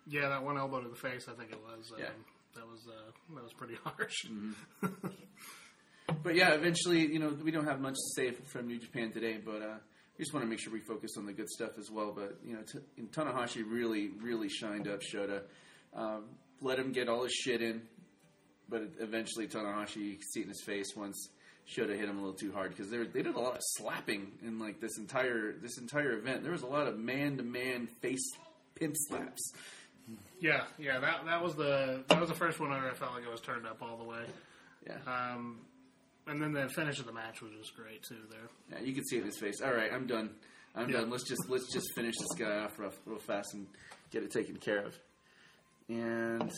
Yeah, 0.07 0.27
that 0.29 0.43
one 0.43 0.57
elbow 0.57 0.81
to 0.81 0.89
the 0.89 0.95
face, 0.95 1.27
I 1.29 1.33
think 1.39 1.51
it 1.51 1.59
was. 1.63 1.91
Um, 1.93 1.99
Yeah. 1.99 2.09
that 2.55 2.67
was 2.67 2.85
uh, 2.87 3.11
that 3.35 3.43
was 3.43 3.53
pretty 3.53 3.75
harsh. 3.83 4.25
But 6.23 6.35
yeah, 6.35 6.53
eventually, 6.53 6.99
you 7.11 7.19
know, 7.19 7.29
we 7.41 7.51
don't 7.51 7.65
have 7.67 7.79
much 7.79 7.93
to 7.95 8.09
say 8.15 8.31
from 8.31 8.67
New 8.67 8.77
Japan 8.79 9.11
today, 9.13 9.39
but 9.43 9.61
uh, 9.61 9.77
just 10.21 10.33
want 10.33 10.45
to 10.45 10.49
make 10.49 10.59
sure 10.59 10.71
we 10.71 10.79
focus 10.79 11.17
on 11.17 11.25
the 11.25 11.33
good 11.33 11.49
stuff 11.49 11.71
as 11.79 11.89
well. 11.91 12.13
But 12.15 12.37
you 12.45 12.53
know, 12.53 12.61
t- 12.61 12.79
Tanahashi 13.11 13.63
really, 13.67 14.09
really 14.21 14.49
shined 14.49 14.87
up 14.87 15.01
Shota. 15.01 15.41
Um, 15.95 16.25
let 16.61 16.77
him 16.77 16.91
get 16.91 17.09
all 17.09 17.23
his 17.23 17.33
shit 17.33 17.61
in, 17.61 17.81
but 18.69 18.83
eventually 18.99 19.47
Tanahashi, 19.47 19.97
you 19.97 20.13
could 20.13 20.23
see 20.31 20.39
it 20.41 20.43
in 20.43 20.49
his 20.49 20.63
face 20.63 20.95
once 20.95 21.29
Shota 21.67 21.97
hit 21.97 22.07
him 22.07 22.17
a 22.17 22.21
little 22.21 22.33
too 22.37 22.51
hard 22.51 22.69
because 22.69 22.89
they 22.91 22.97
they 22.99 23.23
did 23.23 23.35
a 23.35 23.39
lot 23.39 23.55
of 23.55 23.61
slapping 23.77 24.31
in 24.43 24.59
like 24.59 24.79
this 24.79 24.97
entire 24.97 25.53
this 25.53 25.77
entire 25.79 26.13
event. 26.13 26.43
There 26.43 26.51
was 26.51 26.61
a 26.63 26.67
lot 26.67 26.87
of 26.87 26.97
man 26.99 27.37
to 27.37 27.43
man 27.43 27.87
face 28.01 28.31
pimp 28.75 28.95
slaps. 29.09 29.53
Yeah, 30.39 30.63
yeah. 30.77 30.99
That 30.99 31.25
that 31.25 31.41
was 31.43 31.55
the 31.55 32.03
that 32.09 32.19
was 32.19 32.29
the 32.29 32.35
first 32.35 32.59
one 32.59 32.69
where 32.69 32.89
I 32.89 32.93
felt 32.93 33.13
like 33.13 33.23
it 33.23 33.31
was 33.31 33.41
turned 33.41 33.65
up 33.65 33.81
all 33.81 33.97
the 33.97 34.03
way. 34.03 34.23
Yeah, 34.87 34.97
Um, 35.07 35.59
and 36.27 36.41
then 36.41 36.53
the 36.53 36.69
finish 36.69 36.99
of 36.99 37.05
the 37.05 37.13
match 37.13 37.41
was 37.41 37.51
just 37.59 37.75
great 37.75 38.03
too. 38.03 38.15
There. 38.29 38.49
yeah, 38.79 38.85
you 38.85 38.93
could 38.93 39.07
see 39.07 39.17
it 39.17 39.21
in 39.21 39.25
his 39.27 39.37
face. 39.39 39.61
All 39.61 39.73
right, 39.73 39.91
I'm 39.91 40.07
done. 40.07 40.31
I'm 40.75 40.89
Yeah. 40.89 40.97
done. 41.01 41.09
Let's 41.09 41.23
just 41.27 41.49
let's 41.49 41.71
just 41.73 41.87
finish 41.95 42.15
this 42.17 42.37
guy 42.37 42.59
off 42.59 42.77
real, 42.79 42.93
real 43.05 43.19
fast 43.19 43.53
and 43.53 43.67
get 44.11 44.23
it 44.23 44.31
taken 44.31 44.55
care 44.57 44.85
of. 44.85 44.97
And 45.89 46.51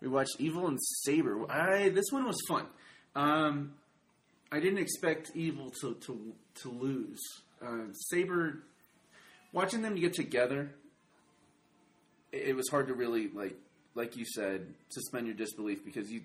we 0.00 0.08
watched 0.08 0.36
Evil 0.38 0.66
and 0.68 0.78
Sabre. 1.04 1.50
I 1.50 1.90
this 1.90 2.06
one 2.10 2.24
was 2.26 2.40
fun. 2.48 2.66
Um, 3.14 3.74
I 4.50 4.60
didn't 4.60 4.78
expect 4.78 5.30
Evil 5.34 5.70
to 5.82 5.94
to 5.94 6.32
to 6.62 6.70
lose. 6.70 7.20
Uh, 7.60 7.92
Sabre, 8.10 8.62
watching 9.52 9.82
them 9.82 9.94
get 9.96 10.14
together, 10.14 10.70
it, 12.32 12.48
it 12.48 12.56
was 12.56 12.68
hard 12.68 12.88
to 12.88 12.94
really 12.94 13.28
like 13.28 13.56
like 13.94 14.16
you 14.16 14.24
said 14.24 14.74
suspend 14.88 15.26
your 15.26 15.36
disbelief 15.36 15.84
because 15.84 16.10
you 16.10 16.22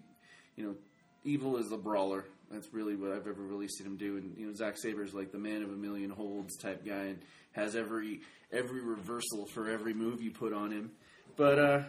you 0.56 0.66
know 0.66 0.76
Evil 1.24 1.58
is 1.58 1.72
a 1.72 1.78
brawler. 1.78 2.26
That's 2.52 2.72
really 2.74 2.96
what 2.96 3.12
I've 3.12 3.28
ever 3.28 3.42
really 3.42 3.68
seen 3.68 3.88
him 3.88 3.98
do. 3.98 4.18
And 4.18 4.38
you 4.38 4.48
know, 4.48 4.54
Zack 4.54 4.78
Sabre 4.78 5.04
is 5.04 5.14
like 5.14 5.32
the 5.32 5.40
man 5.40 5.64
of 5.64 5.70
a 5.70 5.76
million 5.76 6.10
holds 6.10 6.58
type 6.58 6.86
guy, 6.86 7.06
and 7.06 7.20
has 7.54 7.76
every 7.76 8.22
every 8.52 8.82
reversal 8.82 9.46
for 9.54 9.70
every 9.70 9.94
move 9.94 10.22
you 10.22 10.32
put 10.32 10.54
on 10.54 10.72
him. 10.72 10.92
But 11.36 11.60
uh, 11.60 11.82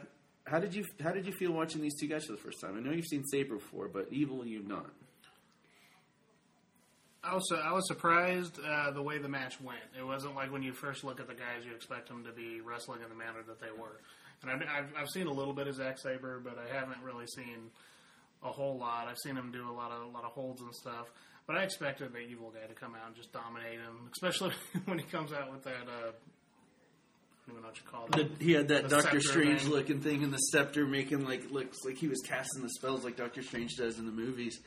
how 0.44 0.60
did 0.60 0.74
you 0.74 0.84
how 1.02 1.12
did 1.12 1.26
you 1.26 1.32
feel 1.32 1.52
watching 1.52 1.82
these 1.82 1.98
two 1.98 2.06
guys 2.06 2.24
for 2.24 2.32
the 2.32 2.38
first 2.38 2.60
time? 2.60 2.76
I 2.76 2.80
know 2.80 2.92
you've 2.92 3.06
seen 3.06 3.24
Sabre 3.24 3.56
before, 3.56 3.88
but 3.88 4.08
Evil 4.10 4.44
you've 4.46 4.66
not. 4.66 4.90
I 7.22 7.34
was 7.34 7.50
I 7.52 7.72
was 7.72 7.86
surprised 7.88 8.58
uh, 8.64 8.90
the 8.90 9.02
way 9.02 9.18
the 9.18 9.28
match 9.28 9.60
went. 9.60 9.80
It 9.98 10.04
wasn't 10.04 10.34
like 10.34 10.52
when 10.52 10.62
you 10.62 10.72
first 10.72 11.04
look 11.04 11.20
at 11.20 11.26
the 11.26 11.34
guys, 11.34 11.64
you 11.64 11.74
expect 11.74 12.08
them 12.08 12.24
to 12.24 12.32
be 12.32 12.60
wrestling 12.60 13.00
in 13.02 13.08
the 13.08 13.14
manner 13.14 13.42
that 13.46 13.60
they 13.60 13.70
were. 13.70 14.00
And 14.42 14.50
I've 14.50 14.92
I've 14.96 15.08
seen 15.08 15.26
a 15.26 15.32
little 15.32 15.54
bit 15.54 15.66
of 15.66 15.74
Zack 15.74 15.98
Sabre, 15.98 16.40
but 16.44 16.58
I 16.58 16.74
haven't 16.74 17.02
really 17.02 17.26
seen 17.26 17.70
a 18.44 18.48
whole 18.48 18.76
lot. 18.78 19.08
I've 19.08 19.18
seen 19.18 19.36
him 19.36 19.50
do 19.50 19.68
a 19.68 19.72
lot 19.72 19.90
of 19.90 20.02
a 20.02 20.08
lot 20.08 20.24
of 20.24 20.32
holds 20.32 20.60
and 20.60 20.74
stuff. 20.74 21.10
But 21.46 21.56
I 21.56 21.62
expected 21.62 22.12
the 22.12 22.20
evil 22.20 22.50
guy 22.50 22.66
to 22.66 22.74
come 22.74 22.94
out 22.94 23.06
and 23.06 23.16
just 23.16 23.32
dominate 23.32 23.78
him, 23.80 24.08
especially 24.12 24.52
when 24.86 24.98
he 24.98 25.04
comes 25.04 25.32
out 25.32 25.52
with 25.52 25.64
that. 25.64 25.86
Uh, 25.86 26.12
I 27.46 27.50
don't 27.50 27.58
even 27.58 27.62
know 27.62 27.68
what 27.68 27.76
you 27.76 27.84
call 27.84 28.20
it. 28.20 28.42
he 28.42 28.52
had 28.52 28.68
that 28.68 28.88
Doctor 28.88 29.20
Strange 29.20 29.62
thing. 29.62 29.70
looking 29.70 30.00
thing 30.00 30.24
and 30.24 30.32
the 30.32 30.38
scepter 30.38 30.86
making 30.86 31.26
like 31.26 31.50
looks 31.50 31.84
like 31.84 31.96
he 31.96 32.08
was 32.08 32.22
casting 32.26 32.62
the 32.62 32.70
spells 32.70 33.04
like 33.04 33.16
Doctor 33.16 33.42
Strange 33.42 33.76
does 33.76 33.98
in 33.98 34.06
the 34.06 34.12
movies. 34.12 34.58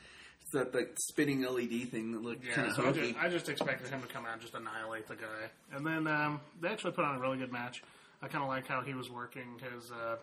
It's 0.41 0.51
that 0.53 0.75
like 0.75 0.95
spinning 1.09 1.41
LED 1.41 1.89
thing 1.89 2.11
that 2.11 2.21
looked 2.21 2.47
kind 2.49 2.67
of 2.67 2.75
so 2.75 2.87
I 2.87 2.91
just, 2.91 3.15
I 3.19 3.29
just 3.29 3.49
expected 3.49 3.89
him 3.89 4.01
to 4.01 4.07
come 4.07 4.25
out 4.25 4.33
and 4.33 4.41
just 4.41 4.53
annihilate 4.53 5.07
the 5.07 5.15
guy. 5.15 5.49
And 5.73 5.85
then 5.85 6.05
um, 6.05 6.39
they 6.61 6.67
actually 6.69 6.91
put 6.91 7.03
on 7.03 7.15
a 7.15 7.19
really 7.19 7.37
good 7.37 7.51
match. 7.51 7.81
I 8.21 8.27
kind 8.27 8.43
of 8.43 8.47
like 8.49 8.67
how 8.67 8.81
he 8.81 8.93
was 8.93 9.09
working 9.09 9.59
his 9.59 9.91
uh, 9.91 10.17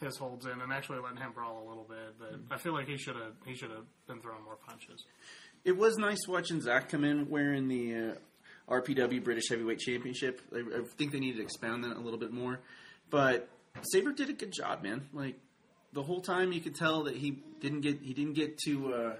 his 0.00 0.16
holds 0.16 0.46
in 0.46 0.60
and 0.60 0.72
actually 0.72 0.98
letting 1.00 1.18
him 1.18 1.32
brawl 1.32 1.62
a 1.64 1.68
little 1.68 1.86
bit. 1.88 2.18
But 2.18 2.54
I 2.54 2.58
feel 2.58 2.72
like 2.72 2.88
he 2.88 2.96
should 2.96 3.16
have 3.16 3.34
he 3.44 3.54
should 3.54 3.70
have 3.70 3.84
been 4.06 4.20
throwing 4.20 4.44
more 4.44 4.56
punches. 4.56 5.04
It 5.64 5.76
was 5.76 5.96
nice 5.96 6.26
watching 6.28 6.60
Zack 6.60 6.88
come 6.88 7.04
in 7.04 7.28
wearing 7.28 7.68
the 7.68 7.94
uh, 7.94 8.72
RPW 8.72 9.22
British 9.22 9.48
Heavyweight 9.48 9.78
Championship. 9.78 10.40
I, 10.54 10.58
I 10.58 10.82
think 10.96 11.12
they 11.12 11.20
need 11.20 11.36
to 11.36 11.42
expound 11.42 11.84
that 11.84 11.96
a 11.96 12.00
little 12.00 12.18
bit 12.18 12.32
more. 12.32 12.60
But 13.10 13.48
Sabre 13.82 14.12
did 14.12 14.30
a 14.30 14.34
good 14.34 14.52
job, 14.52 14.82
man. 14.82 15.08
Like 15.12 15.36
the 15.92 16.02
whole 16.02 16.20
time, 16.20 16.52
you 16.52 16.60
could 16.60 16.74
tell 16.74 17.04
that 17.04 17.16
he 17.16 17.42
didn't 17.60 17.80
get 17.80 18.00
he 18.02 18.14
didn't 18.14 18.34
get 18.34 18.58
too 18.58 18.92
uh, 18.94 19.16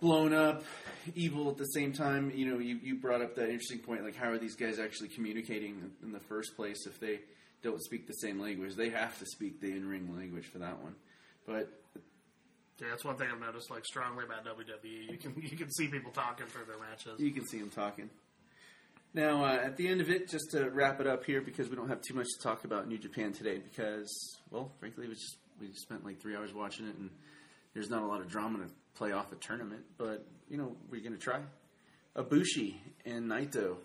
blown 0.00 0.34
up, 0.34 0.64
evil 1.14 1.48
at 1.50 1.56
the 1.56 1.64
same 1.64 1.92
time. 1.92 2.32
You 2.34 2.46
know, 2.46 2.58
you, 2.58 2.78
you 2.82 2.96
brought 2.96 3.22
up 3.22 3.36
that 3.36 3.48
interesting 3.48 3.78
point. 3.78 4.04
Like, 4.04 4.16
how 4.16 4.30
are 4.30 4.38
these 4.38 4.56
guys 4.56 4.78
actually 4.78 5.08
communicating 5.08 5.90
in 6.02 6.12
the 6.12 6.20
first 6.20 6.56
place 6.56 6.86
if 6.86 7.00
they 7.00 7.20
don't 7.62 7.82
speak 7.82 8.06
the 8.06 8.14
same 8.14 8.40
language? 8.40 8.74
They 8.74 8.90
have 8.90 9.18
to 9.18 9.26
speak 9.26 9.60
the 9.60 9.68
in 9.68 9.88
ring 9.88 10.14
language 10.16 10.46
for 10.46 10.58
that 10.58 10.82
one. 10.82 10.94
But 11.46 11.70
Yeah, 12.80 12.88
that's 12.90 13.04
one 13.04 13.16
thing 13.16 13.28
I've 13.32 13.40
noticed 13.40 13.70
like 13.70 13.84
strongly 13.84 14.24
about 14.24 14.44
WWE. 14.44 15.10
You 15.10 15.18
can 15.18 15.34
you 15.40 15.56
can 15.56 15.70
see 15.70 15.88
people 15.88 16.12
talking 16.12 16.46
through 16.46 16.66
their 16.66 16.78
matches. 16.78 17.18
You 17.18 17.32
can 17.32 17.46
see 17.46 17.58
them 17.58 17.70
talking. 17.70 18.10
Now, 19.14 19.44
uh, 19.44 19.58
at 19.62 19.76
the 19.76 19.88
end 19.88 20.00
of 20.00 20.08
it, 20.08 20.30
just 20.30 20.52
to 20.52 20.70
wrap 20.70 20.98
it 20.98 21.06
up 21.06 21.24
here, 21.26 21.42
because 21.42 21.68
we 21.68 21.76
don't 21.76 21.88
have 21.88 22.00
too 22.00 22.14
much 22.14 22.26
to 22.34 22.42
talk 22.42 22.64
about 22.64 22.88
New 22.88 22.96
Japan 22.96 23.34
today, 23.34 23.58
because, 23.58 24.38
well, 24.50 24.72
frankly, 24.80 25.06
was 25.06 25.18
just 25.18 25.36
we 25.60 25.70
spent 25.74 26.02
like 26.04 26.20
three 26.20 26.34
hours 26.34 26.54
watching 26.54 26.88
it, 26.88 26.96
and 26.96 27.10
there's 27.74 27.90
not 27.90 28.02
a 28.02 28.06
lot 28.06 28.20
of 28.20 28.28
drama 28.28 28.58
to 28.60 28.70
play 28.94 29.12
off 29.12 29.30
a 29.32 29.36
tournament. 29.36 29.82
But 29.98 30.26
you 30.48 30.56
know, 30.56 30.76
we're 30.90 31.02
going 31.02 31.12
to 31.12 31.18
try. 31.18 31.40
Ibushi 32.16 32.76
and 33.04 33.30
Naito. 33.30 33.76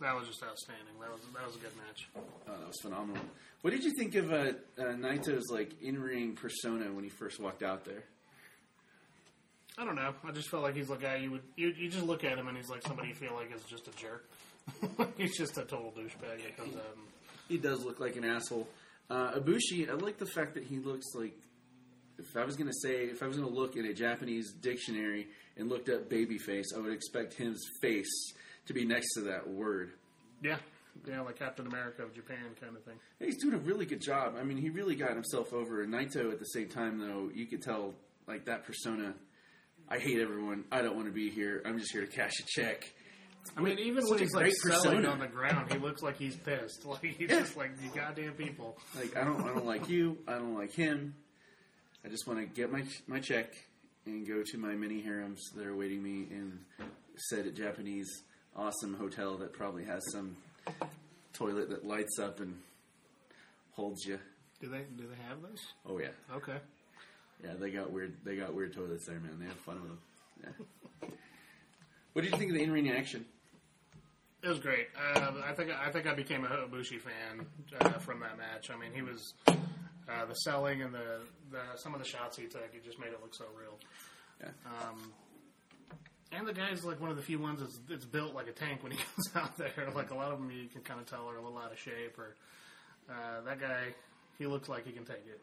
That 0.00 0.14
was 0.14 0.28
just 0.28 0.42
outstanding. 0.42 0.94
That 1.00 1.10
was 1.10 1.20
that 1.34 1.46
was 1.46 1.56
a 1.56 1.58
good 1.58 1.76
match. 1.76 2.08
Oh, 2.16 2.20
that 2.58 2.66
was 2.66 2.76
phenomenal. 2.82 3.22
What 3.62 3.70
did 3.70 3.84
you 3.84 3.92
think 3.98 4.14
of 4.14 4.32
uh, 4.32 4.52
uh, 4.78 4.82
Naito's 4.94 5.50
like 5.50 5.82
in-ring 5.82 6.34
persona 6.34 6.92
when 6.92 7.02
he 7.04 7.10
first 7.10 7.40
walked 7.40 7.62
out 7.62 7.84
there? 7.84 8.04
I 9.78 9.84
don't 9.84 9.94
know. 9.96 10.14
I 10.24 10.32
just 10.32 10.48
felt 10.48 10.62
like 10.62 10.74
he's 10.74 10.88
the 10.88 10.96
guy 10.96 11.16
you 11.16 11.30
would 11.32 11.42
you, 11.56 11.68
you 11.76 11.90
just 11.90 12.04
look 12.04 12.24
at 12.24 12.38
him 12.38 12.48
and 12.48 12.56
he's 12.56 12.68
like 12.68 12.82
somebody 12.82 13.08
you 13.08 13.14
feel 13.14 13.34
like 13.34 13.54
is 13.54 13.62
just 13.64 13.88
a 13.88 13.92
jerk. 13.92 14.28
he's 15.16 15.36
just 15.36 15.56
a 15.58 15.62
total 15.62 15.92
douchebag 15.96 16.42
that 16.42 16.56
comes 16.56 16.74
out. 16.76 16.82
And, 16.94 17.04
He 17.48 17.58
does 17.58 17.84
look 17.84 18.00
like 18.00 18.16
an 18.16 18.24
asshole. 18.24 18.66
Uh, 19.08 19.32
Ibushi, 19.32 19.88
I 19.88 19.94
like 19.94 20.18
the 20.18 20.26
fact 20.26 20.54
that 20.54 20.64
he 20.64 20.78
looks 20.78 21.06
like. 21.14 21.34
If 22.18 22.34
I 22.34 22.44
was 22.46 22.56
going 22.56 22.68
to 22.68 22.76
say, 22.82 23.04
if 23.04 23.22
I 23.22 23.26
was 23.26 23.36
going 23.36 23.46
to 23.46 23.54
look 23.54 23.76
in 23.76 23.84
a 23.84 23.92
Japanese 23.92 24.50
dictionary 24.52 25.28
and 25.58 25.68
looked 25.68 25.90
up 25.90 26.08
babyface, 26.08 26.64
I 26.74 26.78
would 26.80 26.92
expect 26.94 27.34
his 27.34 27.62
face 27.82 28.32
to 28.66 28.72
be 28.74 28.84
next 28.84 29.14
to 29.14 29.20
that 29.22 29.48
word. 29.48 29.92
yeah, 30.42 30.56
yeah, 31.06 31.20
like 31.20 31.38
Captain 31.38 31.66
America 31.66 32.02
of 32.02 32.14
Japan 32.14 32.38
kind 32.60 32.76
of 32.76 32.82
thing. 32.84 32.94
He's 33.20 33.36
doing 33.42 33.54
a 33.54 33.58
really 33.58 33.86
good 33.86 34.00
job. 34.00 34.34
I 34.38 34.42
mean, 34.44 34.56
he 34.56 34.70
really 34.70 34.94
got 34.96 35.10
himself 35.12 35.52
over. 35.52 35.82
And 35.82 35.92
Naito, 35.92 36.32
at 36.32 36.38
the 36.38 36.46
same 36.46 36.68
time, 36.68 36.98
though, 36.98 37.30
you 37.34 37.46
could 37.46 37.62
tell 37.62 37.94
like 38.26 38.46
that 38.46 38.64
persona. 38.64 39.14
I 39.88 39.98
hate 39.98 40.20
everyone. 40.20 40.64
I 40.72 40.82
don't 40.82 40.96
want 40.96 41.06
to 41.06 41.12
be 41.12 41.30
here. 41.30 41.62
I'm 41.64 41.78
just 41.78 41.92
here 41.92 42.00
to 42.04 42.10
cash 42.10 42.32
a 42.40 42.44
check. 42.46 42.82
I 43.56 43.60
mean, 43.60 43.78
even 43.78 44.02
Such 44.02 44.10
when 44.10 44.18
he's 44.18 44.34
like 44.34 44.52
selling 44.52 44.96
persona. 45.02 45.08
on 45.10 45.18
the 45.20 45.28
ground, 45.28 45.70
he 45.72 45.78
looks 45.78 46.02
like 46.02 46.16
he's 46.18 46.34
pissed. 46.36 46.84
Like 46.86 47.04
he's 47.04 47.30
Yeah. 47.30 47.40
just 47.40 47.56
like 47.56 47.70
you 47.80 47.90
goddamn 47.94 48.32
people. 48.32 48.76
Like 48.96 49.16
I 49.16 49.22
don't, 49.22 49.40
I 49.42 49.48
don't 49.54 49.66
like 49.66 49.88
you. 49.88 50.18
I 50.26 50.32
don't 50.32 50.54
like 50.56 50.72
him. 50.72 51.14
I 52.04 52.08
just 52.08 52.26
want 52.26 52.40
to 52.40 52.46
get 52.46 52.72
my 52.72 52.82
my 53.06 53.20
check 53.20 53.52
and 54.06 54.26
go 54.26 54.42
to 54.44 54.58
my 54.58 54.74
mini 54.74 55.00
harems 55.02 55.40
that 55.54 55.64
are 55.66 55.72
awaiting 55.72 56.02
me 56.02 56.26
in 56.30 56.58
said 57.16 57.54
Japanese 57.54 58.08
awesome 58.56 58.94
hotel 58.94 59.36
that 59.38 59.52
probably 59.52 59.84
has 59.84 60.02
some 60.12 60.36
toilet 61.32 61.68
that 61.70 61.86
lights 61.86 62.18
up 62.18 62.40
and 62.40 62.56
holds 63.72 64.04
you. 64.04 64.18
Do 64.60 64.68
they 64.68 64.82
do 64.96 65.04
they 65.06 65.22
have 65.28 65.42
those? 65.42 65.60
Oh 65.88 65.98
yeah, 65.98 66.08
Okay. 66.34 66.56
yeah. 67.44 67.52
They 67.60 67.70
got 67.70 67.92
weird. 67.92 68.14
They 68.24 68.36
got 68.36 68.54
weird 68.54 68.72
toilets 68.74 69.06
there, 69.06 69.20
man. 69.20 69.38
They 69.38 69.46
have 69.46 69.56
fun 69.58 69.80
with 69.82 69.90
them. 69.90 69.98
Yeah. 71.02 71.08
what 72.12 72.22
did 72.22 72.30
you 72.32 72.38
think 72.38 72.50
of 72.50 72.56
the 72.56 72.62
in-ring 72.62 72.90
action? 72.90 73.24
It 74.42 74.48
was 74.48 74.58
great. 74.60 74.88
Uh, 75.14 75.32
I 75.44 75.52
think 75.54 75.70
I 75.72 75.90
think 75.90 76.06
I 76.06 76.14
became 76.14 76.44
a 76.44 76.48
Ibushi 76.48 77.00
fan 77.00 77.46
uh, 77.80 77.98
from 77.98 78.20
that 78.20 78.38
match. 78.38 78.70
I 78.70 78.76
mean, 78.78 78.92
he 78.94 79.02
was 79.02 79.34
uh, 79.48 80.24
the 80.26 80.34
selling 80.34 80.82
and 80.82 80.94
the, 80.94 81.20
the 81.50 81.60
some 81.76 81.94
of 81.94 82.00
the 82.00 82.06
shots 82.06 82.36
he 82.36 82.46
took. 82.46 82.70
It 82.74 82.84
just 82.84 82.98
made 82.98 83.08
it 83.08 83.18
look 83.20 83.34
so 83.34 83.44
real. 83.58 83.78
Yeah. 84.40 84.48
Um, 84.66 85.12
and 86.32 86.46
the 86.46 86.52
guy's 86.52 86.84
like 86.84 87.00
one 87.00 87.10
of 87.10 87.16
the 87.16 87.22
few 87.22 87.38
ones 87.38 87.60
that's, 87.60 87.78
that's 87.88 88.04
built 88.04 88.34
like 88.34 88.48
a 88.48 88.52
tank 88.52 88.82
when 88.82 88.92
he 88.92 88.98
comes 89.14 89.30
out 89.34 89.56
there. 89.56 89.90
Like 89.94 90.10
a 90.10 90.14
lot 90.14 90.32
of 90.32 90.38
them, 90.38 90.50
you 90.50 90.68
can 90.68 90.82
kind 90.82 91.00
of 91.00 91.06
tell 91.06 91.28
are 91.28 91.36
a 91.36 91.42
little 91.42 91.58
out 91.58 91.72
of 91.72 91.78
shape. 91.78 92.18
Or 92.18 92.34
uh, 93.10 93.42
that 93.44 93.60
guy, 93.60 93.94
he 94.38 94.46
looks 94.46 94.68
like 94.68 94.86
he 94.86 94.92
can 94.92 95.04
take 95.04 95.24
it. 95.26 95.40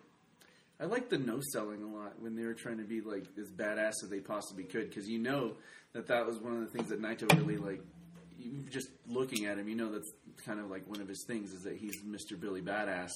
I 0.79 0.85
like 0.85 1.09
the 1.09 1.17
no 1.17 1.39
selling 1.53 1.81
a 1.83 1.87
lot 1.87 2.13
when 2.19 2.35
they 2.35 2.43
were 2.43 2.53
trying 2.53 2.77
to 2.79 2.83
be 2.83 2.99
like 3.01 3.25
as 3.39 3.49
badass 3.49 4.03
as 4.03 4.09
they 4.09 4.19
possibly 4.19 4.63
could 4.63 4.89
because 4.89 5.07
you 5.07 5.19
know 5.19 5.53
that 5.93 6.07
that 6.07 6.25
was 6.25 6.39
one 6.39 6.53
of 6.53 6.59
the 6.59 6.77
things 6.77 6.89
that 6.89 7.01
Naito 7.01 7.31
really 7.37 7.57
like. 7.57 7.81
Just 8.69 8.89
looking 9.07 9.45
at 9.45 9.57
him, 9.57 9.69
you 9.69 9.75
know 9.75 9.89
that's 9.89 10.11
kind 10.45 10.59
of 10.59 10.69
like 10.69 10.85
one 10.89 10.99
of 10.99 11.07
his 11.07 11.23
things 11.25 11.53
is 11.53 11.63
that 11.63 11.77
he's 11.77 12.01
Mr. 12.01 12.37
Billy 12.37 12.61
Badass, 12.61 13.11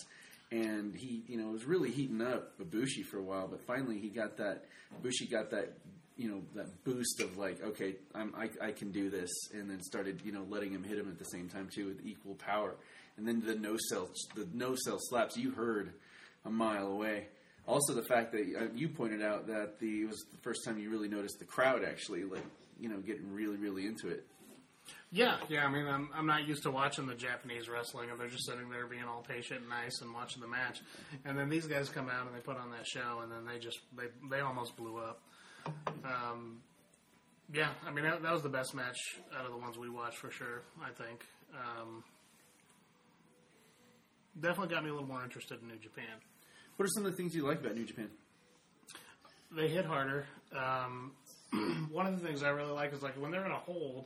and 0.52 0.96
he 0.96 1.24
you 1.28 1.38
know 1.38 1.50
was 1.50 1.66
really 1.66 1.92
heating 1.92 2.22
up 2.22 2.58
Ibushi 2.60 3.04
for 3.04 3.18
a 3.18 3.24
while, 3.24 3.48
but 3.50 3.60
finally 3.66 4.00
he 4.00 4.08
got 4.08 4.38
that 4.38 4.64
Ibushi 5.02 5.30
got 5.30 5.50
that 5.50 5.74
you 6.18 6.30
know 6.30 6.42
that 6.56 6.84
boost 6.84 7.22
of 7.22 7.38
like 7.38 7.64
okay 7.64 7.96
I'm 8.16 8.34
I, 8.36 8.50
I 8.68 8.72
can 8.72 8.92
do 8.92 9.10
this, 9.10 9.30
and 9.54 9.70
then 9.70 9.82
started 9.82 10.22
you 10.24 10.32
know 10.32 10.46
letting 10.50 10.72
him 10.72 10.84
hit 10.84 10.98
him 10.98 11.08
at 11.10 11.20
the 11.20 11.26
same 11.26 11.50
time 11.50 11.70
too 11.74 11.88
with 11.88 12.06
equal 12.06 12.36
power, 12.36 12.76
and 13.18 13.28
then 13.28 13.42
the 13.46 13.56
no 13.56 13.78
cell 13.90 14.10
the 14.36 14.48
no 14.54 14.76
sell 14.76 14.98
slaps 15.00 15.38
you 15.38 15.52
heard 15.52 15.94
a 16.46 16.50
mile 16.50 16.88
away. 16.88 17.28
Also, 17.68 17.94
the 17.94 18.04
fact 18.04 18.32
that 18.32 18.46
uh, 18.58 18.68
you 18.74 18.88
pointed 18.88 19.22
out 19.22 19.48
that 19.48 19.80
the 19.80 20.02
it 20.02 20.08
was 20.08 20.26
the 20.32 20.38
first 20.42 20.64
time 20.66 20.80
you 20.80 20.90
really 20.90 21.10
noticed 21.10 21.38
the 21.40 21.46
crowd 21.46 21.84
actually 21.84 22.24
like 22.24 22.46
you 22.80 22.90
know 22.90 22.98
getting 22.98 23.34
really 23.34 23.58
really 23.58 23.86
into 23.86 24.08
it. 24.08 24.26
Yeah, 25.12 25.38
yeah. 25.48 25.66
I 25.66 25.70
mean, 25.70 25.86
I'm 25.86 26.10
I'm 26.14 26.26
not 26.26 26.48
used 26.48 26.64
to 26.64 26.72
watching 26.72 27.08
the 27.08 27.16
Japanese 27.16 27.70
wrestling, 27.70 28.10
and 28.10 28.20
they're 28.20 28.28
just 28.28 28.46
sitting 28.46 28.70
there 28.70 28.88
being 28.88 29.04
all 29.04 29.22
patient 29.28 29.62
and 29.62 29.70
nice 29.70 30.02
and 30.02 30.14
watching 30.14 30.42
the 30.42 30.48
match. 30.48 30.82
And 31.26 31.38
then 31.38 31.50
these 31.50 31.66
guys 31.66 31.90
come 31.90 32.10
out 32.10 32.26
and 32.26 32.36
they 32.36 32.40
put 32.40 32.58
on 32.58 32.72
that 32.72 32.86
show, 32.86 33.20
and 33.24 33.32
then 33.32 33.46
they 33.46 33.60
just 33.60 33.80
they 33.96 34.06
they 34.30 34.42
almost 34.42 34.76
blew 34.76 34.98
up. 34.98 35.22
Um, 36.06 36.62
yeah, 37.54 37.70
I 37.86 37.92
mean 37.92 38.04
that, 38.04 38.22
that 38.22 38.34
was 38.34 38.44
the 38.44 38.50
best 38.50 38.74
match 38.76 38.98
out 39.38 39.46
of 39.46 39.52
the 39.52 39.58
ones 39.58 39.78
we 39.78 39.90
watched 39.90 40.18
for 40.18 40.32
sure. 40.32 40.64
I 40.82 40.90
think. 40.92 41.26
Um, 41.54 42.04
definitely 44.40 44.74
got 44.74 44.84
me 44.84 44.90
a 44.90 44.94
little 44.94 45.08
more 45.08 45.24
interested 45.24 45.62
in 45.62 45.68
New 45.68 45.78
Japan. 45.78 46.20
What 46.76 46.86
are 46.86 46.90
some 46.90 47.06
of 47.06 47.12
the 47.12 47.18
things 47.18 47.34
you 47.34 47.46
like 47.46 47.60
about 47.60 47.76
New 47.76 47.86
Japan? 47.86 48.10
They 49.56 49.68
hit 49.68 49.86
harder. 49.86 50.26
Um, 50.56 51.14
one 51.92 52.06
of 52.06 52.20
the 52.20 52.26
things 52.26 52.44
I 52.44 52.50
really 52.50 52.74
like 52.74 52.94
is 52.94 53.02
like 53.02 53.20
when 53.20 53.32
they're 53.32 53.46
in 53.46 53.52
a 53.52 53.60
hold, 53.60 54.06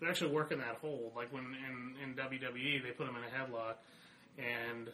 they're 0.00 0.10
actually 0.10 0.32
working 0.32 0.58
that 0.58 0.76
hold. 0.80 1.12
Like 1.14 1.32
when 1.32 1.44
in, 1.44 1.94
in 2.02 2.14
WWE, 2.14 2.82
they 2.82 2.90
put 2.90 3.06
them 3.06 3.16
in 3.16 3.22
a 3.22 3.32
headlock 3.32 3.76
and 4.38 4.90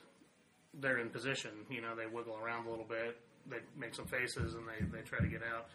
they're 0.75 0.99
in 0.99 1.11
position. 1.11 1.51
You 1.71 1.81
know, 1.81 1.97
they 1.97 2.07
wiggle 2.07 2.37
around 2.37 2.67
a 2.67 2.71
little 2.71 2.85
bit, 2.85 3.17
they 3.49 3.59
make 3.79 3.95
some 3.95 4.07
faces, 4.07 4.55
and 4.55 4.65
they, 4.67 4.85
they 4.97 5.03
try 5.03 5.19
to 5.19 5.29
get 5.29 5.41
out. 5.43 5.69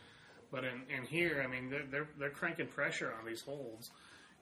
But 0.51 0.65
in, 0.65 0.81
in 0.95 1.05
here, 1.05 1.41
I 1.43 1.47
mean, 1.49 1.69
they're, 1.69 1.85
they're 1.89 2.07
they're 2.19 2.29
cranking 2.29 2.67
pressure 2.67 3.13
on 3.17 3.25
these 3.25 3.41
holds, 3.41 3.89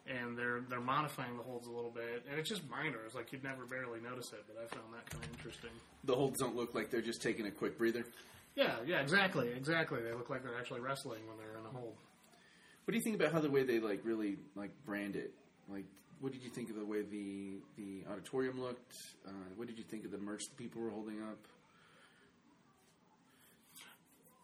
and 0.08 0.38
they're 0.38 0.62
they're 0.68 0.82
modifying 0.82 1.38
the 1.38 1.44
holds 1.44 1.68
a 1.68 1.72
little 1.72 1.92
bit, 1.92 2.26
and 2.30 2.40
it's 2.40 2.50
just 2.50 2.68
minor. 2.70 2.98
It's 3.06 3.16
like 3.16 3.32
you'd 3.32 3.44
never 3.44 3.66
barely 3.66 4.02
notice 4.02 4.34
it, 4.34 4.44
but 4.48 4.58
I 4.58 4.68
found 4.74 4.92
that 4.94 5.10
kind 5.10 5.24
of 5.24 5.30
interesting. 5.38 5.70
The 6.04 6.16
holds 6.16 6.40
don't 6.40 6.56
look 6.56 6.74
like 6.74 6.90
they're 6.90 7.02
just 7.02 7.22
taking 7.22 7.46
a 7.46 7.52
quick 7.52 7.78
breather. 7.78 8.06
Yeah, 8.56 8.76
yeah, 8.86 9.02
exactly, 9.02 9.50
exactly. 9.50 10.02
They 10.02 10.14
look 10.14 10.30
like 10.30 10.44
they're 10.44 10.58
actually 10.58 10.82
wrestling 10.82 11.22
when 11.28 11.38
they're 11.38 11.60
in 11.60 11.66
a 11.66 11.70
hold. 11.70 11.96
What 12.86 12.92
do 12.94 12.98
you 12.98 13.04
think 13.04 13.16
about 13.16 13.32
how 13.32 13.40
the 13.40 13.52
way 13.52 13.64
they 13.64 13.80
like 13.80 14.02
really 14.04 14.38
like 14.56 14.72
brand 14.86 15.16
it? 15.16 15.32
Like, 15.70 15.86
what 16.22 16.34
did 16.34 16.44
you 16.44 16.50
think 16.50 16.72
of 16.72 16.76
the 16.76 16.86
way 16.86 17.04
the 17.04 17.60
the 17.78 18.04
auditorium 18.12 18.60
looked? 18.60 18.96
Uh, 19.28 19.32
what 19.56 19.68
did 19.68 19.78
you 19.78 19.84
think 19.84 20.06
of 20.06 20.12
the 20.12 20.18
merch 20.18 20.50
that 20.50 20.58
people 20.58 20.82
were 20.82 20.90
holding 20.90 21.22
up? 21.22 21.38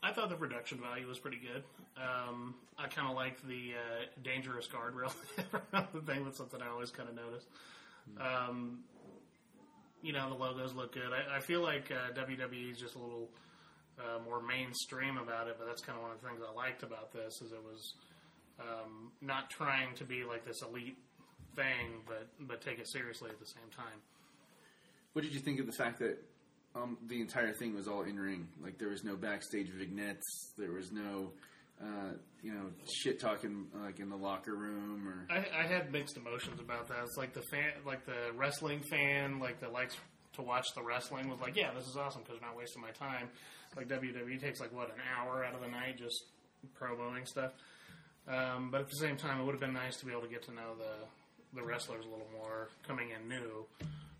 I 0.05 0.11
thought 0.11 0.29
the 0.29 0.35
production 0.35 0.79
value 0.79 1.07
was 1.07 1.17
pretty 1.17 1.39
good. 1.39 1.63
Um, 1.97 2.53
I 2.77 2.87
kind 2.87 3.09
of 3.09 3.15
like 3.15 3.41
the 3.47 3.73
uh, 3.73 4.05
dangerous 4.23 4.67
guardrail. 4.67 5.11
the 5.93 6.01
thing 6.01 6.23
that's 6.23 6.37
something 6.37 6.61
I 6.61 6.69
always 6.69 6.91
kind 6.91 7.09
of 7.09 7.15
notice. 7.15 7.45
Um, 8.21 8.81
you 10.03 10.13
know, 10.13 10.29
the 10.29 10.35
logos 10.35 10.75
look 10.75 10.93
good. 10.93 11.09
I, 11.11 11.37
I 11.37 11.39
feel 11.39 11.63
like 11.63 11.91
uh, 11.91 12.13
WWE 12.13 12.71
is 12.71 12.77
just 12.77 12.93
a 12.93 12.99
little 12.99 13.29
uh, 13.97 14.19
more 14.23 14.43
mainstream 14.43 15.17
about 15.17 15.47
it, 15.47 15.55
but 15.57 15.65
that's 15.65 15.81
kind 15.81 15.97
of 15.97 16.03
one 16.03 16.11
of 16.11 16.21
the 16.21 16.27
things 16.27 16.39
I 16.47 16.53
liked 16.53 16.83
about 16.83 17.11
this 17.11 17.41
is 17.41 17.51
it 17.51 17.63
was 17.63 17.95
um, 18.59 19.11
not 19.21 19.49
trying 19.49 19.95
to 19.95 20.03
be 20.03 20.23
like 20.23 20.45
this 20.45 20.61
elite 20.61 20.99
thing, 21.55 22.03
but 22.05 22.27
but 22.41 22.61
take 22.61 22.77
it 22.77 22.87
seriously 22.87 23.31
at 23.31 23.39
the 23.39 23.47
same 23.47 23.71
time. 23.75 23.97
What 25.13 25.23
did 25.23 25.33
you 25.33 25.39
think 25.39 25.59
of 25.59 25.65
the 25.65 25.73
fact 25.73 25.97
that 25.97 26.23
um, 26.75 26.97
the 27.07 27.21
entire 27.21 27.53
thing 27.53 27.73
was 27.75 27.87
all 27.87 28.03
in 28.03 28.19
ring? 28.19 28.47
Like 28.61 28.77
there 28.77 28.89
was 28.89 29.03
no 29.03 29.15
backstage 29.15 29.69
vignettes, 29.69 30.53
there 30.57 30.71
was 30.71 30.91
no, 30.91 31.31
uh, 31.81 32.13
you 32.43 32.53
know, 32.53 32.65
shit 32.91 33.19
talking 33.19 33.67
like 33.83 33.99
in 33.99 34.09
the 34.09 34.15
locker 34.15 34.55
room 34.55 35.07
or. 35.07 35.33
I, 35.33 35.63
I 35.63 35.67
had 35.67 35.91
mixed 35.91 36.17
emotions 36.17 36.59
about 36.59 36.87
that. 36.89 36.97
It's 37.05 37.17
like 37.17 37.33
the 37.33 37.43
fan, 37.43 37.71
like 37.85 38.05
the 38.05 38.33
wrestling 38.35 38.81
fan, 38.81 39.39
like 39.39 39.61
that 39.61 39.71
likes 39.71 39.95
to 40.33 40.41
watch 40.41 40.65
the 40.75 40.83
wrestling 40.83 41.29
was 41.29 41.39
like, 41.39 41.55
yeah, 41.55 41.71
this 41.73 41.87
is 41.87 41.95
awesome 41.95 42.21
because 42.21 42.37
I'm 42.41 42.49
not 42.49 42.57
wasting 42.57 42.81
my 42.81 42.91
time. 42.91 43.29
Like 43.75 43.87
WWE 43.87 44.39
takes 44.39 44.59
like 44.59 44.73
what 44.73 44.89
an 44.89 45.01
hour 45.17 45.43
out 45.43 45.55
of 45.55 45.61
the 45.61 45.67
night 45.67 45.97
just 45.97 46.23
promoing 46.79 47.27
stuff. 47.27 47.51
Um, 48.27 48.69
but 48.71 48.81
at 48.81 48.89
the 48.89 48.97
same 48.97 49.17
time, 49.17 49.39
it 49.39 49.45
would 49.45 49.53
have 49.53 49.61
been 49.61 49.73
nice 49.73 49.97
to 49.97 50.05
be 50.05 50.11
able 50.11 50.23
to 50.23 50.27
get 50.27 50.43
to 50.43 50.51
know 50.51 50.75
the 50.77 51.05
the 51.55 51.63
wrestlers 51.63 52.05
a 52.05 52.09
little 52.09 52.27
more 52.37 52.69
coming 52.85 53.09
in 53.11 53.29
new. 53.29 53.65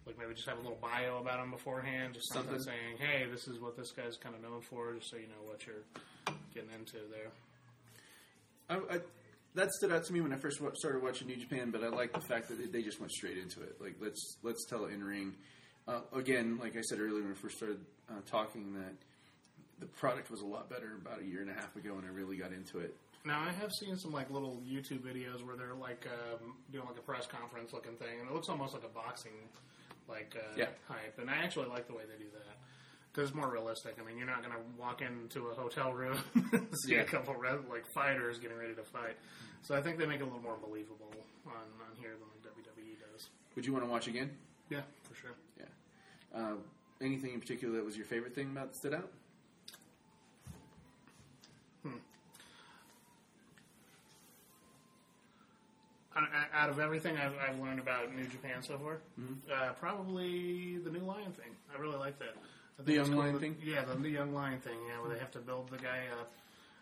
Like 0.06 0.20
maybe 0.20 0.34
just 0.36 0.48
have 0.48 0.58
a 0.60 0.62
little 0.62 0.78
bio 0.82 1.18
about 1.18 1.40
them 1.40 1.50
beforehand, 1.52 2.14
just 2.14 2.32
something, 2.32 2.60
Something. 2.60 2.74
saying, 2.74 2.98
"Hey, 3.00 3.26
this 3.32 3.48
is 3.48 3.60
what 3.60 3.76
this 3.76 3.92
guy's 3.92 4.18
kind 4.18 4.36
of 4.36 4.42
known 4.42 4.62
for," 4.62 4.94
just 4.94 5.10
so 5.10 5.18
you 5.18 5.28
know 5.28 5.42
what 5.50 5.66
you're 5.66 5.84
getting 6.54 6.70
into 6.78 6.98
there. 7.10 7.32
I, 8.70 8.96
I, 8.96 9.00
that 9.56 9.72
stood 9.72 9.92
out 9.92 10.04
to 10.06 10.14
me 10.14 10.22
when 10.22 10.34
I 10.34 10.38
first 10.38 10.60
started 10.76 11.02
watching 11.02 11.28
New 11.28 11.38
Japan, 11.38 11.72
but 11.72 11.84
I 11.84 11.88
like 11.88 12.14
the 12.14 12.22
fact 12.22 12.50
that 12.50 12.72
they 12.72 12.82
just 12.84 13.00
went 13.00 13.12
straight 13.12 13.38
into 13.38 13.62
it. 13.62 13.78
Like 13.82 13.96
let's 14.00 14.38
let's 14.44 14.66
tell 14.66 14.86
it 14.86 14.94
in 14.94 15.04
ring. 15.04 15.34
Uh, 15.88 16.02
again, 16.14 16.58
like 16.60 16.76
I 16.78 16.82
said 16.82 17.00
earlier 17.00 17.22
when 17.22 17.30
we 17.30 17.36
first 17.36 17.58
started 17.58 17.80
uh, 18.10 18.14
talking, 18.30 18.74
that 18.74 18.94
the 19.80 19.86
product 19.88 20.30
was 20.32 20.42
a 20.42 20.46
lot 20.46 20.70
better 20.70 20.96
about 21.02 21.22
a 21.22 21.26
year 21.26 21.42
and 21.42 21.50
a 21.50 21.54
half 21.54 21.76
ago, 21.76 21.96
and 21.98 22.06
I 22.06 22.10
really 22.10 22.38
got 22.38 22.52
into 22.52 22.80
it. 22.80 22.96
Now 23.24 23.40
I 23.42 23.52
have 23.54 23.72
seen 23.72 23.98
some 23.98 24.12
like 24.12 24.30
little 24.30 24.62
YouTube 24.68 25.00
videos 25.02 25.44
where 25.46 25.56
they're 25.56 25.74
like 25.74 26.06
um, 26.06 26.54
doing 26.72 26.86
like 26.86 26.98
a 26.98 27.02
press 27.02 27.26
conference 27.26 27.74
looking 27.74 27.96
thing, 27.96 28.20
and 28.20 28.30
it 28.30 28.34
looks 28.34 28.50
almost 28.50 28.74
like 28.74 28.84
a 28.84 28.94
boxing 28.94 29.32
like 30.10 30.36
uh, 30.38 30.54
Yeah. 30.58 30.68
hype. 30.88 31.18
And 31.20 31.30
I 31.30 31.36
actually 31.38 31.68
like 31.68 31.88
the 31.88 31.94
way 31.94 32.04
they 32.08 32.18
do 32.24 32.30
that 32.34 32.58
because 33.12 33.30
it's 33.30 33.36
more 33.36 33.50
realistic. 33.50 33.98
I 34.02 34.06
mean, 34.06 34.18
you're 34.18 34.28
not 34.28 34.42
going 34.42 34.54
to 34.54 34.62
walk 34.80 35.02
into 35.02 35.48
a 35.48 35.54
hotel 35.56 35.94
room 35.94 36.18
and 36.54 36.68
see 36.84 36.94
Yeah. 36.96 37.02
a 37.02 37.06
couple 37.06 37.34
re- 37.36 37.52
like 37.70 37.86
fighters 37.88 38.40
getting 38.40 38.58
ready 38.58 38.74
to 38.76 38.84
fight. 38.84 39.16
So 39.62 39.76
I 39.76 39.82
think 39.82 39.98
they 39.98 40.06
make 40.06 40.20
it 40.20 40.24
a 40.24 40.26
little 40.26 40.42
more 40.42 40.58
believable 40.62 41.12
on, 41.48 41.54
on 41.54 41.96
here 42.00 42.12
than 42.12 42.28
like 42.30 42.54
WWE 42.56 43.00
does. 43.14 43.30
Would 43.56 43.66
you 43.66 43.74
want 43.74 43.86
to 43.86 43.90
watch 43.92 44.08
again? 44.08 44.30
Yeah, 44.70 44.82
for 45.04 45.16
sure. 45.16 45.32
Yeah. 45.60 45.66
Uh, 46.40 46.54
anything 47.02 47.34
in 47.34 47.40
particular 47.40 47.76
that 47.78 47.86
was 47.86 47.96
your 47.98 48.06
favorite 48.06 48.36
thing 48.36 48.52
about 48.52 48.72
that 48.72 48.76
stood 48.78 48.94
out? 48.94 49.10
Out- 56.16 56.30
Out 56.54 56.70
of 56.70 56.80
everything 56.80 57.18
I've, 57.18 57.34
I've 57.38 57.60
learned 57.60 57.80
about 57.80 58.14
New 58.16 58.26
Japan 58.28 58.62
so 58.64 58.78
far, 58.78 59.00
uh, 59.54 59.74
probably 59.74 60.78
the 60.78 60.90
new 60.90 61.00
Lion 61.02 61.32
thing. 61.34 61.52
I 61.76 61.80
really 61.82 61.98
like 61.98 62.18
that. 62.20 62.36
I 62.80 62.84
The 62.84 62.94
young 62.94 63.12
lion 63.12 63.34
that- 63.34 63.40
thing? 63.42 63.58
Yeah, 63.64 63.84
the, 63.86 63.96
the 63.96 64.10
young 64.10 64.34
lion 64.34 64.60
thing. 64.60 64.78
Yeah, 64.88 65.02
where 65.02 65.10
they 65.14 65.20
have 65.20 65.32
to 65.32 65.40
build 65.40 65.70
the 65.70 65.78
guy 65.78 66.04
up. 66.20 66.32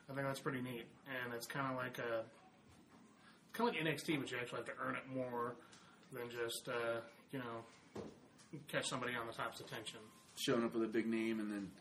I 0.10 0.14
think 0.14 0.28
that's 0.28 0.40
pretty 0.40 0.62
neat, 0.62 0.86
and 1.08 1.34
it's 1.34 1.48
kind 1.48 1.72
of 1.72 1.78
like 1.78 1.98
a 2.00 2.24
kind 3.54 3.70
of 3.70 3.76
like 3.76 3.84
NXT, 3.86 4.20
but 4.20 4.30
you 4.32 4.38
actually 4.40 4.58
have 4.58 4.66
to 4.66 4.74
earn 4.86 4.96
it 4.96 5.04
more 5.16 5.56
than 6.12 6.24
just 6.30 6.68
uh, 6.68 7.00
you 7.32 7.40
know 7.40 8.02
catch 8.68 8.88
somebody 8.90 9.14
on 9.16 9.26
the 9.28 9.34
top's 9.34 9.62
attention. 9.62 10.00
Showing 10.36 10.64
up 10.66 10.74
with 10.74 10.84
a 10.84 10.88
big 10.88 11.08
name 11.08 11.40
and 11.40 11.52
then 11.52 11.72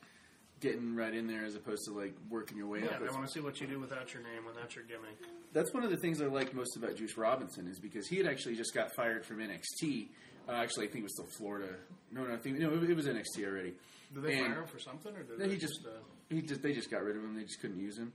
getting 0.63 0.95
right 0.95 1.13
in 1.15 1.27
there 1.27 1.45
as 1.45 1.55
opposed 1.57 1.85
to 1.87 1.93
like 1.93 2.15
working 2.31 2.57
your 2.57 2.69
way 2.69 2.79
Yeah, 2.79 2.87
up. 2.87 2.93
they 2.93 2.99
That's- 3.01 3.15
want 3.15 3.27
to 3.27 3.33
see 3.33 3.41
what 3.41 3.61
you 3.61 3.67
do 3.67 3.79
without 3.79 4.15
your 4.15 4.23
name, 4.23 4.45
without 4.47 4.75
your 4.75 4.85
gimmick. 4.85 5.19
That's 5.53 5.75
one 5.75 5.83
of 5.83 5.91
the 5.91 5.97
things 5.99 6.23
I 6.23 6.27
like 6.27 6.55
most 6.55 6.77
about 6.77 6.97
Juice 6.97 7.17
Robinson 7.19 7.67
is 7.67 7.79
because 7.79 8.07
he 8.09 8.17
had 8.17 8.27
actually 8.27 8.55
just 8.57 8.73
got 8.73 8.95
fired 8.95 9.27
from 9.27 9.41
NXT. 9.41 10.09
Uh, 10.49 10.53
actually, 10.53 10.87
I 10.89 10.91
think 10.91 11.01
it 11.01 11.05
was 11.05 11.15
still 11.15 11.29
Florida. 11.37 11.75
No, 12.11 12.25
no, 12.25 12.33
I 12.35 12.39
think 12.39 12.59
no, 12.59 12.73
it 12.73 12.89
it 12.91 12.97
was 12.97 13.07
NXT 13.07 13.45
already. 13.45 13.75
Did 14.15 14.23
they 14.23 14.39
And- 14.39 14.47
fire 14.47 14.63
him 14.63 14.67
for 14.69 14.79
something, 14.79 15.15
or 15.15 15.23
did 15.25 15.39
they 15.39 15.49
he 15.51 15.57
just 15.59 15.85
uh, 15.87 15.91
he 16.31 16.41
just 16.43 16.63
they 16.63 16.73
just 16.73 16.91
got 16.91 17.03
rid 17.05 17.17
of 17.17 17.23
him. 17.23 17.35
They 17.35 17.43
just 17.45 17.61
couldn't 17.61 17.79
use 17.81 17.99
him. 17.99 18.13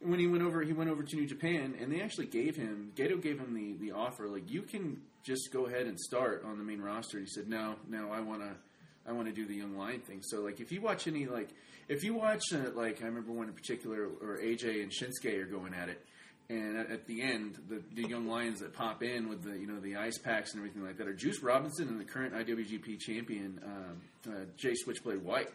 When 0.00 0.18
he 0.18 0.26
went 0.26 0.42
over, 0.42 0.62
he 0.62 0.72
went 0.72 0.90
over 0.90 1.02
to 1.04 1.16
New 1.16 1.26
Japan, 1.26 1.76
and 1.80 1.92
they 1.92 2.00
actually 2.00 2.26
gave 2.26 2.56
him 2.56 2.92
Gedo 2.96 3.20
gave 3.20 3.38
him 3.38 3.54
the 3.54 3.74
the 3.74 3.92
offer 3.92 4.28
like 4.28 4.50
you 4.50 4.62
can 4.62 5.02
just 5.24 5.52
go 5.52 5.66
ahead 5.66 5.86
and 5.86 5.98
start 6.00 6.42
on 6.44 6.58
the 6.58 6.64
main 6.64 6.80
roster. 6.80 7.18
He 7.20 7.26
said 7.26 7.48
no, 7.48 7.76
no, 7.88 8.10
I 8.10 8.20
want 8.20 8.40
to. 8.42 8.56
I 9.04 9.10
want 9.10 9.26
to 9.26 9.32
do 9.34 9.46
the 9.46 9.54
young 9.56 9.76
lion 9.76 10.00
thing. 10.00 10.20
So, 10.22 10.42
like, 10.42 10.60
if 10.60 10.70
you 10.70 10.80
watch 10.80 11.08
any, 11.08 11.26
like, 11.26 11.48
if 11.88 12.04
you 12.04 12.14
watch, 12.14 12.42
uh, 12.52 12.70
like, 12.74 13.02
I 13.02 13.06
remember 13.06 13.32
one 13.32 13.48
in 13.48 13.54
particular, 13.54 14.08
or 14.20 14.38
AJ 14.42 14.82
and 14.82 14.90
Shinsuke 14.90 15.40
are 15.40 15.46
going 15.46 15.74
at 15.74 15.88
it, 15.88 16.04
and 16.48 16.76
at, 16.76 16.90
at 16.90 17.06
the 17.06 17.22
end, 17.22 17.58
the, 17.68 17.82
the 17.94 18.08
young 18.08 18.26
lions 18.26 18.60
that 18.60 18.72
pop 18.72 19.02
in 19.02 19.28
with 19.28 19.42
the, 19.42 19.58
you 19.58 19.66
know, 19.66 19.80
the 19.80 19.96
ice 19.96 20.18
packs 20.18 20.52
and 20.52 20.60
everything 20.60 20.84
like 20.84 20.98
that 20.98 21.08
are 21.08 21.14
Juice 21.14 21.42
Robinson 21.42 21.88
and 21.88 22.00
the 22.00 22.04
current 22.04 22.34
IWGP 22.34 22.98
champion, 23.00 23.60
um, 23.64 24.32
uh, 24.32 24.44
Jay 24.56 24.74
Switchblade 24.74 25.22
White 25.22 25.50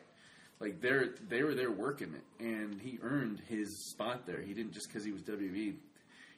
like 0.60 0.82
they're 0.82 1.10
they 1.30 1.44
were 1.44 1.54
there 1.54 1.72
working 1.72 2.14
it, 2.14 2.44
and 2.44 2.82
he 2.82 3.00
earned 3.02 3.42
his 3.48 3.90
spot 3.92 4.26
there. 4.26 4.42
He 4.42 4.54
didn't 4.54 4.74
just 4.74 4.88
because 4.88 5.06
he 5.06 5.12
was 5.12 5.22
WWE, 5.22 5.76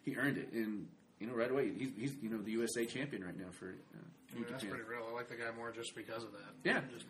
he 0.03 0.15
earned 0.17 0.37
it, 0.37 0.51
and 0.51 0.87
you 1.19 1.27
know 1.27 1.33
right 1.33 1.49
away 1.49 1.71
he's, 1.77 1.91
he's 1.97 2.15
you 2.21 2.29
know 2.29 2.39
the 2.39 2.51
USA 2.51 2.85
champion 2.85 3.23
right 3.23 3.37
now 3.37 3.51
for 3.51 3.67
uh, 3.67 3.97
I 4.31 4.35
mean, 4.35 4.45
that's 4.49 4.63
pretty 4.63 4.83
real. 4.83 5.05
I 5.09 5.13
like 5.13 5.29
the 5.29 5.35
guy 5.35 5.51
more 5.55 5.71
just 5.71 5.95
because 5.95 6.23
of 6.23 6.31
that. 6.33 6.53
Yeah. 6.63 6.81
just, 6.93 7.05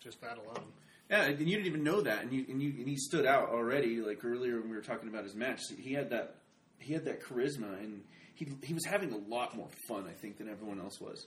just 0.00 0.20
that 0.20 0.36
alone. 0.38 0.66
Yeah, 1.10 1.24
and 1.24 1.38
you 1.40 1.56
didn't 1.56 1.66
even 1.66 1.82
know 1.82 2.02
that, 2.02 2.22
and 2.22 2.32
you 2.32 2.44
and 2.48 2.62
you 2.62 2.70
and 2.78 2.86
he 2.86 2.96
stood 2.96 3.24
out 3.24 3.48
already. 3.48 4.00
Like 4.00 4.24
earlier 4.24 4.60
when 4.60 4.68
we 4.68 4.76
were 4.76 4.82
talking 4.82 5.08
about 5.08 5.24
his 5.24 5.34
match, 5.34 5.60
he 5.78 5.94
had 5.94 6.10
that 6.10 6.34
he 6.78 6.92
had 6.92 7.04
that 7.06 7.22
charisma, 7.22 7.78
and 7.82 8.02
he 8.34 8.48
he 8.62 8.74
was 8.74 8.84
having 8.84 9.12
a 9.12 9.16
lot 9.16 9.56
more 9.56 9.68
fun, 9.88 10.04
I 10.08 10.12
think, 10.12 10.36
than 10.36 10.48
everyone 10.48 10.80
else 10.80 11.00
was. 11.00 11.26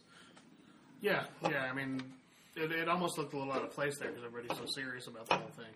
Yeah, 1.02 1.24
yeah. 1.50 1.68
I 1.70 1.74
mean, 1.74 2.00
it, 2.56 2.72
it 2.72 2.88
almost 2.88 3.18
looked 3.18 3.34
a 3.34 3.38
little 3.38 3.54
out 3.54 3.64
of 3.64 3.72
place 3.72 3.98
there 3.98 4.10
because 4.10 4.24
everybody's 4.24 4.58
so 4.58 4.66
serious 4.76 5.08
about 5.08 5.28
the 5.28 5.36
whole 5.36 5.52
thing. 5.58 5.74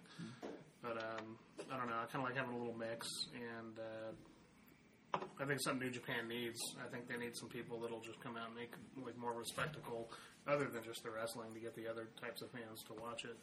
But 0.84 1.02
um, 1.02 1.38
I 1.72 1.77
don't 1.77 1.88
know. 1.88 1.95
I 1.95 2.06
kind 2.06 2.23
of 2.23 2.30
like 2.30 2.38
having 2.38 2.53
a 2.53 2.57
little 2.60 2.77
mix, 2.77 3.07
and 3.34 3.80
uh, 3.80 5.18
I 5.41 5.45
think 5.45 5.60
something 5.61 5.88
New 5.88 5.91
Japan 5.91 6.27
needs. 6.27 6.60
I 6.77 6.88
think 6.94 7.10
they 7.10 7.18
need 7.18 7.36
some 7.36 7.49
people 7.49 7.80
that'll 7.80 8.02
just 8.02 8.22
come 8.22 8.38
out 8.38 8.49
and 8.49 8.56
make 8.56 8.72
like 9.03 9.18
more 9.18 9.32
of 9.32 9.40
a 9.40 9.45
spectacle, 9.45 10.11
other 10.48 10.65
than 10.65 10.84
just 10.84 11.02
the 11.02 11.10
wrestling, 11.10 11.53
to 11.53 11.60
get 11.60 11.76
the 11.76 11.90
other 11.90 12.10
types 12.22 12.44
of 12.44 12.52
fans 12.52 12.84
to 12.86 12.94
watch 13.02 13.26
it. 13.26 13.36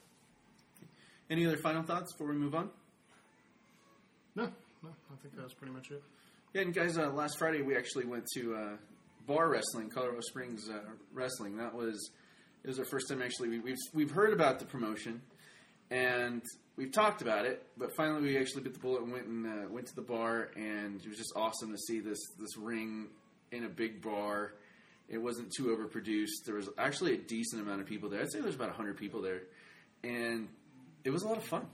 Any 1.31 1.47
other 1.47 1.57
final 1.57 1.83
thoughts 1.83 2.13
before 2.13 2.29
we 2.29 2.39
move 2.39 2.55
on? 2.55 2.71
No, 4.35 4.45
no. 4.83 4.91
I 4.91 5.17
think 5.23 5.37
that 5.37 5.45
was 5.45 5.55
pretty 5.55 5.73
much 5.73 5.91
it. 5.91 6.03
Yeah, 6.55 6.63
and 6.63 6.75
guys, 6.75 6.99
uh, 6.99 7.11
last 7.11 7.39
Friday 7.39 7.63
we 7.63 7.77
actually 7.77 8.05
went 8.05 8.27
to 8.35 8.55
uh, 8.55 8.77
bar 9.27 9.49
wrestling, 9.49 9.89
Colorado 9.89 10.21
Springs 10.21 10.69
uh, 10.69 10.81
wrestling. 11.13 11.57
That 11.57 11.75
was 11.75 12.11
it 12.65 12.69
was 12.69 12.79
our 12.79 12.85
first 12.85 13.09
time 13.09 13.23
actually. 13.23 13.49
We, 13.49 13.61
we've 13.61 13.79
we've 13.95 14.11
heard 14.11 14.33
about 14.33 14.59
the 14.59 14.67
promotion 14.67 15.23
and 15.91 16.43
we've 16.77 16.93
talked 16.93 17.23
about 17.23 17.45
it, 17.45 17.67
but 17.77 17.95
finally 17.97 18.23
we 18.23 18.39
actually 18.39 18.63
bit 18.63 18.73
the 18.73 18.81
bullet 18.81 19.03
and 19.03 19.13
went 19.13 19.27
and 19.27 19.47
uh, 19.47 19.69
went 19.69 19.87
to 19.89 19.95
the 19.95 20.03
bar, 20.03 20.51
and 20.57 21.01
it 21.01 21.09
was 21.09 21.19
just 21.19 21.33
awesome 21.37 21.71
to 21.71 21.79
see 21.79 22.01
this 22.01 22.19
this 22.39 22.57
ring 22.57 23.09
in 23.51 23.65
a 23.65 23.69
big 23.69 24.03
bar. 24.03 24.55
It 25.09 25.19
wasn't 25.19 25.53
too 25.55 25.65
overproduced. 25.65 26.45
There 26.47 26.55
was 26.55 26.71
actually 26.79 27.15
a 27.15 27.19
decent 27.19 27.61
amount 27.61 27.83
of 27.83 27.87
people 27.87 28.09
there. 28.09 28.21
I'd 28.21 28.33
say 28.33 28.39
there 28.39 28.47
was 28.47 28.55
about 28.55 28.71
hundred 28.71 28.97
people 28.97 29.21
there, 29.21 29.43
and 30.03 30.49
it 31.05 31.11
was 31.11 31.23
a 31.23 31.29
lot 31.29 31.37
of 31.37 31.45
fun. 31.45 31.67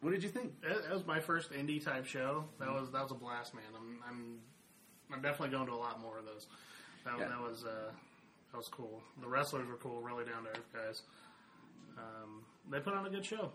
What 0.00 0.10
did 0.12 0.22
you 0.22 0.28
think? 0.28 0.60
That, 0.62 0.82
that 0.84 0.92
was 0.92 1.06
my 1.06 1.20
first 1.20 1.52
indie 1.52 1.82
type 1.82 2.06
show. 2.06 2.44
That 2.60 2.68
was 2.68 2.90
that 2.92 3.02
was 3.02 3.12
a 3.12 3.14
blast, 3.14 3.54
man. 3.54 3.64
I'm 3.76 3.98
I'm 4.08 4.38
I'm 5.14 5.22
definitely 5.22 5.56
going 5.56 5.66
to 5.66 5.72
a 5.72 5.76
lot 5.76 6.00
more 6.00 6.18
of 6.18 6.24
those. 6.26 6.46
That, 7.04 7.18
Yeah. 7.18 7.28
that 7.28 7.40
was 7.40 7.64
uh, 7.64 7.90
that 8.52 8.56
was 8.56 8.68
cool. 8.68 9.02
The 9.20 9.28
wrestlers 9.28 9.66
were 9.66 9.76
cool, 9.76 10.00
really 10.02 10.24
down 10.24 10.44
to 10.44 10.50
earth 10.50 10.72
guys. 10.72 11.02
Um, 11.98 12.42
they 12.70 12.78
put 12.80 12.94
on 12.94 13.06
a 13.06 13.10
good 13.10 13.24
show. 13.24 13.50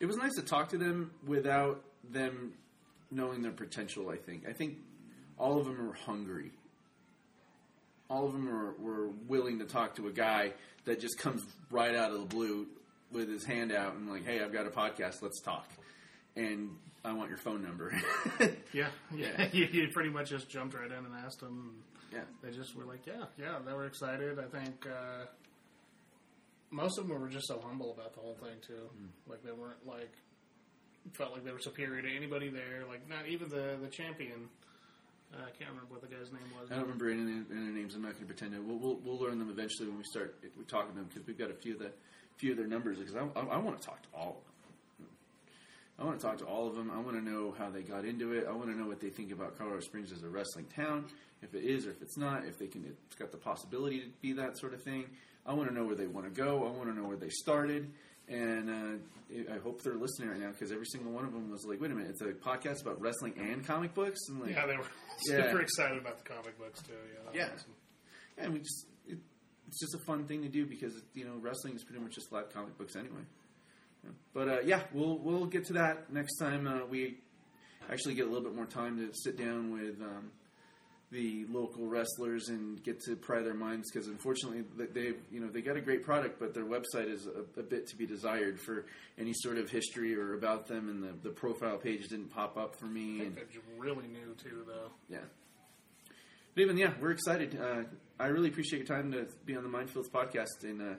It 0.00 0.06
was 0.06 0.16
nice 0.16 0.34
to 0.36 0.42
talk 0.42 0.70
to 0.70 0.78
them 0.78 1.10
without 1.26 1.82
them 2.10 2.52
knowing 3.10 3.42
their 3.42 3.52
potential. 3.52 4.08
I 4.10 4.16
think. 4.16 4.48
I 4.48 4.52
think 4.52 4.78
all 5.38 5.58
of 5.58 5.66
them 5.66 5.90
are 5.90 5.92
hungry. 5.94 6.50
All 8.08 8.24
of 8.26 8.32
them 8.32 8.48
are, 8.48 8.72
were 8.78 9.08
willing 9.26 9.58
to 9.58 9.64
talk 9.64 9.96
to 9.96 10.06
a 10.06 10.12
guy 10.12 10.52
that 10.84 11.00
just 11.00 11.18
comes 11.18 11.44
right 11.70 11.94
out 11.94 12.12
of 12.12 12.20
the 12.20 12.26
blue 12.26 12.66
with 13.12 13.28
his 13.28 13.44
hand 13.44 13.72
out 13.72 13.94
and 13.94 14.08
like, 14.08 14.24
"Hey, 14.24 14.40
I've 14.42 14.52
got 14.52 14.66
a 14.66 14.70
podcast. 14.70 15.22
Let's 15.22 15.40
talk." 15.40 15.68
And 16.34 16.70
I 17.04 17.12
want 17.12 17.28
your 17.28 17.38
phone 17.38 17.62
number. 17.62 17.92
Yeah, 18.72 18.88
yeah. 19.14 19.48
You, 19.52 19.88
pretty 19.92 20.10
much 20.10 20.30
just 20.30 20.48
jumped 20.50 20.74
right 20.74 20.86
in 20.90 20.92
and 20.92 21.14
asked 21.24 21.40
them. 21.40 21.82
yeah. 22.12 22.24
They 22.42 22.50
just 22.50 22.76
were 22.76 22.84
like, 22.84 23.06
yeah, 23.06 23.24
yeah. 23.38 23.58
They 23.64 23.72
were 23.72 23.86
excited. 23.86 24.38
I 24.38 24.44
think 24.44 24.86
uh, 24.86 25.26
most 26.70 26.98
of 26.98 27.08
them 27.08 27.18
were 27.20 27.28
just 27.28 27.46
so 27.46 27.60
humble 27.64 27.92
about 27.92 28.14
the 28.14 28.20
whole 28.20 28.34
thing 28.34 28.56
too. 28.66 28.90
Mm. 28.98 29.30
Like 29.30 29.42
they 29.42 29.52
weren't 29.52 29.86
like 29.86 30.12
felt 31.12 31.32
like 31.32 31.44
they 31.44 31.52
were 31.52 31.60
superior 31.60 32.02
to 32.02 32.16
anybody 32.16 32.50
there. 32.50 32.84
Like 32.88 33.08
not 33.08 33.26
even 33.28 33.48
the 33.48 33.78
the 33.80 33.88
champion. 33.88 34.48
Uh, 35.32 35.38
I 35.42 35.50
can't 35.58 35.70
remember 35.70 35.94
what 35.94 36.02
the 36.02 36.08
guy's 36.08 36.30
name 36.32 36.46
was. 36.60 36.70
I 36.70 36.74
don't 36.74 36.84
remember 36.84 37.10
any, 37.10 37.22
any 37.22 37.40
of 37.40 37.48
their 37.48 37.58
names. 37.58 37.94
I'm 37.94 38.02
not 38.02 38.12
going 38.12 38.26
to 38.26 38.32
pretend 38.32 38.52
to. 38.52 38.62
We'll, 38.62 38.78
we'll, 38.78 39.00
we'll 39.04 39.18
learn 39.18 39.40
them 39.40 39.50
eventually 39.50 39.88
when 39.88 39.98
we 39.98 40.04
start 40.04 40.38
we 40.56 40.64
talking 40.64 40.92
to 40.92 40.98
them 40.98 41.08
because 41.08 41.26
we've 41.26 41.38
got 41.38 41.50
a 41.50 41.54
few 41.54 41.76
the 41.76 41.90
few 42.36 42.52
of 42.52 42.58
their 42.58 42.66
numbers. 42.66 42.98
Because 42.98 43.14
I, 43.16 43.20
I, 43.38 43.42
I 43.42 43.56
want 43.58 43.80
to 43.80 43.86
talk 43.86 44.00
to 44.02 44.08
all 44.14 44.28
of 44.30 44.34
them. 44.34 45.08
I 45.98 46.04
want 46.04 46.20
to 46.20 46.26
talk 46.26 46.38
to 46.38 46.44
all 46.44 46.68
of 46.68 46.74
them. 46.74 46.90
I 46.94 46.98
want 47.00 47.16
to 47.16 47.24
know 47.24 47.54
how 47.58 47.70
they 47.70 47.82
got 47.82 48.04
into 48.04 48.32
it. 48.32 48.46
I 48.48 48.52
want 48.52 48.66
to 48.70 48.76
know 48.78 48.86
what 48.86 49.00
they 49.00 49.08
think 49.08 49.32
about 49.32 49.56
Colorado 49.56 49.80
Springs 49.80 50.12
as 50.12 50.22
a 50.22 50.28
wrestling 50.28 50.66
town, 50.76 51.06
if 51.42 51.54
it 51.54 51.64
is 51.64 51.86
or 51.86 51.90
if 51.90 52.02
it's 52.02 52.18
not, 52.18 52.44
if 52.44 52.58
they 52.58 52.66
can, 52.66 52.84
it's 53.06 53.16
got 53.16 53.30
the 53.32 53.38
possibility 53.38 54.00
to 54.00 54.06
be 54.20 54.32
that 54.34 54.58
sort 54.58 54.74
of 54.74 54.82
thing. 54.82 55.06
I 55.46 55.54
want 55.54 55.68
to 55.70 55.74
know 55.74 55.84
where 55.84 55.94
they 55.94 56.06
want 56.06 56.26
to 56.26 56.30
go. 56.42 56.66
I 56.66 56.70
want 56.70 56.90
to 56.90 56.94
know 56.94 57.06
where 57.08 57.16
they 57.16 57.30
started, 57.30 57.90
and 58.28 58.68
uh, 58.68 59.54
I 59.54 59.58
hope 59.58 59.82
they're 59.82 59.94
listening 59.94 60.28
right 60.30 60.40
now 60.40 60.50
because 60.50 60.70
every 60.72 60.84
single 60.86 61.12
one 61.12 61.24
of 61.24 61.32
them 61.32 61.50
was 61.50 61.64
like, 61.64 61.80
"Wait 61.80 61.90
a 61.90 61.94
minute, 61.94 62.10
it's 62.10 62.20
a 62.20 62.26
podcast 62.46 62.82
about 62.82 63.00
wrestling 63.00 63.32
and 63.38 63.64
comic 63.66 63.94
books." 63.94 64.18
And 64.28 64.40
like, 64.40 64.50
Yeah, 64.50 64.66
they 64.66 64.76
were 64.76 64.82
Yeah. 65.30 65.44
super 65.48 65.60
excited 65.62 65.96
about 65.98 66.18
the 66.18 66.24
comic 66.24 66.58
books 66.58 66.82
too. 66.82 66.92
Yeah, 66.92 67.20
that 67.46 67.54
was 67.54 67.64
Yeah. 68.36 68.44
and 68.44 68.52
we 68.54 68.58
just 68.58 68.86
it's 69.68 69.80
just 69.80 69.94
a 69.94 69.98
fun 69.98 70.26
thing 70.26 70.42
to 70.42 70.48
do 70.48 70.66
because 70.66 70.92
you 71.14 71.24
know 71.24 71.32
wrestling 71.40 71.74
is 71.74 71.84
pretty 71.84 72.02
much 72.02 72.14
just 72.14 72.32
like 72.32 72.52
comic 72.52 72.76
books 72.78 72.96
anyway. 72.96 73.22
But 74.32 74.48
uh, 74.48 74.58
yeah, 74.64 74.82
we'll 74.92 75.18
we'll 75.18 75.46
get 75.46 75.66
to 75.66 75.72
that 75.74 76.12
next 76.12 76.36
time. 76.38 76.66
Uh, 76.66 76.86
we 76.88 77.18
actually 77.90 78.14
get 78.14 78.26
a 78.26 78.30
little 78.30 78.44
bit 78.44 78.54
more 78.54 78.66
time 78.66 78.98
to 78.98 79.10
sit 79.12 79.36
down 79.36 79.72
with 79.72 80.00
um, 80.00 80.30
the 81.10 81.44
local 81.48 81.86
wrestlers 81.86 82.48
and 82.48 82.82
get 82.82 83.00
to 83.00 83.16
pry 83.16 83.42
their 83.42 83.54
minds 83.54 83.90
because 83.90 84.08
unfortunately 84.08 84.64
they 84.92 85.14
you 85.30 85.40
know 85.40 85.48
they 85.48 85.60
got 85.60 85.76
a 85.76 85.80
great 85.80 86.02
product, 86.02 86.38
but 86.38 86.54
their 86.54 86.64
website 86.64 87.10
is 87.12 87.26
a, 87.26 87.60
a 87.60 87.62
bit 87.62 87.86
to 87.88 87.96
be 87.96 88.06
desired 88.06 88.60
for 88.60 88.86
any 89.18 89.32
sort 89.34 89.58
of 89.58 89.70
history 89.70 90.14
or 90.14 90.34
about 90.34 90.66
them, 90.66 90.88
and 90.88 91.02
the, 91.02 91.28
the 91.28 91.34
profile 91.34 91.78
page 91.78 92.08
didn't 92.08 92.30
pop 92.30 92.56
up 92.56 92.76
for 92.76 92.86
me. 92.86 93.16
I 93.16 93.24
think 93.24 93.34
they're 93.36 93.62
really 93.78 94.06
new 94.06 94.34
too, 94.36 94.64
though. 94.66 94.90
yeah. 95.08 95.18
But 96.54 96.62
even 96.62 96.76
yeah, 96.76 96.92
we're 97.00 97.10
excited. 97.10 97.58
Uh, 97.60 97.82
I 98.18 98.26
really 98.28 98.48
appreciate 98.48 98.78
your 98.78 98.96
time 98.96 99.12
to 99.12 99.26
be 99.44 99.56
on 99.56 99.62
the 99.62 99.68
Mindfields 99.68 100.10
podcast, 100.10 100.62
and 100.62 100.80
uh, 100.80 100.94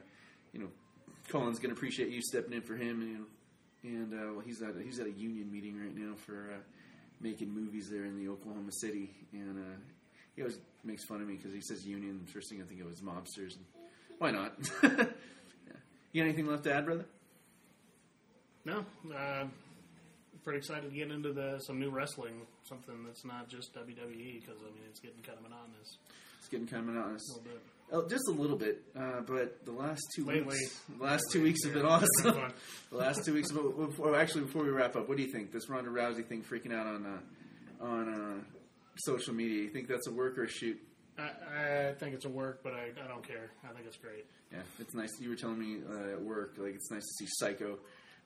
you 0.53 0.59
know, 0.59 0.67
Colin's 1.29 1.59
going 1.59 1.73
to 1.73 1.75
appreciate 1.75 2.09
you 2.09 2.21
stepping 2.21 2.53
in 2.53 2.61
for 2.61 2.75
him, 2.75 3.01
and 3.83 3.93
and 3.95 4.13
uh, 4.13 4.33
well, 4.33 4.43
he's 4.45 4.61
at 4.61 4.75
a, 4.75 4.83
he's 4.83 4.99
at 4.99 5.07
a 5.07 5.11
union 5.11 5.51
meeting 5.51 5.79
right 5.79 5.95
now 5.95 6.13
for 6.15 6.51
uh, 6.53 6.57
making 7.19 7.49
movies 7.49 7.89
there 7.89 8.05
in 8.05 8.17
the 8.17 8.29
Oklahoma 8.29 8.71
City, 8.71 9.09
and 9.33 9.57
uh, 9.57 9.77
he 10.35 10.43
always 10.43 10.59
makes 10.83 11.05
fun 11.05 11.21
of 11.21 11.27
me 11.27 11.35
because 11.35 11.53
he 11.53 11.61
says 11.61 11.85
union. 11.85 12.21
The 12.25 12.31
First 12.31 12.49
thing 12.49 12.61
I 12.61 12.65
think 12.65 12.81
of 12.81 12.91
is 12.91 13.01
mobsters, 13.01 13.55
and 13.55 13.65
why 14.19 14.31
not? 14.31 14.53
yeah. 14.83 15.05
You 16.11 16.21
got 16.21 16.29
anything 16.29 16.45
left 16.45 16.65
to 16.65 16.73
add, 16.73 16.85
brother? 16.85 17.05
No, 18.63 18.85
uh, 19.15 19.45
pretty 20.43 20.59
excited 20.59 20.89
to 20.89 20.95
get 20.95 21.09
into 21.09 21.33
the 21.33 21.59
some 21.65 21.79
new 21.79 21.89
wrestling, 21.89 22.41
something 22.63 23.03
that's 23.05 23.25
not 23.25 23.49
just 23.49 23.73
WWE 23.73 24.39
because 24.39 24.61
I 24.61 24.69
mean 24.69 24.83
it's 24.87 24.99
getting 24.99 25.21
kind 25.23 25.37
of 25.37 25.43
monotonous 25.43 25.97
It's 26.47 26.51
getting 26.53 26.67
kind 26.67 26.87
of 26.87 26.95
monotonous. 26.95 27.23
a. 27.91 27.95
Oh, 27.95 28.07
just 28.07 28.23
a 28.29 28.31
little 28.31 28.55
bit, 28.55 28.81
uh, 28.97 29.19
but 29.25 29.65
the 29.65 29.71
last 29.73 30.01
two 30.15 30.25
weeks, 30.25 30.55
the 30.97 31.03
last 31.03 31.23
two 31.31 31.41
weeks 31.43 31.63
have 31.65 31.75
yeah, 31.75 31.81
been 31.81 31.89
been 32.23 32.31
awesome. 32.35 32.53
the 32.89 32.97
last 32.97 33.25
two 33.25 33.33
weeks. 33.33 33.51
Before, 33.51 33.87
before- 33.87 34.15
actually, 34.15 34.45
before 34.45 34.63
we 34.63 34.69
wrap 34.69 34.95
up, 34.95 35.09
what 35.09 35.17
do 35.17 35.23
you 35.23 35.31
think? 35.31 35.51
This 35.51 35.69
Ronda 35.69 35.89
Rousey 35.89 36.25
thing 36.25 36.41
freaking 36.41 36.73
out 36.73 36.87
on 36.87 37.05
uh, 37.05 37.83
on 37.85 38.13
uh, 38.13 38.43
social 38.97 39.33
media. 39.33 39.61
You 39.63 39.69
think 39.69 39.89
that's 39.89 40.07
a 40.07 40.11
work 40.11 40.37
or 40.37 40.43
a 40.43 40.49
shoot? 40.49 40.79
I, 41.17 41.89
I 41.89 41.93
think 41.99 42.13
it's 42.13 42.25
a 42.25 42.29
work, 42.29 42.61
but 42.63 42.73
I, 42.73 42.91
I 43.03 43.07
don't 43.09 43.27
care. 43.27 43.51
I 43.63 43.73
think 43.73 43.85
it's 43.87 43.97
great. 43.97 44.25
Yeah, 44.53 44.59
it's 44.79 44.93
nice. 44.93 45.09
You 45.19 45.29
were 45.29 45.35
telling 45.35 45.59
me 45.59 45.79
uh, 45.89 46.13
at 46.13 46.21
work, 46.21 46.55
like 46.57 46.75
it's 46.75 46.91
nice 46.91 47.03
to 47.03 47.25
see 47.25 47.27
Psycho 47.39 47.77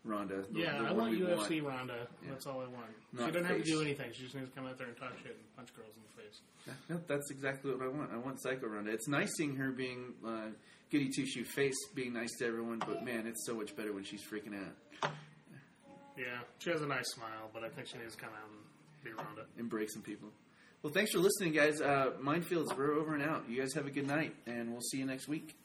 Ronda. 0.03 0.43
the- 0.51 0.59
Yeah, 0.59 0.77
the 0.79 0.89
I 0.89 0.91
want 0.91 1.17
UFC 1.17 1.63
Ronda. 1.65 2.07
That's 2.29 2.45
all 2.45 2.61
I 2.61 2.67
want. 2.67 2.91
Not 3.13 3.25
she 3.27 3.31
doesn't 3.31 3.47
have 3.47 3.57
to 3.57 3.63
do 3.63 3.81
anything. 3.81 4.11
She 4.13 4.23
just 4.23 4.35
needs 4.35 4.49
to 4.49 4.55
come 4.55 4.67
out 4.67 4.77
there 4.77 4.87
and 4.87 4.97
talk 4.97 5.13
shit 5.23 5.35
and 5.35 5.55
punch 5.55 5.73
girls 5.75 5.93
in 5.95 6.01
the 6.03 6.21
face. 6.23 6.41
Yeah, 6.67 6.73
no, 6.89 7.01
that's 7.07 7.31
exactly 7.31 7.71
what 7.73 7.81
I 7.83 7.87
want. 7.87 8.11
I 8.13 8.17
want 8.17 8.41
Psycho 8.41 8.67
Ronda. 8.67 8.91
It's 8.91 9.07
nice 9.07 9.31
seeing 9.37 9.55
her 9.55 9.71
being 9.71 10.13
uh, 10.25 10.49
goody 10.91 11.09
two 11.15 11.25
shoe 11.25 11.43
face, 11.43 11.75
being 11.95 12.13
nice 12.13 12.29
to 12.39 12.45
everyone. 12.45 12.79
But 12.79 13.03
man, 13.03 13.25
it's 13.27 13.45
so 13.45 13.55
much 13.55 13.75
better 13.75 13.91
when 13.93 14.03
she's 14.03 14.21
freaking 14.23 14.55
out 14.55 15.11
Yeah, 16.17 16.25
she 16.59 16.69
has 16.69 16.81
a 16.81 16.87
nice 16.87 17.09
smile, 17.15 17.49
but 17.53 17.63
I 17.63 17.69
think 17.69 17.87
she 17.87 17.97
needs 17.97 18.15
to 18.15 18.21
come 18.21 18.29
out 18.31 18.49
and 18.49 18.59
be 19.03 19.11
Ronda. 19.11 19.45
and 19.57 19.69
break 19.69 19.89
some 19.91 20.03
people. 20.03 20.29
Well, 20.83 20.93
thanks 20.93 21.11
for 21.11 21.19
listening, 21.19 21.53
guys. 21.53 21.79
Uh, 21.81 22.11
Mindfields, 22.21 22.75
we're 22.77 22.93
over 22.93 23.13
and 23.13 23.23
out. 23.23 23.43
You 23.49 23.59
guys 23.59 23.73
have 23.73 23.85
a 23.85 23.91
good 23.91 24.07
night, 24.07 24.35
and 24.47 24.71
we'll 24.71 24.81
see 24.81 24.97
you 24.97 25.05
next 25.05 25.27
week. 25.27 25.55